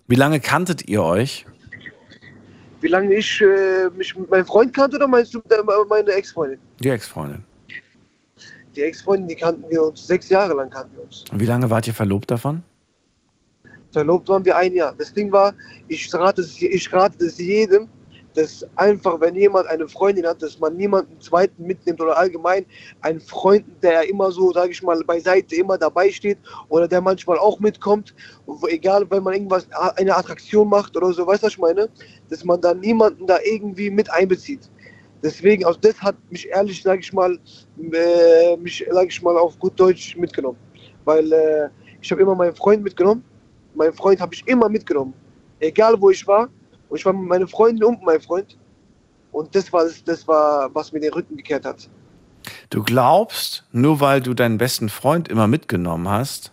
Wie 0.09 0.15
lange 0.17 0.41
kanntet 0.41 0.89
ihr 0.89 1.03
euch? 1.03 1.47
Wie 2.81 2.89
lange 2.89 3.15
ich 3.15 3.41
äh, 3.41 3.89
mich 3.97 4.17
mit 4.17 4.29
meinem 4.29 4.45
Freund 4.45 4.75
kannte 4.75 4.97
oder 4.97 5.07
meinst 5.07 5.33
du 5.35 5.41
meine 5.89 6.11
Ex-Freundin? 6.11 6.59
Die 6.81 6.89
Ex-Freundin. 6.89 7.45
Die 8.75 8.83
Ex-Freundin, 8.83 9.29
die 9.29 9.37
kannten 9.37 9.65
wir 9.71 9.85
uns, 9.85 10.07
sechs 10.07 10.29
Jahre 10.31 10.55
lang 10.55 10.71
kannten 10.71 10.97
wir 10.97 11.05
uns. 11.05 11.25
Und 11.31 11.39
wie 11.39 11.47
lange 11.47 11.71
wart 11.71 11.87
ihr 11.87 11.95
verlobt 11.95 12.31
davon? 12.31 12.63
Verlobt 13.93 14.29
waren 14.29 14.45
wir 14.45 14.57
ein 14.57 14.73
Jahr. 14.73 14.95
Das 14.97 15.13
Ding 15.13 15.31
war, 15.31 15.55
ich 15.89 16.13
rate 16.15 16.41
es, 16.41 16.61
ich 16.61 16.93
rate 16.93 17.25
es 17.25 17.39
jedem, 17.39 17.89
dass 18.35 18.67
einfach, 18.77 19.21
wenn 19.21 19.35
jemand 19.35 19.67
eine 19.69 19.89
Freundin 19.89 20.27
hat, 20.27 20.43
dass 20.43 20.59
man 20.59 20.77
niemanden 20.77 21.21
zweiten 21.21 21.67
mitnimmt 21.67 22.01
oder 22.01 22.17
allgemein 22.17 22.65
einen 23.01 23.21
Freund, 23.21 23.65
der 23.83 24.09
immer 24.09 24.31
so, 24.31 24.53
sage 24.53 24.71
ich 24.73 24.83
mal, 24.83 25.03
beiseite 25.05 25.57
immer 25.57 25.79
dabei 25.79 26.11
steht 26.11 26.39
oder 26.69 26.89
der 26.89 27.01
manchmal 27.01 27.39
auch 27.39 27.61
mitkommt, 27.61 28.15
egal, 28.69 29.09
wenn 29.11 29.23
man 29.23 29.35
irgendwas, 29.35 29.67
eine 29.97 30.17
Attraktion 30.17 30.69
macht 30.69 30.97
oder 30.97 31.13
so, 31.13 31.27
weißt 31.27 31.43
du, 31.43 31.47
was 31.47 31.53
ich 31.53 31.59
meine? 31.59 31.89
Dass 32.31 32.45
man 32.45 32.61
dann 32.61 32.81
niemanden 32.81 33.27
da 33.27 33.39
irgendwie 33.45 33.91
mit 33.91 34.11
einbezieht. 34.11 34.71
Deswegen, 35.23 35.65
also 35.65 35.79
das 35.81 36.01
hat 36.03 36.17
mich 36.31 36.49
ehrlich, 36.49 36.83
sage 36.83 37.01
ich 37.01 37.13
mal, 37.13 37.39
äh, 37.79 38.57
mich, 38.57 38.85
sage 38.91 39.09
ich 39.09 39.23
mal, 39.23 39.37
auf 39.37 39.57
gut 39.59 39.79
Deutsch 39.79 40.17
mitgenommen. 40.17 40.59
Weil 41.05 41.33
äh, 41.33 41.69
ich 42.01 42.11
habe 42.11 42.23
immer 42.23 42.35
meinen 42.35 42.57
Freund 42.57 42.83
mitgenommen. 42.83 43.23
Meinen 43.75 43.93
Freund 43.93 44.21
habe 44.21 44.35
ich 44.35 44.47
immer 44.47 44.69
mitgenommen. 44.69 45.15
Egal 45.61 46.01
wo 46.01 46.11
ich 46.11 46.27
war. 46.27 46.49
Und 46.93 46.99
ich 46.99 47.07
war 47.07 47.15
mit 47.15 47.27
meiner 47.27 47.49
Freundin 47.49 47.85
und 47.85 48.03
mein 48.03 48.21
Freund. 48.21 48.59
Und 49.33 49.55
das 49.55 49.73
war, 49.73 49.87
das 50.05 50.29
war, 50.29 50.69
was 50.75 50.93
mir 50.93 51.01
den 51.01 51.15
Rücken 51.15 51.39
gekehrt 51.39 51.65
hat. 51.65 51.89
Du 52.69 52.83
glaubst, 52.83 53.65
nur 53.73 54.01
weil 54.01 54.21
du 54.21 54.35
deinen 54.35 54.59
besten 54.59 54.91
Freund 54.91 55.27
immer 55.29 55.47
mitgenommen 55.47 56.07
hast, 56.07 56.53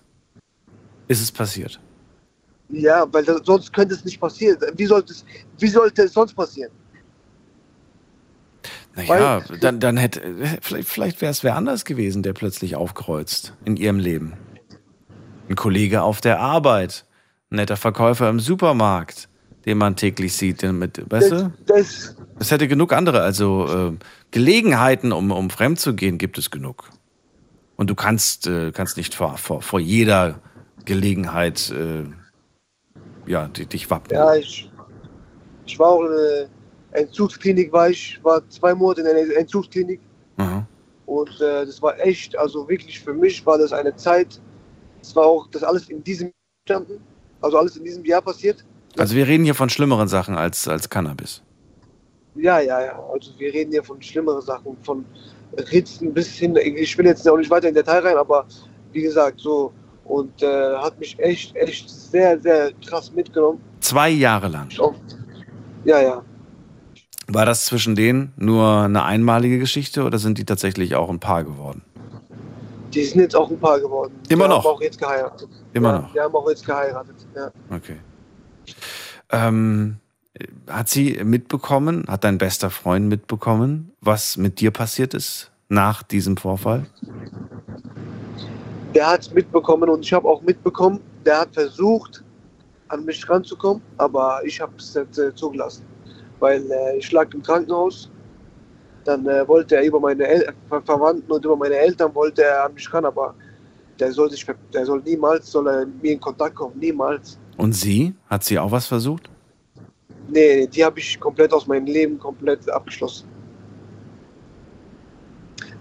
ist 1.10 1.22
es 1.22 1.30
passiert. 1.34 1.82
Ja, 2.70 3.06
weil 3.12 3.26
das, 3.26 3.42
sonst 3.44 3.74
könnte 3.74 3.96
es 3.96 4.06
nicht 4.06 4.22
passieren. 4.22 4.58
Wie 4.78 4.86
sollte 4.86 5.12
es, 5.12 5.26
wie 5.58 5.68
sollte 5.68 6.04
es 6.04 6.14
sonst 6.14 6.34
passieren? 6.36 6.72
Naja, 8.96 9.42
dann, 9.60 9.82
dann 9.82 9.98
hätte, 9.98 10.22
vielleicht, 10.62 10.88
vielleicht 10.88 11.20
wäre 11.20 11.32
es 11.32 11.44
wer 11.44 11.58
anders 11.58 11.84
gewesen, 11.84 12.24
der 12.24 12.32
plötzlich 12.32 12.78
aufkreuzt 12.78 13.58
in 13.66 13.76
ihrem 13.76 14.00
Leben. 14.00 14.38
Ein 15.50 15.58
Kollege 15.58 16.02
auf 16.02 16.22
der 16.22 16.40
Arbeit, 16.40 17.06
ein 17.50 17.58
netter 17.58 17.76
Verkäufer 17.76 18.30
im 18.30 18.40
Supermarkt, 18.40 19.29
den 19.70 19.78
man 19.78 19.96
täglich 19.96 20.36
sieht. 20.36 20.64
Mit, 20.64 21.10
weißt 21.12 21.32
Das, 21.32 21.46
das, 21.68 22.16
Es 22.40 22.50
hätte 22.50 22.68
genug 22.68 22.92
andere, 22.92 23.22
also 23.22 23.92
äh, 23.94 23.98
Gelegenheiten, 24.32 25.12
um, 25.12 25.32
um 25.32 25.52
fremd 25.52 25.80
zu 25.80 25.94
gehen, 25.94 26.18
gibt 26.18 26.40
es 26.40 26.50
genug. 26.50 26.90
Und 27.76 27.88
du 27.88 27.94
kannst, 27.96 28.48
äh, 28.48 28.72
kannst 28.72 28.98
nicht 28.98 29.14
vor, 29.14 29.38
vor, 29.38 29.62
vor 29.62 29.80
jeder 29.80 30.40
Gelegenheit 30.86 31.70
äh, 31.70 32.04
ja, 33.28 33.48
di- 33.48 33.68
dich 33.68 33.92
wappnen. 33.92 34.20
ja, 34.20 34.34
ich, 34.34 34.72
ich 35.68 35.78
war 35.78 35.90
auch 35.90 36.02
in 36.02 36.12
der 36.12 36.50
Entzugsklinik, 36.94 37.72
war 37.72 37.92
ich, 37.92 38.20
war 38.24 38.42
zwei 38.50 38.74
Monate 38.74 39.02
in 39.02 39.08
einer 39.08 39.38
Entzugsklinik. 39.38 40.00
Aha. 40.38 40.66
Und 41.06 41.30
äh, 41.42 41.66
das 41.68 41.80
war 41.80 42.00
echt, 42.00 42.36
also 42.36 42.68
wirklich 42.68 43.00
für 43.00 43.14
mich 43.14 43.46
war 43.46 43.60
das 43.60 43.72
eine 43.72 43.96
Zeit, 43.96 44.42
das 45.00 45.16
war 45.16 45.26
auch 45.28 45.48
das 45.52 45.64
alles 45.64 45.90
in 45.90 46.04
diesem 46.04 46.32
Jahr 46.68 46.82
also 47.42 47.58
alles 47.58 47.78
in 47.78 47.84
diesem 47.84 48.04
Jahr 48.04 48.22
passiert. 48.22 48.66
Also 48.98 49.16
wir 49.16 49.28
reden 49.28 49.44
hier 49.44 49.56
von 49.56 49.70
schlimmeren 49.70 50.08
Sachen 50.08 50.36
als, 50.36 50.68
als 50.68 50.90
Cannabis. 50.90 51.42
Ja, 52.36 52.60
ja, 52.60 52.84
ja. 52.84 53.04
Also 53.12 53.32
wir 53.38 53.54
reden 53.54 53.72
hier 53.72 53.84
von 53.84 54.02
schlimmeren 54.02 54.42
Sachen, 54.42 54.78
von 54.84 55.06
Ritzen 55.72 56.14
bis 56.14 56.36
hin, 56.36 56.56
ich 56.56 56.98
will 56.98 57.06
jetzt 57.06 57.28
auch 57.28 57.38
nicht 57.38 57.50
weiter 57.50 57.70
in 57.70 57.74
Detail 57.74 58.00
rein, 58.00 58.18
aber 58.18 58.46
wie 58.92 59.02
gesagt, 59.02 59.40
so 59.40 59.72
und 60.06 60.42
äh, 60.42 60.76
hat 60.78 61.00
mich 61.00 61.18
echt, 61.20 61.56
echt 61.56 61.90
sehr, 61.90 62.40
sehr 62.40 62.72
krass 62.86 63.12
mitgenommen. 63.14 63.62
Zwei 63.80 64.10
Jahre 64.10 64.48
lang. 64.48 64.70
Ja, 65.86 66.02
ja. 66.02 66.24
War 67.28 67.46
das 67.46 67.66
zwischen 67.66 67.96
denen 67.96 68.34
nur 68.36 68.82
eine 68.82 69.04
einmalige 69.04 69.60
Geschichte 69.60 70.04
oder 70.04 70.18
sind 70.18 70.40
die 70.40 70.46
tatsächlich 70.46 70.96
auch 70.96 71.10
ein 71.10 71.20
Paar 71.20 71.44
geworden? 71.44 71.84
Die 72.92 73.04
sind 73.04 73.22
jetzt 73.22 73.36
auch 73.36 73.52
ein 73.52 73.60
Paar 73.60 73.80
geworden. 73.80 74.14
Immer 74.30 74.46
die 74.46 74.50
noch? 74.50 74.66
Haben 74.66 74.76
auch 74.76 74.82
jetzt 74.82 74.98
geheiratet. 74.98 75.50
Immer 75.74 75.90
ja, 75.90 76.00
noch. 76.00 76.14
Die 76.14 76.20
haben 76.20 76.36
auch 76.36 76.50
jetzt 76.50 76.66
geheiratet. 76.66 77.16
Ja. 77.36 77.52
Okay. 77.70 77.98
Ähm, 79.32 79.98
hat 80.68 80.90
sie 80.90 81.22
mitbekommen, 81.24 82.06
hat 82.08 82.24
dein 82.24 82.38
bester 82.38 82.70
Freund 82.70 83.08
mitbekommen, 83.08 83.92
was 84.02 84.38
mit 84.38 84.60
dir 84.60 84.72
passiert 84.72 85.14
ist 85.14 85.52
nach 85.68 86.04
diesem 86.04 86.38
Vorfall? 86.38 86.86
Der 88.96 89.08
hat 89.08 89.22
es 89.22 89.34
mitbekommen 89.34 89.90
und 89.90 90.04
ich 90.04 90.14
habe 90.14 90.28
auch 90.28 90.42
mitbekommen, 90.42 91.00
der 91.26 91.42
hat 91.42 91.54
versucht, 91.54 92.24
an 92.88 93.06
mich 93.06 93.28
ranzukommen, 93.30 93.82
aber 93.98 94.42
ich 94.44 94.60
habe 94.60 94.74
es 94.78 94.96
nicht 94.96 95.18
äh, 95.18 95.34
zugelassen. 95.36 95.86
Weil 96.40 96.64
äh, 96.72 96.98
ich 96.98 97.12
lag 97.12 97.32
im 97.34 97.44
Krankenhaus, 97.44 98.10
dann 99.06 99.26
äh, 99.28 99.48
wollte 99.48 99.76
er 99.76 99.84
über 99.84 100.00
meine 100.00 100.26
El 100.26 100.54
Ver 100.68 100.82
Verwandten 100.82 101.32
und 101.32 101.46
über 101.46 101.56
meine 101.56 101.76
Eltern 101.76 102.14
wollte 102.16 102.44
er 102.44 102.66
an 102.66 102.74
mich 102.74 102.92
ran, 102.94 103.06
aber 103.06 103.36
der 104.00 104.12
soll 104.12 104.32
sich, 104.32 104.46
der 104.74 104.86
soll 104.86 105.02
niemals, 105.02 105.52
soll 105.52 105.68
er 105.68 105.86
mit 105.86 106.02
mir 106.02 106.14
in 106.14 106.20
Kontakt 106.20 106.56
kommen, 106.56 106.78
niemals. 106.80 107.38
Und 107.60 107.74
sie? 107.74 108.14
Hat 108.30 108.46
sie 108.46 108.58
auch 108.58 108.72
was 108.72 108.88
versucht? 108.88 109.30
Nee, 110.30 110.66
die 110.66 110.86
habe 110.86 110.98
ich 111.00 111.20
komplett 111.20 111.52
aus 111.52 111.68
meinem 111.68 111.88
Leben 111.88 112.18
komplett 112.18 112.70
abgeschlossen. 112.70 113.28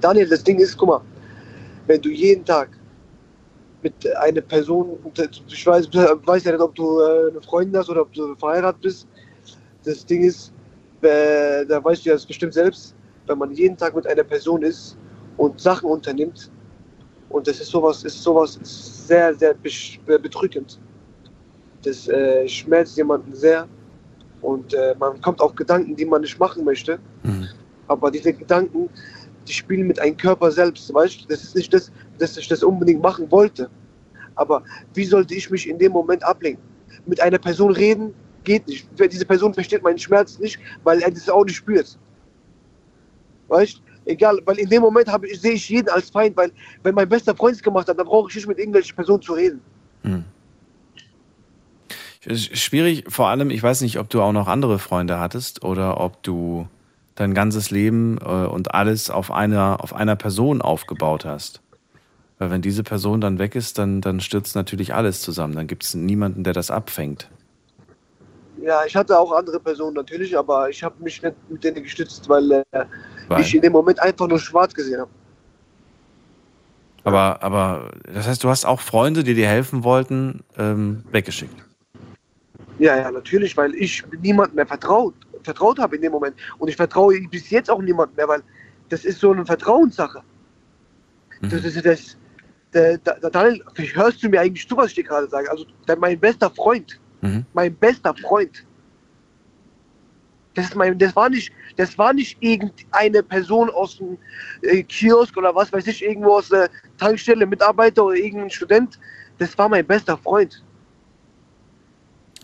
Daniel, 0.01 0.29
das 0.29 0.43
Ding 0.43 0.59
ist, 0.59 0.77
guck 0.77 0.89
mal, 0.89 1.01
wenn 1.87 2.01
du 2.01 2.09
jeden 2.09 2.45
Tag 2.45 2.71
mit 3.81 3.95
einer 4.17 4.41
Person, 4.41 4.99
ich 5.49 5.65
weiß, 5.65 5.87
weiß 5.93 6.45
ja 6.45 6.53
nicht, 6.53 6.61
ob 6.61 6.75
du 6.75 7.01
äh, 7.01 7.31
eine 7.31 7.41
Freundin 7.43 7.79
hast 7.79 7.89
oder 7.91 8.03
ob 8.03 8.13
du 8.13 8.35
verheiratet 8.35 8.83
bist. 8.83 9.07
Das 9.85 10.05
Ding 10.05 10.25
ist, 10.25 10.53
äh, 11.03 11.65
da 11.65 11.83
weißt 11.83 12.05
du 12.05 12.09
ja 12.09 12.17
das 12.17 12.27
bestimmt 12.27 12.55
selbst, 12.55 12.97
wenn 13.29 13.39
man 13.39 13.53
jeden 13.53 13.77
Tag 13.77 13.95
mit 13.95 14.05
einer 14.05 14.25
Person 14.25 14.63
ist 14.63 14.97
und 15.37 15.61
Sachen 15.61 15.89
unternimmt, 15.89 16.51
und 17.29 17.47
das 17.47 17.61
ist 17.61 17.71
sowas, 17.71 18.03
ist 18.03 18.21
sowas 18.21 18.59
sehr, 18.63 19.33
sehr 19.35 19.55
besch- 19.57 20.01
bedrückend. 20.05 20.81
Das 21.83 22.09
äh, 22.09 22.49
schmerzt 22.49 22.97
jemanden 22.97 23.35
sehr 23.35 23.69
und 24.43 24.75
äh, 24.75 24.95
man 24.99 25.21
kommt 25.21 25.41
auf 25.41 25.55
Gedanken, 25.55 25.97
die 25.97 26.05
man 26.05 26.23
nicht 26.23 26.39
machen 26.39 26.65
möchte. 26.65 26.99
Mhm. 27.23 27.49
Aber 27.87 28.11
diese 28.11 28.33
Gedanken, 28.33 28.89
die 29.47 29.53
spielen 29.53 29.87
mit 29.87 29.99
einem 30.01 30.17
Körper 30.17 30.51
selbst, 30.51 30.93
weißt 30.93 31.23
du? 31.23 31.29
Das 31.29 31.43
ist 31.43 31.57
nicht 31.57 31.73
das, 31.73 31.91
dass 32.19 32.37
ich 32.37 32.49
das 32.49 32.63
unbedingt 32.63 33.03
machen 33.03 33.31
wollte. 33.31 33.71
Aber 34.35 34.63
wie 34.95 35.05
sollte 35.05 35.35
ich 35.35 35.51
mich 35.51 35.69
in 35.69 35.79
dem 35.79 35.93
Moment 35.93 36.23
ablenken? 36.23 36.63
Mit 37.07 37.21
einer 37.21 37.39
Person 37.39 37.73
reden 37.73 38.15
geht 38.45 38.67
nicht. 38.69 38.89
Diese 38.99 39.27
Person 39.27 39.53
versteht 39.53 39.83
meinen 39.83 39.99
Schmerz 39.99 40.39
nicht, 40.39 40.59
weil 40.85 41.01
er 41.01 41.11
das 41.11 41.29
auch 41.29 41.45
nicht 41.45 41.57
spürt. 41.57 41.99
Weißt 43.49 43.77
du? 43.77 43.81
Egal, 44.11 44.39
weil 44.47 44.59
in 44.59 44.71
dem 44.71 44.81
Moment 44.81 45.09
ich, 45.25 45.41
sehe 45.41 45.53
ich 45.53 45.69
jeden 45.69 45.89
als 45.91 46.09
Feind, 46.09 46.35
weil 46.35 46.51
wenn 46.83 46.95
mein 46.95 47.09
bester 47.09 47.37
Freund 47.37 47.57
es 47.57 47.63
gemacht 47.63 47.89
hat, 47.89 47.99
dann 47.99 48.07
brauche 48.07 48.31
ich 48.31 48.37
nicht 48.37 48.49
mit 48.49 48.59
irgendwelchen 48.59 48.97
Personen 48.97 49.21
zu 49.21 49.35
reden. 49.35 49.61
Hm. 50.03 50.25
Schwierig, 52.21 53.05
vor 53.09 53.29
allem, 53.29 53.51
ich 53.51 53.63
weiß 53.63 53.81
nicht, 53.83 53.99
ob 53.99 54.11
du 54.11 54.21
auch 54.23 54.33
noch 54.33 54.49
andere 54.49 54.79
Freunde 54.79 55.21
hattest 55.21 55.65
oder 55.65 56.01
ob 56.01 56.23
du 56.23 56.67
dein 57.15 57.35
ganzes 57.35 57.71
Leben 57.71 58.19
äh, 58.19 58.25
und 58.25 58.75
alles 58.75 59.11
auf 59.11 59.31
einer, 59.31 59.83
auf 59.83 59.95
einer 59.95 60.17
Person 60.17 60.61
aufgebaut 60.61 61.25
hast. 61.25 61.61
Weil 62.39 62.51
wenn 62.51 62.63
diese 62.63 62.83
Person 62.83 63.21
dann 63.21 63.39
weg 63.39 63.55
ist, 63.55 63.79
dann, 63.79 64.01
dann 64.01 64.21
stürzt 64.21 64.55
natürlich 64.55 64.95
alles 64.95 65.21
zusammen. 65.23 65.55
Dann 65.55 65.67
gibt 65.67 65.85
es 65.85 65.95
niemanden, 65.95 66.45
der 66.45 66.53
das 66.53 66.71
abfängt. 66.71 67.29
Ja, 68.63 68.85
ich 68.85 68.95
hatte 68.95 69.19
auch 69.19 69.33
andere 69.33 69.59
Personen 69.61 69.95
natürlich, 69.95 70.37
aber 70.37 70.69
ich 70.69 70.83
habe 70.83 71.03
mich 71.03 71.23
nicht 71.23 71.37
mit 71.49 71.65
denen 71.65 71.83
gestützt, 71.83 72.29
weil, 72.29 72.51
äh, 72.51 72.65
Weil- 73.29 73.41
ich 73.43 73.55
in 73.55 73.63
dem 73.63 73.73
Moment 73.73 74.01
einfach 74.01 74.29
nur 74.29 74.39
schwarz 74.39 74.75
gesehen 74.75 75.01
habe. 75.01 75.11
Aber, 77.05 77.43
aber 77.43 77.93
das 78.13 78.27
heißt, 78.27 78.45
du 78.45 78.49
hast 78.49 78.67
auch 78.67 78.81
Freunde, 78.81 79.25
die 79.25 79.35
dir 79.35 79.49
helfen 79.49 79.83
wollten, 79.83 80.45
ähm, 80.59 81.05
weggeschickt. 81.11 81.68
Ja, 82.79 82.97
ja, 82.97 83.11
natürlich, 83.11 83.57
weil 83.57 83.75
ich 83.75 84.05
niemandem 84.23 84.57
mehr 84.57 84.67
vertraut, 84.67 85.15
vertraut 85.43 85.79
habe 85.79 85.97
in 85.97 86.03
dem 86.03 86.13
Moment. 86.13 86.37
Und 86.59 86.69
ich 86.69 86.77
vertraue 86.77 87.21
bis 87.29 87.51
jetzt 87.51 87.71
auch 87.71 87.83
niemandem 87.83 88.17
mehr, 88.17 88.29
weil 88.29 88.43
das 88.89 89.05
ist 89.05 89.21
so 89.21 89.33
eine 89.33 89.45
Vertrauenssache. 89.45 90.23
Mhm. 91.41 91.49
Das 91.51 91.65
ist 91.65 91.85
das. 91.85 92.17
Der, 92.75 92.99
der, 92.99 93.31
Daniel, 93.31 93.65
hörst 93.95 94.23
du 94.23 94.29
mir 94.29 94.43
eigentlich 94.43 94.69
zu, 94.69 94.77
was 94.77 94.89
ich 94.89 94.97
dir 94.97 95.05
gerade 95.05 95.27
sage? 95.29 95.51
Also 95.51 95.65
der, 95.87 95.97
mein 95.97 96.21
bester 96.21 96.51
Freund, 96.51 97.01
Mhm. 97.21 97.45
mein 97.53 97.75
bester 97.75 98.15
Freund. 98.15 98.65
Das, 100.55 100.67
ist 100.67 100.75
mein, 100.75 100.99
das, 100.99 101.15
war 101.17 101.29
nicht, 101.31 101.53
das 101.77 101.97
war 101.99 102.13
nicht 102.13 102.37
irgendeine 102.41 103.23
Person 103.23 103.71
aus 103.71 103.99
dem 103.99 104.19
äh, 104.63 104.83
Kiosk 104.83 105.37
oder 105.37 105.55
was 105.55 105.73
weiß 105.73 105.87
ich, 105.87 106.05
irgendwo 106.05 106.37
aus 106.37 106.49
der 106.49 106.69
Tankstelle, 106.99 107.47
Mitarbeiter 107.47 108.05
oder 108.05 108.17
irgendein 108.17 108.51
Student. 108.51 108.99
Das 109.39 109.57
war 109.57 109.69
mein 109.69 109.87
bester 109.87 110.19
Freund. 110.19 110.63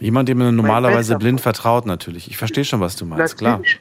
Jemand, 0.00 0.28
dem 0.28 0.38
man 0.38 0.56
normalerweise 0.56 1.16
blind 1.16 1.40
vertraut, 1.40 1.86
natürlich. 1.86 2.28
Ich 2.28 2.36
verstehe 2.36 2.64
schon, 2.64 2.80
was 2.80 2.96
du 2.96 3.06
meinst, 3.06 3.38
klar. 3.38 3.58
Natürlich. 3.58 3.80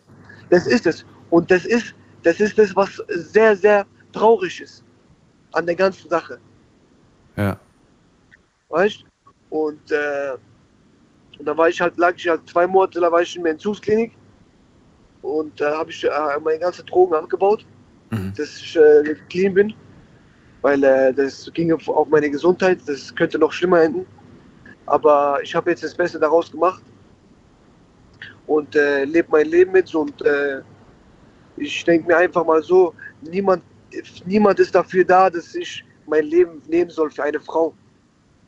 Das 0.50 0.68
ist 0.68 0.86
es. 0.86 1.06
Und 1.30 1.50
das 1.50 1.66
ist, 1.66 1.96
das 2.24 2.40
ist 2.40 2.58
das, 2.58 2.76
was 2.76 3.02
sehr, 3.08 3.56
sehr 3.56 3.86
traurig 4.12 4.62
ist 4.62 4.84
an 5.54 5.66
der 5.66 5.76
ganzen 5.76 6.10
Sache. 6.10 6.38
Ja. 7.36 7.58
Weißt 8.70 9.04
Und, 9.50 9.92
äh, 9.92 10.34
und 11.40 11.46
da 11.48 11.58
war 11.58 11.70
ich 11.70 11.82
halt, 11.82 11.98
lag 11.98 12.14
ich 12.16 12.28
halt 12.28 12.48
zwei 12.48 12.68
Monate, 12.68 13.00
da 13.00 13.12
war 13.12 13.22
ich 13.22 13.36
in 13.36 13.44
der 13.44 13.54
Entzugsklinik. 13.54 14.12
Und 15.24 15.60
da 15.60 15.78
habe 15.78 15.90
ich 15.90 16.04
äh, 16.04 16.10
meine 16.44 16.60
ganzen 16.60 16.86
Drogen 16.86 17.16
abgebaut, 17.16 17.66
Mhm. 18.12 18.34
dass 18.38 18.58
ich 18.58 18.76
äh, 18.76 19.16
clean 19.30 19.54
bin. 19.54 19.74
Weil 20.62 20.84
äh, 20.84 21.14
das 21.14 21.50
ging 21.54 21.74
auf 21.74 22.08
meine 22.10 22.30
Gesundheit, 22.30 22.80
das 22.86 23.14
könnte 23.16 23.40
noch 23.40 23.52
schlimmer 23.52 23.82
enden. 23.82 24.06
Aber 24.86 25.40
ich 25.42 25.54
habe 25.56 25.70
jetzt 25.72 25.84
das 25.84 25.96
Beste 25.96 26.20
daraus 26.20 26.52
gemacht. 26.52 26.82
und 28.48 28.76
äh, 28.76 29.06
lebe 29.06 29.30
mein 29.32 29.48
Leben 29.48 29.72
mit 29.72 29.94
und 29.96 30.22
äh, 30.22 30.62
ich 31.58 31.84
denke 31.84 32.08
mir 32.08 32.18
einfach 32.18 32.46
mal 32.46 32.62
so, 32.62 32.94
niemand, 33.22 33.64
niemand 34.26 34.60
ist 34.60 34.74
dafür 34.76 35.06
da, 35.06 35.30
dass 35.30 35.56
ich 35.56 35.84
mein 36.08 36.26
Leben 36.26 36.62
nehmen 36.68 36.90
soll 36.90 37.10
für 37.12 37.24
eine 37.24 37.40
Frau. 37.40 37.74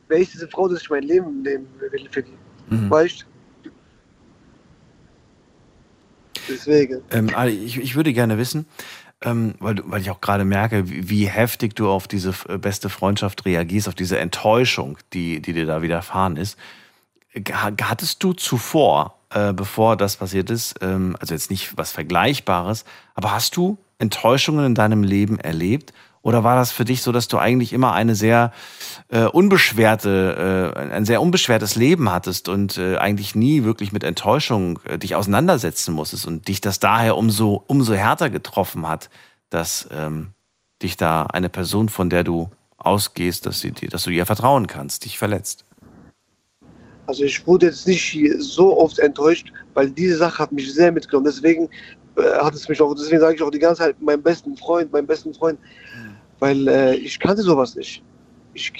Wer 0.07 0.19
ist 0.19 0.33
diese 0.33 0.47
Frau, 0.47 0.67
dass 0.67 0.81
ich 0.81 0.89
mein 0.89 1.03
Leben 1.03 1.41
nehmen 1.41 1.67
will 1.79 2.07
für 2.11 2.23
die? 2.23 2.37
Mhm. 2.69 2.89
Weißt 2.89 3.25
Deswegen. 6.47 7.01
Ähm, 7.11 7.29
Ali, 7.33 7.63
ich, 7.63 7.79
ich 7.79 7.95
würde 7.95 8.13
gerne 8.13 8.37
wissen, 8.37 8.67
ähm, 9.23 9.55
weil, 9.59 9.81
weil 9.85 10.01
ich 10.01 10.09
auch 10.11 10.21
gerade 10.21 10.45
merke, 10.45 10.89
wie, 10.89 11.09
wie 11.09 11.25
heftig 11.27 11.75
du 11.75 11.89
auf 11.89 12.07
diese 12.07 12.33
äh, 12.49 12.57
beste 12.57 12.89
Freundschaft 12.89 13.45
reagierst, 13.45 13.87
auf 13.87 13.95
diese 13.95 14.19
Enttäuschung, 14.19 14.97
die, 15.13 15.41
die 15.41 15.53
dir 15.53 15.65
da 15.65 15.81
widerfahren 15.81 16.37
ist. 16.37 16.57
Ha- 17.51 17.71
Hattest 17.81 18.23
du 18.23 18.33
zuvor, 18.33 19.15
äh, 19.29 19.53
bevor 19.53 19.97
das 19.97 20.17
passiert 20.17 20.49
ist, 20.49 20.75
ähm, 20.81 21.15
also 21.19 21.33
jetzt 21.33 21.49
nicht 21.49 21.77
was 21.77 21.91
Vergleichbares, 21.91 22.85
aber 23.13 23.31
hast 23.31 23.57
du 23.57 23.77
Enttäuschungen 23.99 24.65
in 24.65 24.75
deinem 24.75 25.03
Leben 25.03 25.39
erlebt? 25.39 25.93
Oder 26.25 26.43
war 26.43 26.55
das 26.55 26.71
für 26.71 26.85
dich 26.85 27.03
so, 27.03 27.11
dass 27.11 27.27
du 27.27 27.37
eigentlich 27.37 27.71
immer 27.71 27.93
eine 27.93 28.15
sehr 28.15 28.51
äh, 29.09 29.25
unbeschwerte, 29.25 30.73
äh, 30.75 30.79
ein 30.91 31.05
sehr 31.05 31.21
unbeschwertes 31.21 31.75
Leben 31.75 32.11
hattest 32.11 32.49
und 32.49 32.79
äh, 32.79 32.97
eigentlich 32.97 33.35
nie 33.35 33.63
wirklich 33.63 33.91
mit 33.91 34.03
Enttäuschung 34.03 34.79
äh, 34.85 34.97
dich 34.97 35.13
auseinandersetzen 35.13 35.93
musstest 35.93 36.25
und 36.25 36.47
dich 36.47 36.61
das 36.61 36.79
daher 36.79 37.15
umso, 37.15 37.63
umso 37.67 37.93
härter 37.93 38.31
getroffen 38.31 38.87
hat, 38.87 39.11
dass 39.51 39.87
ähm, 39.91 40.29
dich 40.81 40.97
da 40.97 41.27
eine 41.27 41.47
Person, 41.47 41.89
von 41.89 42.09
der 42.09 42.23
du 42.23 42.49
ausgehst, 42.77 43.45
dass, 43.45 43.59
sie, 43.59 43.71
dass 43.71 44.05
du 44.05 44.09
ihr 44.09 44.25
vertrauen 44.25 44.65
kannst, 44.65 45.05
dich 45.05 45.19
verletzt? 45.19 45.63
Also 47.05 47.23
ich 47.23 47.45
wurde 47.45 47.67
jetzt 47.67 47.85
nicht 47.85 48.17
so 48.39 48.75
oft 48.79 48.97
enttäuscht, 48.97 49.53
weil 49.75 49.91
diese 49.91 50.17
Sache 50.17 50.39
hat 50.39 50.51
mich 50.51 50.73
sehr 50.73 50.91
mitgenommen. 50.91 51.27
Deswegen 51.27 51.69
äh, 52.17 52.39
hat 52.39 52.55
es 52.55 52.67
mich 52.67 52.81
auch, 52.81 52.95
deswegen 52.95 53.19
sage 53.19 53.35
ich 53.35 53.43
auch 53.43 53.51
die 53.51 53.59
ganze 53.59 53.83
Zeit 53.83 54.01
meinen 54.01 54.23
besten 54.23 54.55
Freund, 54.57 54.91
meinen 54.91 55.05
besten 55.05 55.33
Freund, 55.33 55.59
weil 56.39 56.67
äh, 56.67 56.95
ich 56.95 57.19
kannte 57.19 57.41
sowas 57.41 57.75
nicht. 57.75 58.03
Ich, 58.53 58.71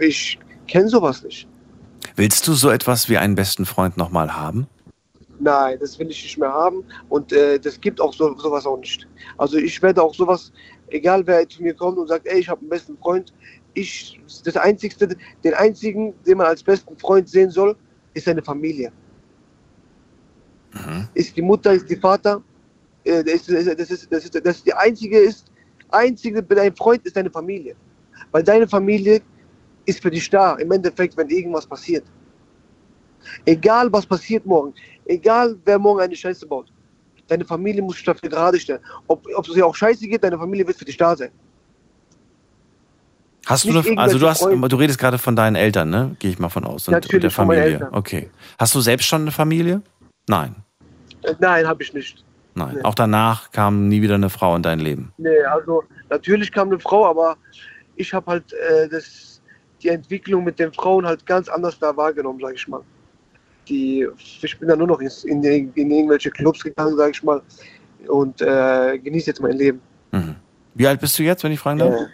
ich 0.00 0.38
kenne 0.66 0.88
sowas 0.88 1.22
nicht. 1.22 1.48
Willst 2.16 2.46
du 2.46 2.54
so 2.54 2.70
etwas 2.70 3.08
wie 3.08 3.18
einen 3.18 3.34
besten 3.34 3.66
Freund 3.66 3.96
nochmal 3.96 4.34
haben? 4.34 4.66
Nein, 5.40 5.78
das 5.80 5.98
will 5.98 6.10
ich 6.10 6.22
nicht 6.22 6.38
mehr 6.38 6.52
haben 6.52 6.84
und 7.08 7.32
äh, 7.32 7.60
das 7.60 7.80
gibt 7.80 8.00
auch 8.00 8.12
so, 8.12 8.36
sowas 8.38 8.66
auch 8.66 8.78
nicht. 8.78 9.06
Also 9.36 9.56
ich 9.56 9.80
werde 9.82 10.02
auch 10.02 10.14
sowas, 10.14 10.52
egal 10.88 11.24
wer 11.26 11.48
zu 11.48 11.62
mir 11.62 11.74
kommt 11.74 11.98
und 11.98 12.08
sagt, 12.08 12.26
ey, 12.26 12.40
ich 12.40 12.48
habe 12.48 12.60
einen 12.60 12.70
besten 12.70 12.98
Freund, 12.98 13.32
ich, 13.74 14.20
das 14.44 14.56
Einzigste, 14.56 15.16
den 15.44 15.54
einzigen, 15.54 16.12
den 16.26 16.38
man 16.38 16.48
als 16.48 16.62
besten 16.62 16.96
Freund 16.98 17.28
sehen 17.28 17.50
soll, 17.50 17.76
ist 18.14 18.24
seine 18.24 18.42
Familie. 18.42 18.90
Ist 21.14 21.36
die 21.36 21.42
Mutter, 21.42 21.72
ist 21.72 21.88
die 21.88 21.96
Vater, 21.96 22.42
äh, 23.04 23.24
das, 23.24 23.48
ist, 23.48 23.50
das, 23.50 23.66
ist, 23.66 23.80
das, 23.80 23.90
ist, 23.90 24.12
das, 24.12 24.24
ist, 24.24 24.46
das 24.46 24.56
ist 24.56 24.66
die 24.66 24.74
einzige, 24.74 25.18
ist, 25.18 25.46
einzige, 25.90 26.42
dein 26.42 26.74
Freund 26.74 27.04
ist 27.04 27.16
deine 27.16 27.30
Familie. 27.30 27.74
Weil 28.32 28.42
deine 28.42 28.68
Familie 28.68 29.20
ist 29.86 30.02
für 30.02 30.10
dich 30.10 30.28
da, 30.28 30.54
im 30.56 30.70
Endeffekt, 30.70 31.16
wenn 31.16 31.28
irgendwas 31.28 31.66
passiert. 31.66 32.04
Egal 33.44 33.92
was 33.92 34.06
passiert 34.06 34.44
morgen, 34.46 34.74
egal 35.06 35.56
wer 35.64 35.78
morgen 35.78 36.00
eine 36.00 36.14
Scheiße 36.16 36.46
baut, 36.46 36.72
deine 37.26 37.44
Familie 37.44 37.82
muss 37.82 37.96
sich 37.96 38.04
dafür 38.04 38.28
gerade 38.28 38.58
stellen. 38.58 38.80
Ob, 39.06 39.26
ob 39.34 39.48
es 39.48 39.54
dir 39.54 39.66
auch 39.66 39.74
scheiße 39.74 40.06
geht, 40.06 40.22
deine 40.22 40.38
Familie 40.38 40.66
wird 40.66 40.78
für 40.78 40.84
dich 40.84 40.96
da 40.96 41.16
sein. 41.16 41.30
Hast 43.46 43.64
du 43.64 43.70
eine, 43.70 43.98
also 43.98 44.18
du 44.18 44.28
hast, 44.28 44.40
Freunde. 44.40 44.68
du 44.68 44.76
redest 44.76 44.98
gerade 44.98 45.16
von 45.16 45.34
deinen 45.34 45.56
Eltern, 45.56 45.88
ne? 45.88 46.16
Gehe 46.18 46.30
ich 46.30 46.38
mal 46.38 46.50
von 46.50 46.64
aus. 46.64 46.86
Und, 46.86 46.94
und 46.94 47.02
Natürlich, 47.02 47.22
der 47.22 47.30
von 47.30 47.46
meinen 47.46 47.60
Familie. 47.60 47.78
Eltern. 47.78 47.94
Okay. 47.94 48.30
Hast 48.58 48.74
du 48.74 48.80
selbst 48.80 49.06
schon 49.06 49.22
eine 49.22 49.30
Familie? 49.30 49.80
Nein. 50.26 50.54
Äh, 51.22 51.34
Nein, 51.38 51.66
habe 51.66 51.82
ich 51.82 51.94
nicht. 51.94 52.22
Nein. 52.58 52.74
Nee. 52.76 52.82
Auch 52.82 52.94
danach 52.94 53.50
kam 53.52 53.88
nie 53.88 54.02
wieder 54.02 54.16
eine 54.16 54.30
Frau 54.30 54.54
in 54.56 54.62
dein 54.62 54.80
Leben. 54.80 55.12
Nee, 55.16 55.42
also 55.42 55.84
natürlich 56.10 56.52
kam 56.52 56.68
eine 56.68 56.78
Frau, 56.78 57.06
aber 57.06 57.36
ich 57.96 58.12
habe 58.12 58.32
halt 58.32 58.52
äh, 58.52 58.88
das, 58.88 59.40
die 59.82 59.88
Entwicklung 59.88 60.44
mit 60.44 60.58
den 60.58 60.72
Frauen 60.72 61.06
halt 61.06 61.24
ganz 61.24 61.48
anders 61.48 61.78
da 61.78 61.96
wahrgenommen, 61.96 62.40
sage 62.40 62.54
ich 62.54 62.68
mal. 62.68 62.82
Die, 63.68 64.06
ich 64.42 64.58
bin 64.58 64.68
dann 64.68 64.78
nur 64.78 64.88
noch 64.88 65.00
in, 65.00 65.10
in, 65.24 65.72
in 65.74 65.90
irgendwelche 65.90 66.30
Clubs 66.30 66.62
gegangen, 66.62 66.96
sage 66.96 67.12
ich 67.12 67.22
mal, 67.22 67.42
und 68.08 68.40
äh, 68.40 68.98
genieße 68.98 69.26
jetzt 69.26 69.40
mein 69.40 69.52
Leben. 69.52 69.80
Mhm. 70.12 70.34
Wie 70.74 70.86
alt 70.86 71.00
bist 71.00 71.18
du 71.18 71.22
jetzt, 71.22 71.44
wenn 71.44 71.52
ich 71.52 71.60
fragen 71.60 71.78
darf? 71.78 71.92
Äh, 71.92 72.06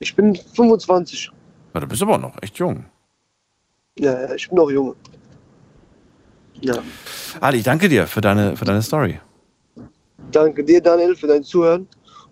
ich 0.00 0.14
bin 0.14 0.36
25. 0.36 1.30
Ja, 1.74 1.80
du 1.80 1.86
bist 1.86 2.02
aber 2.02 2.18
noch 2.18 2.40
echt 2.42 2.58
jung. 2.58 2.84
Ja, 3.98 4.32
ich 4.34 4.48
bin 4.48 4.56
noch 4.56 4.70
jung. 4.70 4.94
Ja. 6.60 6.82
Ali, 7.40 7.62
danke 7.62 7.88
dir 7.88 8.06
für 8.06 8.20
deine, 8.20 8.56
für 8.56 8.64
deine 8.64 8.82
Story. 8.82 9.20
Danke 10.32 10.64
dir, 10.64 10.80
Daniel, 10.80 11.14
für 11.16 11.26
dein 11.26 11.42
Zuhören. 11.42 11.86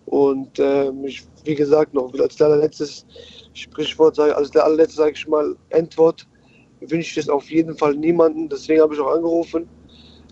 Und 0.07 0.59
ähm, 0.59 1.05
ich, 1.05 1.25
wie 1.45 1.55
gesagt, 1.55 1.95
noch 1.95 2.13
als 2.15 2.41
allerletztes 2.41 3.07
Sprichwort, 3.55 4.17
sage, 4.17 4.37
als 4.37 4.55
allerletztes 4.57 4.97
sage 4.97 5.13
ich 5.13 5.27
mal, 5.27 5.57
Endwort, 5.71 6.27
wünsche 6.81 7.11
ich 7.11 7.17
es 7.17 7.29
auf 7.29 7.51
jeden 7.51 7.77
Fall 7.77 7.95
niemanden. 7.95 8.49
Deswegen 8.49 8.83
habe 8.83 8.95
ich 8.95 9.01
auch 9.01 9.15
angerufen. 9.15 9.69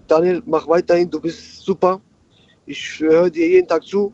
Daniel, 0.07 0.43
mach 0.47 0.69
weiterhin, 0.69 1.11
du 1.11 1.21
bist 1.21 1.61
super. 1.61 2.01
Ich 2.67 3.01
höre 3.01 3.31
dir 3.31 3.49
jeden 3.49 3.69
Tag 3.69 3.85
zu 3.85 4.13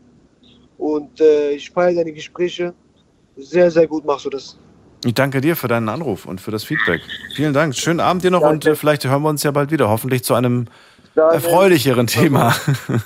und 0.79 1.21
äh, 1.21 1.53
ich 1.53 1.71
feiere 1.71 1.95
deine 1.95 2.13
Gespräche. 2.13 2.75
Sehr, 3.37 3.71
sehr 3.71 3.87
gut 3.87 4.05
machst 4.05 4.27
du 4.27 4.31
das. 4.31 4.59
Ich 5.05 5.15
danke 5.15 5.41
dir 5.41 5.57
für 5.57 5.69
deinen 5.69 5.89
Anruf 5.89 6.27
und 6.27 6.41
für 6.41 6.51
das 6.51 6.65
Feedback. 6.65 7.01
Vielen 7.35 7.55
Dank. 7.55 7.75
Schönen 7.75 8.01
Abend 8.01 8.23
dir 8.23 8.31
noch 8.31 8.43
und 8.43 8.65
Danke. 8.65 8.71
äh, 8.71 8.77
vielleicht 8.77 9.05
hören 9.05 9.23
wir 9.23 9.31
uns 9.31 9.43
ja 9.43 9.51
bald 9.51 9.71
wieder. 9.71 9.89
Hoffentlich 9.89 10.25
zu 10.25 10.35
einem 10.35 10.67
erfreulicheren 11.15 12.07
Thema. 12.07 12.55
100 12.89 13.03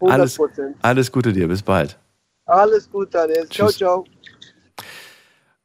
alles, 0.00 0.36
Prozent. 0.36 0.76
alles 0.82 1.10
Gute 1.10 1.32
dir. 1.32 1.48
Bis 1.48 1.62
bald. 1.62 1.98
Alles 2.44 2.90
gut, 2.90 3.14
Daniel. 3.14 3.48
Ciao, 3.48 3.68
ciao. 3.70 4.04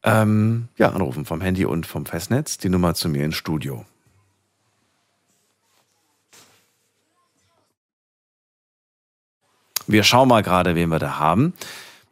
Ähm, 0.03 0.69
ja, 0.77 0.89
anrufen 0.91 1.26
vom 1.26 1.41
Handy 1.41 1.65
und 1.65 1.85
vom 1.85 2.06
Festnetz. 2.06 2.57
Die 2.57 2.69
Nummer 2.69 2.94
zu 2.94 3.10
mir 3.10 3.26
ins 3.26 3.35
Studio. 3.35 3.85
Wir 9.85 10.03
schauen 10.03 10.27
mal 10.30 10.44
gerade, 10.44 10.76
wen 10.76 10.89
wir 10.89 10.99
da 10.99 11.19
haben. 11.19 11.53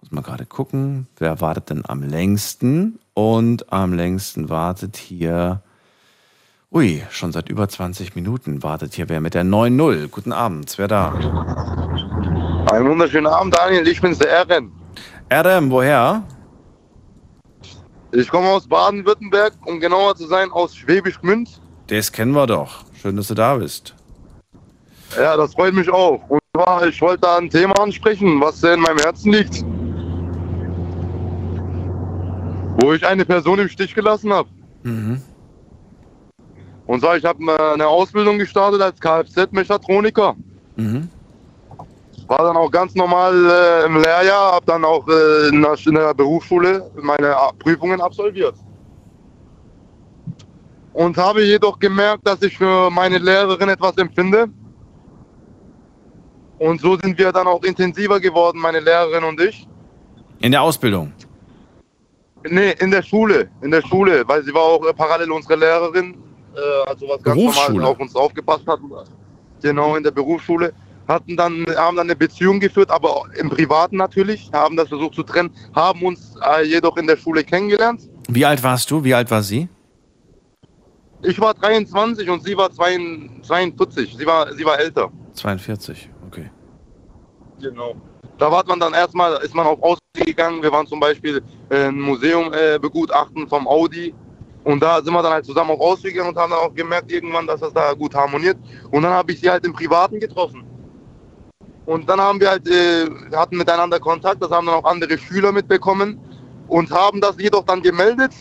Muss 0.02 0.12
mal 0.12 0.22
gerade 0.22 0.46
gucken, 0.46 1.08
wer 1.18 1.42
wartet 1.42 1.70
denn 1.70 1.86
am 1.86 2.04
längsten? 2.04 3.00
Und 3.16 3.72
am 3.72 3.94
längsten 3.94 4.50
wartet 4.50 4.98
hier, 4.98 5.62
ui, 6.70 7.02
schon 7.10 7.32
seit 7.32 7.48
über 7.48 7.70
20 7.70 8.14
Minuten 8.14 8.62
wartet 8.62 8.94
hier 8.94 9.08
wer 9.08 9.22
mit 9.22 9.34
der 9.34 9.46
9-0. 9.46 10.10
Guten 10.10 10.34
Abend, 10.34 10.78
wer 10.78 10.90
da? 10.90 11.14
Einen 12.74 12.90
wunderschönen 12.90 13.28
Abend, 13.28 13.58
Daniel. 13.58 13.88
Ich 13.88 14.02
bin's, 14.02 14.18
der 14.18 14.28
Ehren. 14.28 14.70
Adam, 15.30 15.72
woher? 15.72 16.24
Ich 18.12 18.28
komme 18.28 18.50
aus 18.50 18.68
Baden-Württemberg, 18.68 19.54
um 19.64 19.80
genauer 19.80 20.18
zu 20.18 20.28
sein, 20.28 20.52
aus 20.52 20.76
Schwäbisch 20.76 21.22
Gmünd. 21.22 21.62
Das 21.88 22.12
kennen 22.12 22.34
wir 22.34 22.48
doch. 22.48 22.84
Schön, 23.02 23.16
dass 23.16 23.30
du 23.30 23.34
da 23.34 23.56
bist. 23.56 23.96
Ja, 25.16 25.38
das 25.38 25.54
freut 25.54 25.74
mich 25.74 25.90
auch. 25.90 26.22
Und 26.28 26.42
zwar, 26.54 26.86
ich 26.86 27.02
wollte 27.02 27.22
da 27.22 27.38
ein 27.38 27.50
Thema 27.50 27.80
ansprechen, 27.80 28.42
was 28.42 28.60
sehr 28.60 28.74
in 28.74 28.82
meinem 28.82 28.98
Herzen 28.98 29.32
liegt. 29.32 29.64
Wo 32.78 32.94
ich 32.94 33.06
eine 33.06 33.26
Person 33.26 33.60
im 33.60 33.70
Stich 33.70 33.96
gelassen 33.96 34.34
habe. 34.34 34.50
Mhm. 34.84 35.22
Und 36.86 37.00
zwar, 37.00 37.18
ich 37.18 37.26
habe 37.26 37.74
eine 37.74 37.88
Ausbildung 37.88 38.38
gestartet 38.38 38.82
als 38.82 39.00
Kfz-Mechatroniker. 39.00 40.36
Mhm. 40.76 41.10
War 42.28 42.40
dann 42.40 42.58
auch 42.58 42.72
ganz 42.72 42.96
normal 42.96 43.34
äh, 43.34 43.86
im 43.86 44.02
Lehrjahr, 44.02 44.54
habe 44.54 44.66
dann 44.66 44.84
auch 44.84 45.08
äh, 45.08 45.50
in, 45.50 45.62
der, 45.62 45.76
in 45.86 45.96
der 45.96 46.14
Berufsschule 46.14 46.90
meine 47.02 47.36
Prüfungen 47.60 48.02
absolviert. 48.02 48.56
Und 50.94 51.18
habe 51.18 51.44
jedoch 51.44 51.78
gemerkt, 51.78 52.28
dass 52.28 52.42
ich 52.42 52.58
für 52.58 52.90
meine 52.90 53.18
Lehrerin 53.18 53.70
etwas 53.70 53.98
empfinde. 53.98 54.48
Und 56.58 56.80
so 56.82 56.98
sind 56.98 57.18
wir 57.18 57.32
dann 57.32 57.48
auch 57.48 57.64
intensiver 57.64 58.20
geworden, 58.20 58.60
meine 58.60 58.80
Lehrerin 58.80 59.24
und 59.24 59.40
ich. 59.42 59.68
In 60.40 60.52
der 60.52 60.62
Ausbildung. 60.62 61.12
Nee, 62.50 62.72
in 62.80 62.92
der 62.92 63.02
Schule, 63.02 63.50
in 63.62 63.72
der 63.72 63.82
Schule, 63.82 64.24
weil 64.28 64.44
sie 64.44 64.54
war 64.54 64.62
auch 64.62 64.86
äh, 64.86 64.94
parallel 64.94 65.32
unsere 65.32 65.56
Lehrerin, 65.56 66.16
äh, 66.56 66.90
also 66.90 67.08
was 67.08 67.24
ganz 67.24 67.42
normal 67.68 67.86
auf 67.86 68.00
uns 68.00 68.16
aufgepasst 68.16 68.68
hat. 68.68 68.80
Genau, 69.62 69.96
in 69.96 70.04
der 70.04 70.12
Berufsschule. 70.12 70.74
Hatten 71.08 71.38
dann, 71.38 71.66
haben 71.78 71.98
dann 71.98 72.08
eine 72.08 72.16
Beziehung 72.16 72.60
geführt, 72.60 72.90
aber 72.90 73.26
im 73.38 73.50
Privaten 73.50 73.98
natürlich, 73.98 74.50
haben 74.52 74.76
das 74.76 74.90
versucht 74.90 75.14
zu 75.14 75.22
trennen, 75.22 75.52
haben 75.76 76.02
uns 76.02 76.36
äh, 76.44 76.64
jedoch 76.64 76.98
in 76.98 77.06
der 77.06 77.16
Schule 77.16 77.44
kennengelernt. 77.44 78.02
Wie 78.28 78.44
alt 78.44 78.64
warst 78.64 78.90
du? 78.90 79.04
Wie 79.04 79.14
alt 79.14 79.30
war 79.30 79.44
sie? 79.44 79.70
Ich 81.22 81.40
war 81.40 81.54
23 81.54 82.30
und 82.30 82.44
sie 82.44 82.58
war 82.58 82.72
42, 82.72 84.16
sie 84.18 84.26
war, 84.26 84.52
sie 84.54 84.66
war 84.66 84.80
älter. 84.80 85.12
42, 85.34 86.10
okay. 86.28 86.50
Genau. 87.60 87.96
Da 88.38 88.52
war 88.52 88.64
man 88.68 88.80
dann 88.80 88.94
erstmal, 88.94 89.34
ist 89.44 89.56
man 89.56 89.66
auf 89.66 89.82
Ausflüge 89.82 90.26
gegangen. 90.26 90.62
Wir 90.62 90.72
waren 90.72 90.88
zum 90.88 91.00
Beispiel 91.00 91.42
ein 91.70 92.00
Museum 92.00 92.52
äh, 92.54 92.78
begutachten 92.80 93.48
vom 93.48 93.68
Audi. 93.68 94.14
Und 94.64 94.82
da 94.82 95.02
sind 95.02 95.14
wir 95.14 95.22
dann 95.22 95.34
halt 95.34 95.46
zusammen 95.46 95.72
auch 95.72 95.80
rausgegangen 95.80 96.30
und 96.30 96.38
haben 96.38 96.52
dann 96.52 96.60
auch 96.60 96.74
gemerkt 96.74 97.12
irgendwann, 97.12 97.46
dass 97.46 97.62
das 97.62 97.72
da 97.72 97.94
gut 97.94 98.16
harmoniert. 98.16 98.58
Und 98.92 99.04
dann 99.04 99.14
habe 99.14 99.32
ich 99.32 99.40
sie 99.40 99.50
halt 99.50 99.64
im 99.64 99.74
Privaten 99.74 100.20
getroffen. 100.20 100.64
Und 101.86 102.10
dann 102.10 102.20
haben 102.20 102.40
wir 102.40 102.50
halt, 102.50 102.68
äh, 102.68 103.06
hatten 103.36 103.58
miteinander 103.58 104.00
Kontakt, 104.00 104.42
das 104.42 104.50
haben 104.50 104.66
dann 104.66 104.76
auch 104.76 104.86
andere 104.86 105.18
Schüler 105.18 105.52
mitbekommen 105.52 106.20
und 106.68 106.90
haben 106.92 107.22
das 107.22 107.40
jedoch 107.40 107.64
dann 107.64 107.82
gemeldet. 107.82 108.32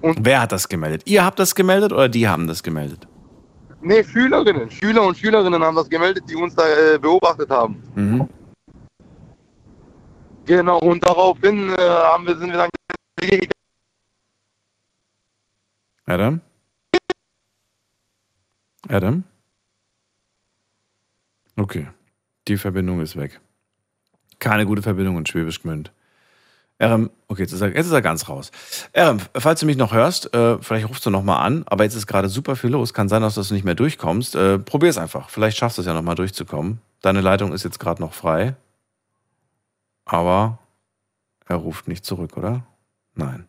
Und 0.00 0.18
Wer 0.20 0.40
hat 0.42 0.50
das 0.50 0.68
gemeldet? 0.68 1.02
Ihr 1.04 1.24
habt 1.24 1.38
das 1.38 1.54
gemeldet 1.54 1.92
oder 1.92 2.08
die 2.08 2.28
haben 2.28 2.48
das 2.48 2.64
gemeldet? 2.64 3.06
Nee, 3.82 4.04
Schülerinnen. 4.04 4.70
Schüler 4.70 5.02
und 5.02 5.18
Schülerinnen 5.18 5.62
haben 5.62 5.74
das 5.74 5.90
gemeldet, 5.90 6.24
die 6.28 6.36
uns 6.36 6.54
da 6.54 6.62
äh, 6.68 6.98
beobachtet 6.98 7.50
haben. 7.50 7.82
Mhm. 7.96 8.28
Genau, 10.46 10.78
und 10.78 11.04
daraufhin 11.04 11.70
äh, 11.70 11.76
haben 11.80 12.26
wir, 12.26 12.36
sind 12.36 12.50
wir 12.50 12.58
dann 12.58 12.70
Adam? 16.06 16.40
Adam? 18.88 19.24
Okay, 21.56 21.88
die 22.48 22.56
Verbindung 22.56 23.00
ist 23.00 23.16
weg. 23.16 23.40
Keine 24.38 24.66
gute 24.66 24.82
Verbindung 24.82 25.16
in 25.18 25.26
Schwäbisch 25.26 25.62
Gmünd. 25.62 25.92
Erem, 26.82 27.10
okay, 27.28 27.42
jetzt 27.42 27.52
ist, 27.52 27.60
er, 27.60 27.68
jetzt 27.68 27.86
ist 27.86 27.92
er 27.92 28.02
ganz 28.02 28.28
raus. 28.28 28.50
Erem, 28.92 29.18
falls 29.36 29.60
du 29.60 29.66
mich 29.66 29.76
noch 29.76 29.92
hörst, 29.92 30.34
äh, 30.34 30.58
vielleicht 30.60 30.88
rufst 30.88 31.06
du 31.06 31.10
noch 31.10 31.22
mal 31.22 31.38
an, 31.38 31.62
aber 31.66 31.84
jetzt 31.84 31.94
ist 31.94 32.08
gerade 32.08 32.28
super 32.28 32.56
viel 32.56 32.70
los. 32.70 32.92
Kann 32.92 33.08
sein, 33.08 33.22
dass 33.22 33.36
du 33.36 33.54
nicht 33.54 33.64
mehr 33.64 33.76
durchkommst. 33.76 34.34
Äh, 34.34 34.58
Probier 34.58 34.90
es 34.90 34.98
einfach. 34.98 35.30
Vielleicht 35.30 35.56
schaffst 35.56 35.78
du 35.78 35.82
es 35.82 35.86
ja 35.86 35.94
noch 35.94 36.02
mal 36.02 36.16
durchzukommen. 36.16 36.80
Deine 37.00 37.20
Leitung 37.20 37.52
ist 37.52 37.62
jetzt 37.62 37.78
gerade 37.78 38.02
noch 38.02 38.14
frei. 38.14 38.56
Aber 40.06 40.58
er 41.46 41.54
ruft 41.54 41.86
nicht 41.86 42.04
zurück, 42.04 42.36
oder? 42.36 42.64
Nein. 43.14 43.46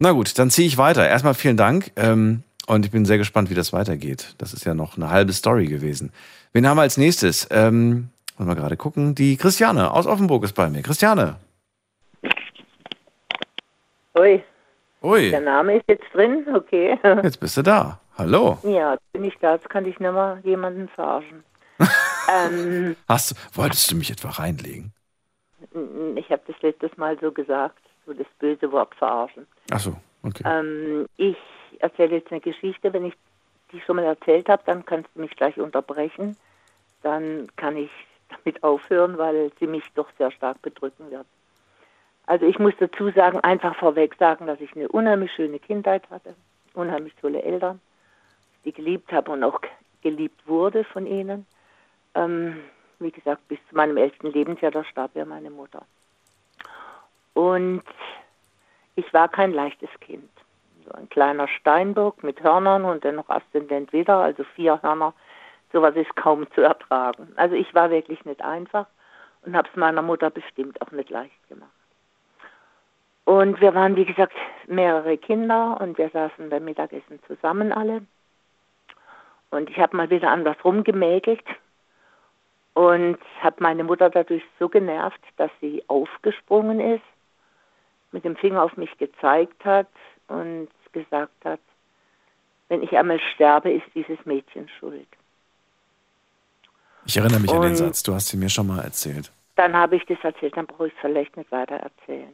Na 0.00 0.10
gut, 0.10 0.36
dann 0.36 0.50
ziehe 0.50 0.66
ich 0.66 0.76
weiter. 0.76 1.06
Erstmal 1.06 1.34
vielen 1.34 1.56
Dank. 1.56 1.92
Ähm, 1.94 2.42
und 2.66 2.84
ich 2.84 2.90
bin 2.90 3.04
sehr 3.04 3.18
gespannt, 3.18 3.50
wie 3.50 3.54
das 3.54 3.72
weitergeht. 3.72 4.34
Das 4.38 4.52
ist 4.52 4.64
ja 4.64 4.74
noch 4.74 4.96
eine 4.96 5.10
halbe 5.10 5.32
Story 5.32 5.66
gewesen. 5.66 6.10
Wen 6.52 6.66
haben 6.66 6.78
wir 6.78 6.82
als 6.82 6.96
nächstes? 6.96 7.46
Ähm, 7.52 8.08
wollen 8.36 8.48
wir 8.48 8.56
gerade 8.56 8.76
gucken. 8.76 9.14
Die 9.14 9.36
Christiane 9.36 9.92
aus 9.92 10.08
Offenburg 10.08 10.42
ist 10.42 10.56
bei 10.56 10.68
mir. 10.68 10.82
Christiane. 10.82 11.36
Ui. 14.16 14.42
Ui. 15.02 15.30
Der 15.30 15.40
Name 15.40 15.76
ist 15.76 15.84
jetzt 15.88 16.06
drin, 16.12 16.46
okay. 16.54 16.98
Jetzt 17.22 17.40
bist 17.40 17.56
du 17.56 17.62
da. 17.62 18.00
Hallo. 18.16 18.58
Ja, 18.62 18.96
bin 19.12 19.24
ich 19.24 19.36
da. 19.40 19.54
Jetzt 19.54 19.68
kann 19.68 19.84
ich 19.86 19.98
nicht 19.98 20.12
mal 20.12 20.40
jemanden 20.44 20.88
verarschen. 20.88 21.42
ähm, 22.32 22.96
Hast, 23.08 23.34
wolltest 23.56 23.90
du 23.90 23.96
mich 23.96 24.10
etwa 24.10 24.30
reinlegen? 24.30 24.92
Ich 26.14 26.30
habe 26.30 26.42
das 26.46 26.56
letztes 26.62 26.96
Mal 26.96 27.18
so 27.20 27.32
gesagt, 27.32 27.80
so 28.06 28.12
das 28.12 28.26
böse 28.38 28.70
Wort 28.70 28.94
verarschen. 28.94 29.46
Ach 29.72 29.80
so, 29.80 29.96
okay. 30.22 30.44
Ähm, 30.46 31.06
ich 31.16 31.36
erzähle 31.80 32.16
jetzt 32.16 32.30
eine 32.30 32.40
Geschichte. 32.40 32.92
Wenn 32.92 33.06
ich 33.06 33.14
die 33.72 33.80
schon 33.80 33.96
mal 33.96 34.04
erzählt 34.04 34.48
habe, 34.48 34.62
dann 34.64 34.86
kannst 34.86 35.10
du 35.14 35.22
mich 35.22 35.32
gleich 35.32 35.58
unterbrechen. 35.58 36.36
Dann 37.02 37.48
kann 37.56 37.76
ich 37.76 37.90
damit 38.28 38.62
aufhören, 38.62 39.18
weil 39.18 39.50
sie 39.58 39.66
mich 39.66 39.84
doch 39.96 40.08
sehr 40.18 40.30
stark 40.30 40.62
bedrücken 40.62 41.10
wird. 41.10 41.26
Also 42.26 42.46
ich 42.46 42.58
muss 42.58 42.74
dazu 42.78 43.10
sagen, 43.10 43.40
einfach 43.40 43.76
vorweg 43.76 44.16
sagen, 44.18 44.46
dass 44.46 44.60
ich 44.60 44.74
eine 44.74 44.88
unheimlich 44.88 45.32
schöne 45.32 45.58
Kindheit 45.58 46.08
hatte, 46.10 46.34
unheimlich 46.72 47.14
tolle 47.16 47.42
Eltern, 47.42 47.80
die 48.64 48.72
geliebt 48.72 49.12
habe 49.12 49.30
und 49.32 49.44
auch 49.44 49.60
geliebt 50.02 50.46
wurde 50.46 50.84
von 50.84 51.06
ihnen. 51.06 51.46
Ähm, 52.14 52.62
wie 52.98 53.10
gesagt, 53.10 53.46
bis 53.48 53.58
zu 53.68 53.76
meinem 53.76 53.96
elften 53.96 54.32
Lebensjahr, 54.32 54.70
da 54.70 54.84
starb 54.84 55.14
ja 55.14 55.24
meine 55.24 55.50
Mutter. 55.50 55.84
Und 57.34 57.82
ich 58.94 59.12
war 59.12 59.28
kein 59.28 59.52
leichtes 59.52 59.90
Kind. 60.00 60.30
So 60.86 60.92
ein 60.92 61.08
kleiner 61.08 61.48
Steinbock 61.48 62.22
mit 62.22 62.42
Hörnern 62.42 62.84
und 62.84 63.04
dann 63.04 63.16
noch 63.16 63.28
Aszendent 63.28 63.92
wieder, 63.92 64.18
also 64.18 64.44
vier 64.54 64.80
Hörner. 64.82 65.12
Sowas 65.72 65.96
ist 65.96 66.14
kaum 66.14 66.50
zu 66.52 66.60
ertragen. 66.60 67.32
Also 67.36 67.56
ich 67.56 67.74
war 67.74 67.90
wirklich 67.90 68.24
nicht 68.24 68.42
einfach 68.42 68.86
und 69.42 69.56
habe 69.56 69.68
es 69.68 69.76
meiner 69.76 70.02
Mutter 70.02 70.30
bestimmt 70.30 70.80
auch 70.80 70.92
nicht 70.92 71.10
leicht 71.10 71.48
gemacht. 71.48 71.70
Und 73.24 73.60
wir 73.60 73.74
waren, 73.74 73.96
wie 73.96 74.04
gesagt, 74.04 74.34
mehrere 74.66 75.16
Kinder 75.16 75.80
und 75.80 75.96
wir 75.96 76.10
saßen 76.10 76.50
beim 76.50 76.64
Mittagessen 76.64 77.20
zusammen 77.26 77.72
alle. 77.72 78.02
Und 79.50 79.70
ich 79.70 79.78
habe 79.78 79.96
mal 79.96 80.10
wieder 80.10 80.30
an 80.30 80.44
was 80.44 80.62
rumgemäkelt 80.64 81.44
und 82.74 83.18
habe 83.40 83.56
meine 83.60 83.84
Mutter 83.84 84.10
dadurch 84.10 84.42
so 84.58 84.68
genervt, 84.68 85.20
dass 85.36 85.50
sie 85.60 85.82
aufgesprungen 85.86 86.80
ist, 86.80 87.04
mit 88.12 88.24
dem 88.24 88.36
Finger 88.36 88.62
auf 88.62 88.76
mich 88.76 88.96
gezeigt 88.98 89.64
hat 89.64 89.88
und 90.28 90.68
gesagt 90.92 91.44
hat, 91.44 91.60
wenn 92.68 92.82
ich 92.82 92.96
einmal 92.96 93.20
sterbe, 93.34 93.72
ist 93.72 93.86
dieses 93.94 94.18
Mädchen 94.24 94.68
schuld. 94.80 95.06
Ich 97.06 97.16
erinnere 97.16 97.40
mich 97.40 97.50
und 97.50 97.56
an 97.56 97.62
den 97.62 97.76
Satz, 97.76 98.02
du 98.02 98.14
hast 98.14 98.28
sie 98.28 98.36
mir 98.36 98.48
schon 98.48 98.66
mal 98.66 98.82
erzählt. 98.82 99.30
Dann 99.56 99.74
habe 99.74 99.96
ich 99.96 100.06
das 100.06 100.18
erzählt, 100.22 100.56
dann 100.56 100.66
brauche 100.66 100.88
ich 100.88 100.94
es 100.94 101.00
vielleicht 101.00 101.36
nicht 101.36 101.52
weiter 101.52 101.76
erzählen. 101.76 102.32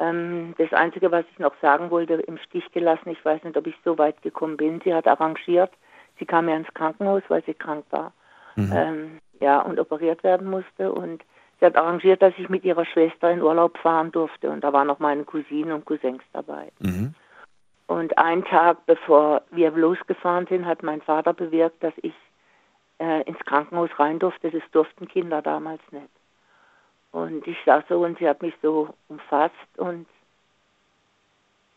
Ähm, 0.00 0.54
das 0.58 0.72
Einzige, 0.72 1.10
was 1.10 1.24
ich 1.32 1.38
noch 1.38 1.54
sagen 1.60 1.90
wollte, 1.90 2.14
im 2.14 2.38
Stich 2.38 2.70
gelassen, 2.72 3.10
ich 3.10 3.24
weiß 3.24 3.42
nicht, 3.44 3.56
ob 3.56 3.66
ich 3.66 3.74
so 3.84 3.98
weit 3.98 4.22
gekommen 4.22 4.56
bin. 4.56 4.80
Sie 4.84 4.94
hat 4.94 5.08
arrangiert, 5.08 5.72
sie 6.18 6.26
kam 6.26 6.48
ja 6.48 6.56
ins 6.56 6.72
Krankenhaus, 6.74 7.22
weil 7.28 7.42
sie 7.44 7.54
krank 7.54 7.84
war. 7.90 8.12
Mhm. 8.56 8.72
Ähm, 8.74 9.18
ja, 9.40 9.60
und 9.60 9.78
operiert 9.78 10.22
werden 10.22 10.48
musste. 10.48 10.92
Und 10.92 11.22
sie 11.58 11.66
hat 11.66 11.76
arrangiert, 11.76 12.22
dass 12.22 12.34
ich 12.38 12.48
mit 12.48 12.64
ihrer 12.64 12.84
Schwester 12.84 13.30
in 13.30 13.42
Urlaub 13.42 13.78
fahren 13.78 14.12
durfte. 14.12 14.50
Und 14.50 14.62
da 14.62 14.72
waren 14.72 14.86
noch 14.86 14.98
meine 14.98 15.24
Cousinen 15.24 15.72
und 15.72 15.84
Cousins 15.84 16.22
dabei. 16.32 16.70
Mhm. 16.78 17.14
Und 17.86 18.18
einen 18.18 18.44
Tag 18.44 18.84
bevor 18.86 19.42
wir 19.50 19.70
losgefahren 19.70 20.46
sind, 20.46 20.66
hat 20.66 20.82
mein 20.82 21.00
Vater 21.00 21.32
bewirkt, 21.32 21.82
dass 21.82 21.94
ich 22.02 22.14
äh, 22.98 23.22
ins 23.22 23.38
Krankenhaus 23.40 23.90
rein 23.98 24.18
durfte. 24.18 24.50
Das 24.50 24.62
durften 24.72 25.08
Kinder 25.08 25.40
damals 25.40 25.80
nicht. 25.90 26.10
Und 27.12 27.46
ich 27.46 27.56
saß 27.64 27.84
so 27.88 28.04
und 28.04 28.18
sie 28.18 28.28
hat 28.28 28.42
mich 28.42 28.54
so 28.62 28.94
umfasst 29.08 29.54
und 29.76 30.06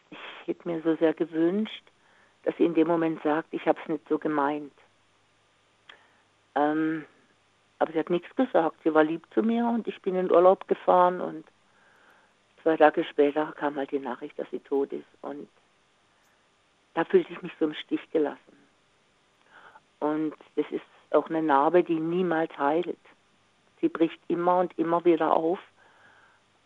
ich 0.09 0.19
hätte 0.45 0.67
mir 0.67 0.81
so 0.81 0.95
sehr 0.95 1.13
gewünscht, 1.13 1.83
dass 2.43 2.55
sie 2.57 2.65
in 2.65 2.73
dem 2.73 2.87
Moment 2.87 3.21
sagt, 3.23 3.47
ich 3.51 3.65
habe 3.65 3.79
es 3.81 3.89
nicht 3.89 4.07
so 4.09 4.17
gemeint. 4.17 4.73
Ähm, 6.55 7.05
aber 7.79 7.93
sie 7.93 7.99
hat 7.99 8.09
nichts 8.09 8.35
gesagt. 8.35 8.77
Sie 8.83 8.93
war 8.93 9.03
lieb 9.03 9.25
zu 9.33 9.41
mir 9.41 9.65
und 9.65 9.87
ich 9.87 10.01
bin 10.01 10.15
in 10.15 10.31
Urlaub 10.31 10.67
gefahren 10.67 11.21
und 11.21 11.45
zwei 12.61 12.77
Tage 12.77 13.03
später 13.05 13.53
kam 13.53 13.75
halt 13.75 13.91
die 13.91 13.99
Nachricht, 13.99 14.37
dass 14.37 14.49
sie 14.51 14.59
tot 14.59 14.91
ist. 14.91 15.07
Und 15.21 15.47
da 16.93 17.05
fühlte 17.05 17.31
ich 17.31 17.41
mich 17.41 17.53
so 17.59 17.65
im 17.65 17.73
Stich 17.73 18.01
gelassen. 18.11 18.57
Und 19.99 20.35
das 20.55 20.65
ist 20.71 20.83
auch 21.11 21.29
eine 21.29 21.41
Narbe, 21.41 21.83
die 21.83 21.99
niemals 21.99 22.55
heilt. 22.57 22.97
Sie 23.81 23.89
bricht 23.89 24.19
immer 24.27 24.59
und 24.59 24.77
immer 24.77 25.03
wieder 25.05 25.33
auf, 25.35 25.59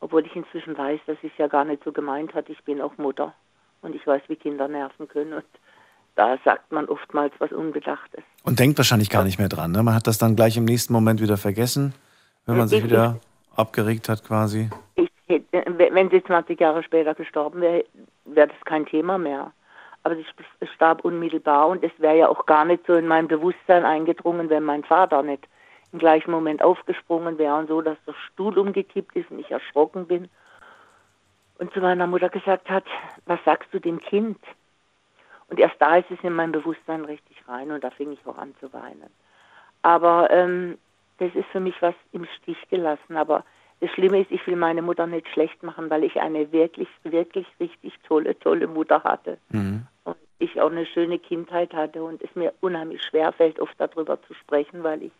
obwohl 0.02 0.26
ich 0.26 0.36
inzwischen 0.36 0.78
weiß, 0.78 1.00
dass 1.08 1.18
sie 1.22 1.28
es 1.28 1.38
ja 1.38 1.48
gar 1.48 1.66
nicht 1.66 1.84
so 1.84 1.92
gemeint 1.92 2.34
hat. 2.34 2.50
Ich 2.50 2.64
bin 2.64 2.82
auch 2.82 2.98
Mutter 2.98 3.34
und 3.82 3.96
ich 3.96 4.06
weiß, 4.06 4.22
wie 4.28 4.36
Kinder 4.36 4.68
nerven 4.68 5.08
können. 5.08 5.34
Und 5.34 5.46
da 6.16 6.38
sagt 6.44 6.72
man 6.72 6.86
oftmals 6.86 7.34
was 7.40 7.52
Unbedachtes. 7.52 8.24
Und 8.44 8.60
denkt 8.60 8.78
wahrscheinlich 8.78 9.10
gar 9.10 9.24
nicht 9.24 9.40
mehr 9.40 9.50
dran. 9.50 9.72
Ne? 9.72 9.82
Man 9.84 9.96
hat 9.96 10.08
das 10.08 10.18
dann 10.18 10.36
gleich 10.36 10.58
im 10.58 10.66
nächsten 10.66 10.94
Moment 10.94 11.22
wieder 11.22 11.38
vergessen, 11.38 11.94
wenn 12.46 12.58
man 12.58 12.68
sich 12.68 12.80
Ich- 12.80 12.86
wieder 12.86 13.20
abgeregt 13.56 14.10
hat 14.10 14.24
quasi. 14.26 14.70
Ich 14.96 15.10
hätte, 15.28 15.46
wenn 15.78 16.10
sie 16.10 16.22
20 16.24 16.60
Jahre 16.60 16.84
später 16.84 17.16
gestorben 17.16 17.62
wäre, 17.62 17.86
wäre 18.26 18.50
das 18.50 18.58
kein 18.66 18.86
Thema 18.86 19.18
mehr. 19.18 19.52
Aber 20.04 20.16
sie 20.16 20.26
starb 20.76 21.04
unmittelbar 21.04 21.68
und 21.70 21.84
es 21.84 21.92
wäre 21.98 22.18
ja 22.18 22.28
auch 22.28 22.46
gar 22.46 22.64
nicht 22.66 22.86
so 22.86 22.94
in 22.94 23.08
mein 23.08 23.28
Bewusstsein 23.28 23.86
eingedrungen, 23.86 24.50
wenn 24.50 24.64
mein 24.64 24.84
Vater 24.84 25.24
nicht 25.24 25.48
im 25.96 26.00
gleichen 26.00 26.32
Moment 26.32 26.62
aufgesprungen 26.62 27.38
wäre 27.38 27.56
und 27.56 27.70
so, 27.70 27.82
dass 27.82 27.98
der 28.06 28.16
Stuhl 28.28 28.58
umgekippt 28.60 29.16
ist 29.16 29.32
und 29.32 29.40
ich 29.40 29.50
erschrocken 29.50 30.08
bin 30.08 30.30
und 31.58 31.72
zu 31.74 31.80
meiner 31.80 32.06
Mutter 32.06 32.28
gesagt 32.28 32.70
hat, 32.70 32.84
was 33.26 33.40
sagst 33.46 33.74
du 33.74 33.80
dem 33.80 34.00
Kind? 34.00 34.38
Und 35.48 35.58
erst 35.58 35.76
da 35.80 35.96
ist 35.96 36.12
es 36.12 36.20
in 36.22 36.34
mein 36.34 36.52
Bewusstsein 36.52 37.06
richtig 37.06 37.38
rein 37.48 37.72
und 37.72 37.84
da 37.84 37.92
fing 37.92 38.12
ich 38.12 38.20
auch 38.28 38.38
an 38.38 38.54
zu 38.60 38.74
weinen. 38.74 39.10
Aber 39.84 40.30
ähm, 40.32 40.78
das 41.20 41.34
ist 41.34 41.48
für 41.52 41.62
mich 41.62 41.82
was 41.82 41.96
im 42.12 42.26
Stich 42.38 42.58
gelassen. 42.70 43.16
Aber 43.16 43.46
das 43.80 43.90
Schlimme 43.92 44.20
ist, 44.20 44.32
ich 44.32 44.46
will 44.48 44.58
meine 44.58 44.82
Mutter 44.82 45.08
nicht 45.08 45.30
schlecht 45.30 45.64
machen, 45.64 45.90
weil 45.90 46.04
ich 46.04 46.20
eine 46.20 46.52
wirklich, 46.52 46.90
wirklich 47.04 47.48
richtig 47.60 47.94
tolle, 48.06 48.38
tolle 48.40 48.68
Mutter 48.68 49.04
hatte. 49.04 49.38
Mhm. 49.50 49.88
Und 50.04 50.18
ich 50.40 50.60
auch 50.60 50.72
eine 50.72 50.86
schöne 50.86 51.20
Kindheit 51.20 51.74
hatte 51.74 52.04
und 52.04 52.22
es 52.22 52.36
mir 52.36 52.54
unheimlich 52.60 53.02
schwer 53.04 53.32
fällt, 53.32 53.60
oft 53.60 53.76
darüber 53.78 54.22
zu 54.24 54.34
sprechen, 54.34 54.84
weil 54.84 55.04
ich 55.04 55.12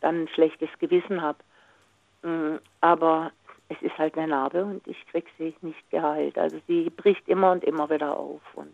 dann 0.00 0.22
ein 0.24 0.28
schlechtes 0.28 0.68
Gewissen 0.78 1.22
habe. 1.22 1.38
Mm, 2.22 2.56
Aber 2.80 3.32
es 3.68 3.80
ist 3.82 3.96
halt 3.98 4.16
eine 4.16 4.28
Narbe 4.28 4.64
und 4.64 4.86
ich 4.86 5.06
krieg 5.06 5.26
sie 5.38 5.54
nicht 5.62 5.90
geheilt. 5.90 6.36
Also 6.38 6.60
sie 6.66 6.90
bricht 6.90 7.28
immer 7.28 7.52
und 7.52 7.64
immer 7.64 7.88
wieder 7.90 8.16
auf 8.16 8.42
und 8.54 8.72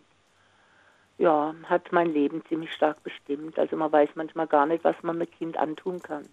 ja, 1.18 1.54
hat 1.64 1.92
mein 1.92 2.12
Leben 2.12 2.44
ziemlich 2.46 2.72
stark 2.72 3.02
bestimmt. 3.02 3.58
Also 3.58 3.76
man 3.76 3.90
weiß 3.90 4.10
manchmal 4.16 4.46
gar 4.46 4.66
nicht, 4.66 4.84
was 4.84 4.96
man 5.02 5.16
mit 5.16 5.32
Kind 5.32 5.56
antun 5.56 6.02
kann. 6.02 6.28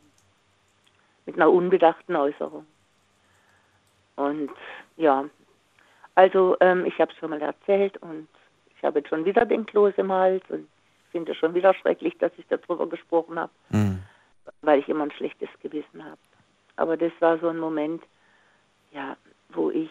Mit 1.26 1.36
einer 1.36 1.49
unbedachten 1.49 2.15
Äußerung. 2.15 2.65
Und 4.18 4.52
ja, 4.98 5.26
Also 6.15 6.57
ähm, 6.60 6.86
ich 6.86 6.99
habe 6.99 7.11
es 7.11 7.18
schon 7.18 7.32
mal 7.32 7.41
erzählt 7.41 7.98
und 7.98 8.28
ich 8.76 8.84
habe 8.84 8.99
jetzt 8.99 9.10
schon 9.10 9.26
wieder 9.26 9.45
den 9.45 9.65
Kloß 9.65 9.94
im 9.98 10.11
Hals 10.11 10.44
und 10.49 10.68
finde 11.11 11.32
es 11.32 11.38
schon 11.38 11.53
wieder 11.53 11.74
schrecklich, 11.74 12.18
dass 12.18 12.32
ich 12.38 12.45
darüber 12.48 12.88
gesprochen 12.88 13.40
habe, 13.40 13.52
Mhm. 13.70 14.02
Weil 14.61 14.80
ich 14.80 14.88
immer 14.90 15.03
ein 15.03 15.11
schlechtes 15.11 15.49
Gewissen 15.61 16.03
habe. 16.03 16.18
Aber 16.76 16.98
das 16.98 17.11
war 17.20 17.38
so 17.40 17.49
ein 17.49 17.57
Moment, 17.60 18.02
ja, 18.91 19.15
wo 19.49 19.70
ich, 19.70 19.90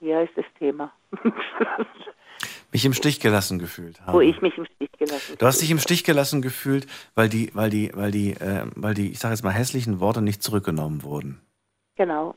ja, 0.00 0.20
ist 0.22 0.36
das 0.36 0.44
Thema, 0.58 0.92
Mich 2.72 2.84
im 2.84 2.92
Stich 2.92 3.20
gelassen 3.20 3.58
gefühlt 3.58 4.00
wo 4.06 4.12
habe. 4.12 4.24
ich 4.24 4.42
mich 4.42 4.56
im 4.58 4.66
Stich 4.66 4.90
gelassen 4.98 5.36
Du 5.38 5.46
hast 5.46 5.62
dich 5.62 5.70
im 5.70 5.78
Stich 5.78 6.04
gelassen 6.04 6.42
gefühlt, 6.42 6.86
weil 7.14 7.28
die, 7.28 7.50
weil 7.54 7.70
die, 7.70 7.90
weil 7.94 8.10
die, 8.10 8.32
äh, 8.32 8.66
weil 8.74 8.92
die, 8.92 9.10
ich 9.12 9.18
sage 9.18 9.32
jetzt 9.34 9.42
mal 9.44 9.50
hässlichen 9.52 10.00
Worte 10.00 10.20
nicht 10.20 10.42
zurückgenommen 10.42 11.02
wurden. 11.02 11.40
Genau. 11.96 12.34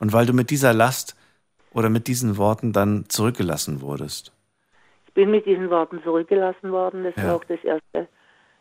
Und 0.00 0.12
weil 0.12 0.26
du 0.26 0.32
mit 0.32 0.50
dieser 0.50 0.72
Last 0.72 1.16
oder 1.72 1.90
mit 1.90 2.08
diesen 2.08 2.36
Worten 2.38 2.72
dann 2.72 3.04
zurückgelassen 3.08 3.80
wurdest. 3.80 4.32
Ich 5.06 5.12
bin 5.14 5.30
mit 5.30 5.46
diesen 5.46 5.70
Worten 5.70 6.02
zurückgelassen 6.02 6.72
worden. 6.72 7.04
Das 7.04 7.14
Ja. 7.16 7.28
war 7.28 7.36
auch 7.36 7.44
das 7.44 7.62
Erste, 7.62 8.08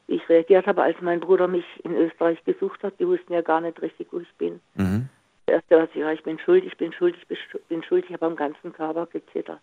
ich 0.07 0.27
reagiert 0.29 0.67
habe, 0.67 0.81
als 0.83 0.99
mein 1.01 1.19
Bruder 1.19 1.47
mich 1.47 1.65
in 1.83 1.95
Österreich 1.95 2.43
gesucht 2.45 2.81
hat. 2.83 2.99
Die 2.99 3.07
wussten 3.07 3.33
ja 3.33 3.41
gar 3.41 3.61
nicht 3.61 3.81
richtig, 3.81 4.07
wo 4.11 4.19
ich 4.19 4.33
bin. 4.37 4.61
Mhm. 4.75 5.09
Das 5.45 5.55
Erste, 5.55 5.77
was 5.81 5.89
ich 5.93 6.03
war, 6.03 6.13
ich 6.13 6.23
bin 6.23 6.39
schuld, 6.39 6.65
ich 6.65 6.77
bin 6.77 6.93
schuld, 6.93 7.15
ich 7.17 7.27
bin 7.27 7.37
schu- 7.37 7.59
bin 7.67 7.83
schuld. 7.83 8.05
Ich 8.07 8.13
habe 8.13 8.25
am 8.25 8.35
ganzen 8.35 8.73
Körper 8.73 9.05
gezittert. 9.07 9.61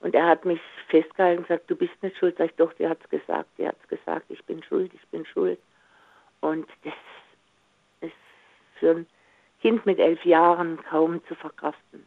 Und 0.00 0.14
er 0.16 0.26
hat 0.26 0.44
mich 0.44 0.60
festgehalten 0.88 1.38
und 1.38 1.48
gesagt, 1.48 1.70
du 1.70 1.76
bist 1.76 1.92
nicht 2.02 2.16
schuld. 2.18 2.36
Sag 2.36 2.46
ich, 2.46 2.56
doch, 2.56 2.72
der 2.74 2.90
hat 2.90 2.98
es 3.04 3.10
gesagt, 3.10 3.48
der 3.58 3.68
hat 3.68 3.76
es 3.82 3.88
gesagt, 3.88 4.26
ich 4.30 4.44
bin 4.44 4.62
schuld, 4.64 4.92
ich 4.94 5.06
bin 5.08 5.24
schuld. 5.26 5.58
Und 6.40 6.66
das 6.82 6.92
ist 8.00 8.12
für 8.80 8.90
ein 8.90 9.06
Kind 9.60 9.86
mit 9.86 10.00
elf 10.00 10.24
Jahren 10.24 10.82
kaum 10.90 11.24
zu 11.26 11.36
verkraften. 11.36 12.04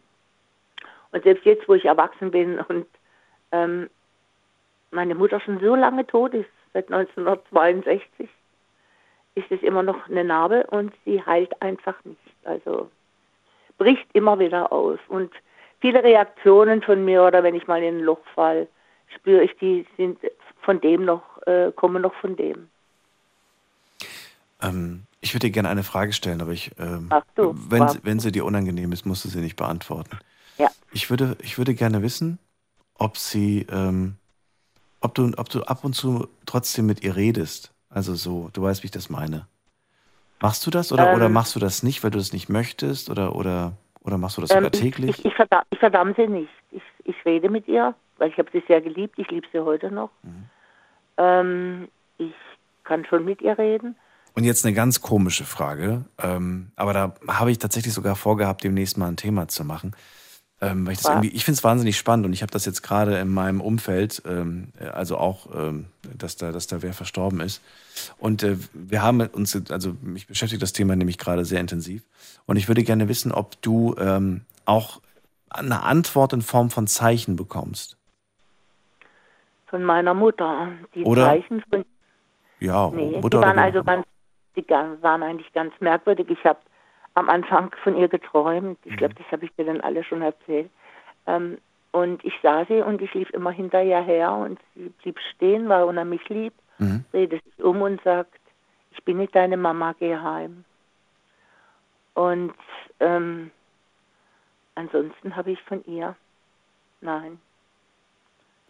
Und 1.14 1.24
selbst 1.24 1.46
jetzt, 1.46 1.70
wo 1.70 1.74
ich 1.74 1.86
erwachsen 1.86 2.32
bin 2.32 2.60
und 2.60 2.86
ähm, 3.54 3.90
meine 4.92 5.16
Mutter 5.16 5.40
schon 5.40 5.62
so 5.62 5.76
lange 5.76 6.06
tot 6.06 6.34
ist, 6.34 6.50
seit 6.76 6.92
1962, 6.92 8.30
ist 9.36 9.50
es 9.50 9.62
immer 9.64 9.82
noch 9.82 10.10
eine 10.10 10.26
Narbe 10.26 10.68
und 10.68 10.94
sie 11.06 11.22
heilt 11.26 11.62
einfach 11.62 11.96
nicht. 12.04 12.20
Also 12.44 12.92
bricht 13.78 14.06
immer 14.14 14.38
wieder 14.40 14.72
aus. 14.74 15.00
Und 15.08 15.32
viele 15.80 16.04
Reaktionen 16.04 16.82
von 16.82 17.04
mir 17.06 17.24
oder 17.24 17.44
wenn 17.44 17.56
ich 17.56 17.66
mal 17.68 17.82
in 17.82 17.98
ein 18.00 18.04
Loch 18.04 18.20
fall, 18.36 18.68
spüre 19.16 19.44
ich, 19.44 19.56
die 19.60 19.86
sind 19.98 20.20
von 20.64 20.82
dem 20.82 21.06
noch, 21.06 21.24
äh, 21.48 21.72
kommen 21.76 22.02
noch 22.02 22.14
von 22.16 22.36
dem. 22.36 22.70
Ähm, 24.62 25.04
ich 25.22 25.34
würde 25.34 25.48
dir 25.48 25.52
gerne 25.54 25.70
eine 25.70 25.84
Frage 25.84 26.12
stellen, 26.12 26.42
aber 26.42 26.52
ich, 26.52 26.72
ähm, 26.78 27.08
Ach 27.10 27.24
so, 27.38 27.56
wenn, 27.70 27.88
sie- 27.88 28.00
wenn 28.04 28.20
sie 28.20 28.32
dir 28.32 28.44
unangenehm 28.46 28.92
ist, 28.92 29.06
musst 29.06 29.24
du 29.26 29.30
sie 29.30 29.40
nicht 29.40 29.56
beantworten. 29.56 30.18
Ja. 30.58 30.70
Ich 30.92 31.10
würde, 31.10 31.38
ich 31.42 31.58
würde 31.58 31.74
gerne 31.74 32.02
wissen, 32.02 32.38
ob 32.96 33.18
sie, 33.18 33.66
ähm, 33.72 34.16
ob 35.06 35.16
du, 35.16 35.32
ob 35.38 35.50
du 35.50 35.62
ab 35.64 35.84
und 35.84 35.94
zu 35.94 36.28
trotzdem 36.46 36.86
mit 36.86 37.04
ihr 37.04 37.16
redest. 37.16 37.72
Also 37.90 38.16
so, 38.16 38.50
du 38.54 38.62
weißt, 38.62 38.84
wie 38.84 38.88
ich 38.88 38.92
das 38.92 39.10
meine. 39.10 39.48
Machst 40.42 40.66
du 40.68 40.72
das 40.72 40.92
oder, 40.92 41.10
Ähm. 41.10 41.16
oder 41.16 41.30
machst 41.30 41.56
du 41.56 41.60
das 41.60 41.82
nicht, 41.84 42.04
weil 42.04 42.12
du 42.12 42.18
das 42.18 42.34
nicht 42.34 42.50
möchtest 42.50 43.10
oder, 43.10 43.36
oder, 43.36 43.74
oder 44.02 44.18
machst 44.18 44.36
du 44.38 44.42
das 44.42 44.50
sogar 44.50 44.64
Ähm, 44.66 44.72
ich- 44.74 44.80
täglich? 44.82 45.20
Ich, 45.20 45.26
ich, 45.26 45.34
verdam 45.34 45.64
ich 45.70 45.80
verdamme 45.80 46.14
sie 46.18 46.28
nicht. 46.28 46.50
Ich, 46.72 46.84
ich 47.06 47.16
rede 47.26 47.50
mit 47.50 47.68
ihr, 47.70 47.96
weil 48.18 48.30
ich 48.30 48.38
habe 48.38 48.50
sie 48.52 48.62
sehr 48.68 48.82
geliebt. 48.82 49.18
Ich 49.18 49.30
liebe 49.30 49.48
sie 49.54 49.60
heute 49.60 49.90
noch. 49.92 50.10
Mhm. 50.24 50.50
Ähm, 51.18 51.88
ich 52.18 52.34
kann 52.84 53.06
schon 53.06 53.24
mit 53.26 53.42
ihr 53.42 53.58
reden. 53.58 53.96
Und 54.34 54.44
jetzt 54.44 54.66
eine 54.66 54.76
ganz 54.76 55.02
komische 55.02 55.46
Frage, 55.46 56.04
ähm, 56.22 56.72
aber 56.76 56.92
da 56.92 57.14
habe 57.30 57.52
ich 57.52 57.58
tatsächlich 57.60 57.94
sogar 57.94 58.18
vorgehabt, 58.18 58.66
demnächst 58.66 58.98
mal 58.98 59.08
ein 59.08 59.16
Thema 59.16 59.48
zu 59.48 59.64
machen. 59.64 59.96
Ähm, 60.62 60.88
weil 60.88 60.94
ich 60.94 61.34
ich 61.34 61.44
finde 61.44 61.58
es 61.58 61.64
wahnsinnig 61.66 61.98
spannend 61.98 62.26
und 62.26 62.34
ich 62.34 62.42
habe 62.42 62.52
das 62.52 62.66
jetzt 62.66 62.82
gerade 62.82 63.18
in 63.18 63.28
meinem 63.28 63.60
Umfeld, 63.60 64.22
ähm, 64.26 64.70
also 64.94 65.18
auch, 65.18 65.48
ähm, 65.54 65.88
dass 66.18 66.38
da, 66.38 66.54
dass 66.54 66.68
da 66.68 66.82
wer 66.82 66.94
verstorben 66.94 67.42
ist. 67.42 67.62
Und 68.20 68.42
äh, 68.44 68.56
wir 68.74 69.02
haben 69.02 69.20
uns, 69.20 69.60
also 69.70 69.96
mich 70.02 70.28
beschäftigt 70.28 70.62
das 70.62 70.72
Thema 70.72 70.96
nämlich 70.96 71.18
gerade 71.18 71.44
sehr 71.44 71.60
intensiv. 71.60 72.04
Und 72.46 72.56
ich 72.56 72.70
würde 72.70 72.84
gerne 72.84 73.10
wissen, 73.10 73.34
ob 73.34 73.62
du 73.62 73.96
ähm, 74.00 74.42
auch 74.66 75.02
eine 75.50 75.84
Antwort 75.84 76.32
in 76.32 76.42
Form 76.42 76.70
von 76.70 76.88
Zeichen 76.88 77.36
bekommst. 77.36 77.98
Von 79.68 79.84
meiner 79.84 80.14
Mutter. 80.14 80.70
Die 80.94 81.04
Oder- 81.04 81.26
Zeichen 81.26 81.64
von 81.70 81.84
Ja, 82.62 82.90
Nee, 82.92 83.20
Mutter 83.20 83.40
die 83.40 83.46
waren 83.46 83.60
also 83.60 83.84
ganz, 83.84 84.06
die 84.56 84.66
waren 84.70 85.22
eigentlich 85.22 85.52
ganz 85.52 85.74
merkwürdig. 85.82 86.30
Ich 86.30 86.44
habe 86.46 86.60
am 87.16 87.30
Anfang 87.30 87.74
von 87.84 87.98
ihr 87.98 88.08
geträumt. 88.08 88.78
Ich 88.86 88.92
Mhm. 88.94 88.98
glaube, 88.98 89.16
das 89.16 89.26
habe 89.32 89.46
ich 89.46 89.52
dir 89.56 89.66
dann 89.66 89.82
alle 89.82 90.04
schon 90.04 90.22
erzählt. 90.22 90.70
Ähm, 91.26 91.58
und 91.92 92.24
ich 92.26 92.34
sah 92.44 92.66
sie 92.66 92.82
und 92.82 93.02
ich 93.02 93.14
lief 93.14 93.30
immer 93.32 93.52
hinter 93.52 93.82
ihr 93.82 94.02
her 94.02 94.32
und 94.34 94.60
sie 94.76 94.90
blieb 95.02 95.18
stehen, 95.34 95.70
weil 95.70 95.98
er 95.98 96.06
mich 96.06 96.28
liebt, 96.30 96.60
Mhm. 96.78 97.06
drehte 97.12 97.40
sich 97.44 97.64
um 97.64 97.82
und 97.82 98.02
sagt, 98.04 98.40
ich 98.92 99.04
bin 99.06 99.18
nicht 99.18 99.34
deine 99.34 99.58
Mama, 99.58 99.96
geh 99.98 100.16
heim. 100.16 100.66
Und 102.14 102.54
ähm, 103.00 103.52
ansonsten 104.76 105.36
habe 105.36 105.52
ich 105.52 105.62
von 105.64 105.84
ihr, 105.86 106.16
nein. 107.02 107.40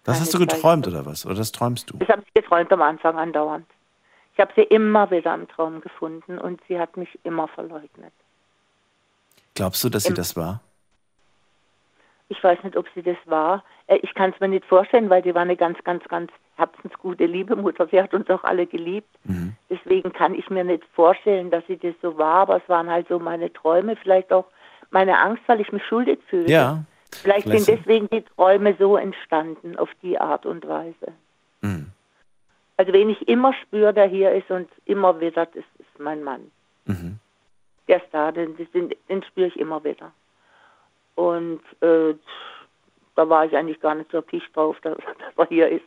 Das 0.04 0.20
hast 0.20 0.34
du 0.36 0.40
geträumt 0.40 0.88
oder 0.88 1.06
was? 1.08 1.26
Oder 1.26 1.36
das 1.36 1.52
träumst 1.52 1.90
du? 1.90 1.98
Das 1.98 2.10
habe 2.10 2.22
ich 2.28 2.34
geträumt 2.36 2.72
am 2.72 2.84
Anfang 2.84 3.18
andauernd. 3.18 3.66
Ich 4.34 4.40
habe 4.40 4.52
sie 4.56 4.64
immer 4.64 5.10
wieder 5.10 5.34
im 5.34 5.48
Traum 5.48 5.82
gefunden 5.82 6.38
und 6.38 6.62
sie 6.68 6.80
hat 6.80 6.96
mich 6.96 7.10
immer 7.24 7.48
verleugnet. 7.48 8.14
Glaubst 9.56 9.84
du, 9.84 9.90
dass 9.90 10.04
sie 10.04 10.10
Im- 10.10 10.16
das 10.16 10.36
war? 10.36 10.62
Ich 12.28 12.44
weiß 12.44 12.64
nicht, 12.64 12.76
ob 12.76 12.88
sie 12.96 13.04
das 13.04 13.18
war. 13.26 13.64
Äh, 13.88 13.98
Ich 14.02 14.14
kann 14.16 14.32
es 14.34 14.40
mir 14.40 14.48
nicht 14.48 14.66
vorstellen, 14.66 15.10
weil 15.10 15.22
die 15.22 15.34
war 15.36 15.44
eine 15.44 15.56
ganz, 15.56 15.78
ganz, 15.84 16.04
ganz 16.06 16.32
herzensgute 16.56 17.26
liebe 17.26 17.56
Mutter. 17.56 17.88
Sie 17.92 18.02
hat 18.02 18.14
uns 18.14 18.30
auch 18.30 18.44
alle 18.44 18.66
geliebt. 18.66 19.10
Mhm. 19.26 19.56
Deswegen 19.70 20.12
kann 20.12 20.34
ich 20.34 20.50
mir 20.50 20.64
nicht 20.64 20.84
vorstellen, 20.94 21.52
dass 21.52 21.66
sie 21.68 21.78
das 21.78 21.94
so 22.02 22.18
war, 22.18 22.42
aber 22.42 22.58
es 22.58 22.68
waren 22.70 22.90
halt 22.90 23.08
so 23.10 23.20
meine 23.20 23.52
Träume, 23.54 23.96
vielleicht 23.96 24.32
auch 24.34 24.46
meine 24.90 25.20
Angst, 25.20 25.44
weil 25.48 25.62
ich 25.62 25.72
mich 25.72 25.84
schuldig 25.86 26.20
fühlte. 26.30 26.52
Ja. 26.52 26.84
Vielleicht 27.12 27.44
Vielleicht- 27.44 27.66
sind 27.66 27.80
deswegen 27.80 28.10
die 28.10 28.24
Träume 28.24 28.76
so 28.80 28.98
entstanden, 28.98 29.78
auf 29.78 29.90
die 30.02 30.20
Art 30.20 30.46
und 30.46 30.68
Weise. 30.68 31.14
Mhm. 31.62 31.92
Also 32.78 32.92
wen 32.92 33.10
ich 33.10 33.28
immer 33.28 33.54
spüre, 33.54 33.94
der 33.94 34.08
hier 34.08 34.32
ist 34.34 34.50
und 34.50 34.70
immer 34.86 35.20
wieder, 35.22 35.46
das 35.46 35.64
ist 35.80 36.00
mein 36.00 36.24
Mann. 36.24 36.52
Mhm. 36.86 37.20
Der 37.88 37.98
ist 37.98 38.12
da, 38.12 38.32
den, 38.32 38.56
den, 38.74 38.94
den 39.10 39.24
spüre 39.24 39.48
ich 39.48 39.60
immer 39.60 39.84
wieder. 39.84 40.12
Und 41.16 41.62
äh, 41.82 42.16
da 43.16 43.30
war 43.30 43.46
ich 43.46 43.56
eigentlich 43.56 43.80
gar 43.80 43.96
nicht 43.96 44.12
so 44.12 44.22
pisch 44.22 44.52
drauf, 44.54 44.78
dass, 44.82 44.98
dass 45.36 45.38
er 45.38 45.46
hier 45.48 45.70
ist. 45.70 45.86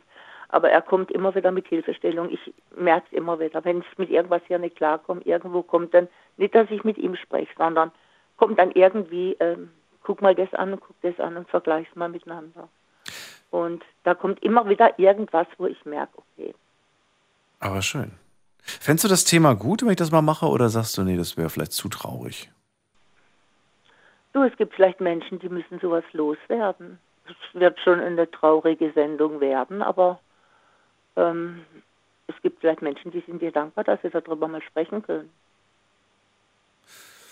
Aber 0.51 0.71
er 0.71 0.81
kommt 0.81 1.11
immer 1.11 1.35
wieder 1.35 1.51
mit 1.51 1.67
Hilfestellung. 1.67 2.31
Ich 2.31 2.53
merke 2.75 3.05
es 3.11 3.17
immer 3.17 3.39
wieder. 3.39 3.63
Wenn 3.63 3.81
ich 3.81 3.97
mit 3.97 4.09
irgendwas 4.09 4.41
hier 4.47 4.57
nicht 4.57 4.77
klarkomme, 4.77 5.21
irgendwo 5.21 5.61
kommt 5.61 5.93
dann, 5.93 6.07
nicht, 6.37 6.55
dass 6.55 6.71
ich 6.71 6.83
mit 6.83 6.97
ihm 6.97 7.15
spreche, 7.15 7.53
sondern 7.55 7.91
kommt 8.37 8.57
dann 8.57 8.71
irgendwie, 8.71 9.37
ähm, 9.39 9.69
guck 10.01 10.21
mal 10.21 10.33
das 10.33 10.51
an 10.55 10.73
und 10.73 10.79
guck 10.79 10.99
das 11.01 11.19
an 11.19 11.37
und 11.37 11.47
vergleich's 11.49 11.95
mal 11.95 12.09
miteinander. 12.09 12.67
Und 13.51 13.83
da 14.03 14.15
kommt 14.15 14.41
immer 14.41 14.67
wieder 14.67 14.97
irgendwas, 14.97 15.47
wo 15.57 15.67
ich 15.67 15.85
merke, 15.85 16.17
okay, 16.17 16.55
Aber 17.59 17.81
schön. 17.81 18.11
Fändest 18.79 19.05
du 19.05 19.07
das 19.09 19.25
Thema 19.25 19.55
gut, 19.55 19.81
wenn 19.83 19.91
ich 19.91 19.97
das 19.97 20.11
mal 20.11 20.21
mache, 20.21 20.47
oder 20.47 20.69
sagst 20.69 20.97
du, 20.97 21.03
nee, 21.03 21.17
das 21.17 21.37
wäre 21.37 21.49
vielleicht 21.49 21.73
zu 21.73 21.89
traurig? 21.89 22.51
Du, 24.33 24.43
es 24.43 24.55
gibt 24.57 24.75
vielleicht 24.75 25.01
Menschen, 25.01 25.39
die 25.39 25.49
müssen 25.49 25.79
sowas 25.79 26.03
loswerden. 26.13 26.99
Es 27.25 27.35
wird 27.59 27.79
schon 27.79 27.99
eine 27.99 28.29
traurige 28.29 28.91
Sendung 28.93 29.39
werden, 29.39 29.81
aber 29.81 30.19
ähm, 31.15 31.65
es 32.27 32.35
gibt 32.41 32.61
vielleicht 32.61 32.81
Menschen, 32.81 33.11
die 33.11 33.21
sind 33.21 33.41
dir 33.41 33.51
dankbar, 33.51 33.83
dass 33.83 34.01
sie 34.01 34.09
darüber 34.09 34.47
mal 34.47 34.61
sprechen 34.61 35.01
können. 35.03 35.29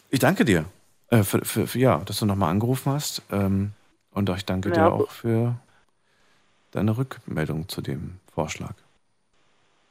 Ich 0.10 0.20
danke 0.20 0.46
dir, 0.46 0.66
äh, 1.10 1.24
für, 1.24 1.44
für, 1.46 1.68
für, 1.68 1.80
ja, 1.80 1.98
dass 2.06 2.20
du 2.20 2.26
nochmal 2.26 2.52
angerufen 2.52 2.92
hast. 2.94 3.22
Ähm, 3.32 3.74
und 4.12 4.30
ich 4.30 4.46
danke 4.46 4.72
Ja, 4.72 4.74
dir 4.74 4.92
auch 4.92 5.12
für 5.12 5.56
deine 6.72 6.98
Rückmeldung 6.98 7.68
zu 7.70 7.82
dem 7.82 8.20
Vorschlag. 8.34 8.76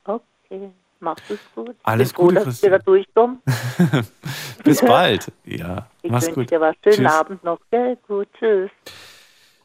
Okay, 0.07 0.73
machst 1.07 1.25
es 1.31 1.39
gut? 1.55 1.75
Alles 1.83 2.13
Bin 2.13 2.17
froh, 2.17 2.23
Gute, 2.29 2.45
dass 2.45 2.57
ich 2.59 2.63
wieder 2.63 2.79
durchkomme. 2.79 3.39
Bis 4.65 4.81
bald. 4.81 5.33
Ja, 5.45 5.87
Ich 6.03 6.11
mach's 6.11 6.27
wünsche 6.27 6.41
gut. 6.41 6.51
dir 6.51 6.61
was. 6.61 6.77
Schönen 6.85 6.97
Tschüss. 6.97 7.13
Abend 7.13 7.45
noch. 7.45 7.59
Gell? 7.71 7.97
Gut, 8.07 8.29
tschüss. 8.39 8.71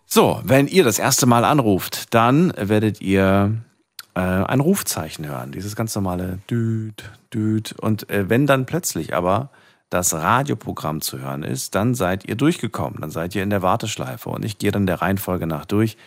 So, 0.06 0.42
wenn 0.44 0.68
ihr 0.68 0.84
das 0.84 1.00
erste 1.00 1.26
Mal 1.26 1.44
anruft, 1.46 2.14
dann 2.14 2.54
werdet 2.58 3.02
ihr 3.02 3.54
äh, 4.14 4.20
ein 4.20 4.60
Rufzeichen 4.60 5.26
hören. 5.28 5.52
Dieses 5.52 5.76
ganz 5.76 5.96
normale 5.96 6.40
Düt, 6.50 7.10
Düt. 7.34 7.74
Und 7.80 8.10
äh, 8.10 8.30
wenn 8.30 8.46
dann 8.48 8.66
plötzlich 8.66 9.14
aber 9.14 9.50
das 9.90 10.14
Radioprogramm 10.14 11.02
zu 11.02 11.20
hören 11.20 11.44
ist, 11.44 11.76
dann 11.76 11.96
seid 11.96 12.28
ihr 12.28 12.36
durchgekommen. 12.36 13.02
Dann 13.02 13.12
seid 13.12 13.36
ihr 13.36 13.44
in 13.44 13.50
der 13.50 13.62
Warteschleife. 13.62 14.30
Und 14.30 14.46
ich 14.46 14.58
gehe 14.58 14.72
dann 14.72 14.86
der 14.86 15.02
Reihenfolge 15.02 15.48
nach 15.48 15.66
durch. 15.66 15.98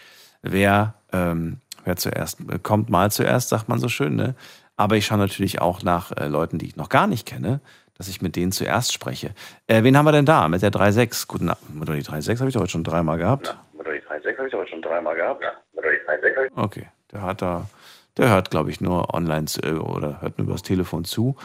Wer, 0.43 0.94
ähm, 1.12 1.59
wer 1.85 1.97
zuerst 1.97 2.40
äh, 2.51 2.59
kommt, 2.59 2.90
mal 2.90 3.11
zuerst, 3.11 3.48
sagt 3.48 3.69
man 3.69 3.78
so 3.78 3.89
schön, 3.89 4.16
ne? 4.16 4.35
Aber 4.76 4.96
ich 4.96 5.06
schaue 5.06 5.18
natürlich 5.18 5.60
auch 5.60 5.82
nach 5.82 6.12
äh, 6.12 6.26
Leuten, 6.26 6.59
die 6.59 6.66
ich 6.66 6.76
noch 6.76 6.88
gar 6.88 7.06
nicht 7.06 7.26
kenne, 7.26 7.60
dass 7.96 8.09
ich 8.09 8.20
mit 8.20 8.36
denen 8.36 8.52
zuerst 8.52 8.92
spreche. 8.92 9.30
Äh, 9.66 9.84
wen 9.84 9.96
haben 9.96 10.05
wir 10.05 10.12
denn 10.12 10.26
da? 10.26 10.48
Mit 10.48 10.62
der 10.62 10.72
3.6. 10.72 11.28
Guten 11.28 11.48
Abend. 11.48 11.80
Oder 11.80 11.94
die 11.94 12.02
3.6 12.02 12.40
habe 12.40 12.48
ich 12.48 12.55
doch 12.55 12.62
heute 12.62 12.72
schon 12.72 12.84
dreimal 12.84 13.18
gehabt. 13.18 13.56
Oder 13.78 13.92
die 13.92 14.01
3.6 14.01 14.38
habe 14.38 14.48
ich 14.48 14.55
heute 14.55 14.70
schon 14.70 14.82
dreimal 14.82 15.14
gehabt. 15.14 15.42
Ja. 15.42 15.52
Oder 15.74 15.90
die 15.90 15.96
3.6 15.98 16.36
habe 16.36 16.46
ich 16.46 16.56
Okay, 16.56 16.88
der 17.12 17.22
hat 17.22 17.42
da, 17.42 17.68
der 18.16 18.30
hört, 18.30 18.51
glaube 18.51 18.70
ich, 18.70 18.80
nur 18.80 19.14
online 19.14 19.46
zu, 19.46 19.62
äh, 19.62 19.74
oder 19.74 20.20
hört 20.20 20.38
nur 20.38 20.48
übers 20.48 20.62
Telefon 20.62 21.05
zu. 21.05 21.36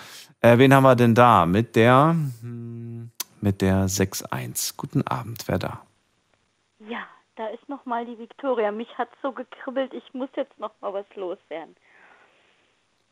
Äh, 0.41 0.57
wen 0.57 0.73
haben 0.73 0.83
wir 0.83 0.95
denn 0.95 1.13
da? 1.13 1.45
Mit 1.45 1.75
der, 1.75 2.15
hm, 2.41 3.11
mit 3.41 3.61
der 3.61 3.87
6.1. 3.87 4.75
Guten 4.75 5.05
Abend, 5.05 5.47
wer 5.47 5.59
da? 5.59 5.81
Ja, 6.79 7.03
da 7.35 7.47
ist 7.47 7.69
noch 7.69 7.85
mal 7.85 8.05
die 8.05 8.17
Viktoria. 8.17 8.71
Mich 8.71 8.97
hat 8.97 9.09
so 9.21 9.31
gekribbelt, 9.33 9.93
ich 9.93 10.13
muss 10.13 10.29
jetzt 10.35 10.57
noch 10.59 10.71
mal 10.81 10.93
was 10.93 11.05
loswerden. 11.15 11.75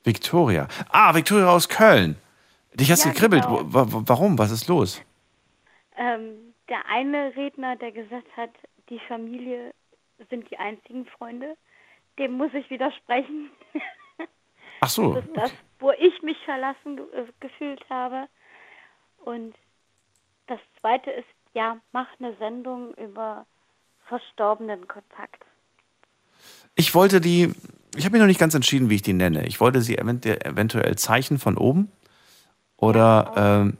Victoria. 0.07 0.67
Ah, 0.89 1.13
Victoria 1.13 1.47
aus 1.49 1.69
Köln. 1.69 2.15
Dich 2.73 2.89
hast 2.91 3.05
Ja, 3.05 3.11
gekribbelt. 3.11 3.43
genau. 3.43 3.61
Wa- 3.73 3.91
wa- 3.91 4.03
Warum? 4.05 4.39
Was 4.39 4.49
ist 4.51 4.67
los? 4.67 5.01
Ähm, 5.97 6.53
der 6.69 6.85
eine 6.89 7.35
Redner, 7.35 7.75
der 7.75 7.91
gesagt 7.91 8.27
hat, 8.35 8.49
die 8.89 8.99
Familie 9.07 9.73
sind 10.29 10.49
die 10.49 10.57
einzigen 10.57 11.05
Freunde, 11.05 11.55
dem 12.17 12.33
muss 12.33 12.53
ich 12.53 12.69
widersprechen. 12.69 13.49
Ach 14.81 14.89
so. 14.89 15.13
Das 15.13 15.25
ist 15.25 15.35
das, 15.37 15.51
wo 15.79 15.91
ich 15.91 16.21
mich 16.21 16.37
verlassen 16.45 16.99
äh, 17.13 17.25
gefühlt 17.39 17.83
habe. 17.89 18.27
Und 19.17 19.55
das 20.47 20.59
zweite 20.79 21.11
ist, 21.11 21.27
ja, 21.53 21.77
mach 21.91 22.07
eine 22.19 22.35
Sendung 22.37 22.93
über 22.93 23.45
verstorbenen 24.07 24.87
Kontakt. 24.87 25.43
Ich 26.75 26.93
wollte 26.95 27.19
die, 27.19 27.51
ich 27.97 28.05
habe 28.05 28.13
mich 28.13 28.21
noch 28.21 28.27
nicht 28.27 28.39
ganz 28.39 28.53
entschieden, 28.53 28.89
wie 28.89 28.95
ich 28.95 29.01
die 29.01 29.13
nenne. 29.13 29.45
Ich 29.47 29.59
wollte 29.59 29.81
sie 29.81 29.97
event 29.97 30.25
eventuell 30.25 30.95
Zeichen 30.97 31.39
von 31.39 31.57
oben 31.57 31.91
oder, 32.77 33.33
ähm, 33.35 33.77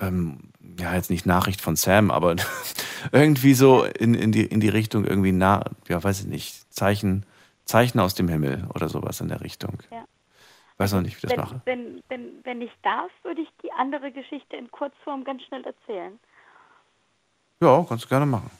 ähm, 0.00 0.38
ja, 0.78 0.94
jetzt 0.94 1.10
nicht 1.10 1.26
Nachricht 1.26 1.60
von 1.60 1.76
Sam, 1.76 2.10
aber 2.10 2.36
irgendwie 3.12 3.54
so 3.54 3.84
in, 3.84 4.14
in, 4.14 4.32
die, 4.32 4.44
in 4.44 4.60
die 4.60 4.68
Richtung 4.68 5.04
irgendwie 5.04 5.32
nah, 5.32 5.64
ja, 5.88 6.02
weiß 6.02 6.20
ich 6.20 6.26
nicht, 6.26 6.72
Zeichen, 6.72 7.24
Zeichen 7.64 7.98
aus 8.00 8.14
dem 8.14 8.28
Himmel 8.28 8.68
oder 8.74 8.88
sowas 8.88 9.20
in 9.20 9.28
der 9.28 9.40
Richtung. 9.40 9.82
Ja. 9.90 10.04
Weiß 10.76 10.92
noch 10.92 11.00
nicht, 11.00 11.14
wie 11.14 11.16
ich 11.16 11.22
das 11.22 11.32
wenn, 11.32 11.38
mache. 11.38 11.60
Wenn, 11.64 12.02
wenn, 12.08 12.44
wenn 12.44 12.62
ich 12.62 12.70
darf, 12.82 13.10
würde 13.24 13.40
ich 13.40 13.48
die 13.62 13.72
andere 13.72 14.12
Geschichte 14.12 14.56
in 14.56 14.70
Kurzform 14.70 15.24
ganz 15.24 15.42
schnell 15.42 15.64
erzählen. 15.64 16.18
Ja, 17.60 17.84
kannst 17.88 18.04
du 18.04 18.08
gerne 18.08 18.26
machen. 18.26 18.50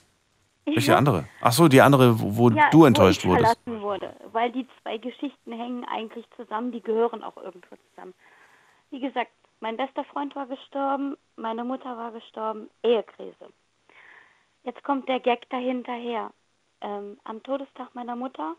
Welche 0.76 0.96
andere? 0.96 1.28
Ach 1.40 1.52
so, 1.52 1.68
die 1.68 1.80
andere, 1.80 2.20
wo, 2.20 2.36
wo 2.36 2.50
ja, 2.50 2.70
du 2.70 2.84
enttäuscht 2.84 3.24
wo 3.24 3.28
ich 3.28 3.38
wurdest. 3.38 3.60
verlassen 3.62 3.82
wurde, 3.82 4.14
weil 4.32 4.50
die 4.52 4.66
zwei 4.82 4.98
Geschichten 4.98 5.52
hängen 5.52 5.84
eigentlich 5.84 6.26
zusammen, 6.36 6.72
die 6.72 6.80
gehören 6.80 7.22
auch 7.22 7.36
irgendwo 7.36 7.76
zusammen. 7.90 8.14
Wie 8.90 9.00
gesagt, 9.00 9.30
mein 9.60 9.76
bester 9.76 10.04
Freund 10.04 10.34
war 10.36 10.46
gestorben, 10.46 11.16
meine 11.36 11.64
Mutter 11.64 11.96
war 11.96 12.12
gestorben, 12.12 12.70
Ehekrise. 12.82 13.52
Jetzt 14.64 14.82
kommt 14.84 15.08
der 15.08 15.20
Gag 15.20 15.48
dahinterher. 15.50 16.30
Ähm, 16.80 17.18
am 17.24 17.42
Todestag 17.42 17.94
meiner 17.94 18.16
Mutter 18.16 18.54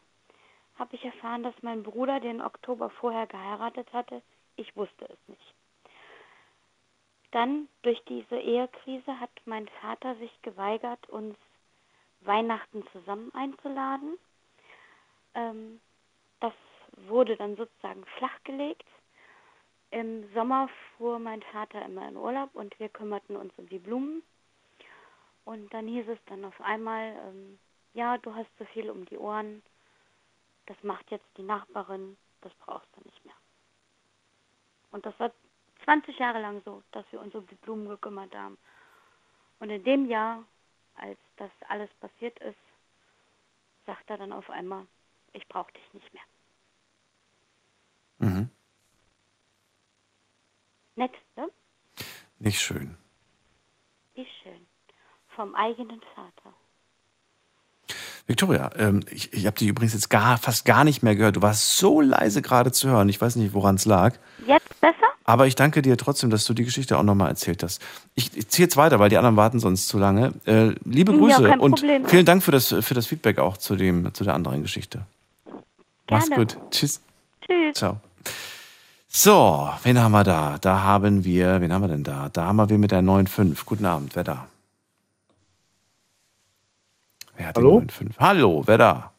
habe 0.78 0.96
ich 0.96 1.06
erfahren, 1.06 1.44
dass 1.44 1.54
mein 1.62 1.84
Bruder 1.84 2.20
den 2.20 2.42
Oktober 2.42 2.90
vorher 2.90 3.28
geheiratet 3.28 3.92
hatte. 3.94 4.22
Ich 4.56 4.76
wusste 4.76 5.06
es 5.06 5.28
nicht. 5.28 5.54
Dann 7.32 7.68
durch 7.84 8.02
diese 8.06 8.38
Ehekrise 8.40 9.20
hat 9.20 9.30
mein 9.46 9.68
Vater 9.82 10.16
sich 10.16 10.32
geweigert, 10.42 11.08
uns 11.10 11.36
Weihnachten 12.22 12.86
zusammen 12.92 13.34
einzuladen. 13.34 14.18
Ähm, 15.34 15.80
das 16.40 16.54
wurde 17.08 17.36
dann 17.38 17.56
sozusagen 17.56 18.06
flachgelegt. 18.18 18.86
Im 19.92 20.32
Sommer 20.34 20.70
fuhr 20.98 21.20
mein 21.20 21.42
Vater 21.42 21.84
immer 21.84 22.08
in 22.08 22.18
Urlaub 22.18 22.54
und 22.54 22.78
wir 22.80 22.90
kümmerten 22.90 23.36
uns 23.36 23.54
um 23.58 23.68
die 23.70 23.80
Blumen. 23.80 24.22
Und 25.46 25.74
dann 25.74 25.88
hieß 25.88 26.08
es 26.08 26.20
dann 26.28 26.46
auf 26.46 26.62
einmal, 26.62 27.16
ähm, 27.28 27.60
ja, 27.94 28.18
du 28.20 28.36
hast 28.36 28.50
so 28.60 28.66
viel 28.66 28.90
um 28.90 29.06
die 29.06 29.18
Ohren, 29.18 29.64
das 30.68 30.78
macht 30.84 31.10
jetzt 31.10 31.26
die 31.38 31.44
Nachbarin, 31.44 32.18
das 32.42 32.54
brauchst 32.56 32.88
du 32.96 33.02
nicht 33.04 33.26
mehr. 33.26 33.34
Und 34.92 35.06
das 35.06 35.20
war 35.20 35.32
20 35.86 36.20
Jahre 36.20 36.40
lang 36.40 36.62
so, 36.66 36.84
dass 36.92 37.06
wir 37.12 37.20
uns 37.20 37.34
um 37.34 37.48
die 37.48 37.56
Blumen 37.56 37.90
gekümmert 37.90 38.36
haben. 38.36 38.58
Und 39.60 39.72
in 39.72 39.84
dem 39.84 40.06
Jahr, 40.08 40.44
als 41.00 41.18
das 41.38 41.52
alles 41.68 41.90
passiert 42.00 42.38
ist, 42.40 42.58
sagt 43.86 44.10
er 44.10 44.18
dann 44.18 44.32
auf 44.34 44.50
einmal, 44.50 44.86
ich 45.34 45.48
brauche 45.48 45.72
dich 45.74 45.94
nicht 45.94 46.14
mehr. 46.14 46.24
Mhm. 48.20 48.50
Nächste, 50.96 51.52
Nicht 52.40 52.60
schön. 52.62 52.98
wie 54.16 54.28
schön, 54.44 54.68
vom 55.36 55.56
eigenen 55.56 56.02
Vater. 56.14 56.54
Victoria, 58.28 58.70
ähm, 58.76 59.04
ich, 59.10 59.34
ich 59.34 59.48
habe 59.48 59.58
dich 59.58 59.68
übrigens 59.70 59.94
jetzt 59.94 60.10
gar, 60.10 60.38
fast 60.38 60.64
gar 60.66 60.84
nicht 60.84 61.02
mehr 61.02 61.16
gehört. 61.16 61.38
Du 61.38 61.42
warst 61.42 61.78
so 61.78 62.00
leise 62.00 62.42
gerade 62.44 62.72
zu 62.72 62.88
hören. 62.90 63.10
Ich 63.10 63.20
weiß 63.20 63.38
nicht, 63.38 63.54
woran 63.54 63.76
es 63.76 63.86
lag. 63.86 64.20
Jetzt 64.46 64.80
besser? 64.82 65.09
Aber 65.30 65.46
ich 65.46 65.54
danke 65.54 65.84
dir 65.84 65.96
trotzdem, 65.96 66.32
dass 66.32 66.44
du 66.46 66.56
die 66.56 66.64
Geschichte 66.64 66.98
auch 66.98 67.04
nochmal 67.04 67.30
erzählt 67.30 67.62
hast. 67.62 67.84
Ich, 68.16 68.36
ich 68.36 68.48
ziehe 68.48 68.66
jetzt 68.66 68.78
weiter, 68.78 68.98
weil 69.00 69.10
die 69.10 69.18
anderen 69.18 69.36
warten 69.36 69.60
sonst 69.60 69.88
zu 69.88 70.00
lange. 70.00 70.34
Äh, 70.46 70.70
liebe 70.86 71.12
Ja, 71.12 71.18
Grüße 71.20 71.44
kein 71.44 71.60
und 71.60 71.76
Problem. 71.76 72.08
vielen 72.08 72.26
Dank 72.26 72.42
für 72.42 72.50
das, 72.50 72.74
für 72.80 72.96
das 72.96 73.06
Feedback 73.06 73.38
auch 73.38 73.56
zu, 73.56 73.76
dem, 73.76 74.12
zu 74.12 74.24
der 74.24 74.34
anderen 74.34 74.64
Geschichte. 74.64 75.06
Mach's 76.10 76.30
Gerne. 76.30 76.46
gut. 76.48 76.58
Tschüss. 76.72 77.00
Tschüss. 77.46 77.76
Ciao. 77.76 77.98
So, 79.08 79.70
wen 79.84 80.00
haben 80.00 80.14
wir 80.14 80.24
da? 80.24 80.58
Da 80.62 80.82
haben 80.82 81.24
wir, 81.24 81.62
wen 81.62 81.72
haben 81.74 81.84
wir 81.84 81.90
denn 81.90 82.04
da? 82.04 82.30
Da 82.34 82.46
haben 82.46 82.68
wir 82.68 82.78
mit 82.80 82.90
der 82.90 83.04
9.5. 83.04 83.66
Guten 83.66 83.86
Abend, 83.86 84.16
wer 84.16 84.24
da? 84.24 84.48
Wer 87.38 87.50
hat 87.50 87.56
Hallo? 87.56 87.82
die 87.82 87.86
9.5? 87.86 88.10
Hallo, 88.18 88.64
wer 88.66 88.78
da? 88.80 89.12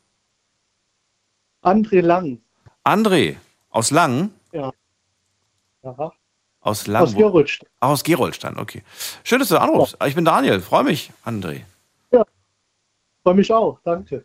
André 1.63 2.01
Lang. 2.01 2.41
André 2.85 3.37
aus 3.71 3.93
Langen? 3.93 4.35
Ja. 4.51 4.73
Ja. 5.83 6.13
Aus 6.63 6.87
Langen. 6.87 7.07
Aus 7.07 7.15
Gerolstein. 7.15 7.69
Aus 7.81 8.05
Gerolstein, 8.05 8.59
okay. 8.59 8.83
Schön, 9.25 9.39
dass 9.39 9.49
du 9.49 9.59
anrufst. 9.59 9.97
Ich 10.07 10.15
bin 10.15 10.25
Daniel, 10.25 10.61
freue 10.61 10.85
mich, 10.85 11.11
André. 11.25 11.63
Freue 13.23 13.35
mich 13.35 13.53
auch, 13.53 13.79
danke. 13.85 14.25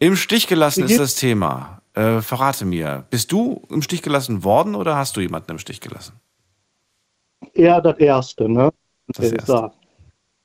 Im 0.00 0.14
Stich 0.16 0.46
gelassen 0.46 0.84
ist 0.84 0.98
das 0.98 1.14
Thema. 1.14 1.80
Äh, 1.94 2.20
verrate 2.20 2.66
mir, 2.66 3.06
bist 3.08 3.32
du 3.32 3.62
im 3.70 3.80
Stich 3.80 4.02
gelassen 4.02 4.44
worden 4.44 4.74
oder 4.74 4.96
hast 4.96 5.16
du 5.16 5.20
jemanden 5.20 5.52
im 5.52 5.58
Stich 5.58 5.80
gelassen? 5.80 6.12
Eher 7.54 7.80
das 7.80 7.96
Erste, 7.98 8.48
ne? 8.48 8.70
Das 9.08 9.32
Erste. 9.32 9.72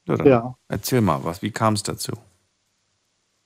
Ja, 0.07 0.26
Ja. 0.26 0.57
Erzähl 0.70 1.02
mal, 1.02 1.24
was, 1.24 1.41
wie 1.41 1.52
kam 1.52 1.74
es 1.74 1.84
dazu? 1.84 2.14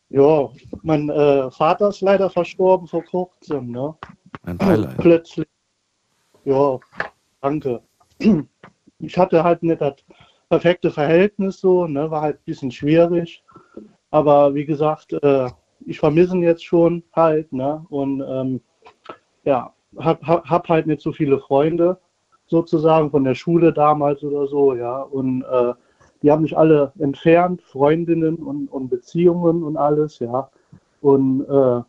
Ja, 0.09 0.49
mein 0.83 1.09
äh, 1.09 1.49
Vater 1.51 1.89
ist 1.89 2.01
leider 2.01 2.29
verstorben 2.29 2.87
vor 2.87 3.03
kurzem, 3.03 3.71
ne? 3.71 3.95
Ein 4.43 4.57
Beileid. 4.57 4.97
Plötzlich. 4.97 5.47
Ja, 6.47 6.79
danke. 7.41 7.81
Ich 8.99 9.15
hatte 9.15 9.43
halt 9.43 9.61
nicht 9.61 9.79
das 9.79 9.93
perfekte 10.49 10.89
Verhältnis 10.89 11.59
so, 11.59 11.85
ne? 11.85 12.09
War 12.09 12.21
halt 12.21 12.37
ein 12.37 12.45
bisschen 12.45 12.71
schwierig. 12.71 13.43
Aber 14.09 14.55
wie 14.55 14.65
gesagt, 14.65 15.13
äh, 15.13 15.49
ich 15.85 15.99
vermisse 15.99 16.35
ihn 16.35 16.41
jetzt 16.41 16.63
schon 16.63 17.03
halt, 17.13 17.53
ne? 17.53 17.85
Und 17.89 18.23
ähm, 18.27 18.61
ja, 19.43 19.71
hab, 19.97 20.23
hab, 20.25 20.45
hab 20.49 20.69
halt 20.69 20.87
nicht 20.87 21.01
so 21.01 21.11
viele 21.11 21.37
Freunde 21.37 21.99
sozusagen 22.47 23.11
von 23.11 23.23
der 23.23 23.35
Schule 23.35 23.71
damals 23.71 24.23
oder 24.23 24.47
so, 24.47 24.73
ja. 24.73 25.01
Und 25.01 25.43
äh, 25.43 25.73
die 26.23 26.31
haben 26.31 26.43
sich 26.43 26.57
alle 26.57 26.91
entfernt, 26.97 27.61
Freundinnen 27.61 28.37
und, 28.37 28.67
und 28.69 28.89
Beziehungen 28.89 29.63
und 29.63 29.77
alles, 29.77 30.17
ja. 30.19 30.49
Und 31.01 31.45
äh, 31.47 31.81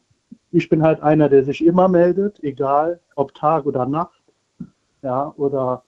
ich 0.50 0.68
bin 0.68 0.82
halt 0.82 1.00
einer, 1.00 1.28
der 1.28 1.44
sich 1.44 1.64
immer 1.64 1.88
meldet, 1.88 2.42
egal 2.42 3.00
ob 3.14 3.34
Tag 3.34 3.64
oder 3.64 3.86
Nacht, 3.86 4.17
ja, 5.02 5.32
oder 5.36 5.82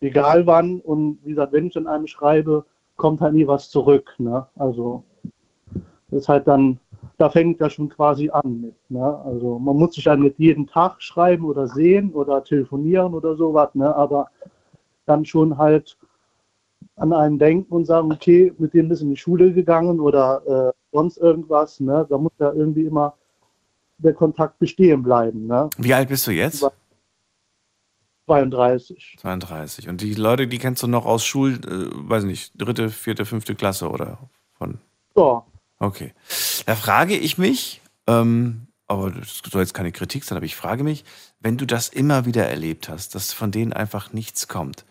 egal 0.00 0.46
wann. 0.46 0.80
Und 0.80 1.18
wie 1.24 1.30
gesagt, 1.30 1.52
wenn 1.52 1.66
ich 1.66 1.76
in 1.76 1.86
einem 1.86 2.06
schreibe, 2.06 2.64
kommt 2.96 3.20
halt 3.20 3.34
nie 3.34 3.46
was 3.46 3.70
zurück, 3.70 4.14
ne? 4.18 4.46
Also 4.56 5.04
das 6.10 6.22
ist 6.22 6.28
halt 6.28 6.48
dann, 6.48 6.78
da 7.18 7.30
fängt 7.30 7.60
das 7.60 7.74
schon 7.74 7.88
quasi 7.88 8.30
an 8.30 8.60
mit, 8.60 8.74
ne? 8.88 9.18
Also 9.24 9.58
man 9.58 9.76
muss 9.76 9.94
sich 9.94 10.04
dann 10.04 10.20
nicht 10.20 10.38
jeden 10.38 10.66
Tag 10.66 11.00
schreiben 11.02 11.44
oder 11.44 11.68
sehen 11.68 12.12
oder 12.12 12.42
telefonieren 12.42 13.14
oder 13.14 13.36
sowas, 13.36 13.74
ne? 13.74 13.94
Aber 13.94 14.28
dann 15.06 15.24
schon 15.24 15.58
halt 15.58 15.96
an 16.96 17.12
einen 17.12 17.38
denken 17.38 17.72
und 17.72 17.84
sagen, 17.84 18.12
okay, 18.12 18.52
mit 18.58 18.74
dem 18.74 18.90
ist 18.90 19.02
in 19.02 19.10
die 19.10 19.16
Schule 19.16 19.52
gegangen 19.52 20.00
oder 20.00 20.42
äh, 20.46 20.72
sonst 20.92 21.18
irgendwas, 21.18 21.80
ne? 21.80 22.06
Da 22.08 22.18
muss 22.18 22.32
ja 22.38 22.52
irgendwie 22.52 22.82
immer 22.82 23.14
der 23.98 24.14
Kontakt 24.14 24.58
bestehen 24.58 25.02
bleiben, 25.02 25.46
ne? 25.46 25.70
Wie 25.78 25.94
alt 25.94 26.08
bist 26.08 26.26
du 26.26 26.32
jetzt? 26.32 26.68
32. 28.28 29.16
32. 29.18 29.88
Und 29.88 30.00
die 30.02 30.14
Leute, 30.14 30.46
die 30.46 30.58
kennst 30.58 30.82
du 30.82 30.86
noch 30.86 31.06
aus 31.06 31.24
Schul, 31.24 31.54
äh, 31.54 31.88
weiß 32.08 32.24
nicht, 32.24 32.52
dritte, 32.56 32.90
vierte, 32.90 33.24
fünfte 33.24 33.54
Klasse 33.54 33.88
oder 33.90 34.18
von? 34.52 34.78
Ja. 35.16 35.44
Okay. 35.78 36.12
Da 36.66 36.74
frage 36.76 37.16
ich 37.16 37.38
mich, 37.38 37.80
ähm, 38.06 38.66
aber 38.86 39.10
das 39.10 39.42
soll 39.50 39.62
jetzt 39.62 39.74
keine 39.74 39.92
Kritik 39.92 40.24
sein, 40.24 40.36
aber 40.36 40.46
ich 40.46 40.56
frage 40.56 40.84
mich, 40.84 41.04
wenn 41.40 41.56
du 41.56 41.66
das 41.66 41.88
immer 41.88 42.24
wieder 42.26 42.46
erlebt 42.46 42.88
hast, 42.88 43.14
dass 43.14 43.32
von 43.32 43.50
denen 43.50 43.72
einfach 43.72 44.12
nichts 44.12 44.48
kommt, 44.48 44.84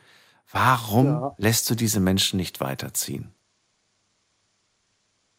warum 0.51 1.05
Ja. 1.05 1.35
lässt 1.37 1.69
du 1.69 1.75
diese 1.75 1.99
Menschen 1.99 2.37
nicht 2.37 2.59
weiterziehen? 2.59 3.31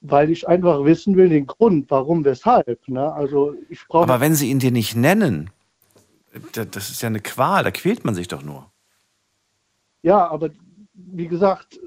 Weil 0.01 0.31
ich 0.31 0.47
einfach 0.47 0.85
wissen 0.85 1.17
will, 1.17 1.29
den 1.29 1.47
Grund, 1.47 1.91
warum, 1.91 2.25
weshalb. 2.25 2.87
Ne? 2.89 3.13
Also 3.13 3.55
ich 3.69 3.85
brauche. 3.89 4.05
Aber 4.05 4.21
wenn 4.21 4.37
sie 4.37 4.49
ihn 4.49 4.61
dir 4.61 4.71
nicht 4.71 4.95
nennen, 4.95 5.51
das 6.53 6.91
ist 6.91 7.03
ja 7.03 7.09
eine 7.09 7.21
Qual, 7.21 7.65
da 7.65 7.71
quält 7.71 8.05
man 8.05 8.15
sich 8.15 8.29
doch 8.29 8.43
nur. 8.43 8.71
Ja, 10.03 10.29
aber 10.29 10.51
wie 10.95 11.29
gesagt, 11.29 11.79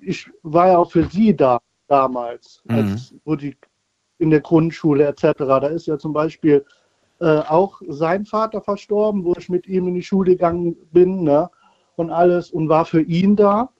ich 0.00 0.30
war 0.42 0.68
ja 0.68 0.78
auch 0.78 0.90
für 0.90 1.04
sie 1.04 1.36
da 1.36 1.60
damals, 1.88 2.62
Mhm. 2.64 2.74
als, 2.76 3.14
wo 3.24 3.36
die 3.36 3.56
in 4.18 4.30
der 4.30 4.40
Grundschule 4.40 5.06
etc. 5.06 5.22
Da 5.38 5.66
ist 5.66 5.86
ja 5.86 5.98
zum 5.98 6.12
Beispiel 6.12 6.64
äh, 7.20 7.38
auch 7.40 7.80
sein 7.88 8.24
Vater 8.24 8.60
verstorben, 8.60 9.24
wo 9.24 9.34
ich 9.38 9.48
mit 9.48 9.66
ihm 9.66 9.88
in 9.88 9.94
die 9.94 10.02
Schule 10.02 10.32
gegangen 10.32 10.76
bin 10.92 11.22
ne? 11.24 11.50
und 11.96 12.10
alles 12.10 12.50
und 12.50 12.68
war 12.68 12.84
für 12.84 13.02
ihn 13.02 13.36
da. 13.36 13.70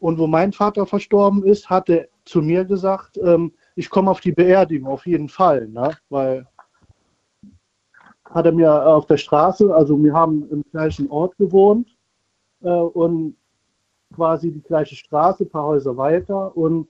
Und 0.00 0.18
wo 0.18 0.26
mein 0.26 0.52
Vater 0.52 0.86
verstorben 0.86 1.42
ist, 1.44 1.68
hat 1.68 1.88
er 1.88 2.06
zu 2.24 2.40
mir 2.40 2.64
gesagt, 2.64 3.18
ähm, 3.18 3.52
ich 3.74 3.90
komme 3.90 4.10
auf 4.10 4.20
die 4.20 4.32
Beerdigung 4.32 4.88
auf 4.88 5.06
jeden 5.06 5.28
Fall, 5.28 5.66
ne? 5.68 5.96
weil 6.08 6.46
hat 8.30 8.46
er 8.46 8.52
mir 8.52 8.86
auf 8.86 9.06
der 9.06 9.16
Straße, 9.16 9.74
also 9.74 10.02
wir 10.02 10.12
haben 10.12 10.48
im 10.50 10.64
gleichen 10.70 11.10
Ort 11.10 11.36
gewohnt 11.38 11.96
äh, 12.62 12.68
und 12.68 13.36
quasi 14.14 14.50
die 14.50 14.62
gleiche 14.62 14.96
Straße, 14.96 15.44
ein 15.44 15.50
paar 15.50 15.64
Häuser 15.64 15.96
weiter. 15.96 16.56
Und 16.56 16.88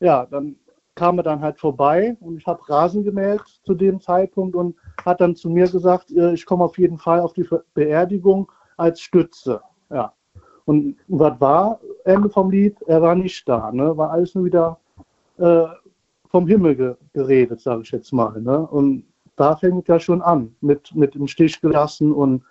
ja, 0.00 0.26
dann 0.26 0.56
kam 0.94 1.18
er 1.18 1.22
dann 1.22 1.40
halt 1.40 1.58
vorbei 1.58 2.16
und 2.20 2.36
ich 2.36 2.46
habe 2.46 2.68
Rasen 2.68 3.04
gemäht 3.04 3.40
zu 3.64 3.74
dem 3.74 4.00
Zeitpunkt 4.00 4.54
und 4.54 4.76
hat 5.04 5.20
dann 5.20 5.34
zu 5.34 5.48
mir 5.48 5.68
gesagt, 5.68 6.10
äh, 6.10 6.32
ich 6.32 6.44
komme 6.44 6.64
auf 6.64 6.78
jeden 6.78 6.98
Fall 6.98 7.20
auf 7.20 7.32
die 7.32 7.48
Beerdigung 7.74 8.50
als 8.76 9.00
Stütze. 9.00 9.60
Ja. 9.90 10.12
Und 10.64 10.96
was 11.08 11.40
war 11.40 11.80
Ende 12.04 12.28
vom 12.30 12.50
Lied? 12.50 12.80
Er 12.82 13.02
war 13.02 13.14
nicht 13.14 13.48
da, 13.48 13.72
ne? 13.72 13.96
War 13.96 14.10
alles 14.10 14.34
nur 14.34 14.44
wieder 14.44 14.78
äh, 15.38 15.64
vom 16.28 16.46
Himmel 16.46 16.76
ge 16.76 16.94
geredet, 17.12 17.60
sage 17.60 17.82
ich 17.82 17.90
jetzt 17.90 18.12
mal. 18.12 18.40
Ne? 18.40 18.66
Und 18.66 19.04
da 19.36 19.56
fängt 19.56 19.88
ja 19.88 19.98
schon 19.98 20.22
an, 20.22 20.54
mit, 20.60 20.94
mit 20.94 21.16
im 21.16 21.26
Stich 21.26 21.60
gelassen 21.60 22.12
und 22.12 22.44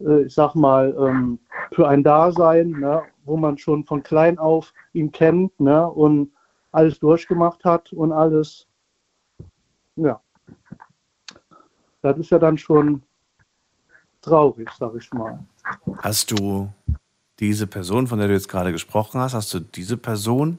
äh, 0.00 0.22
ich 0.22 0.34
sag 0.34 0.54
mal, 0.54 0.94
ähm, 0.98 1.38
für 1.72 1.88
ein 1.88 2.02
Dasein, 2.02 2.70
ne, 2.70 3.02
wo 3.24 3.36
man 3.36 3.58
schon 3.58 3.84
von 3.84 4.02
klein 4.02 4.38
auf 4.38 4.72
ihn 4.92 5.12
kennt 5.12 5.58
ne, 5.60 5.86
und 5.88 6.32
alles 6.72 6.98
durchgemacht 6.98 7.64
hat 7.64 7.92
und 7.92 8.12
alles, 8.12 8.66
ja. 9.96 10.20
Das 12.02 12.16
ist 12.16 12.30
ja 12.30 12.38
dann 12.38 12.56
schon 12.56 13.02
traurig, 14.22 14.70
sag 14.78 14.94
ich 14.94 15.12
mal. 15.12 15.38
Hast 15.98 16.30
du 16.30 16.72
diese 17.38 17.66
Person, 17.66 18.06
von 18.06 18.18
der 18.18 18.28
du 18.28 18.34
jetzt 18.34 18.48
gerade 18.48 18.72
gesprochen 18.72 19.20
hast, 19.20 19.34
hast 19.34 19.52
du 19.52 19.60
diese 19.60 19.96
Person 19.96 20.58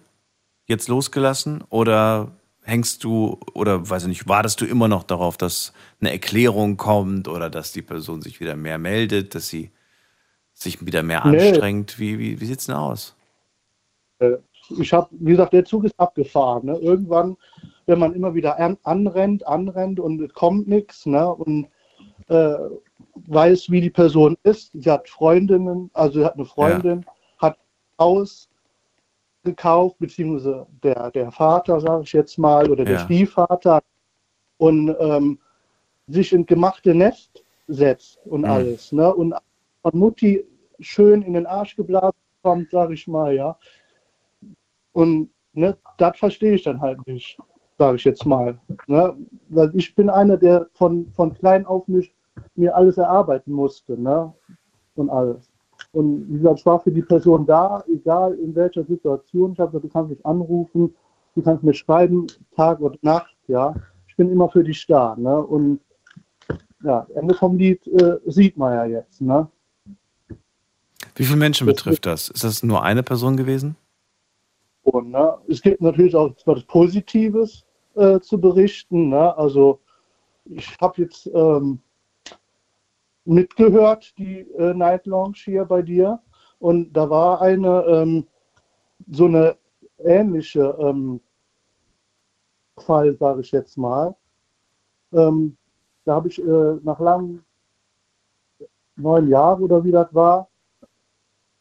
jetzt 0.67 0.87
losgelassen 0.87 1.63
oder 1.69 2.31
hängst 2.63 3.03
du 3.03 3.39
oder 3.53 3.89
weiß 3.89 4.03
ich 4.03 4.09
nicht, 4.09 4.27
wartest 4.27 4.61
du 4.61 4.65
immer 4.65 4.87
noch 4.87 5.03
darauf, 5.03 5.37
dass 5.37 5.73
eine 5.99 6.11
Erklärung 6.11 6.77
kommt 6.77 7.27
oder 7.27 7.49
dass 7.49 7.71
die 7.71 7.81
Person 7.81 8.21
sich 8.21 8.39
wieder 8.39 8.55
mehr 8.55 8.77
meldet, 8.77 9.35
dass 9.35 9.47
sie 9.47 9.71
sich 10.53 10.85
wieder 10.85 11.03
mehr 11.03 11.25
Nee. 11.25 11.49
anstrengt? 11.49 11.99
Wie, 11.99 12.19
wie, 12.19 12.39
wie 12.41 12.45
sieht's 12.45 12.67
denn 12.67 12.75
aus? 12.75 13.15
Äh, 14.19 14.37
Ich 14.79 14.93
habe, 14.93 15.09
wie 15.11 15.31
gesagt, 15.31 15.53
der 15.53 15.65
Zug 15.65 15.83
ist 15.85 15.99
abgefahren. 15.99 16.65
Ne? 16.67 16.77
Irgendwann, 16.77 17.35
wenn 17.87 17.99
man 17.99 18.13
immer 18.13 18.33
wieder 18.35 18.57
an, 18.59 18.77
anrennt, 18.83 19.45
anrennt 19.47 19.99
und 19.99 20.21
es 20.21 20.33
kommt 20.33 20.67
nichts 20.67 21.05
ne? 21.05 21.27
und 21.33 21.67
äh, 22.29 22.55
weiß, 23.27 23.69
wie 23.71 23.81
die 23.81 23.89
Person 23.89 24.37
ist. 24.43 24.71
Sie 24.73 24.89
hat 24.89 25.09
Freundinnen, 25.09 25.89
also 25.93 26.19
sie 26.19 26.25
hat 26.25 26.35
eine 26.35 26.45
Freundin, 26.45 27.05
hat 27.39 27.57
ein 27.57 28.03
Haus 28.05 28.49
gekauft, 29.43 29.97
beziehungsweise 29.99 30.67
der, 30.83 31.11
der 31.11 31.31
Vater, 31.31 31.79
sage 31.79 32.03
ich 32.03 32.13
jetzt 32.13 32.37
mal, 32.37 32.69
oder 32.69 32.85
der 32.85 32.95
Ja. 32.95 32.99
Stiefvater 32.99 33.81
und 34.57 34.95
ähm, 34.99 35.39
sich 36.07 36.33
in 36.33 36.45
gemachte 36.45 36.93
Nest 36.93 37.43
setzt 37.67 38.19
und 38.25 38.41
Mhm. 38.41 38.45
alles. 38.45 38.91
Ne? 38.91 39.13
Und 39.13 39.33
von 39.81 39.97
Mutti 39.97 40.45
schön 40.79 41.21
in 41.21 41.33
den 41.33 41.45
Arsch 41.45 41.75
geblasen 41.75 42.17
kommt, 42.43 42.69
sage 42.71 42.93
ich 42.93 43.07
mal, 43.07 43.33
ja. 43.33 43.57
Und 44.93 45.29
ne, 45.53 45.77
das 45.97 46.17
verstehe 46.17 46.53
ich 46.55 46.63
dann 46.63 46.81
halt 46.81 47.05
nicht, 47.07 47.37
sage 47.77 47.95
ich 47.97 48.03
jetzt 48.03 48.25
mal. 48.25 48.59
Ne? 48.87 49.15
Weil 49.49 49.71
ich 49.75 49.95
bin 49.95 50.09
einer, 50.09 50.37
der 50.37 50.67
von, 50.73 51.11
von 51.13 51.33
klein 51.33 51.65
auf 51.65 51.87
mich 51.87 52.13
mir 52.55 52.75
alles 52.75 52.97
erarbeiten 52.97 53.51
musste, 53.51 53.99
ne? 53.99 54.33
Und 54.95 55.09
alles. 55.09 55.50
Und 55.93 56.29
wie 56.29 56.37
gesagt, 56.37 56.59
ich 56.59 56.65
war 56.65 56.79
für 56.79 56.91
die 56.91 57.01
Person 57.01 57.45
da, 57.45 57.83
egal 57.91 58.35
in 58.35 58.55
welcher 58.55 58.83
Situation. 58.83 59.53
Ich 59.53 59.59
habe 59.59 59.71
gesagt, 59.71 59.85
du 59.85 59.89
kannst 59.89 60.09
mich 60.11 60.25
anrufen, 60.25 60.95
du 61.35 61.41
kannst 61.41 61.63
mir 61.63 61.73
schreiben, 61.73 62.27
Tag 62.55 62.79
oder 62.79 62.97
Nacht, 63.01 63.35
ja. 63.47 63.75
Ich 64.07 64.15
bin 64.15 64.31
immer 64.31 64.49
für 64.49 64.63
dich 64.63 64.85
da, 64.87 65.15
ne? 65.17 65.37
Und 65.37 65.79
ja, 66.83 67.05
Ende 67.15 67.33
vom 67.33 67.57
Lied 67.57 67.85
äh, 67.87 68.17
sieht 68.25 68.57
man 68.57 68.73
ja 68.73 68.85
jetzt, 68.85 69.21
ne? 69.21 69.47
Wie 71.15 71.25
viele 71.25 71.37
Menschen 71.37 71.67
betrifft 71.67 72.05
das? 72.05 72.29
Ist 72.29 72.43
das 72.43 72.63
nur 72.63 72.83
eine 72.83 73.03
Person 73.03 73.35
gewesen? 73.35 73.75
Und 74.83 75.11
ne, 75.11 75.37
es 75.47 75.61
gibt 75.61 75.81
natürlich 75.81 76.15
auch 76.15 76.31
etwas 76.31 76.63
Positives 76.63 77.65
äh, 77.95 78.19
zu 78.19 78.39
berichten. 78.39 79.09
Ne? 79.09 79.37
Also 79.37 79.79
ich 80.45 80.75
habe 80.79 81.01
jetzt 81.01 81.29
ähm, 81.33 81.79
mitgehört, 83.31 84.13
die 84.17 84.41
äh, 84.57 84.73
Night 84.73 85.05
Lounge 85.05 85.37
hier 85.37 85.65
bei 85.65 85.81
dir. 85.81 86.19
Und 86.59 86.93
da 86.93 87.09
war 87.09 87.41
eine 87.41 87.83
ähm, 87.87 88.27
so 89.09 89.25
eine 89.25 89.57
ähnliche 89.97 90.75
ähm, 90.79 91.21
Fall, 92.77 93.15
sage 93.17 93.41
ich 93.41 93.51
jetzt 93.51 93.77
mal. 93.77 94.15
Ähm, 95.13 95.57
da 96.05 96.15
habe 96.15 96.27
ich 96.27 96.39
äh, 96.39 96.75
nach 96.83 96.99
langen 96.99 97.43
neun 98.95 99.27
Jahren 99.27 99.63
oder 99.63 99.83
wie 99.83 99.91
das 99.91 100.13
war, 100.13 100.49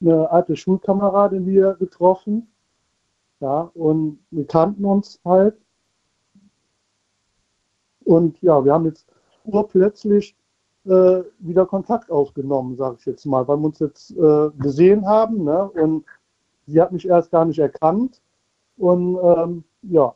eine 0.01 0.31
alte 0.31 0.57
Schulkameradin 0.57 1.47
wieder 1.47 1.75
getroffen. 1.75 2.51
Ja, 3.41 3.71
und 3.75 4.19
wir 4.31 4.47
kannten 4.47 4.85
uns 4.85 5.21
halt. 5.25 5.57
Und 8.05 8.41
ja, 8.43 8.63
wir 8.65 8.73
haben 8.73 8.87
jetzt 8.87 9.07
urplötzlich 9.45 10.37
äh, 10.86 11.23
wieder 11.39 11.66
Kontakt 11.66 12.11
aufgenommen, 12.11 12.77
sage 12.77 12.97
ich 12.98 13.07
jetzt 13.07 13.27
mal, 13.27 13.47
weil 13.47 13.59
wir 13.59 13.66
uns 13.66 13.78
jetzt 13.78 14.12
äh, 14.12 14.51
gesehen 14.59 15.07
haben. 15.07 15.44
Ne? 15.44 15.70
Und 15.70 16.05
sie 16.66 16.81
hat 16.81 16.93
mich 16.93 17.07
erst 17.07 17.31
gar 17.31 17.44
nicht 17.44 17.59
erkannt. 17.59 18.20
Und 18.77 19.19
ähm, 19.23 19.65
ja, 19.82 20.15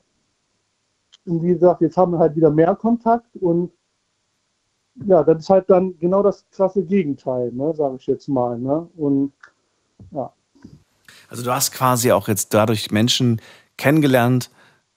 und 1.27 1.43
wie 1.43 1.55
gesagt, 1.55 1.81
jetzt 1.81 1.97
haben 1.97 2.13
wir 2.13 2.19
halt 2.19 2.37
wieder 2.37 2.51
mehr 2.51 2.75
Kontakt 2.75 3.35
und 3.37 3.71
ja, 5.07 5.25
das 5.25 5.39
ist 5.41 5.51
halt 5.51 5.69
dann 5.71 5.99
genau 5.99 6.23
das 6.23 6.45
krasse 6.51 6.85
Gegenteil, 6.85 7.51
ne, 7.53 7.75
sage 7.75 7.97
ich 7.99 8.07
jetzt 8.07 8.29
mal. 8.29 8.59
Ne? 8.59 8.89
Und 8.97 9.33
ja. 10.13 10.33
Also 11.29 11.43
du 11.43 11.53
hast 11.53 11.73
quasi 11.73 12.13
auch 12.13 12.29
jetzt 12.29 12.55
dadurch 12.55 12.91
Menschen 12.91 13.41
kennengelernt, 13.77 14.51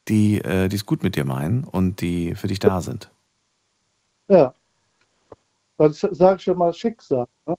die 0.07 0.39
äh, 0.39 0.67
die 0.67 0.75
es 0.75 0.85
gut 0.85 1.01
mit 1.01 1.15
dir 1.15 1.25
meinen 1.25 1.63
und 1.63 2.01
die 2.01 2.35
für 2.35 2.47
dich 2.47 2.59
da 2.59 2.81
sind. 2.81 3.09
Ja. 4.27 4.53
Das 5.77 5.99
sage 5.99 6.37
ich 6.39 6.45
ja 6.45 6.53
mal 6.53 6.73
Schicksal, 6.73 7.27
ne? 7.45 7.55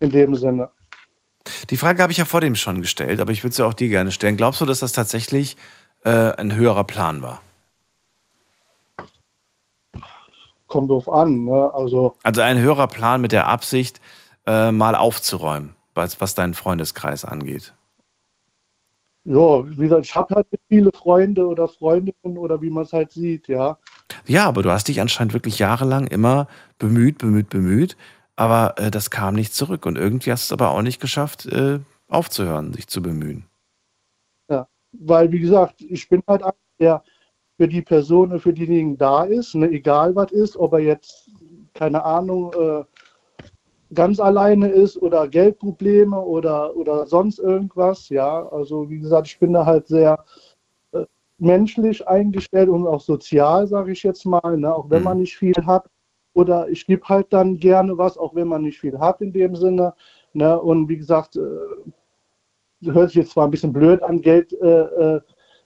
in 0.00 0.10
dem 0.10 0.34
Sinne. 0.34 0.70
Die 1.70 1.76
Frage 1.76 2.02
habe 2.02 2.12
ich 2.12 2.18
ja 2.18 2.24
vor 2.24 2.40
dem 2.40 2.56
schon 2.56 2.80
gestellt, 2.80 3.20
aber 3.20 3.32
ich 3.32 3.44
würde 3.44 3.54
sie 3.54 3.64
auch 3.64 3.74
dir 3.74 3.88
gerne 3.88 4.12
stellen. 4.12 4.36
Glaubst 4.36 4.60
du, 4.60 4.66
dass 4.66 4.80
das 4.80 4.92
tatsächlich 4.92 5.56
äh, 6.04 6.10
ein 6.10 6.54
höherer 6.54 6.84
Plan 6.84 7.22
war? 7.22 7.42
Kommt 10.66 10.90
drauf 10.90 11.08
an. 11.08 11.44
Ne? 11.44 11.70
Also, 11.74 12.16
Also 12.22 12.40
ein 12.40 12.58
höherer 12.58 12.88
Plan 12.88 13.20
mit 13.20 13.32
der 13.32 13.46
Absicht, 13.46 14.00
äh, 14.46 14.72
mal 14.72 14.94
aufzuräumen, 14.94 15.76
was, 15.94 16.20
was 16.20 16.34
deinen 16.34 16.54
Freundeskreis 16.54 17.24
angeht. 17.24 17.74
ja, 19.24 19.64
wie 19.68 19.84
gesagt, 19.84 20.06
ich 20.06 20.14
habe 20.14 20.34
halt 20.34 20.46
viele 20.68 20.90
Freunde 20.92 21.46
oder 21.46 21.68
Freundinnen 21.68 22.36
oder 22.38 22.60
wie 22.60 22.70
man 22.70 22.84
es 22.84 22.92
halt 22.92 23.12
sieht, 23.12 23.48
ja. 23.48 23.78
Ja, 24.26 24.46
aber 24.46 24.62
du 24.62 24.70
hast 24.70 24.88
dich 24.88 25.00
anscheinend 25.00 25.32
wirklich 25.32 25.58
jahrelang 25.58 26.06
immer 26.06 26.48
bemüht, 26.78 27.18
bemüht, 27.18 27.48
bemüht, 27.48 27.96
aber 28.36 28.74
äh, 28.78 28.90
das 28.90 29.10
kam 29.10 29.34
nicht 29.34 29.54
zurück. 29.54 29.86
Und 29.86 29.96
irgendwie 29.96 30.32
hast 30.32 30.50
du 30.50 30.54
es 30.54 30.60
aber 30.60 30.70
auch 30.70 30.82
nicht 30.82 31.00
geschafft, 31.00 31.46
äh, 31.46 31.80
aufzuhören, 32.08 32.72
sich 32.72 32.86
zu 32.86 33.02
bemühen. 33.02 33.44
Ja, 34.48 34.68
weil 34.92 35.30
wie 35.32 35.40
gesagt, 35.40 35.80
ich 35.80 36.08
bin 36.08 36.22
halt 36.26 36.42
einer, 36.42 36.54
der 36.78 37.02
für 37.56 37.68
die 37.68 37.82
Person 37.82 38.32
und 38.32 38.40
für 38.40 38.52
diejenigen 38.52 38.98
da 38.98 39.24
ist, 39.24 39.54
ne, 39.54 39.68
egal 39.70 40.14
was 40.16 40.32
ist, 40.32 40.56
ob 40.56 40.72
er 40.72 40.80
jetzt, 40.80 41.30
keine 41.72 42.04
Ahnung, 42.04 42.52
äh, 42.52 42.84
ganz 43.94 44.18
alleine 44.18 44.68
ist 44.68 44.96
oder 44.96 45.28
Geldprobleme 45.28 46.20
oder, 46.20 46.74
oder 46.76 47.06
sonst 47.06 47.38
irgendwas, 47.38 48.08
ja. 48.08 48.48
Also 48.48 48.90
wie 48.90 48.98
gesagt, 48.98 49.28
ich 49.28 49.38
bin 49.38 49.52
da 49.52 49.64
halt 49.64 49.86
sehr, 49.86 50.24
menschlich 51.38 52.06
eingestellt 52.06 52.68
und 52.68 52.86
auch 52.86 53.00
sozial, 53.00 53.66
sage 53.66 53.92
ich 53.92 54.02
jetzt 54.02 54.24
mal, 54.24 54.56
ne? 54.56 54.74
auch 54.74 54.90
wenn 54.90 55.02
man 55.02 55.18
nicht 55.18 55.36
viel 55.36 55.54
hat. 55.66 55.90
Oder 56.32 56.68
ich 56.68 56.86
gebe 56.86 57.08
halt 57.08 57.32
dann 57.32 57.58
gerne 57.58 57.96
was, 57.96 58.18
auch 58.18 58.34
wenn 58.34 58.48
man 58.48 58.62
nicht 58.62 58.80
viel 58.80 58.98
hat 58.98 59.20
in 59.20 59.32
dem 59.32 59.54
Sinne. 59.54 59.94
Ne? 60.32 60.60
Und 60.60 60.88
wie 60.88 60.96
gesagt, 60.96 61.36
äh, 61.36 62.90
hört 62.90 63.10
sich 63.10 63.16
jetzt 63.16 63.32
zwar 63.32 63.46
ein 63.46 63.50
bisschen 63.50 63.72
blöd 63.72 64.02
an, 64.02 64.20
Geld 64.20 64.52
äh, 64.60 65.16
äh, 65.16 65.20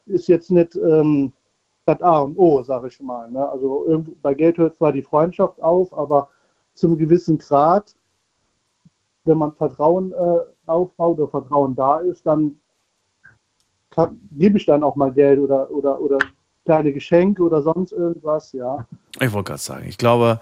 ist 0.07 0.29
jetzt 0.29 0.51
nicht 0.51 0.77
ähm, 0.77 1.33
das 1.87 2.03
A 2.03 2.21
und 2.21 2.39
O, 2.39 2.63
sage 2.63 2.89
ich 2.89 3.01
mal. 3.01 3.31
Ne? 3.31 3.49
Also 3.49 4.05
bei 4.23 4.35
Geld 4.35 4.59
hört 4.59 4.77
zwar 4.77 4.93
die 4.93 5.03
Freundschaft 5.03 5.61
auf, 5.63 5.97
aber 5.97 6.29
zum 6.75 6.97
gewissen 6.97 7.39
Grad, 7.39 7.95
wenn 9.25 9.39
man 9.39 9.53
Vertrauen 9.53 10.13
äh, 10.13 10.41
aufbaut 10.67 11.19
oder 11.19 11.29
Vertrauen 11.29 11.75
da 11.75 11.99
ist, 11.99 12.27
dann 12.27 12.61
gebe 14.33 14.59
ich 14.59 14.67
dann 14.67 14.83
auch 14.83 14.97
mal 14.97 15.13
Geld 15.13 15.39
oder, 15.41 15.71
oder, 15.71 16.01
oder 16.01 16.19
kleine 16.65 16.93
Geschenke 16.93 17.43
oder 17.43 17.63
sonst 17.63 17.93
irgendwas, 17.93 18.53
ja. 18.53 18.87
Ich 19.21 19.33
wollte 19.33 19.49
gerade 19.49 19.61
sagen, 19.61 19.87
ich 19.89 19.99
glaube, 19.99 20.41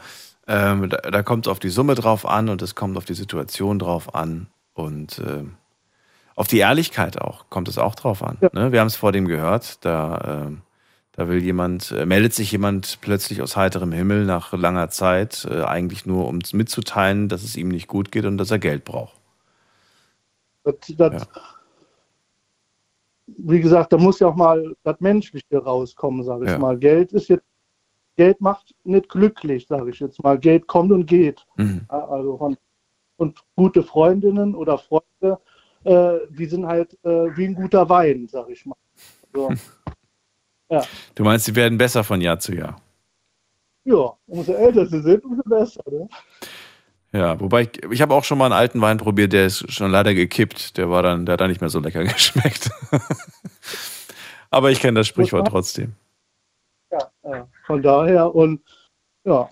ähm, 0.48 0.88
da, 0.88 0.98
da 0.98 1.22
kommt 1.22 1.46
es 1.46 1.50
auf 1.50 1.58
die 1.58 1.68
Summe 1.68 1.94
drauf 1.94 2.26
an 2.26 2.48
und 2.48 2.62
es 2.62 2.74
kommt 2.74 2.96
auf 2.96 3.04
die 3.04 3.14
Situation 3.14 3.78
drauf 3.78 4.14
an 4.14 4.48
und 4.74 5.22
ähm, 5.26 5.54
auf 6.34 6.48
die 6.48 6.58
Ehrlichkeit 6.58 7.20
auch, 7.20 7.46
kommt 7.48 7.68
es 7.68 7.78
auch 7.78 7.94
drauf 7.94 8.22
an. 8.22 8.36
Ne? 8.52 8.70
Wir 8.70 8.80
haben 8.80 8.86
es 8.86 8.96
vor 8.96 9.12
dem 9.12 9.26
gehört, 9.26 9.84
da, 9.84 10.44
ähm, 10.46 10.62
da 11.12 11.28
will 11.28 11.42
jemand, 11.42 11.92
äh, 11.92 12.04
meldet 12.04 12.34
sich 12.34 12.52
jemand 12.52 12.98
plötzlich 13.00 13.40
aus 13.40 13.56
heiterem 13.56 13.92
Himmel 13.92 14.26
nach 14.26 14.52
langer 14.52 14.90
Zeit, 14.90 15.48
äh, 15.50 15.62
eigentlich 15.62 16.04
nur 16.04 16.28
um 16.28 16.40
mitzuteilen, 16.52 17.28
dass 17.28 17.42
es 17.42 17.56
ihm 17.56 17.68
nicht 17.68 17.88
gut 17.88 18.12
geht 18.12 18.26
und 18.26 18.36
dass 18.36 18.50
er 18.50 18.58
Geld 18.58 18.84
braucht. 18.84 19.16
Das, 20.64 20.74
das, 20.96 21.28
Wie 23.26 23.60
gesagt, 23.60 23.92
da 23.92 23.98
muss 23.98 24.20
ja 24.20 24.28
auch 24.28 24.36
mal 24.36 24.74
das 24.84 25.00
Menschliche 25.00 25.58
rauskommen, 25.58 26.22
sage 26.24 26.44
ich 26.44 26.50
Ja. 26.52 26.58
mal. 26.58 26.78
Geld 26.78 27.12
ist 27.12 27.28
jetzt, 27.28 27.44
Geld 28.16 28.40
macht 28.40 28.74
nicht 28.84 29.08
glücklich, 29.08 29.66
sage 29.66 29.90
ich 29.90 30.00
jetzt 30.00 30.22
mal. 30.22 30.38
Geld 30.38 30.66
kommt 30.66 30.92
und 30.92 31.06
geht. 31.06 31.44
Mhm. 31.56 31.84
Also 31.88 32.38
von, 32.38 32.56
und 33.16 33.42
gute 33.56 33.82
Freundinnen 33.82 34.54
oder 34.54 34.78
Freunde, 34.78 35.38
äh, 35.84 36.18
die 36.30 36.46
sind 36.46 36.66
halt 36.66 36.92
äh, 37.04 37.36
wie 37.36 37.46
ein 37.46 37.54
guter 37.54 37.88
Wein, 37.88 38.28
sage 38.28 38.52
ich 38.52 38.64
mal. 38.64 38.76
So. 39.34 39.52
Ja. 40.70 40.82
Du 41.14 41.22
meinst, 41.24 41.46
sie 41.46 41.54
werden 41.54 41.78
besser 41.78 42.02
von 42.04 42.20
Jahr 42.20 42.38
zu 42.38 42.54
Jahr. 42.54 42.80
ja, 43.84 44.12
umso 44.26 44.52
älter 44.52 44.86
sie 44.86 45.00
sind, 45.00 45.24
umso 45.24 45.42
besser. 45.44 45.82
Ne? 45.90 46.08
Ja, 47.16 47.40
wobei 47.40 47.62
ich, 47.62 47.82
ich 47.90 48.02
habe 48.02 48.14
auch 48.14 48.24
schon 48.24 48.36
mal 48.36 48.44
einen 48.46 48.52
alten 48.52 48.80
Wein 48.80 48.98
probiert, 48.98 49.32
der 49.32 49.46
ist 49.46 49.72
schon 49.72 49.90
leider 49.90 50.12
gekippt. 50.12 50.76
Der 50.76 50.90
war 50.90 51.02
dann, 51.02 51.24
der 51.24 51.34
hat 51.34 51.40
dann 51.40 51.48
nicht 51.48 51.60
mehr 51.62 51.70
so 51.70 51.80
lecker 51.80 52.04
geschmeckt. 52.04 52.70
Aber 54.50 54.70
ich 54.70 54.80
kenne 54.80 55.00
das 55.00 55.06
Sprichwort 55.06 55.48
trotzdem. 55.48 55.94
Ja, 56.90 56.98
ja, 57.24 57.48
von 57.66 57.82
daher 57.82 58.34
und 58.34 58.60
ja, 59.24 59.48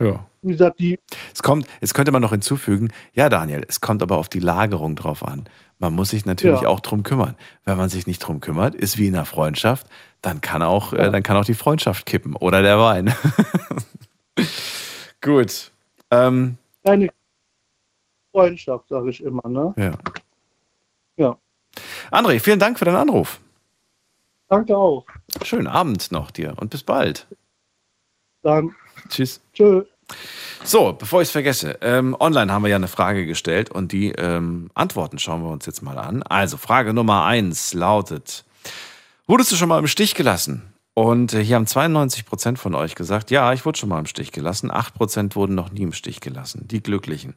Ja. 0.00 0.26
wie 0.42 0.52
gesagt, 0.52 0.78
die, 0.80 0.98
Es 1.32 1.42
kommt, 1.42 1.66
jetzt 1.80 1.94
könnte 1.94 2.10
man 2.12 2.20
noch 2.20 2.30
hinzufügen, 2.32 2.92
ja, 3.12 3.28
Daniel, 3.28 3.64
es 3.68 3.80
kommt 3.80 4.02
aber 4.02 4.16
auf 4.18 4.28
die 4.28 4.40
Lagerung 4.40 4.96
drauf 4.96 5.24
an. 5.24 5.48
Man 5.78 5.94
muss 5.94 6.10
sich 6.10 6.26
natürlich 6.26 6.62
Ja. 6.62 6.68
auch 6.68 6.80
drum 6.80 7.02
kümmern. 7.04 7.36
Wenn 7.64 7.76
man 7.78 7.88
sich 7.88 8.06
nicht 8.06 8.18
drum 8.20 8.40
kümmert, 8.40 8.74
ist 8.74 8.98
wie 8.98 9.06
in 9.06 9.14
einer 9.14 9.24
Freundschaft, 9.24 9.86
dann 10.20 10.40
kann 10.40 10.62
auch, 10.62 10.92
äh, 10.92 11.10
dann 11.10 11.22
kann 11.22 11.36
auch 11.36 11.44
die 11.44 11.54
Freundschaft 11.54 12.06
kippen 12.06 12.34
oder 12.36 12.62
der 12.62 12.78
Wein. 12.80 13.14
Gut. 15.20 15.70
Ähm, 16.10 16.58
eine 16.84 17.08
Freundschaft, 18.32 18.88
sage 18.88 19.10
ich 19.10 19.22
immer, 19.22 19.48
ne? 19.48 19.74
ja. 19.76 19.92
Ja. 21.16 21.38
André, 22.10 22.40
vielen 22.40 22.58
Dank 22.58 22.78
für 22.78 22.84
deinen 22.84 22.96
Anruf. 22.96 23.40
Danke 24.48 24.76
auch. 24.76 25.06
Schönen 25.42 25.66
Abend 25.66 26.12
noch 26.12 26.30
dir 26.30 26.54
und 26.58 26.70
bis 26.70 26.82
bald. 26.82 27.26
Dann. 28.42 28.74
Tschüss. 29.08 29.40
Tschö. 29.52 29.84
So, 30.62 30.92
bevor 30.92 31.22
ich 31.22 31.28
es 31.28 31.32
vergesse, 31.32 31.78
ähm, 31.80 32.16
online 32.18 32.52
haben 32.52 32.62
wir 32.62 32.68
ja 32.68 32.76
eine 32.76 32.88
Frage 32.88 33.26
gestellt 33.26 33.70
und 33.70 33.92
die 33.92 34.10
ähm, 34.12 34.70
Antworten 34.74 35.18
schauen 35.18 35.42
wir 35.42 35.50
uns 35.50 35.66
jetzt 35.66 35.82
mal 35.82 35.98
an. 35.98 36.22
Also, 36.22 36.56
Frage 36.56 36.92
Nummer 36.92 37.24
eins 37.24 37.74
lautet: 37.74 38.44
Wurdest 39.26 39.52
du 39.52 39.56
schon 39.56 39.68
mal 39.68 39.78
im 39.78 39.86
Stich 39.86 40.14
gelassen? 40.14 40.73
Und 40.94 41.34
äh, 41.34 41.44
hier 41.44 41.56
haben 41.56 41.66
92 41.66 42.24
Prozent 42.24 42.58
von 42.58 42.74
euch 42.74 42.94
gesagt, 42.94 43.30
ja, 43.30 43.52
ich 43.52 43.66
wurde 43.66 43.78
schon 43.78 43.88
mal 43.88 43.98
im 43.98 44.06
Stich 44.06 44.32
gelassen. 44.32 44.70
8 44.70 44.94
Prozent 44.94 45.36
wurden 45.36 45.54
noch 45.54 45.70
nie 45.70 45.82
im 45.82 45.92
Stich 45.92 46.20
gelassen. 46.20 46.66
Die 46.68 46.82
Glücklichen. 46.82 47.34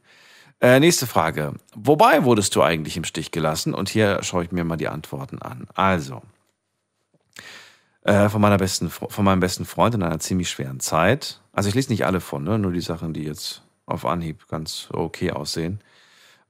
Äh, 0.61 0.79
nächste 0.79 1.07
Frage. 1.07 1.53
Wobei 1.75 2.23
wurdest 2.23 2.55
du 2.55 2.63
eigentlich 2.63 2.97
im 2.97 3.03
Stich 3.03 3.31
gelassen? 3.31 3.73
Und 3.73 3.89
hier 3.89 4.21
schaue 4.23 4.43
ich 4.43 4.51
mir 4.51 4.63
mal 4.63 4.77
die 4.77 4.87
Antworten 4.87 5.39
an. 5.41 5.67
Also, 5.73 6.21
äh, 8.07 8.29
von, 8.29 8.41
meiner 8.41 8.57
besten, 8.57 8.89
von 8.89 9.25
meinem 9.25 9.41
besten 9.41 9.65
Freund 9.65 9.93
in 9.93 10.01
einer 10.01 10.19
ziemlich 10.19 10.49
schweren 10.49 10.79
Zeit. 10.79 11.41
Also 11.51 11.67
ich 11.67 11.75
lese 11.75 11.91
nicht 11.91 12.05
alle 12.05 12.21
von, 12.21 12.43
ne? 12.43 12.57
nur 12.57 12.71
die 12.71 12.81
Sachen, 12.81 13.13
die 13.13 13.23
jetzt 13.23 13.63
auf 13.85 14.05
Anhieb 14.05 14.47
ganz 14.47 14.87
okay 14.93 15.31
aussehen. 15.31 15.81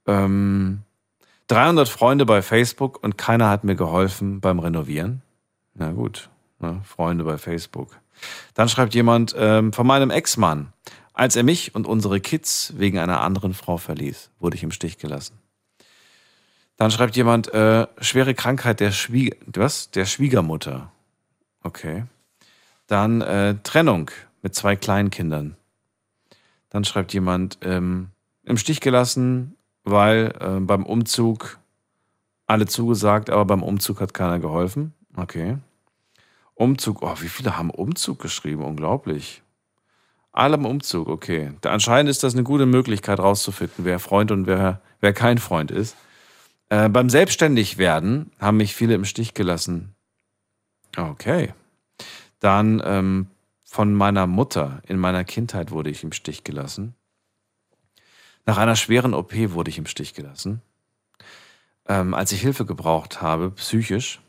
Ähm, 0.06 0.84
300 1.48 1.90
Freunde 1.90 2.26
bei 2.26 2.42
Facebook 2.42 3.02
und 3.04 3.18
keiner 3.18 3.50
hat 3.50 3.64
mir 3.64 3.76
geholfen 3.76 4.40
beim 4.40 4.60
Renovieren. 4.60 5.24
Na 5.74 5.92
gut, 5.92 6.30
ne? 6.60 6.82
Freunde 6.84 7.24
bei 7.24 7.38
Facebook. 7.38 7.98
Dann 8.54 8.70
schreibt 8.70 8.96
jemand 8.96 9.36
ähm, 9.38 9.74
von 9.74 9.86
meinem 9.86 10.10
Ex-Mann. 10.10 10.74
Als 11.14 11.36
er 11.36 11.44
mich 11.44 11.74
und 11.74 11.88
unsere 11.88 12.20
Kids 12.20 12.74
wegen 12.78 13.00
einer 13.00 13.22
anderen 13.22 13.54
Frau 13.54 13.78
verließ, 13.78 14.30
wurde 14.40 14.56
ich 14.56 14.64
im 14.64 14.72
Stich 14.72 14.98
gelassen. 14.98 15.40
Dann 16.78 16.92
schreibt 16.92 17.16
jemand, 17.16 17.52
äh, 17.54 17.88
schwere 18.00 18.36
Krankheit 18.36 18.80
der, 18.80 18.92
Schwie 18.92 19.36
was? 19.48 19.90
der 19.90 20.06
Schwiegermutter. 20.06 20.92
Okay. 21.64 22.06
Dann 22.86 23.22
äh, 23.22 23.56
Trennung 23.64 24.12
mit 24.44 24.54
zwei 24.54 24.76
Kleinkindern. 24.76 25.58
Dann 26.70 26.86
schreibt 26.86 27.14
jemand, 27.14 27.58
ähm, 27.64 28.10
im 28.44 28.58
Stich 28.58 28.80
gelassen, 28.80 29.58
weil 29.84 30.34
äh, 30.40 30.60
beim 30.60 30.86
Umzug 30.86 31.58
alle 32.46 32.68
zugesagt, 32.68 33.30
aber 33.30 33.46
beim 33.46 33.64
Umzug 33.64 34.00
hat 34.00 34.14
keiner 34.14 34.40
geholfen. 34.40 34.94
Okay. 35.16 35.58
Umzug, 36.58 37.04
oh, 37.04 37.16
wie 37.20 37.30
viele 37.30 37.58
haben 37.58 37.70
Umzug 37.70 38.20
geschrieben? 38.20 38.64
Unglaublich. 38.64 39.44
Alle 40.32 40.56
im 40.56 40.66
Umzug, 40.66 41.08
okay. 41.08 41.54
Anscheinend 41.64 42.10
ist 42.10 42.24
das 42.24 42.34
eine 42.34 42.44
gute 42.44 42.66
Möglichkeit 42.66 43.20
rauszufinden, 43.20 43.86
wer 43.86 44.00
Freund 44.00 44.32
und 44.32 44.48
wer, 44.48 44.82
wer 45.00 45.14
kein 45.14 45.38
Freund 45.38 45.70
ist. 45.70 45.96
Äh, 46.70 46.90
beim 46.90 47.10
Selbstständigwerden 47.10 48.32
haben 48.40 48.58
mich 48.58 48.76
viele 48.76 48.96
im 48.96 49.06
Stich 49.06 49.36
gelassen. 49.36 49.94
Okay. 50.98 51.54
Dann 52.40 52.82
ähm, 52.84 53.28
von 53.64 53.94
meiner 53.94 54.26
Mutter 54.26 54.82
in 54.88 54.98
meiner 54.98 55.24
Kindheit 55.24 55.72
wurde 55.72 55.92
ich 55.92 56.04
im 56.04 56.12
Stich 56.12 56.44
gelassen. 56.44 56.96
Nach 58.46 58.58
einer 58.58 58.76
schweren 58.76 59.14
OP 59.14 59.34
wurde 59.52 59.70
ich 59.70 59.78
im 59.78 59.86
Stich 59.86 60.14
gelassen. 60.14 60.62
Ähm, 61.88 62.14
als 62.14 62.32
ich 62.32 62.42
Hilfe 62.42 62.66
gebraucht 62.66 63.22
habe, 63.22 63.52
psychisch. 63.52 64.22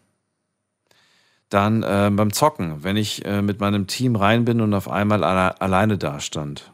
Dann 1.48 1.84
ähm, 1.86 2.16
beim 2.16 2.32
Zocken, 2.32 2.84
wenn 2.84 2.96
ich 2.96 3.24
äh, 3.24 3.40
mit 3.40 3.60
meinem 3.60 3.86
Team 3.86 4.16
rein 4.16 4.44
bin 4.44 4.60
und 4.60 4.74
auf 4.74 4.88
einmal 4.88 5.24
alle, 5.24 5.60
alleine 5.60 5.96
dastand. 5.96 6.72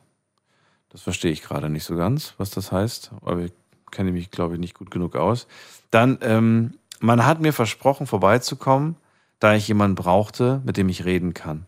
Das 0.89 1.03
verstehe 1.03 1.33
ich 1.33 1.43
gerade 1.43 1.71
nicht 1.71 1.85
so 1.85 1.97
ganz, 1.97 2.35
was 2.39 2.51
das 2.51 2.73
heißt. 2.73 3.13
Aber 3.23 3.41
ich 3.41 3.53
kenne 3.91 4.13
mich, 4.13 4.31
glaube 4.31 4.55
ich, 4.55 4.61
nicht 4.61 4.75
gut 4.75 4.91
genug 4.91 5.17
aus. 5.17 5.47
Dann, 5.91 6.19
ähm, 6.23 6.75
man 7.01 7.25
hat 7.25 7.41
mir 7.41 7.53
versprochen, 7.53 8.07
vorbeizukommen, 8.07 8.97
da 9.39 9.55
ich 9.55 9.69
jemanden 9.69 9.95
brauchte, 9.95 10.61
mit 10.65 10.77
dem 10.77 10.89
ich 10.89 11.05
reden 11.05 11.35
kann. 11.35 11.67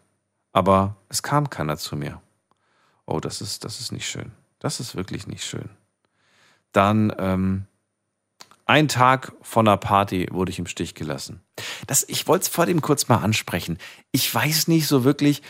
Aber 0.53 0.97
es 1.09 1.23
kam 1.23 1.51
keiner 1.51 1.77
zu 1.77 1.97
mir. 1.97 2.20
Oh, 3.05 3.20
das 3.20 3.41
ist, 3.41 3.65
das 3.65 3.81
ist 3.81 3.93
nicht 3.93 4.09
schön. 4.09 4.33
Das 4.59 4.81
ist 4.81 4.97
wirklich 4.97 5.27
nicht 5.27 5.45
schön. 5.45 5.69
Dann, 6.73 7.12
ähm, 7.19 7.66
ein 8.67 8.89
Tag 8.89 9.33
von 9.43 9.67
einer 9.67 9.77
Party 9.77 10.29
wurde 10.31 10.51
ich 10.51 10.59
im 10.59 10.67
Stich 10.67 10.95
gelassen. 10.95 11.41
Das, 11.87 12.05
ich 12.09 12.27
wollte 12.27 12.43
es 12.43 12.49
vor 12.49 12.67
dem 12.67 12.83
kurz 12.83 13.09
mal 13.09 13.19
ansprechen. 13.19 13.79
Ich 14.11 14.33
weiß 14.33 14.69
nicht 14.69 14.89
so 14.89 15.05
wirklich, 15.05 15.43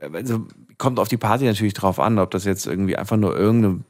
also 0.00 0.46
kommt 0.78 0.98
auf 0.98 1.08
die 1.08 1.16
Party 1.16 1.44
natürlich 1.44 1.74
drauf 1.74 1.98
an, 1.98 2.18
ob 2.18 2.30
das 2.30 2.44
jetzt 2.44 2.66
irgendwie 2.66 2.96
einfach 2.96 3.16
nur 3.16 3.36
irgendeine, 3.36 3.80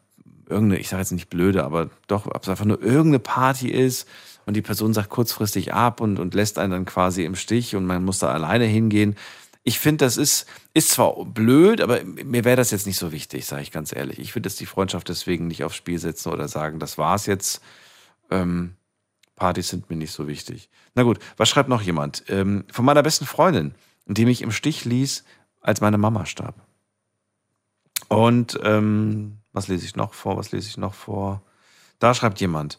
irgendeine 0.49 0.81
ich 0.81 0.89
sage 0.89 1.03
jetzt 1.03 1.12
nicht 1.12 1.29
blöde, 1.29 1.65
aber 1.65 1.91
doch, 2.07 2.27
ob 2.27 2.43
es 2.43 2.49
einfach 2.49 2.65
nur 2.65 2.83
irgendeine 2.83 3.21
Party 3.21 3.69
ist 3.69 4.09
und 4.47 4.55
die 4.55 4.62
Person 4.62 4.95
sagt 4.95 5.11
kurzfristig 5.11 5.75
ab 5.75 6.01
und, 6.01 6.19
und 6.19 6.35
lässt 6.35 6.59
einen 6.59 6.73
dann 6.73 6.85
quasi 6.87 7.25
im 7.25 7.37
Stich 7.37 7.77
und 7.77 7.85
man 7.85 8.05
muss 8.05 8.21
da 8.21 8.33
alleine 8.33 8.65
hingehen. 8.65 9.17
Ich 9.62 9.79
finde, 9.79 10.07
das 10.07 10.17
ist, 10.17 10.47
ist 10.73 10.89
zwar 10.89 11.27
blöd, 11.27 11.83
aber 11.83 12.03
mir 12.05 12.45
wäre 12.45 12.57
das 12.57 12.71
jetzt 12.71 12.87
nicht 12.87 12.97
so 12.97 13.12
wichtig, 13.12 13.45
sage 13.45 13.62
ich 13.62 13.71
ganz 13.71 13.95
ehrlich. 13.95 14.19
Ich 14.19 14.35
würde 14.35 14.49
jetzt 14.49 14.59
die 14.61 14.67
Freundschaft 14.67 15.11
deswegen 15.11 15.47
nicht 15.47 15.62
aufs 15.62 15.77
Spiel 15.77 15.99
setzen 15.99 16.33
oder 16.33 16.49
sagen, 16.49 16.79
das 16.79 16.97
war's 16.97 17.27
jetzt. 17.27 17.61
Ähm, 18.31 18.77
Partys 19.36 19.69
sind 19.69 19.89
mir 19.90 19.97
nicht 19.97 20.12
so 20.12 20.27
wichtig. 20.28 20.70
Na 20.94 21.02
gut, 21.02 21.19
was 21.36 21.48
schreibt 21.48 21.69
noch 21.69 21.82
jemand? 21.82 22.24
Ähm, 22.28 22.65
von 22.70 22.85
meiner 22.85 23.02
besten 23.02 23.27
Freundin, 23.27 23.74
die 24.07 24.24
mich 24.24 24.43
im 24.43 24.52
Stich 24.52 24.85
ließ, 24.85 25.24
als 25.61 25.81
meine 25.81 25.98
Mama 25.98 26.27
starb. 26.27 26.55
Und 28.09 28.59
ähm, 28.62 29.39
was 29.52 29.69
lese 29.69 29.86
ich 29.86 29.97
noch 29.97 30.15
vor? 30.15 30.36
Was 30.36 30.52
lese 30.52 30.69
ich 30.69 30.77
noch 30.77 30.94
vor? 30.94 31.43
Da 31.98 32.15
schreibt 32.15 32.40
jemand. 32.40 32.78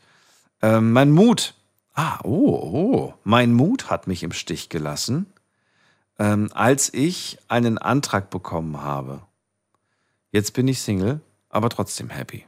Ähm, 0.61 0.91
mein 0.91 1.11
Mut. 1.11 1.55
Ah, 1.93 2.19
oh, 2.23 2.55
oh. 2.73 3.13
Mein 3.23 3.53
Mut 3.53 3.89
hat 3.89 4.07
mich 4.07 4.23
im 4.23 4.31
Stich 4.31 4.69
gelassen, 4.69 5.25
ähm, 6.19 6.49
als 6.53 6.93
ich 6.93 7.37
einen 7.47 7.77
Antrag 7.77 8.29
bekommen 8.29 8.81
habe. 8.81 9.21
Jetzt 10.31 10.53
bin 10.53 10.67
ich 10.67 10.81
Single, 10.81 11.19
aber 11.49 11.69
trotzdem 11.69 12.09
happy. 12.09 12.45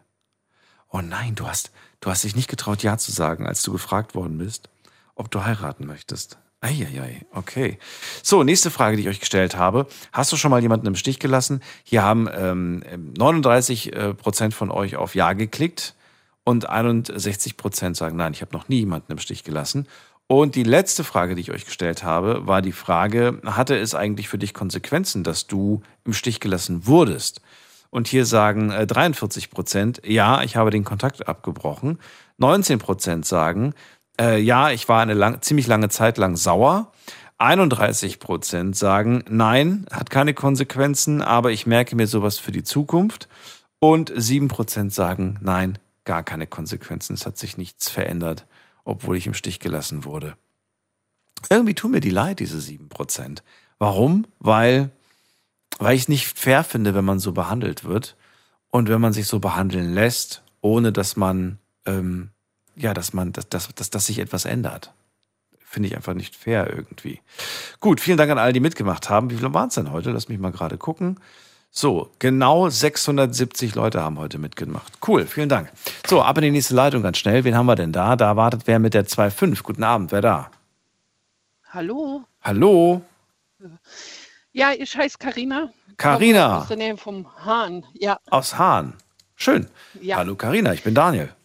Oh 0.89 1.01
nein, 1.01 1.35
du 1.35 1.47
hast, 1.47 1.71
du 2.03 2.09
hast 2.09 2.23
dich 2.23 2.35
nicht 2.35 2.49
getraut, 2.49 2.83
Ja 2.83 2.97
zu 2.97 3.11
sagen, 3.11 3.47
als 3.47 3.63
du 3.63 3.71
gefragt 3.71 4.13
worden 4.13 4.37
bist, 4.37 4.69
ob 5.15 5.31
du 5.31 5.45
heiraten 5.45 5.85
möchtest. 5.85 6.37
Eieiei, 6.59 7.25
okay. 7.31 7.77
So, 8.21 8.43
nächste 8.43 8.71
Frage, 8.71 8.95
die 8.95 9.03
ich 9.03 9.09
euch 9.09 9.19
gestellt 9.19 9.57
habe. 9.57 9.87
Hast 10.11 10.31
du 10.31 10.37
schon 10.37 10.51
mal 10.51 10.61
jemanden 10.61 10.87
im 10.87 10.95
Stich 10.95 11.19
gelassen? 11.19 11.61
Hier 11.83 12.03
haben 12.03 12.29
ähm, 12.33 12.83
39 13.17 13.93
äh, 13.93 14.13
Prozent 14.13 14.53
von 14.53 14.71
euch 14.71 14.95
auf 14.95 15.15
Ja 15.15 15.33
geklickt 15.33 15.95
und 16.43 16.69
61 16.69 17.57
Prozent 17.57 17.97
sagen, 17.97 18.17
nein, 18.17 18.33
ich 18.33 18.41
habe 18.41 18.53
noch 18.53 18.69
nie 18.69 18.79
jemanden 18.79 19.11
im 19.13 19.19
Stich 19.19 19.43
gelassen. 19.43 19.87
Und 20.27 20.55
die 20.55 20.63
letzte 20.63 21.03
Frage, 21.03 21.35
die 21.35 21.41
ich 21.41 21.51
euch 21.51 21.65
gestellt 21.65 22.03
habe, 22.03 22.47
war 22.47 22.61
die 22.61 22.71
Frage, 22.71 23.41
hatte 23.45 23.77
es 23.77 23.93
eigentlich 23.93 24.29
für 24.29 24.37
dich 24.37 24.53
Konsequenzen, 24.53 25.23
dass 25.23 25.47
du 25.47 25.81
im 26.05 26.13
Stich 26.13 26.39
gelassen 26.39 26.87
wurdest? 26.87 27.41
Und 27.93 28.07
hier 28.07 28.25
sagen 28.25 28.71
äh, 28.71 28.87
43 28.87 29.51
Prozent, 29.51 30.01
ja, 30.03 30.41
ich 30.41 30.55
habe 30.55 30.71
den 30.71 30.83
Kontakt 30.83 31.27
abgebrochen. 31.27 31.99
19 32.39 32.79
Prozent 32.79 33.23
sagen, 33.23 33.75
äh, 34.19 34.39
ja, 34.39 34.71
ich 34.71 34.89
war 34.89 35.03
eine 35.03 35.13
lang, 35.13 35.43
ziemlich 35.43 35.67
lange 35.67 35.89
Zeit 35.89 36.17
lang 36.17 36.35
sauer. 36.35 36.91
31 37.37 38.19
Prozent 38.19 38.75
sagen, 38.75 39.23
nein, 39.29 39.85
hat 39.91 40.09
keine 40.09 40.33
Konsequenzen, 40.33 41.21
aber 41.21 41.51
ich 41.51 41.67
merke 41.67 41.95
mir 41.95 42.07
sowas 42.07 42.39
für 42.39 42.51
die 42.51 42.63
Zukunft. 42.63 43.29
Und 43.79 44.11
7 44.15 44.47
Prozent 44.47 44.91
sagen, 44.91 45.37
nein, 45.41 45.77
gar 46.03 46.23
keine 46.23 46.47
Konsequenzen. 46.47 47.13
Es 47.13 47.27
hat 47.27 47.37
sich 47.37 47.57
nichts 47.57 47.89
verändert, 47.89 48.47
obwohl 48.85 49.17
ich 49.17 49.27
im 49.27 49.35
Stich 49.35 49.59
gelassen 49.59 50.03
wurde. 50.03 50.35
Irgendwie 51.51 51.75
tun 51.75 51.91
mir 51.91 52.01
die 52.01 52.09
leid, 52.09 52.39
diese 52.39 52.59
7 52.59 52.89
Prozent. 52.89 53.43
Warum? 53.77 54.25
Weil 54.39 54.89
weil 55.79 55.95
ich 55.95 56.03
es 56.03 56.09
nicht 56.09 56.37
fair 56.37 56.63
finde, 56.63 56.93
wenn 56.93 57.05
man 57.05 57.19
so 57.19 57.31
behandelt 57.31 57.83
wird 57.83 58.15
und 58.69 58.89
wenn 58.89 59.01
man 59.01 59.13
sich 59.13 59.27
so 59.27 59.39
behandeln 59.39 59.93
lässt, 59.93 60.43
ohne 60.61 60.91
dass 60.91 61.15
man, 61.15 61.59
ähm, 61.85 62.29
ja, 62.75 62.93
dass 62.93 63.13
man, 63.13 63.33
dass, 63.33 63.49
dass, 63.49 63.73
dass, 63.75 63.89
dass 63.89 64.05
sich 64.05 64.19
etwas 64.19 64.45
ändert. 64.45 64.93
Finde 65.59 65.89
ich 65.89 65.95
einfach 65.95 66.13
nicht 66.13 66.35
fair 66.35 66.69
irgendwie. 66.69 67.19
Gut, 67.79 67.99
vielen 67.99 68.17
Dank 68.17 68.31
an 68.31 68.37
alle, 68.37 68.53
die 68.53 68.59
mitgemacht 68.59 69.09
haben. 69.09 69.29
Wie 69.29 69.35
viele 69.35 69.53
waren 69.53 69.69
es 69.69 69.75
denn 69.75 69.91
heute? 69.91 70.11
Lass 70.11 70.29
mich 70.29 70.39
mal 70.39 70.51
gerade 70.51 70.77
gucken. 70.77 71.19
So, 71.75 72.11
genau 72.19 72.69
670 72.69 73.73
Leute 73.73 74.01
haben 74.01 74.19
heute 74.19 74.37
mitgemacht. 74.37 74.93
Cool, 75.07 75.25
vielen 75.25 75.49
Dank. 75.49 75.71
So, 76.05 76.21
ab 76.21 76.37
in 76.37 76.43
die 76.43 76.51
nächste 76.51 76.75
Leitung 76.75 77.01
ganz 77.01 77.17
schnell. 77.17 77.43
Wen 77.43 77.55
haben 77.55 77.65
wir 77.65 77.75
denn 77.75 77.91
da? 77.91 78.15
Da 78.15 78.35
wartet 78.35 78.67
wer 78.67 78.77
mit 78.77 78.93
der 78.93 79.07
2.5. 79.07 79.63
Guten 79.63 79.83
Abend, 79.83 80.11
wer 80.11 80.21
da? 80.21 80.51
Hallo. 81.71 82.21
Hallo. 82.43 83.01
Ja, 84.55 84.71
ich 84.71 84.95
heiße 84.95 85.17
Karina. 85.17 85.73
Karina. 85.97 86.59
Aus 86.59 86.67
der 86.67 86.77
Nähe 86.77 86.95
vom 86.95 87.27
Hahn. 87.43 87.83
Ja. 87.93 88.19
Aus 88.29 88.55
Hahn. 88.55 88.95
Schön. 89.35 89.67
Ja. 89.99 90.17
Hallo 90.17 90.35
Karina, 90.35 90.73
ich 90.73 90.83
bin 90.83 90.93
Daniel. 90.93 91.35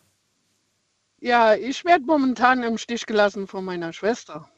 Ja, 1.19 1.55
ich 1.55 1.87
werde 1.87 2.05
momentan 2.05 2.63
im 2.63 2.77
Stich 2.77 3.07
gelassen 3.07 3.47
von 3.47 3.65
meiner 3.65 3.95
Schwester. 3.95 4.51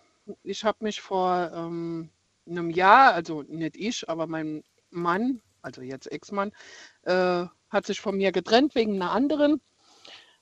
Ich 0.43 0.65
habe 0.65 0.79
mich 0.83 1.01
vor 1.01 1.53
ähm, 1.55 2.11
einem 2.45 2.71
Jahr, 2.71 3.15
also 3.15 3.43
nicht 3.43 3.77
ich, 3.77 4.09
aber 4.09 4.27
mein 4.27 4.65
Mann, 4.91 5.41
also 5.63 5.81
jetzt 5.81 6.11
Ex-Mann, 6.11 6.51
äh, 7.03 7.47
hat 7.71 7.87
sich 7.87 8.01
von 8.01 8.17
mir 8.17 8.33
getrennt 8.33 8.75
wegen 8.75 8.97
einer 8.97 9.13
anderen. 9.13 9.61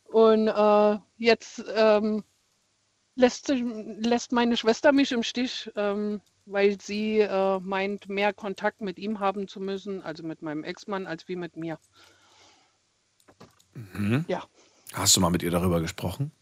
Und 0.05 0.49
äh, 0.49 0.99
jetzt 1.19 1.63
ähm, 1.75 2.25
lässt, 3.17 3.49
lässt 3.49 4.33
meine 4.33 4.57
Schwester 4.57 4.93
mich 4.93 5.13
im 5.13 5.23
Stich. 5.23 5.71
Ähm, 5.77 6.23
weil 6.51 6.81
sie 6.81 7.21
äh, 7.21 7.61
meint, 7.61 8.09
mehr 8.09 8.33
Kontakt 8.33 8.81
mit 8.81 8.99
ihm 8.99 9.21
haben 9.21 9.49
zu 9.49 9.61
müssen, 9.61 10.03
also 10.03 10.23
mit 10.23 10.43
meinem 10.43 10.65
Ex-Mann, 10.65 11.07
als 11.07 11.29
wie 11.29 11.37
mit 11.37 11.57
mir. 11.57 11.79
Mhm. 13.75 14.25
Ja. 14.29 14.45
Hast 14.95 15.17
du 15.17 15.21
mal 15.21 15.31
mit 15.31 15.43
ihr 15.43 15.51
darüber 15.51 15.81
gesprochen? 15.81 16.33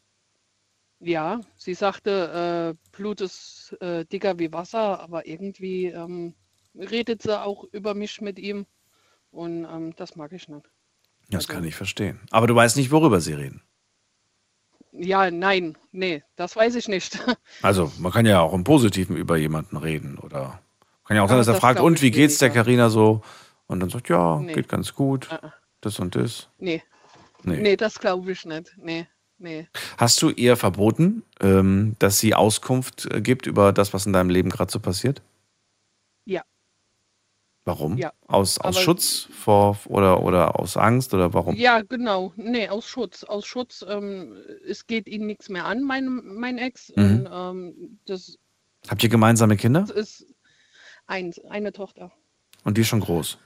Ja, 1.00 1.40
sie 1.56 1.74
sagte, 1.74 2.74
äh, 2.74 2.96
Blut 2.96 3.20
ist 3.20 3.76
äh, 3.80 4.04
dicker 4.06 4.38
wie 4.38 4.52
Wasser, 4.52 5.00
aber 5.00 5.26
irgendwie 5.26 5.86
ähm, 5.86 6.34
redet 6.74 7.22
sie 7.22 7.38
auch 7.38 7.64
über 7.72 7.94
mich 7.94 8.20
mit 8.20 8.38
ihm 8.38 8.66
und 9.30 9.64
ähm, 9.64 9.94
das 9.96 10.16
mag 10.16 10.32
ich 10.32 10.48
nicht. 10.48 10.70
Das 11.28 11.48
kann 11.48 11.64
ich 11.64 11.74
verstehen. 11.74 12.20
Aber 12.30 12.46
du 12.46 12.54
weißt 12.54 12.76
nicht, 12.76 12.90
worüber 12.92 13.20
sie 13.20 13.34
reden. 13.34 13.62
Ja, 14.98 15.31
nein, 15.31 15.77
nee, 15.93 16.23
das 16.36 16.56
weiß 16.56 16.74
ich 16.77 16.89
nicht. 16.89 17.18
Also, 17.62 17.93
man 17.98 18.12
kann 18.12 18.27
ja 18.27 18.40
auch 18.40 18.52
im 18.52 18.64
Positiven 18.64 19.16
über 19.16 19.36
jemanden 19.36 19.77
reden 19.77 20.18
oder 20.18 20.60
kann 21.05 21.16
ja 21.16 21.23
auch 21.23 21.28
sein, 21.28 21.39
dass 21.39 21.47
er 21.47 21.55
das 21.55 21.60
fragt, 21.60 21.81
und 21.81 22.02
wie 22.02 22.10
geht's 22.10 22.39
der. 22.39 22.51
Karina 22.51 22.89
so? 22.90 23.23
Und 23.66 23.81
dann 23.81 23.90
sagt, 23.90 24.09
ja, 24.09 24.39
Nee. 24.40 24.52
geht 24.52 24.68
ganz 24.68 24.94
gut. 24.94 25.31
Äh, 25.31 25.47
äh. 25.47 25.51
Das 25.81 25.98
und 25.98 26.14
das. 26.16 26.48
Nee. 26.59 26.82
Nee. 27.44 27.60
Nee, 27.60 27.77
das 27.77 27.98
glaube 28.01 28.32
ich 28.32 28.44
nicht. 28.44 28.74
Nee, 28.78 29.06
nee. 29.39 29.68
Hast 29.98 30.20
du 30.23 30.31
ihr 30.31 30.56
verboten, 30.56 31.23
ähm, 31.40 31.94
dass 31.98 32.18
sie 32.18 32.35
Auskunft 32.35 33.06
äh, 33.12 33.20
gibt 33.20 33.47
über 33.47 33.73
das, 33.73 33.94
was 33.94 34.06
in 34.06 34.12
deinem 34.12 34.31
Leben 34.31 34.51
gerade 34.51 34.70
so 34.73 34.81
passiert? 34.81 35.23
Ja. 36.24 36.43
Warum? 37.66 37.98
Ja. 37.98 38.12
Aus, 38.28 38.59
aus 38.59 38.78
Schutz 38.78 39.28
vor 39.32 39.76
oder, 39.86 40.22
oder 40.22 40.59
aus 40.59 40.76
Angst 40.76 41.12
oder 41.12 41.34
warum? 41.34 41.56
Ja, 41.56 41.82
genau. 41.82 42.32
Nee, 42.36 42.68
aus 42.68 42.86
Schutz. 42.86 43.24
Aus 43.24 43.44
Schutz. 43.44 43.84
Ähm, 43.88 44.36
es 44.64 44.86
geht 44.86 45.09
ihn 45.09 45.26
nichts 45.26 45.48
mehr 45.48 45.64
an, 45.64 45.82
mein, 45.82 46.22
mein 46.24 46.59
Ex. 46.59 46.93
Mhm. 46.94 47.05
Und 47.05 47.28
ähm, 47.32 47.98
das 48.06 48.38
Habt 48.88 49.02
ihr 49.02 49.09
gemeinsame 49.09 49.56
Kinder? 49.56 49.84
ist 49.93 50.24
eins, 51.09 51.40
eine 51.47 51.72
Tochter. 51.72 52.12
Und 52.62 52.76
die 52.76 52.82
ist 52.82 52.88
schon 52.88 53.01
groß. 53.01 53.36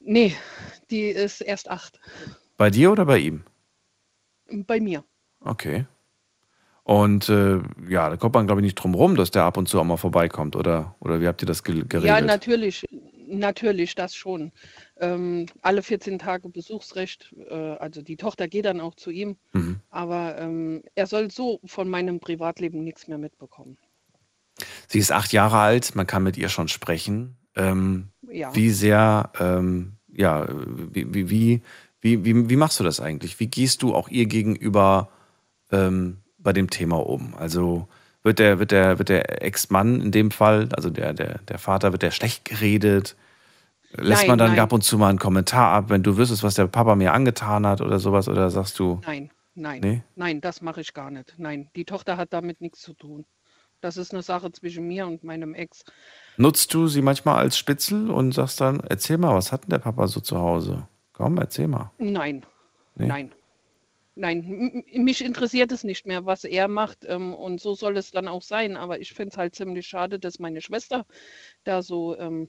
Nee, 0.00 0.34
die 0.90 1.04
ist 1.04 1.42
erst 1.42 1.70
acht. 1.70 2.00
Bei 2.56 2.70
dir 2.70 2.90
oder 2.90 3.04
bei 3.04 3.18
ihm? 3.18 3.44
Bei 4.50 4.80
mir. 4.80 5.04
Okay. 5.38 5.86
Und 6.84 7.28
äh, 7.28 7.60
ja, 7.88 8.10
da 8.10 8.16
kommt 8.16 8.34
man, 8.34 8.46
glaube 8.46 8.60
ich, 8.60 8.64
nicht 8.64 8.74
drum 8.74 8.94
rum, 8.94 9.14
dass 9.14 9.30
der 9.30 9.44
ab 9.44 9.56
und 9.56 9.68
zu 9.68 9.78
auch 9.78 9.84
mal 9.84 9.96
vorbeikommt, 9.96 10.56
oder? 10.56 10.96
Oder 10.98 11.20
wie 11.20 11.28
habt 11.28 11.40
ihr 11.40 11.46
das 11.46 11.62
ge 11.62 11.84
geregelt? 11.88 12.04
Ja, 12.04 12.20
natürlich. 12.20 12.84
Natürlich, 13.26 13.94
das 13.94 14.14
schon. 14.14 14.52
Ähm, 14.98 15.46
alle 15.62 15.82
14 15.82 16.18
Tage 16.18 16.48
Besuchsrecht. 16.48 17.34
Äh, 17.48 17.54
also 17.54 18.02
die 18.02 18.16
Tochter 18.16 18.48
geht 18.48 18.64
dann 18.64 18.80
auch 18.80 18.94
zu 18.94 19.10
ihm. 19.10 19.36
Mhm. 19.52 19.80
Aber 19.90 20.38
ähm, 20.38 20.82
er 20.94 21.06
soll 21.06 21.30
so 21.30 21.60
von 21.64 21.88
meinem 21.88 22.20
Privatleben 22.20 22.82
nichts 22.84 23.08
mehr 23.08 23.18
mitbekommen. 23.18 23.78
Sie 24.88 24.98
ist 24.98 25.12
acht 25.12 25.32
Jahre 25.32 25.58
alt, 25.58 25.94
man 25.94 26.06
kann 26.06 26.22
mit 26.22 26.36
ihr 26.36 26.48
schon 26.48 26.68
sprechen. 26.68 27.36
Ähm, 27.56 28.08
Ja. 28.30 28.54
Wie 28.54 28.70
sehr, 28.70 29.32
ähm, 29.38 29.94
ja, 30.08 30.46
wie, 30.50 31.12
wie, 31.12 31.30
wie, 31.30 31.62
wie, 32.00 32.48
wie, 32.48 32.56
machst 32.56 32.80
du 32.80 32.84
das 32.84 33.00
eigentlich? 33.00 33.40
Wie 33.40 33.46
gehst 33.46 33.82
du 33.82 33.94
auch 33.94 34.08
ihr 34.08 34.26
gegenüber 34.26 35.10
ähm, 35.70 36.18
bei 36.38 36.52
dem 36.52 36.70
Thema 36.70 36.96
um? 36.96 37.34
Also 37.34 37.88
wird 38.22 38.38
der, 38.38 38.58
wird 38.58 38.70
der, 38.70 38.98
wird 38.98 39.08
der 39.08 39.42
Ex-Mann 39.42 40.00
in 40.00 40.12
dem 40.12 40.30
Fall, 40.30 40.68
also 40.72 40.90
der, 40.90 41.12
der, 41.12 41.38
der 41.48 41.58
Vater, 41.58 41.92
wird 41.92 42.02
der 42.02 42.10
schlecht 42.10 42.44
geredet? 42.44 43.16
Lässt 43.94 44.22
Nein, 44.22 44.28
man 44.30 44.38
dann 44.38 44.50
nein. 44.52 44.60
ab 44.60 44.72
und 44.72 44.82
zu 44.82 44.96
mal 44.96 45.08
einen 45.10 45.18
Kommentar 45.18 45.72
ab, 45.72 45.84
wenn 45.90 46.02
du 46.02 46.16
wüsstest, 46.16 46.42
was 46.42 46.54
der 46.54 46.66
Papa 46.66 46.94
mir 46.94 47.12
angetan 47.12 47.66
hat 47.66 47.80
oder 47.82 47.98
sowas? 47.98 48.26
Oder 48.28 48.48
sagst 48.50 48.78
du, 48.78 49.00
Nein, 49.06 49.30
nein, 49.54 49.80
Nee? 49.82 50.02
nein, 50.16 50.40
das 50.40 50.62
mache 50.62 50.80
ich 50.80 50.94
gar 50.94 51.10
nicht. 51.10 51.34
Nein, 51.36 51.68
die 51.76 51.84
Tochter 51.84 52.16
hat 52.16 52.32
damit 52.32 52.60
nichts 52.62 52.80
zu 52.80 52.94
tun. 52.94 53.26
Das 53.82 53.96
ist 53.96 54.12
eine 54.12 54.22
Sache 54.22 54.50
zwischen 54.52 54.86
mir 54.86 55.06
und 55.06 55.24
meinem 55.24 55.54
Ex. 55.54 55.84
nutzt 56.38 56.72
du 56.72 56.86
sie 56.86 57.02
manchmal 57.02 57.36
als 57.36 57.58
Spitzel 57.58 58.10
und 58.10 58.32
sagst 58.32 58.60
dann, 58.60 58.80
erzähl 58.80 59.18
mal, 59.18 59.34
was 59.34 59.52
hat 59.52 59.64
denn 59.64 59.70
der 59.70 59.78
Papa 59.80 60.06
so 60.06 60.20
zu 60.20 60.38
Hause? 60.38 60.86
Komm, 61.12 61.36
erzähl 61.36 61.68
mal. 61.68 61.90
Nein, 61.98 62.46
Nee? 62.94 63.08
nein, 63.08 63.32
nein. 64.14 64.84
Mich 64.92 65.24
interessiert 65.24 65.72
es 65.72 65.84
nicht 65.84 66.06
mehr, 66.06 66.26
was 66.26 66.44
er 66.44 66.68
macht. 66.68 67.04
Ähm, 67.06 67.34
und 67.34 67.60
so 67.60 67.74
soll 67.74 67.96
es 67.96 68.10
dann 68.10 68.28
auch 68.28 68.42
sein. 68.42 68.76
Aber 68.76 69.00
ich 69.00 69.12
finde 69.12 69.32
es 69.32 69.38
halt 69.38 69.54
ziemlich 69.54 69.86
schade, 69.86 70.18
dass 70.18 70.38
meine 70.38 70.60
Schwester 70.60 71.06
da 71.64 71.82
so, 71.82 72.16
ähm, 72.18 72.48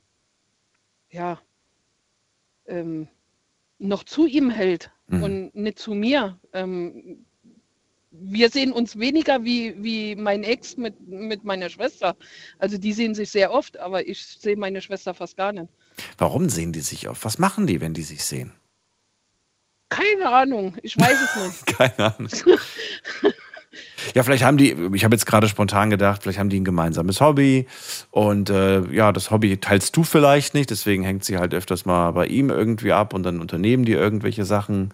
ja, 1.09 1.39
ähm, 2.65 3.07
noch 3.79 4.03
zu 4.03 4.25
ihm 4.25 4.49
hält 4.49 4.91
Mhm. 5.07 5.23
und 5.23 5.55
nicht 5.55 5.79
zu 5.79 5.93
mir. 5.93 6.39
Ähm, 6.53 7.25
wir 8.11 8.49
sehen 8.49 8.71
uns 8.71 8.97
weniger 8.99 9.43
wie, 9.43 9.75
wie 9.83 10.15
mein 10.15 10.43
Ex 10.43 10.77
mit, 10.77 10.99
mit 11.07 11.43
meiner 11.43 11.69
Schwester. 11.69 12.15
Also 12.59 12.77
die 12.77 12.93
sehen 12.93 13.15
sich 13.15 13.31
sehr 13.31 13.51
oft, 13.51 13.77
aber 13.77 14.07
ich 14.07 14.23
sehe 14.23 14.55
meine 14.55 14.81
Schwester 14.81 15.13
fast 15.13 15.35
gar 15.35 15.51
nicht. 15.51 15.67
Warum 16.17 16.47
sehen 16.49 16.71
die 16.73 16.81
sich 16.81 17.07
auf? 17.07 17.25
Was 17.25 17.39
machen 17.39 17.65
die, 17.67 17.81
wenn 17.81 17.93
die 17.93 18.03
sich 18.03 18.23
sehen? 18.23 18.53
Keine 19.89 20.29
Ahnung, 20.29 20.75
ich 20.81 20.97
weiß 20.97 21.17
es 21.21 21.43
nicht. 21.43 21.65
Keine 21.77 22.15
Ahnung. 22.15 22.29
Ja, 24.13 24.21
vielleicht 24.23 24.43
haben 24.43 24.57
die, 24.57 24.71
ich 24.93 25.03
habe 25.03 25.15
jetzt 25.15 25.25
gerade 25.25 25.47
spontan 25.47 25.89
gedacht, 25.89 26.21
vielleicht 26.23 26.37
haben 26.37 26.49
die 26.49 26.59
ein 26.59 26.65
gemeinsames 26.65 27.21
Hobby 27.21 27.67
und 28.11 28.49
äh, 28.49 28.81
ja, 28.91 29.11
das 29.11 29.31
Hobby 29.31 29.57
teilst 29.57 29.95
du 29.95 30.03
vielleicht 30.03 30.53
nicht, 30.53 30.69
deswegen 30.69 31.03
hängt 31.03 31.23
sie 31.23 31.37
halt 31.37 31.53
öfters 31.53 31.85
mal 31.85 32.11
bei 32.11 32.27
ihm 32.27 32.49
irgendwie 32.49 32.91
ab 32.91 33.13
und 33.13 33.23
dann 33.23 33.39
unternehmen 33.39 33.85
die 33.85 33.93
irgendwelche 33.93 34.45
Sachen. 34.45 34.93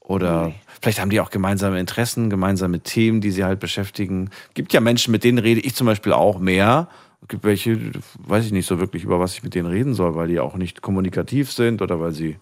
Oder 0.00 0.52
vielleicht 0.82 1.00
haben 1.00 1.10
die 1.10 1.20
auch 1.20 1.30
gemeinsame 1.30 1.78
Interessen, 1.80 2.30
gemeinsame 2.30 2.80
Themen, 2.80 3.20
die 3.20 3.30
sie 3.30 3.44
halt 3.44 3.60
beschäftigen. 3.60 4.30
Gibt 4.54 4.72
ja 4.72 4.80
Menschen, 4.80 5.12
mit 5.12 5.24
denen 5.24 5.38
rede 5.38 5.60
ich 5.60 5.74
zum 5.74 5.86
Beispiel 5.86 6.12
auch 6.12 6.38
mehr. 6.38 6.88
Es 7.22 7.28
gibt 7.28 7.44
welche, 7.44 7.78
weiß 8.18 8.44
ich 8.44 8.52
nicht 8.52 8.66
so 8.66 8.78
wirklich, 8.80 9.04
über 9.04 9.18
was 9.20 9.34
ich 9.34 9.42
mit 9.42 9.54
denen 9.54 9.68
reden 9.68 9.94
soll, 9.94 10.14
weil 10.14 10.28
die 10.28 10.40
auch 10.40 10.56
nicht 10.56 10.82
kommunikativ 10.82 11.52
sind 11.52 11.80
oder 11.80 12.00
weil 12.00 12.12
sie 12.12 12.36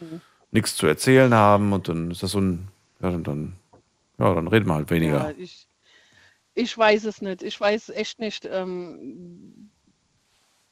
Mhm. 0.00 0.20
Nichts 0.50 0.76
zu 0.76 0.86
erzählen 0.86 1.32
haben 1.34 1.72
und 1.72 1.88
dann 1.88 2.10
ist 2.10 2.22
das 2.22 2.32
so 2.32 2.40
ein, 2.40 2.68
ja, 3.00 3.10
dann, 3.10 3.24
dann, 3.24 3.56
ja, 4.18 4.34
dann 4.34 4.48
reden 4.48 4.66
wir 4.66 4.74
halt 4.74 4.90
weniger. 4.90 5.30
Ja, 5.30 5.34
ich, 5.36 5.66
ich 6.54 6.76
weiß 6.76 7.04
es 7.04 7.22
nicht. 7.22 7.42
Ich 7.42 7.60
weiß 7.60 7.90
echt 7.90 8.18
nicht. 8.18 8.48
Ähm, 8.50 9.70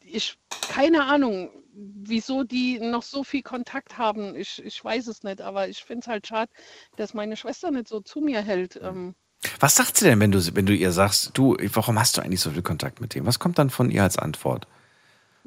ich, 0.00 0.38
keine 0.72 1.04
Ahnung, 1.04 1.50
wieso 1.72 2.44
die 2.44 2.78
noch 2.78 3.02
so 3.02 3.22
viel 3.22 3.42
Kontakt 3.42 3.98
haben. 3.98 4.34
Ich, 4.34 4.64
ich 4.64 4.82
weiß 4.82 5.08
es 5.08 5.22
nicht, 5.22 5.40
aber 5.40 5.68
ich 5.68 5.84
finde 5.84 6.00
es 6.00 6.08
halt 6.08 6.26
schade, 6.26 6.50
dass 6.96 7.14
meine 7.14 7.36
Schwester 7.36 7.70
nicht 7.70 7.88
so 7.88 8.00
zu 8.00 8.20
mir 8.20 8.40
hält. 8.40 8.80
Ähm, 8.82 9.14
Was 9.60 9.76
sagt 9.76 9.96
sie 9.96 10.06
denn, 10.06 10.20
wenn 10.20 10.32
du, 10.32 10.40
wenn 10.54 10.66
du 10.66 10.74
ihr 10.74 10.92
sagst, 10.92 11.32
du, 11.34 11.56
warum 11.74 11.98
hast 11.98 12.16
du 12.16 12.22
eigentlich 12.22 12.40
so 12.40 12.50
viel 12.50 12.62
Kontakt 12.62 13.00
mit 13.00 13.14
dem? 13.14 13.26
Was 13.26 13.38
kommt 13.38 13.58
dann 13.58 13.70
von 13.70 13.90
ihr 13.90 14.02
als 14.02 14.18
Antwort? 14.18 14.66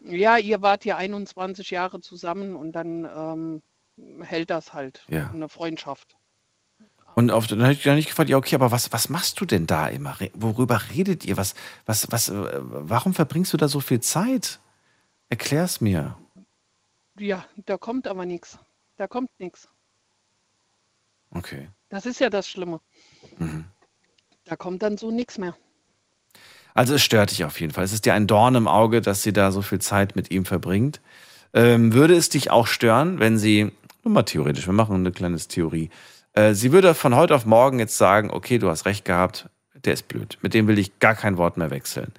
ja, 0.04 0.38
ihr 0.38 0.62
wart 0.62 0.86
ja 0.86 0.98
21 0.98 1.72
Jahre 1.72 2.00
zusammen 2.02 2.56
und 2.56 2.74
dann 2.74 3.06
ähm, 3.06 3.62
hält 4.22 4.50
das 4.50 4.74
halt. 4.74 5.04
Ja. 5.08 5.30
Eine 5.30 5.50
Freundschaft. 5.50 6.18
Und 7.16 7.32
auf, 7.32 7.48
dann 7.48 7.62
habe 7.64 7.74
ich 7.74 7.84
dann 7.84 7.96
nicht 7.96 8.08
gefragt, 8.08 8.30
ja, 8.30 8.38
okay, 8.38 8.56
aber 8.56 8.72
was, 8.72 8.94
was 8.94 9.10
machst 9.10 9.42
du 9.42 9.46
denn 9.46 9.68
da 9.68 9.88
immer? 9.88 10.16
Worüber 10.34 10.82
redet 10.94 11.26
ihr? 11.26 11.38
Was, 11.38 11.56
was, 11.86 12.12
was, 12.12 12.30
äh, 12.30 12.60
warum 12.62 13.14
verbringst 13.14 13.52
du 13.52 13.58
da 13.58 13.68
so 13.68 13.80
viel 13.80 14.00
Zeit? 14.00 14.60
Erklär's 15.28 15.82
mir. 15.82 16.18
Ja, 17.18 17.46
da 17.66 17.78
kommt 17.78 18.08
aber 18.08 18.26
nichts. 18.26 18.58
Da 18.96 19.08
kommt 19.08 19.30
nichts. 19.40 19.68
Okay. 21.32 21.70
Das 21.90 22.06
ist 22.06 22.20
ja 22.20 22.30
das 22.30 22.48
Schlimme. 22.48 22.80
Mhm. 23.38 23.66
Da 24.46 24.56
kommt 24.56 24.82
dann 24.82 24.98
so 24.98 25.12
nichts 25.12 25.38
mehr. 25.38 25.56
Also 26.74 26.96
es 26.96 27.04
stört 27.04 27.32
dich 27.32 27.44
auf 27.44 27.60
jeden 27.60 27.74
Fall. 27.74 27.84
Es 27.84 27.94
ist 27.94 28.06
dir 28.06 28.14
ein 28.14 28.28
Dorn 28.28 28.56
im 28.56 28.68
Auge, 28.68 29.02
dass 29.02 29.24
sie 29.24 29.34
da 29.34 29.52
so 29.52 29.62
viel 29.62 29.80
Zeit 29.80 30.16
mit 30.16 30.32
ihm 30.32 30.46
verbringt. 30.46 31.02
Ähm, 31.54 31.94
würde 31.94 32.16
es 32.16 32.30
dich 32.30 32.52
auch 32.52 32.68
stören, 32.68 33.20
wenn 33.20 33.38
sie, 33.38 33.72
nur 34.04 34.14
mal 34.14 34.24
theoretisch, 34.24 34.66
wir 34.66 34.74
machen 34.74 34.96
eine 34.96 35.12
kleine 35.12 35.38
Theorie, 35.38 35.90
äh, 36.34 36.54
sie 36.54 36.72
würde 36.72 36.94
von 36.94 37.16
heute 37.16 37.36
auf 37.36 37.46
morgen 37.46 37.80
jetzt 37.80 37.98
sagen, 37.98 38.32
okay, 38.32 38.58
du 38.58 38.70
hast 38.70 38.86
recht 38.86 39.06
gehabt, 39.06 39.50
der 39.74 39.94
ist 39.94 40.08
blöd, 40.08 40.38
mit 40.42 40.54
dem 40.54 40.68
will 40.68 40.80
ich 40.80 41.00
gar 41.00 41.16
kein 41.16 41.38
Wort 41.38 41.58
mehr 41.58 41.72
wechseln. 41.72 42.14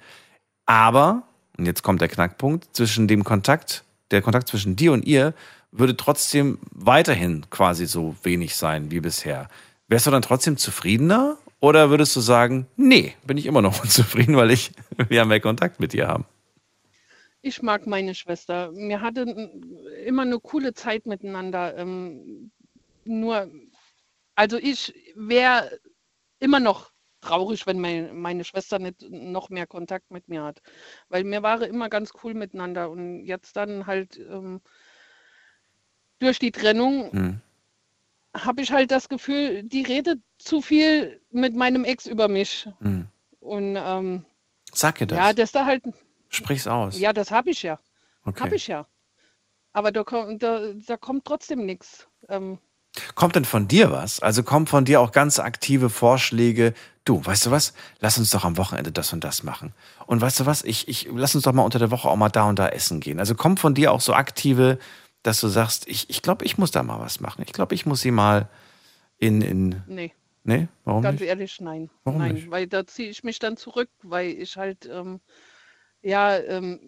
Aber, 0.65 1.23
und 1.57 1.65
jetzt 1.65 1.83
kommt 1.83 2.01
der 2.01 2.07
Knackpunkt, 2.07 2.75
zwischen 2.75 3.07
dem 3.07 3.23
Kontakt, 3.23 3.83
der 4.11 4.21
Kontakt 4.21 4.47
zwischen 4.47 4.75
dir 4.75 4.93
und 4.93 5.05
ihr 5.05 5.33
würde 5.71 5.95
trotzdem 5.95 6.59
weiterhin 6.71 7.45
quasi 7.49 7.85
so 7.85 8.15
wenig 8.23 8.55
sein 8.55 8.91
wie 8.91 8.99
bisher. 8.99 9.47
Wärst 9.87 10.07
du 10.07 10.11
dann 10.11 10.21
trotzdem 10.21 10.57
zufriedener 10.57 11.37
oder 11.59 11.89
würdest 11.89 12.15
du 12.15 12.19
sagen, 12.19 12.67
nee, 12.75 13.13
bin 13.25 13.37
ich 13.37 13.45
immer 13.45 13.61
noch 13.61 13.81
unzufrieden, 13.83 14.35
weil 14.35 14.51
ich 14.51 14.71
ja 15.09 15.25
mehr 15.25 15.39
Kontakt 15.39 15.79
mit 15.79 15.93
dir 15.93 16.07
haben? 16.07 16.25
Ich 17.41 17.61
mag 17.61 17.87
meine 17.87 18.13
Schwester. 18.13 18.71
Wir 18.73 19.01
hatten 19.01 19.63
immer 20.05 20.21
eine 20.21 20.39
coole 20.39 20.73
Zeit 20.73 21.05
miteinander. 21.05 21.75
Ähm, 21.77 22.51
nur, 23.03 23.49
also 24.35 24.57
ich 24.57 24.93
wäre 25.15 25.79
immer 26.39 26.59
noch 26.59 26.91
traurig, 27.19 27.65
wenn 27.67 27.79
mein, 27.79 28.15
meine 28.15 28.43
Schwester 28.43 28.79
nicht 28.79 29.01
noch 29.09 29.49
mehr 29.49 29.67
Kontakt 29.67 30.11
mit 30.11 30.27
mir 30.27 30.43
hat. 30.43 30.61
Weil 31.09 31.23
wir 31.25 31.41
waren 31.43 31.63
immer 31.63 31.89
ganz 31.89 32.11
cool 32.23 32.33
miteinander. 32.35 32.89
Und 32.91 33.25
jetzt 33.25 33.55
dann 33.55 33.87
halt 33.87 34.17
ähm, 34.17 34.61
durch 36.19 36.37
die 36.37 36.51
Trennung 36.51 37.11
Hm. 37.11 37.41
habe 38.35 38.61
ich 38.61 38.71
halt 38.71 38.91
das 38.91 39.09
Gefühl, 39.09 39.63
die 39.63 39.81
redet 39.81 40.19
zu 40.37 40.61
viel 40.61 41.21
mit 41.31 41.55
meinem 41.55 41.85
Ex 41.85 42.05
über 42.05 42.27
mich. 42.27 42.69
Hm. 42.79 43.07
Und 43.39 43.75
ähm, 43.75 44.25
Sag 44.71 45.01
ihr 45.01 45.07
das. 45.07 45.17
ja, 45.17 45.33
das 45.33 45.51
da 45.51 45.65
halt. 45.65 45.83
Sprich's 46.31 46.67
aus. 46.67 46.97
Ja, 46.97 47.13
das 47.13 47.29
habe 47.31 47.51
ich 47.51 47.61
ja. 47.61 47.79
Okay. 48.25 48.43
Habe 48.43 48.55
ich 48.55 48.67
ja. 48.67 48.87
Aber 49.73 49.91
da 49.91 50.03
kommt, 50.03 50.41
da, 50.41 50.73
da 50.73 50.97
kommt 50.97 51.25
trotzdem 51.25 51.65
nichts. 51.65 52.07
Ähm, 52.29 52.57
Kommt 53.15 53.35
denn 53.37 53.45
von 53.45 53.69
dir 53.69 53.89
was? 53.91 54.19
Also 54.19 54.43
kommen 54.43 54.67
von 54.67 54.83
dir 54.83 54.99
auch 54.99 55.13
ganz 55.13 55.39
aktive 55.39 55.89
Vorschläge. 55.89 56.73
Du, 57.05 57.25
weißt 57.25 57.45
du 57.45 57.51
was? 57.51 57.73
Lass 57.99 58.17
uns 58.17 58.31
doch 58.31 58.43
am 58.43 58.57
Wochenende 58.57 58.91
das 58.91 59.13
und 59.13 59.23
das 59.23 59.43
machen. 59.43 59.73
Und 60.07 60.19
weißt 60.19 60.41
du 60.41 60.45
was? 60.45 60.63
Ich, 60.63 60.89
ich 60.89 61.07
lass 61.09 61.33
uns 61.33 61.45
doch 61.45 61.53
mal 61.53 61.63
unter 61.63 61.79
der 61.79 61.89
Woche 61.89 62.09
auch 62.09 62.17
mal 62.17 62.27
da 62.27 62.49
und 62.49 62.59
da 62.59 62.67
essen 62.67 62.99
gehen. 62.99 63.19
Also 63.19 63.33
kommt 63.33 63.61
von 63.61 63.73
dir 63.75 63.93
auch 63.93 64.01
so 64.01 64.13
aktive, 64.13 64.77
dass 65.23 65.39
du 65.39 65.47
sagst, 65.47 65.87
ich, 65.87 66.09
ich 66.09 66.21
glaube, 66.21 66.43
ich 66.43 66.57
muss 66.57 66.71
da 66.71 66.83
mal 66.83 66.99
was 66.99 67.21
machen. 67.21 67.43
Ich 67.45 67.53
glaube, 67.53 67.75
ich 67.75 67.85
muss 67.85 68.01
sie 68.01 68.11
mal 68.11 68.49
in, 69.17 69.41
in. 69.41 69.83
nee, 69.87 70.13
Nee? 70.43 70.67
Warum 70.85 71.03
ganz 71.03 71.19
nicht? 71.19 71.29
ehrlich, 71.29 71.61
nein. 71.61 71.89
Warum 72.03 72.19
nein, 72.19 72.33
nicht? 72.33 72.51
weil 72.51 72.67
da 72.67 72.85
ziehe 72.85 73.09
ich 73.09 73.23
mich 73.23 73.37
dann 73.39 73.57
zurück, 73.57 73.89
weil 74.01 74.31
ich 74.31 74.57
halt, 74.57 74.89
ähm, 74.91 75.19
ja, 76.01 76.37
ähm, 76.37 76.79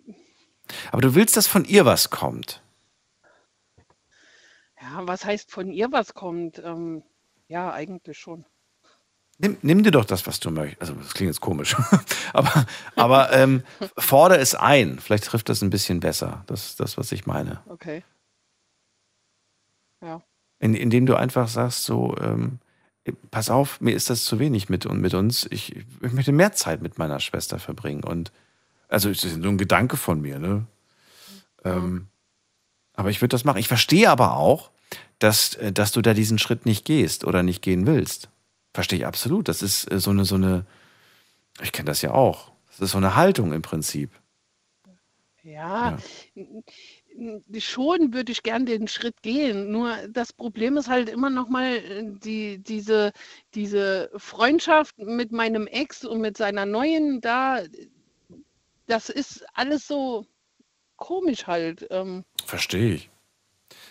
Aber 0.91 1.01
du 1.01 1.15
willst, 1.15 1.37
dass 1.37 1.47
von 1.47 1.65
ihr 1.65 1.85
was 1.85 2.09
kommt. 2.09 2.61
ja, 4.81 5.01
was 5.07 5.25
heißt 5.25 5.51
von 5.51 5.69
ihr 5.71 5.91
was 5.91 6.13
kommt? 6.13 6.59
Ähm, 6.59 7.03
ja, 7.47 7.71
eigentlich 7.71 8.17
schon. 8.17 8.45
Nimm, 9.39 9.57
nimm 9.61 9.83
dir 9.83 9.91
doch 9.91 10.05
das, 10.05 10.27
was 10.27 10.39
du 10.39 10.51
möchtest. 10.51 10.81
Also, 10.81 10.93
das 10.93 11.13
klingt 11.13 11.29
jetzt 11.29 11.41
komisch. 11.41 11.75
aber 12.33 12.65
aber 12.95 13.33
ähm, 13.33 13.63
fordere 13.97 14.39
es 14.39 14.55
ein. 14.55 14.99
Vielleicht 14.99 15.25
trifft 15.25 15.49
das 15.49 15.61
ein 15.61 15.69
bisschen 15.69 15.99
besser. 15.99 16.43
Das 16.47 16.67
ist 16.67 16.79
das, 16.79 16.97
was 16.97 17.11
ich 17.11 17.25
meine. 17.25 17.61
Okay. 17.67 18.03
Ja. 20.01 20.21
In, 20.59 20.75
indem 20.75 21.05
du 21.05 21.15
einfach 21.15 21.47
sagst, 21.47 21.83
so, 21.83 22.15
ähm, 22.21 22.59
pass 23.31 23.49
auf, 23.49 23.81
mir 23.81 23.95
ist 23.95 24.09
das 24.09 24.23
zu 24.23 24.39
wenig 24.39 24.69
mit, 24.69 24.85
und 24.85 25.01
mit 25.01 25.13
uns. 25.13 25.47
Ich, 25.49 25.75
ich 25.75 26.13
möchte 26.13 26.31
mehr 26.31 26.53
Zeit 26.53 26.81
mit 26.81 26.97
meiner 26.97 27.19
Schwester 27.19 27.59
verbringen. 27.59 28.03
Und 28.03 28.31
also 28.93 29.09
es 29.09 29.23
ist 29.23 29.37
nur 29.37 29.51
ein 29.51 29.57
Gedanke 29.57 29.97
von 29.97 30.21
mir, 30.21 30.39
ne? 30.39 30.67
Ähm, 31.63 32.07
aber 32.93 33.09
ich 33.09 33.21
würde 33.21 33.29
das 33.29 33.43
machen. 33.45 33.57
Ich 33.57 33.67
verstehe 33.67 34.09
aber 34.09 34.37
auch, 34.37 34.71
dass, 35.19 35.55
äh, 35.55 35.71
dass 35.71 35.91
du 35.91 36.01
da 36.01 36.13
diesen 36.13 36.39
Schritt 36.39 36.65
nicht 36.65 36.85
gehst 36.85 37.25
oder 37.25 37.43
nicht 37.43 37.61
gehen 37.61 37.87
willst. 37.87 38.29
Verstehe 38.73 38.99
ich 38.99 39.05
absolut. 39.05 39.47
Das 39.47 39.61
ist 39.61 39.91
äh, 39.91 39.99
so 39.99 40.11
eine, 40.11 40.25
so 40.25 40.35
eine, 40.35 40.65
ich 41.61 41.71
kenne 41.71 41.87
das 41.87 42.01
ja 42.01 42.11
auch. 42.11 42.51
Das 42.69 42.81
ist 42.81 42.91
so 42.91 42.97
eine 42.97 43.15
Haltung 43.15 43.53
im 43.53 43.61
Prinzip. 43.61 44.11
Ja, 45.43 45.97
n- 46.35 46.63
schon 47.59 48.13
würde 48.13 48.31
ich 48.31 48.43
gern 48.43 48.65
den 48.65 48.87
Schritt 48.87 49.21
gehen. 49.21 49.71
Nur 49.71 49.95
das 50.09 50.31
Problem 50.31 50.77
ist 50.77 50.87
halt 50.87 51.09
immer 51.09 51.29
noch 51.29 51.49
mal 51.49 51.75
äh, 51.75 52.03
die, 52.23 52.59
diese, 52.63 53.11
diese 53.53 54.09
Freundschaft 54.15 54.97
mit 54.99 55.31
meinem 55.31 55.67
Ex 55.67 56.05
und 56.05 56.21
mit 56.21 56.37
seiner 56.37 56.65
neuen 56.65 57.19
da, 57.21 57.61
das 58.87 59.09
ist 59.09 59.45
alles 59.53 59.87
so 59.87 60.25
komisch 60.97 61.47
halt. 61.47 61.87
Ähm, 61.89 62.23
Verstehe 62.45 62.95
ich. 62.95 63.09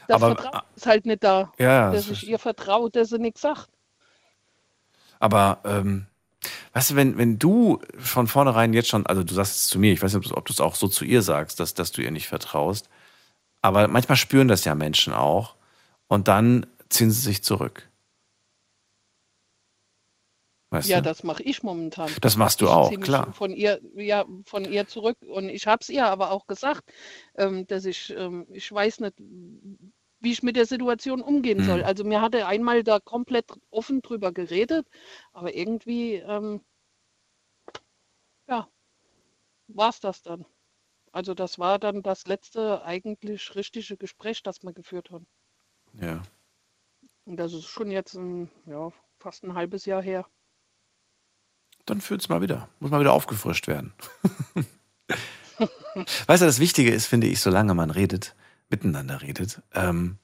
das 0.08 0.22
Aber- 0.22 0.36
Vertrauen 0.36 0.62
ist 0.76 0.86
halt 0.86 1.06
nicht 1.06 1.24
da, 1.24 1.52
Ja, 1.58 1.90
dass 1.90 2.08
das 2.08 2.22
ich 2.22 2.28
ihr 2.28 2.38
vertraue, 2.38 2.90
dass 2.90 3.08
sie 3.10 3.18
nichts 3.18 3.40
sagt. 3.40 3.68
Aber 5.18 5.60
ähm, 5.64 6.06
weißt 6.72 6.90
du, 6.90 6.96
wenn, 6.96 7.16
wenn 7.18 7.38
du 7.38 7.80
von 7.98 8.26
vornherein 8.26 8.72
jetzt 8.72 8.88
schon, 8.88 9.06
also 9.06 9.22
du 9.22 9.34
sagst 9.34 9.54
es 9.56 9.66
zu 9.68 9.78
mir, 9.78 9.92
ich 9.92 10.02
weiß 10.02 10.14
nicht, 10.14 10.32
ob 10.32 10.44
du 10.46 10.52
es 10.52 10.60
auch 10.60 10.74
so 10.74 10.88
zu 10.88 11.04
ihr 11.04 11.22
sagst, 11.22 11.60
dass, 11.60 11.74
dass 11.74 11.92
du 11.92 12.02
ihr 12.02 12.10
nicht 12.10 12.28
vertraust, 12.28 12.88
aber 13.60 13.86
manchmal 13.88 14.16
spüren 14.16 14.48
das 14.48 14.64
ja 14.64 14.74
Menschen 14.74 15.12
auch 15.12 15.54
und 16.08 16.26
dann 16.28 16.66
ziehen 16.88 17.10
sie 17.10 17.20
sich 17.20 17.42
zurück. 17.44 17.88
Weißt 20.72 20.88
Ja, 20.88 20.98
du? 20.98 21.02
das 21.02 21.22
mache 21.22 21.42
ich 21.42 21.62
momentan. 21.62 22.10
Das 22.22 22.36
machst 22.38 22.62
du 22.62 22.64
Ich 22.64 22.70
auch, 22.70 22.90
klar. 23.00 23.32
Von 23.34 23.52
ihr, 23.52 23.78
ja, 23.94 24.24
von 24.46 24.64
ihr 24.64 24.86
zurück. 24.88 25.18
Und 25.26 25.50
ich 25.50 25.66
habe 25.66 25.80
es 25.82 25.90
ihr 25.90 26.06
aber 26.06 26.30
auch 26.30 26.46
gesagt, 26.46 26.90
ähm, 27.36 27.66
dass 27.66 27.84
ich, 27.84 28.08
ähm, 28.16 28.46
ich 28.50 28.72
weiß 28.72 29.00
nicht, 29.00 29.14
wie 30.20 30.32
ich 30.32 30.42
mit 30.42 30.56
der 30.56 30.64
Situation 30.64 31.20
umgehen 31.20 31.58
Mhm. 31.58 31.64
soll. 31.64 31.82
Also 31.84 32.04
mir 32.04 32.22
hatte 32.22 32.46
einmal 32.46 32.82
da 32.84 33.00
komplett 33.00 33.52
offen 33.70 34.00
drüber 34.00 34.32
geredet, 34.32 34.86
aber 35.34 35.54
irgendwie, 35.54 36.14
ähm, 36.14 36.62
ja, 38.48 38.68
war 39.68 39.90
es 39.90 40.00
das 40.00 40.22
dann. 40.22 40.46
Also 41.12 41.34
das 41.34 41.58
war 41.58 41.78
dann 41.78 42.02
das 42.02 42.26
letzte 42.26 42.82
eigentlich 42.84 43.54
richtige 43.56 43.98
Gespräch, 43.98 44.42
das 44.42 44.62
wir 44.62 44.72
geführt 44.72 45.10
haben. 45.10 45.26
Ja. 46.00 46.22
Und 47.24 47.36
das 47.36 47.52
ist 47.52 47.66
schon 47.66 47.90
jetzt 47.90 48.14
ein, 48.14 48.50
ja, 48.66 48.90
fast 49.18 49.44
ein 49.44 49.54
halbes 49.54 49.84
Jahr 49.86 50.02
her. 50.02 50.26
Dann 51.86 52.00
fühlt's 52.00 52.28
mal 52.28 52.40
wieder. 52.40 52.68
Muss 52.80 52.90
mal 52.90 53.00
wieder 53.00 53.12
aufgefrischt 53.12 53.66
werden. 53.66 53.92
weißt 56.26 56.42
du, 56.42 56.46
das 56.46 56.60
Wichtige 56.60 56.92
ist, 56.92 57.06
finde 57.06 57.26
ich, 57.26 57.40
solange 57.40 57.74
man 57.74 57.90
redet, 57.90 58.34
miteinander 58.68 59.22
redet, 59.22 59.60
ähm, 59.74 60.18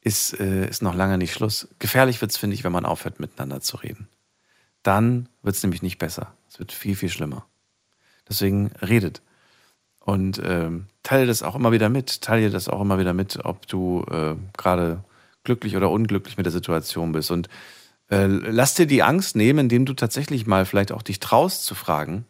ist, 0.00 0.38
äh, 0.38 0.68
ist 0.68 0.82
noch 0.82 0.94
lange 0.94 1.18
nicht 1.18 1.32
Schluss. 1.32 1.68
Gefährlich 1.78 2.20
wird's, 2.20 2.36
finde 2.36 2.54
ich, 2.54 2.64
wenn 2.64 2.72
man 2.72 2.84
aufhört, 2.84 3.20
miteinander 3.20 3.60
zu 3.60 3.76
reden. 3.76 4.08
Dann 4.82 5.28
wird's 5.42 5.62
nämlich 5.62 5.82
nicht 5.82 5.98
besser. 5.98 6.34
Es 6.48 6.58
wird 6.58 6.72
viel, 6.72 6.96
viel 6.96 7.08
schlimmer. 7.08 7.46
Deswegen 8.28 8.72
redet. 8.80 9.22
Und 10.00 10.40
ähm, 10.44 10.86
teile 11.02 11.26
das 11.26 11.42
auch 11.42 11.54
immer 11.54 11.70
wieder 11.70 11.88
mit. 11.88 12.22
Teile 12.22 12.50
das 12.50 12.68
auch 12.68 12.80
immer 12.80 12.98
wieder 12.98 13.14
mit, 13.14 13.44
ob 13.44 13.66
du 13.68 14.04
äh, 14.10 14.34
gerade 14.56 15.04
glücklich 15.44 15.76
oder 15.76 15.90
unglücklich 15.90 16.36
mit 16.36 16.46
der 16.46 16.52
Situation 16.52 17.12
bist. 17.12 17.30
Und 17.30 17.48
äh, 18.10 18.26
lass 18.26 18.74
dir 18.74 18.86
die 18.86 19.02
Angst 19.02 19.36
nehmen, 19.36 19.60
indem 19.60 19.86
du 19.86 19.94
tatsächlich 19.94 20.46
mal 20.46 20.66
vielleicht 20.66 20.92
auch 20.92 21.02
dich 21.02 21.20
traust 21.20 21.64
zu 21.64 21.74
fragen, 21.74 22.26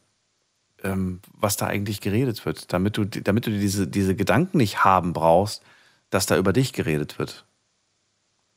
ähm, 0.83 1.21
was 1.33 1.57
da 1.57 1.67
eigentlich 1.67 2.01
geredet 2.01 2.45
wird, 2.45 2.73
damit 2.73 2.97
du, 2.97 3.05
damit 3.05 3.47
du 3.47 3.51
diese, 3.51 3.87
diese 3.87 4.15
Gedanken 4.15 4.59
nicht 4.59 4.85
haben 4.85 5.13
brauchst, 5.13 5.63
dass 6.11 6.27
da 6.27 6.37
über 6.37 6.53
dich 6.53 6.73
geredet 6.73 7.19
wird. 7.19 7.47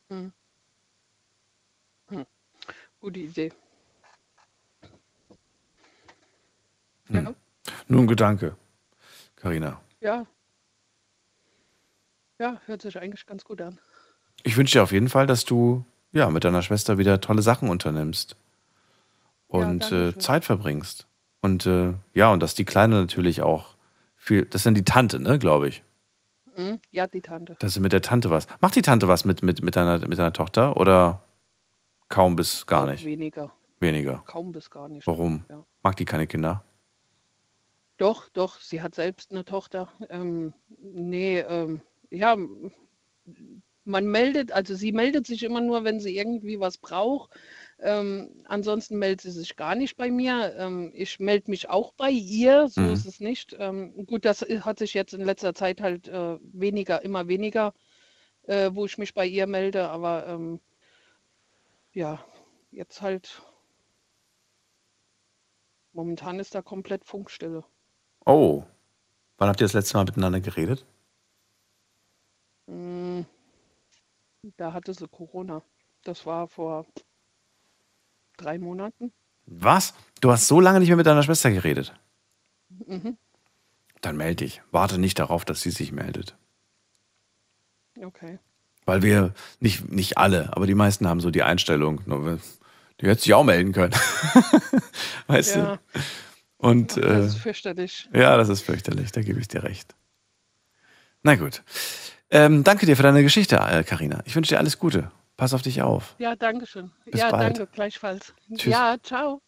Hm. 0.10 0.32
Hm. 2.10 2.26
Gute 3.00 3.20
Idee. 3.20 3.52
Hm. 7.08 7.36
Nur 7.88 8.02
ein 8.02 8.08
Gedanke, 8.08 8.58
Karina. 9.36 9.82
Ja. 10.02 10.26
Ja, 12.40 12.62
hört 12.66 12.82
sich 12.82 13.00
eigentlich 13.00 13.26
ganz 13.26 13.44
gut 13.46 13.62
an. 13.62 13.80
Ich 14.44 14.58
wünsche 14.58 14.74
dir 14.74 14.84
auf 14.84 14.92
jeden 14.92 15.10
Fall, 15.10 15.26
dass 15.26 15.46
du 15.46 15.86
ja 16.16 16.30
mit 16.30 16.44
deiner 16.44 16.62
Schwester 16.62 16.98
wieder 16.98 17.22
tolle 17.22 17.42
Sachen 17.42 17.70
unternimmst 17.70 18.36
und 19.48 19.84
danke 19.84 20.10
äh. 20.10 20.18
Zeit 20.18 20.46
verbringst. 20.46 21.08
Und 21.42 21.66
äh, 21.66 21.94
ja, 22.14 22.32
und 22.32 22.42
dass 22.42 22.56
die 22.56 22.66
Kleine 22.66 22.96
natürlich 22.96 23.42
auch 23.42 23.76
viel, 24.16 24.46
das 24.46 24.64
dann 24.64 24.74
die 24.74 24.84
Tante, 24.84 25.20
ne, 25.20 25.38
glaube 25.38 25.68
ich. 25.68 25.84
Hm? 26.56 26.80
Ja, 26.92 27.06
die 27.06 27.22
Tante. 27.22 27.56
Dass 27.60 27.74
sie 27.74 27.80
mit 27.80 27.92
der 27.92 28.02
Tante 28.02 28.30
was. 28.30 28.48
Macht 28.62 28.76
die 28.76 28.82
Tante 28.82 29.08
was 29.08 29.26
mit, 29.26 29.44
mit, 29.44 29.62
mit, 29.62 29.76
deiner, 29.76 30.00
mit 30.08 30.18
deiner 30.18 30.34
Tochter 30.34 30.78
oder 30.78 31.22
kaum 32.10 32.36
bis 32.36 32.66
gar 32.66 32.88
nicht? 32.88 33.06
Weniger. 33.06 33.52
Weniger. 33.80 34.24
Kaum 34.26 34.52
bis 34.52 34.72
gar 34.72 34.88
nicht. 34.88 35.06
Warum? 35.06 35.46
Ja. 35.50 35.64
Mag 35.84 35.98
die 35.98 36.06
keine 36.06 36.28
Kinder? 36.28 36.64
Doch, 37.98 38.30
doch, 38.30 38.60
sie 38.60 38.82
hat 38.82 38.96
selbst 38.96 39.32
eine 39.32 39.46
Tochter. 39.46 39.90
Ähm, 40.10 40.54
nee, 40.80 41.40
ähm, 41.40 41.82
ja, 42.10 42.36
man 43.86 44.06
meldet, 44.08 44.52
also 44.52 44.76
sie 44.76 44.92
meldet 44.92 45.28
sich 45.28 45.44
immer 45.44 45.62
nur, 45.62 45.84
wenn 45.84 46.00
sie 46.00 46.18
irgendwie 46.18 46.60
was 46.60 46.78
braucht. 46.78 47.32
Ähm, 47.80 48.30
ansonsten 48.46 48.98
meldet 49.00 49.22
sie 49.22 49.32
sich 49.32 49.56
gar 49.56 49.76
nicht 49.76 49.98
bei 49.98 50.12
mir. 50.12 50.56
Ähm, 50.58 50.92
ich 50.96 51.20
melde 51.20 51.52
mich 51.52 51.70
auch 51.70 51.94
bei 51.94 52.10
ihr, 52.12 52.68
so 52.70 52.82
Mhm. 52.82 52.94
ist 52.94 53.06
es 53.06 53.20
nicht. 53.20 53.56
Ähm, 53.60 54.06
gut, 54.08 54.26
das 54.26 54.42
hat 54.42 54.80
sich 54.80 54.94
jetzt 54.94 55.14
in 55.14 55.22
letzter 55.22 55.54
Zeit 55.56 55.82
halt 55.82 56.08
äh, 56.08 56.38
weniger, 56.54 57.02
immer 57.04 57.28
weniger, 57.28 57.74
äh, 58.44 58.72
wo 58.74 58.86
ich 58.86 58.98
mich 58.98 59.14
bei 59.14 59.26
ihr 59.28 59.48
melde, 59.48 59.90
aber 59.90 60.28
ähm, 60.28 60.60
ja, 61.94 62.24
jetzt 62.72 63.02
halt 63.02 63.42
momentan 65.94 66.40
ist 66.40 66.54
da 66.54 66.62
komplett 66.62 67.06
Funkstille. 67.06 67.66
Oh. 68.28 68.64
Wann 69.38 69.50
habt 69.50 69.62
ihr 69.62 69.66
das 69.66 69.74
letzte 69.74 69.98
Mal 69.98 70.06
miteinander 70.06 70.42
geredet? 70.42 70.86
Mm, 72.70 73.26
Da 74.58 74.74
hatte 74.74 74.94
sie 74.94 75.08
Corona. 75.08 75.62
Das 76.04 76.26
war 76.26 76.48
vor 76.48 76.86
drei 78.38 78.58
Monaten. 78.60 79.12
Was? 79.46 79.94
Du 80.22 80.32
hast 80.32 80.48
so 80.48 80.60
lange 80.60 80.80
nicht 80.80 80.90
mehr 80.90 80.98
mit 80.98 81.06
deiner 81.06 81.24
Schwester 81.24 81.52
geredet? 81.52 81.94
Mhm. 82.70 83.18
Dann 84.02 84.18
melde 84.18 84.46
dich. 84.46 84.62
Warte 84.72 84.98
nicht 85.00 85.20
darauf, 85.20 85.46
dass 85.46 85.62
sie 85.62 85.72
sich 85.72 85.92
meldet. 85.92 86.36
Okay. 88.02 88.40
Weil 88.86 89.02
wir, 89.02 89.34
nicht, 89.60 89.90
nicht 89.90 90.18
alle, 90.18 90.56
aber 90.56 90.68
die 90.68 90.76
meisten 90.76 91.08
haben 91.08 91.22
so 91.22 91.32
die 91.32 91.42
Einstellung, 91.44 92.02
die 93.02 93.08
hätte 93.08 93.22
sich 93.22 93.34
auch 93.34 93.44
melden 93.44 93.72
können. 93.72 93.94
weißt 95.28 95.56
Ja. 95.56 95.78
du? 95.94 96.00
Und 96.58 96.92
Ach, 96.98 97.02
das 97.02 97.26
ist 97.28 97.36
äh, 97.36 97.40
fürchterlich. 97.40 98.10
ja, 98.14 98.38
das 98.38 98.50
ist 98.50 98.62
fürchterlich, 98.62 99.12
da 99.12 99.22
gebe 99.22 99.40
ich 99.40 99.48
dir 99.48 99.64
recht. 99.64 99.96
Na 101.24 101.36
gut. 101.36 101.64
Ähm, 102.36 102.66
danke 102.66 102.86
dir 102.86 102.98
für 102.98 103.04
deine 103.04 103.24
Geschichte, 103.24 103.56
äh, 103.56 103.86
Karina. 103.86 104.20
Ich 104.26 104.36
wünsche 104.36 104.50
dir 104.54 104.60
alles 104.60 104.78
Gute. 104.78 105.10
Pass 105.38 105.54
auf 105.54 105.62
dich 105.62 105.82
auf. 105.82 106.16
Ja, 106.18 106.36
danke 106.36 106.68
schön. 106.68 106.92
Bis 107.06 107.22
ja, 107.22 107.32
bald. 107.32 107.58
danke, 107.58 107.72
gleichfalls. 107.72 108.34
Tschüss. 108.54 108.74
Ja, 108.74 108.98
ciao. 109.02 109.42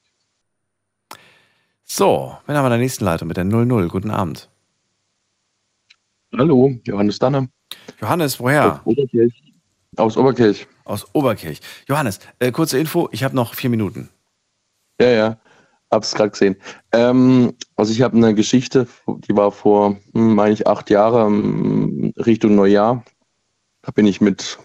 So, 1.83 2.37
wen 2.45 2.55
haben 2.55 2.63
wir 2.63 2.67
in 2.67 2.71
der 2.71 2.79
nächsten 2.79 3.03
Leitung 3.03 3.27
mit 3.27 3.35
der 3.35 3.43
00? 3.43 3.89
Guten 3.89 4.09
Abend. 4.09 4.47
Hallo, 6.31 6.77
Johannes 6.85 7.19
Danne. 7.19 7.49
Johannes, 7.99 8.39
woher? 8.39 8.75
Aus 8.75 8.85
Oberkirch. 8.85 9.43
Aus 9.97 10.15
Oberkirch. 10.15 10.67
Aus 10.85 11.05
Oberkirch. 11.13 11.59
Johannes, 11.89 12.21
äh, 12.39 12.53
kurze 12.53 12.79
Info, 12.79 13.09
ich 13.11 13.25
habe 13.25 13.35
noch 13.35 13.53
vier 13.53 13.69
Minuten. 13.69 14.07
Ja, 15.01 15.09
ja, 15.09 15.37
hab's 15.91 16.13
gerade 16.13 16.31
gesehen. 16.31 16.55
Ähm, 16.91 17.53
also 17.75 17.91
ich 17.91 18.01
habe 18.01 18.17
eine 18.17 18.33
Geschichte, 18.33 18.87
die 19.07 19.35
war 19.35 19.51
vor, 19.51 19.97
hm, 20.13 20.35
meine 20.35 20.53
ich, 20.53 20.67
acht 20.67 20.89
Jahren 20.89 22.13
Richtung 22.17 22.55
Neujahr. 22.55 23.03
Da 23.81 23.91
bin 23.91 24.05
ich 24.05 24.21
mit, 24.21 24.57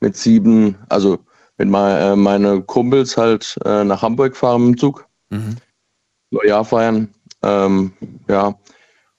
mit 0.00 0.16
sieben, 0.16 0.76
also 0.88 1.18
mit 1.58 1.68
mein, 1.68 2.00
äh, 2.00 2.16
meine 2.16 2.62
Kumpels 2.62 3.16
halt 3.16 3.58
äh, 3.64 3.84
nach 3.84 4.02
Hamburg 4.02 4.32
gefahren 4.32 4.68
im 4.68 4.78
Zug. 4.78 5.06
Mhm. 5.30 5.56
Neujahr 6.30 6.64
feiern. 6.64 7.14
Ähm, 7.42 7.92
ja, 8.28 8.58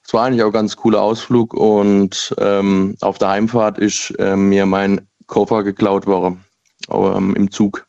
es 0.03 0.13
war 0.13 0.25
eigentlich 0.25 0.41
auch 0.41 0.47
ein 0.47 0.53
ganz 0.53 0.75
cooler 0.75 1.01
Ausflug 1.01 1.53
und 1.53 2.33
ähm, 2.37 2.95
auf 3.01 3.17
der 3.17 3.29
Heimfahrt 3.29 3.77
ist 3.77 4.11
äh, 4.19 4.35
mir 4.35 4.65
mein 4.65 5.07
Koffer 5.27 5.63
geklaut 5.63 6.07
worden 6.07 6.43
ähm, 6.89 7.35
im 7.35 7.51
Zug. 7.51 7.85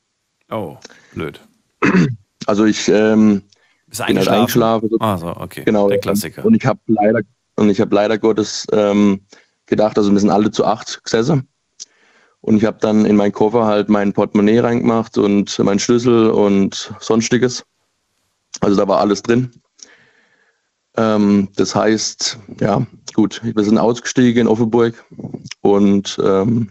Oh, 0.50 0.76
blöd. 1.14 1.40
Also 2.48 2.64
ich 2.64 2.88
ähm, 2.88 3.42
Bist 3.86 4.06
bin 4.06 4.16
halt 4.16 4.28
eingeschlafen? 4.28 4.88
Ah, 5.00 5.18
so, 5.18 5.28
okay. 5.36 5.64
Genau. 5.64 5.88
Der 5.88 5.98
Klassiker. 5.98 6.46
Und 6.46 6.54
ich 6.54 6.64
habe 6.64 6.80
leider 6.86 7.20
und 7.56 7.68
ich 7.68 7.78
habe 7.78 7.94
leider 7.94 8.16
Gottes 8.16 8.66
ähm, 8.72 9.20
gedacht, 9.66 9.98
also 9.98 10.10
wir 10.10 10.18
sind 10.18 10.30
alle 10.30 10.50
zu 10.50 10.64
acht 10.64 11.04
gesessen. 11.04 11.46
Und 12.40 12.56
ich 12.56 12.64
habe 12.64 12.78
dann 12.80 13.04
in 13.04 13.16
meinen 13.16 13.32
Koffer 13.32 13.66
halt 13.66 13.90
mein 13.90 14.14
Portemonnaie 14.14 14.60
reingemacht 14.60 15.18
und 15.18 15.58
meinen 15.58 15.78
Schlüssel 15.78 16.30
und 16.30 16.94
sonstiges. 17.00 17.64
Also 18.60 18.76
da 18.76 18.88
war 18.88 19.00
alles 19.00 19.22
drin. 19.22 19.50
Ähm, 20.96 21.48
das 21.56 21.74
heißt, 21.74 22.38
ja, 22.60 22.86
gut, 23.12 23.42
wir 23.42 23.64
sind 23.64 23.76
ausgestiegen 23.76 24.42
in 24.42 24.48
Offenburg 24.48 25.04
und 25.60 26.18
ähm, 26.24 26.70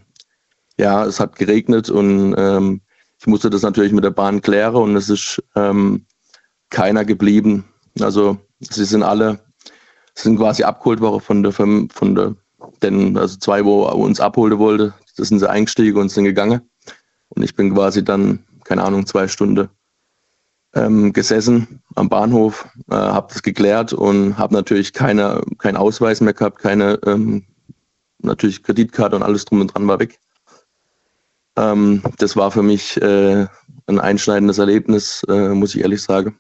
ja, 0.80 1.06
es 1.06 1.20
hat 1.20 1.36
geregnet 1.36 1.92
und 1.92 2.34
ähm, 2.36 2.82
ich 3.20 3.28
musste 3.28 3.50
das 3.50 3.64
natürlich 3.64 3.92
mit 3.92 4.04
der 4.04 4.12
Bahn 4.12 4.42
klären 4.42 4.76
und 4.76 4.96
es 4.96 5.10
ist 5.10 5.42
ähm, 5.56 6.06
keiner 6.70 7.06
geblieben. 7.06 7.66
Also 8.00 8.38
sie 8.60 8.86
sind 8.86 9.04
alle, 9.04 9.40
sind 10.14 10.38
quasi 10.38 10.64
abgeholt 10.64 11.02
worden 11.02 11.22
von 11.22 11.44
der, 11.44 11.52
von 11.52 12.16
der, 12.16 12.36
denn 12.82 13.18
also 13.18 13.38
zwei, 13.38 13.66
wo 13.66 13.84
uns 13.86 14.20
abholen 14.20 14.60
wollte, 14.60 14.94
das 15.16 15.30
sind 15.30 15.40
sie 15.40 15.50
eingestiegen 15.50 16.00
und 16.00 16.10
sind 16.10 16.26
gegangen. 16.26 16.62
Und 17.30 17.44
ich 17.44 17.56
bin 17.56 17.74
quasi 17.74 18.04
dann, 18.04 18.46
keine 18.64 18.84
Ahnung, 18.84 19.06
zwei 19.06 19.28
Stunden 19.28 19.70
ähm, 20.76 21.12
gesessen 21.14 21.82
am 21.96 22.10
Bahnhof, 22.10 22.68
äh, 22.90 22.96
habe 22.96 23.34
das 23.34 23.42
geklärt 23.42 23.94
und 23.94 24.38
habe 24.38 24.54
natürlich 24.54 24.94
keine, 24.94 25.42
keinen 25.58 25.78
Ausweis 25.78 26.22
mehr 26.22 26.34
gehabt, 26.34 26.60
keine 26.60 27.00
ähm, 27.06 27.46
natürlich 28.20 28.64
Kreditkarte 28.64 29.16
und 29.16 29.24
alles 29.24 29.46
drum 29.46 29.62
und 29.62 29.74
dran 29.74 29.88
war 29.88 30.00
weg. 30.00 30.20
Ähm, 31.58 32.04
das 32.18 32.36
war 32.36 32.52
für 32.52 32.64
mich 32.64 33.02
äh, 33.02 33.48
ein 33.88 34.00
einschneidendes 34.00 34.60
Erlebnis, 34.60 35.24
äh, 35.28 35.50
muss 35.50 35.76
ich 35.76 35.82
ehrlich 35.82 36.02
sagen. 36.02 36.40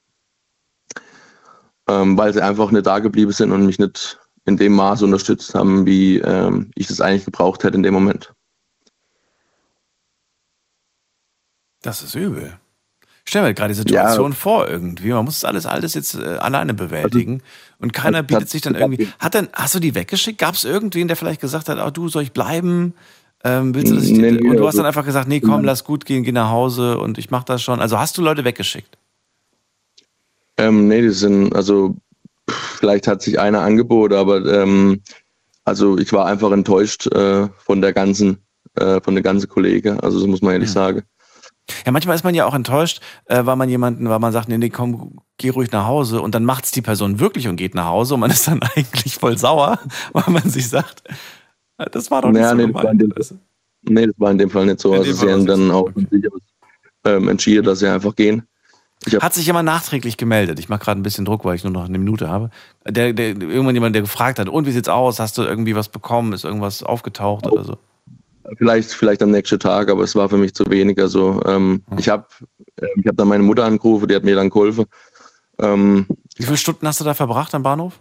Ähm, 1.89 2.17
weil 2.17 2.33
sie 2.33 2.43
einfach 2.43 2.69
nicht 2.71 2.85
da 2.85 2.99
geblieben 2.99 3.31
sind 3.31 3.51
und 3.51 3.65
mich 3.65 3.79
nicht 3.79 4.19
in 4.45 4.57
dem 4.57 4.73
Maße 4.73 5.03
unterstützt 5.03 5.55
haben, 5.55 5.85
wie 5.85 6.19
ähm, 6.19 6.71
ich 6.75 6.87
das 6.87 7.01
eigentlich 7.01 7.25
gebraucht 7.25 7.63
hätte 7.63 7.75
in 7.75 7.83
dem 7.83 7.93
Moment. 7.93 8.33
Das 11.81 12.01
ist 12.03 12.15
übel. 12.15 12.59
Stell 13.23 13.41
mir 13.41 13.53
gerade 13.53 13.73
die 13.73 13.79
Situation 13.79 14.31
vor 14.31 14.69
irgendwie. 14.69 15.09
Man 15.11 15.25
muss 15.25 15.41
das 15.41 15.49
alles, 15.49 15.65
alles 15.65 15.93
jetzt 15.95 16.15
äh, 16.15 16.37
alleine 16.37 16.73
bewältigen. 16.73 17.41
und 17.77 17.91
keiner 17.91 18.23
bietet 18.23 18.49
sich 18.49 18.61
dann 18.61 18.75
irgendwie. 18.75 19.09
Hat 19.19 19.33
denn, 19.33 19.49
hast 19.51 19.75
du 19.75 19.79
die 19.79 19.95
weggeschickt? 19.95 20.39
Gab 20.39 20.55
es 20.55 20.63
irgendwen, 20.63 21.09
der 21.09 21.17
vielleicht 21.17 21.41
gesagt 21.41 21.67
hat, 21.67 21.77
oh, 21.77 21.89
du, 21.89 22.07
soll 22.07 22.23
ich 22.23 22.31
bleiben? 22.31 22.93
Ähm, 23.43 23.73
willst 23.75 23.91
du, 23.91 23.95
dass 23.95 24.05
ich 24.05 24.17
Nee, 24.17 24.31
die, 24.31 24.37
nee, 24.43 24.49
und 24.49 24.57
du 24.57 24.63
hast 24.63 24.69
also- 24.69 24.77
dann 24.79 24.85
einfach 24.87 25.05
gesagt, 25.05 25.27
nee, 25.27 25.39
komm, 25.39 25.63
lass 25.63 25.83
gut 25.83 26.05
gehen, 26.05 26.23
geh 26.23 26.31
nach 26.31 26.49
Hause 26.49 26.97
und 26.97 27.17
ich 27.17 27.29
mach 27.29 27.43
das 27.43 27.61
schon. 27.61 27.79
Also 27.79 27.99
hast 27.99 28.17
du 28.17 28.21
Leute 28.21 28.43
weggeschickt? 28.43 28.97
Ähm, 30.57 30.87
nee, 30.87 31.01
die 31.01 31.09
sind, 31.09 31.55
also 31.55 31.95
vielleicht 32.47 33.07
hat 33.07 33.21
sich 33.21 33.39
einer 33.39 33.61
angeboten, 33.61 34.15
aber 34.15 34.43
ähm, 34.45 35.01
also 35.65 35.97
ich 35.97 36.11
war 36.13 36.25
einfach 36.25 36.51
enttäuscht 36.51 37.07
äh, 37.07 37.47
von 37.59 37.81
der 37.81 37.93
ganzen, 37.93 38.39
äh, 38.75 38.99
von 39.01 39.13
der 39.13 39.23
ganzen 39.23 39.47
Kollege. 39.49 40.01
Also 40.01 40.19
das 40.19 40.27
muss 40.27 40.41
man 40.41 40.53
ehrlich 40.53 40.71
sagen. 40.71 41.03
Ja, 41.85 41.91
manchmal 41.91 42.15
ist 42.15 42.23
man 42.23 42.33
ja 42.33 42.45
auch 42.45 42.53
enttäuscht, 42.55 43.01
äh, 43.25 43.45
weil 43.45 43.57
man 43.57 43.69
jemanden, 43.69 44.09
weil 44.09 44.19
man 44.19 44.31
sagt, 44.31 44.47
nee, 44.47 44.57
nee, 44.57 44.69
komm, 44.69 45.19
geh 45.37 45.49
ruhig 45.49 45.71
nach 45.71 45.85
Hause 45.85 46.21
und 46.21 46.33
dann 46.33 46.45
macht's 46.45 46.71
die 46.71 46.81
Person 46.81 47.19
wirklich 47.19 47.47
und 47.49 47.57
geht 47.57 47.75
nach 47.75 47.87
Hause 47.87 48.13
und 48.13 48.21
man 48.21 48.31
ist 48.31 48.47
dann 48.47 48.61
eigentlich 48.75 49.15
voll 49.15 49.37
sauer, 49.37 49.77
weil 50.13 50.23
man 50.33 50.49
sich 50.49 50.69
sagt, 50.69 51.03
das 51.77 52.09
war 52.11 52.21
doch 52.21 52.31
nicht 52.31 52.41
Naja, 52.41 52.49
so 52.49 52.55
nee, 52.55 52.65
das 52.71 52.73
war 52.83 52.91
in 52.91 52.97
gemeint. 52.97 53.29
dem, 53.31 53.39
nee, 53.93 54.05
das 54.07 54.15
war 54.19 54.31
in 54.31 54.37
dem 54.37 54.49
Fall 54.49 54.65
nicht 54.65 54.79
so. 54.79 54.93
In 54.93 54.99
Also 54.99 55.13
sie 55.13 55.31
haben 55.31 55.45
dann 55.45 55.71
auch 55.71 55.91
von 55.91 56.07
sich 56.11 56.31
aus 56.33 56.41
ähm, 57.05 57.27
entschieden, 57.29 57.63
dass 57.63 57.79
sie 57.79 57.87
einfach 57.87 58.15
gehen. 58.15 58.47
Hat 59.21 59.33
sich 59.35 59.45
jemand 59.45 59.67
nachträglich 59.67 60.17
gemeldet? 60.17 60.59
Ich 60.59 60.69
mache 60.69 60.83
gerade 60.83 60.99
ein 60.99 61.03
bisschen 61.03 61.23
Druck, 61.23 61.45
weil 61.45 61.55
ich 61.55 61.63
nur 61.63 61.71
noch 61.71 61.85
eine 61.85 61.99
Minute 61.99 62.27
habe. 62.29 62.49
Der, 62.85 63.13
der, 63.13 63.27
irgendwann 63.39 63.75
jemand, 63.75 63.95
der 63.95 64.01
gefragt 64.01 64.39
hat, 64.39 64.49
und 64.49 64.65
wie 64.65 64.71
sieht's 64.71 64.89
aus? 64.89 65.19
Hast 65.19 65.37
du 65.37 65.43
irgendwie 65.43 65.75
was 65.75 65.87
bekommen? 65.89 66.33
Ist 66.33 66.43
irgendwas 66.43 66.81
aufgetaucht 66.83 67.45
oder 67.45 67.63
so? 67.63 67.77
Vielleicht, 68.57 68.91
vielleicht 68.93 69.21
am 69.21 69.31
nächsten 69.31 69.59
Tag, 69.59 69.89
aber 69.89 70.03
es 70.03 70.15
war 70.15 70.27
für 70.29 70.37
mich 70.37 70.53
zu 70.55 70.65
wenig. 70.69 70.99
Also 70.99 71.41
ähm, 71.45 71.83
Hm. 71.89 71.99
ich 71.99 72.09
habe 72.09 72.25
äh, 72.81 72.87
ich 72.95 73.05
hab 73.07 73.15
dann 73.17 73.27
meine 73.27 73.43
Mutter 73.43 73.65
angerufen, 73.65 74.07
die 74.07 74.15
hat 74.15 74.23
mir 74.23 74.35
dann 74.35 74.49
geholfen. 74.49 74.85
Ähm, 75.59 76.07
Wie 76.35 76.43
viele 76.43 76.57
Stunden 76.57 76.87
hast 76.87 76.99
du 76.99 77.03
da 77.03 77.13
verbracht 77.13 77.53
am 77.53 77.63
Bahnhof? 77.63 77.99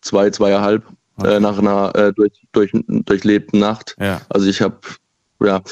Zwei, 0.00 0.30
zweieinhalb 0.30 0.82
äh, 1.22 1.40
nach 1.40 1.58
einer 1.58 1.94
äh, 1.94 2.12
durch, 2.12 2.32
durch, 2.52 2.72
durchlebten 2.86 3.60
Nacht. 3.60 3.96
Ja. 4.00 4.20
Also 4.28 4.48
ich 4.48 4.60
habe, 4.60 4.78
ja, 5.40 5.62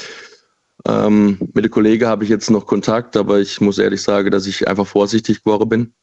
ähm, 0.85 1.37
mit 1.53 1.65
dem 1.65 1.71
Kollegen 1.71 2.07
habe 2.07 2.23
ich 2.23 2.29
jetzt 2.29 2.49
noch 2.49 2.65
Kontakt, 2.65 3.15
aber 3.15 3.39
ich 3.39 3.61
muss 3.61 3.77
ehrlich 3.77 4.01
sagen, 4.01 4.31
dass 4.31 4.47
ich 4.47 4.67
einfach 4.67 4.87
vorsichtig 4.87 5.43
geworden 5.43 5.69
bin. 5.69 5.93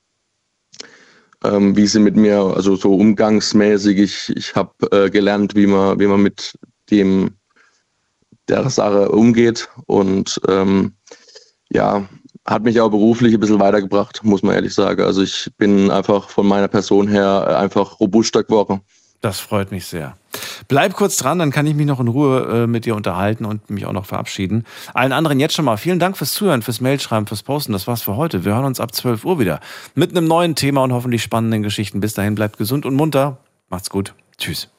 Ähm, 1.42 1.74
wie 1.74 1.86
sie 1.86 2.00
mit 2.00 2.16
mir, 2.16 2.38
also 2.38 2.76
so 2.76 2.94
umgangsmäßig, 2.94 3.98
ich, 3.98 4.36
ich 4.36 4.54
habe 4.54 4.72
äh, 4.92 5.08
gelernt, 5.08 5.54
wie 5.54 5.66
man, 5.66 5.98
wie 5.98 6.06
man 6.06 6.22
mit 6.22 6.58
dem 6.90 7.30
der 8.48 8.68
Sache 8.68 9.10
umgeht 9.10 9.68
und 9.86 10.40
ähm, 10.48 10.94
ja, 11.70 12.08
hat 12.46 12.64
mich 12.64 12.80
auch 12.80 12.90
beruflich 12.90 13.34
ein 13.34 13.40
bisschen 13.40 13.60
weitergebracht, 13.60 14.24
muss 14.24 14.42
man 14.42 14.54
ehrlich 14.54 14.74
sagen. 14.74 15.02
Also 15.02 15.22
ich 15.22 15.50
bin 15.56 15.90
einfach 15.90 16.28
von 16.28 16.46
meiner 16.46 16.68
Person 16.68 17.06
her 17.06 17.58
einfach 17.58 18.00
robuster 18.00 18.42
geworden. 18.42 18.80
Das 19.20 19.38
freut 19.38 19.70
mich 19.70 19.86
sehr. 19.86 20.16
Bleib 20.68 20.94
kurz 20.94 21.16
dran, 21.16 21.38
dann 21.38 21.50
kann 21.50 21.66
ich 21.66 21.74
mich 21.74 21.86
noch 21.86 22.00
in 22.00 22.08
Ruhe 22.08 22.62
äh, 22.62 22.66
mit 22.66 22.86
dir 22.86 22.94
unterhalten 22.94 23.44
und 23.44 23.68
mich 23.68 23.84
auch 23.84 23.92
noch 23.92 24.06
verabschieden. 24.06 24.64
Allen 24.94 25.12
anderen 25.12 25.40
jetzt 25.40 25.54
schon 25.54 25.64
mal 25.64 25.76
vielen 25.76 25.98
Dank 25.98 26.16
fürs 26.16 26.32
Zuhören, 26.32 26.62
fürs 26.62 26.80
Mailschreiben, 26.80 27.26
fürs 27.26 27.42
Posten. 27.42 27.72
Das 27.72 27.86
war's 27.86 28.02
für 28.02 28.16
heute. 28.16 28.44
Wir 28.44 28.54
hören 28.54 28.64
uns 28.64 28.80
ab 28.80 28.94
12 28.94 29.24
Uhr 29.24 29.38
wieder 29.38 29.60
mit 29.94 30.16
einem 30.16 30.26
neuen 30.26 30.54
Thema 30.54 30.82
und 30.82 30.92
hoffentlich 30.92 31.22
spannenden 31.22 31.62
Geschichten. 31.62 32.00
Bis 32.00 32.14
dahin 32.14 32.34
bleibt 32.34 32.56
gesund 32.56 32.86
und 32.86 32.94
munter. 32.94 33.38
Macht's 33.68 33.90
gut. 33.90 34.14
Tschüss. 34.38 34.70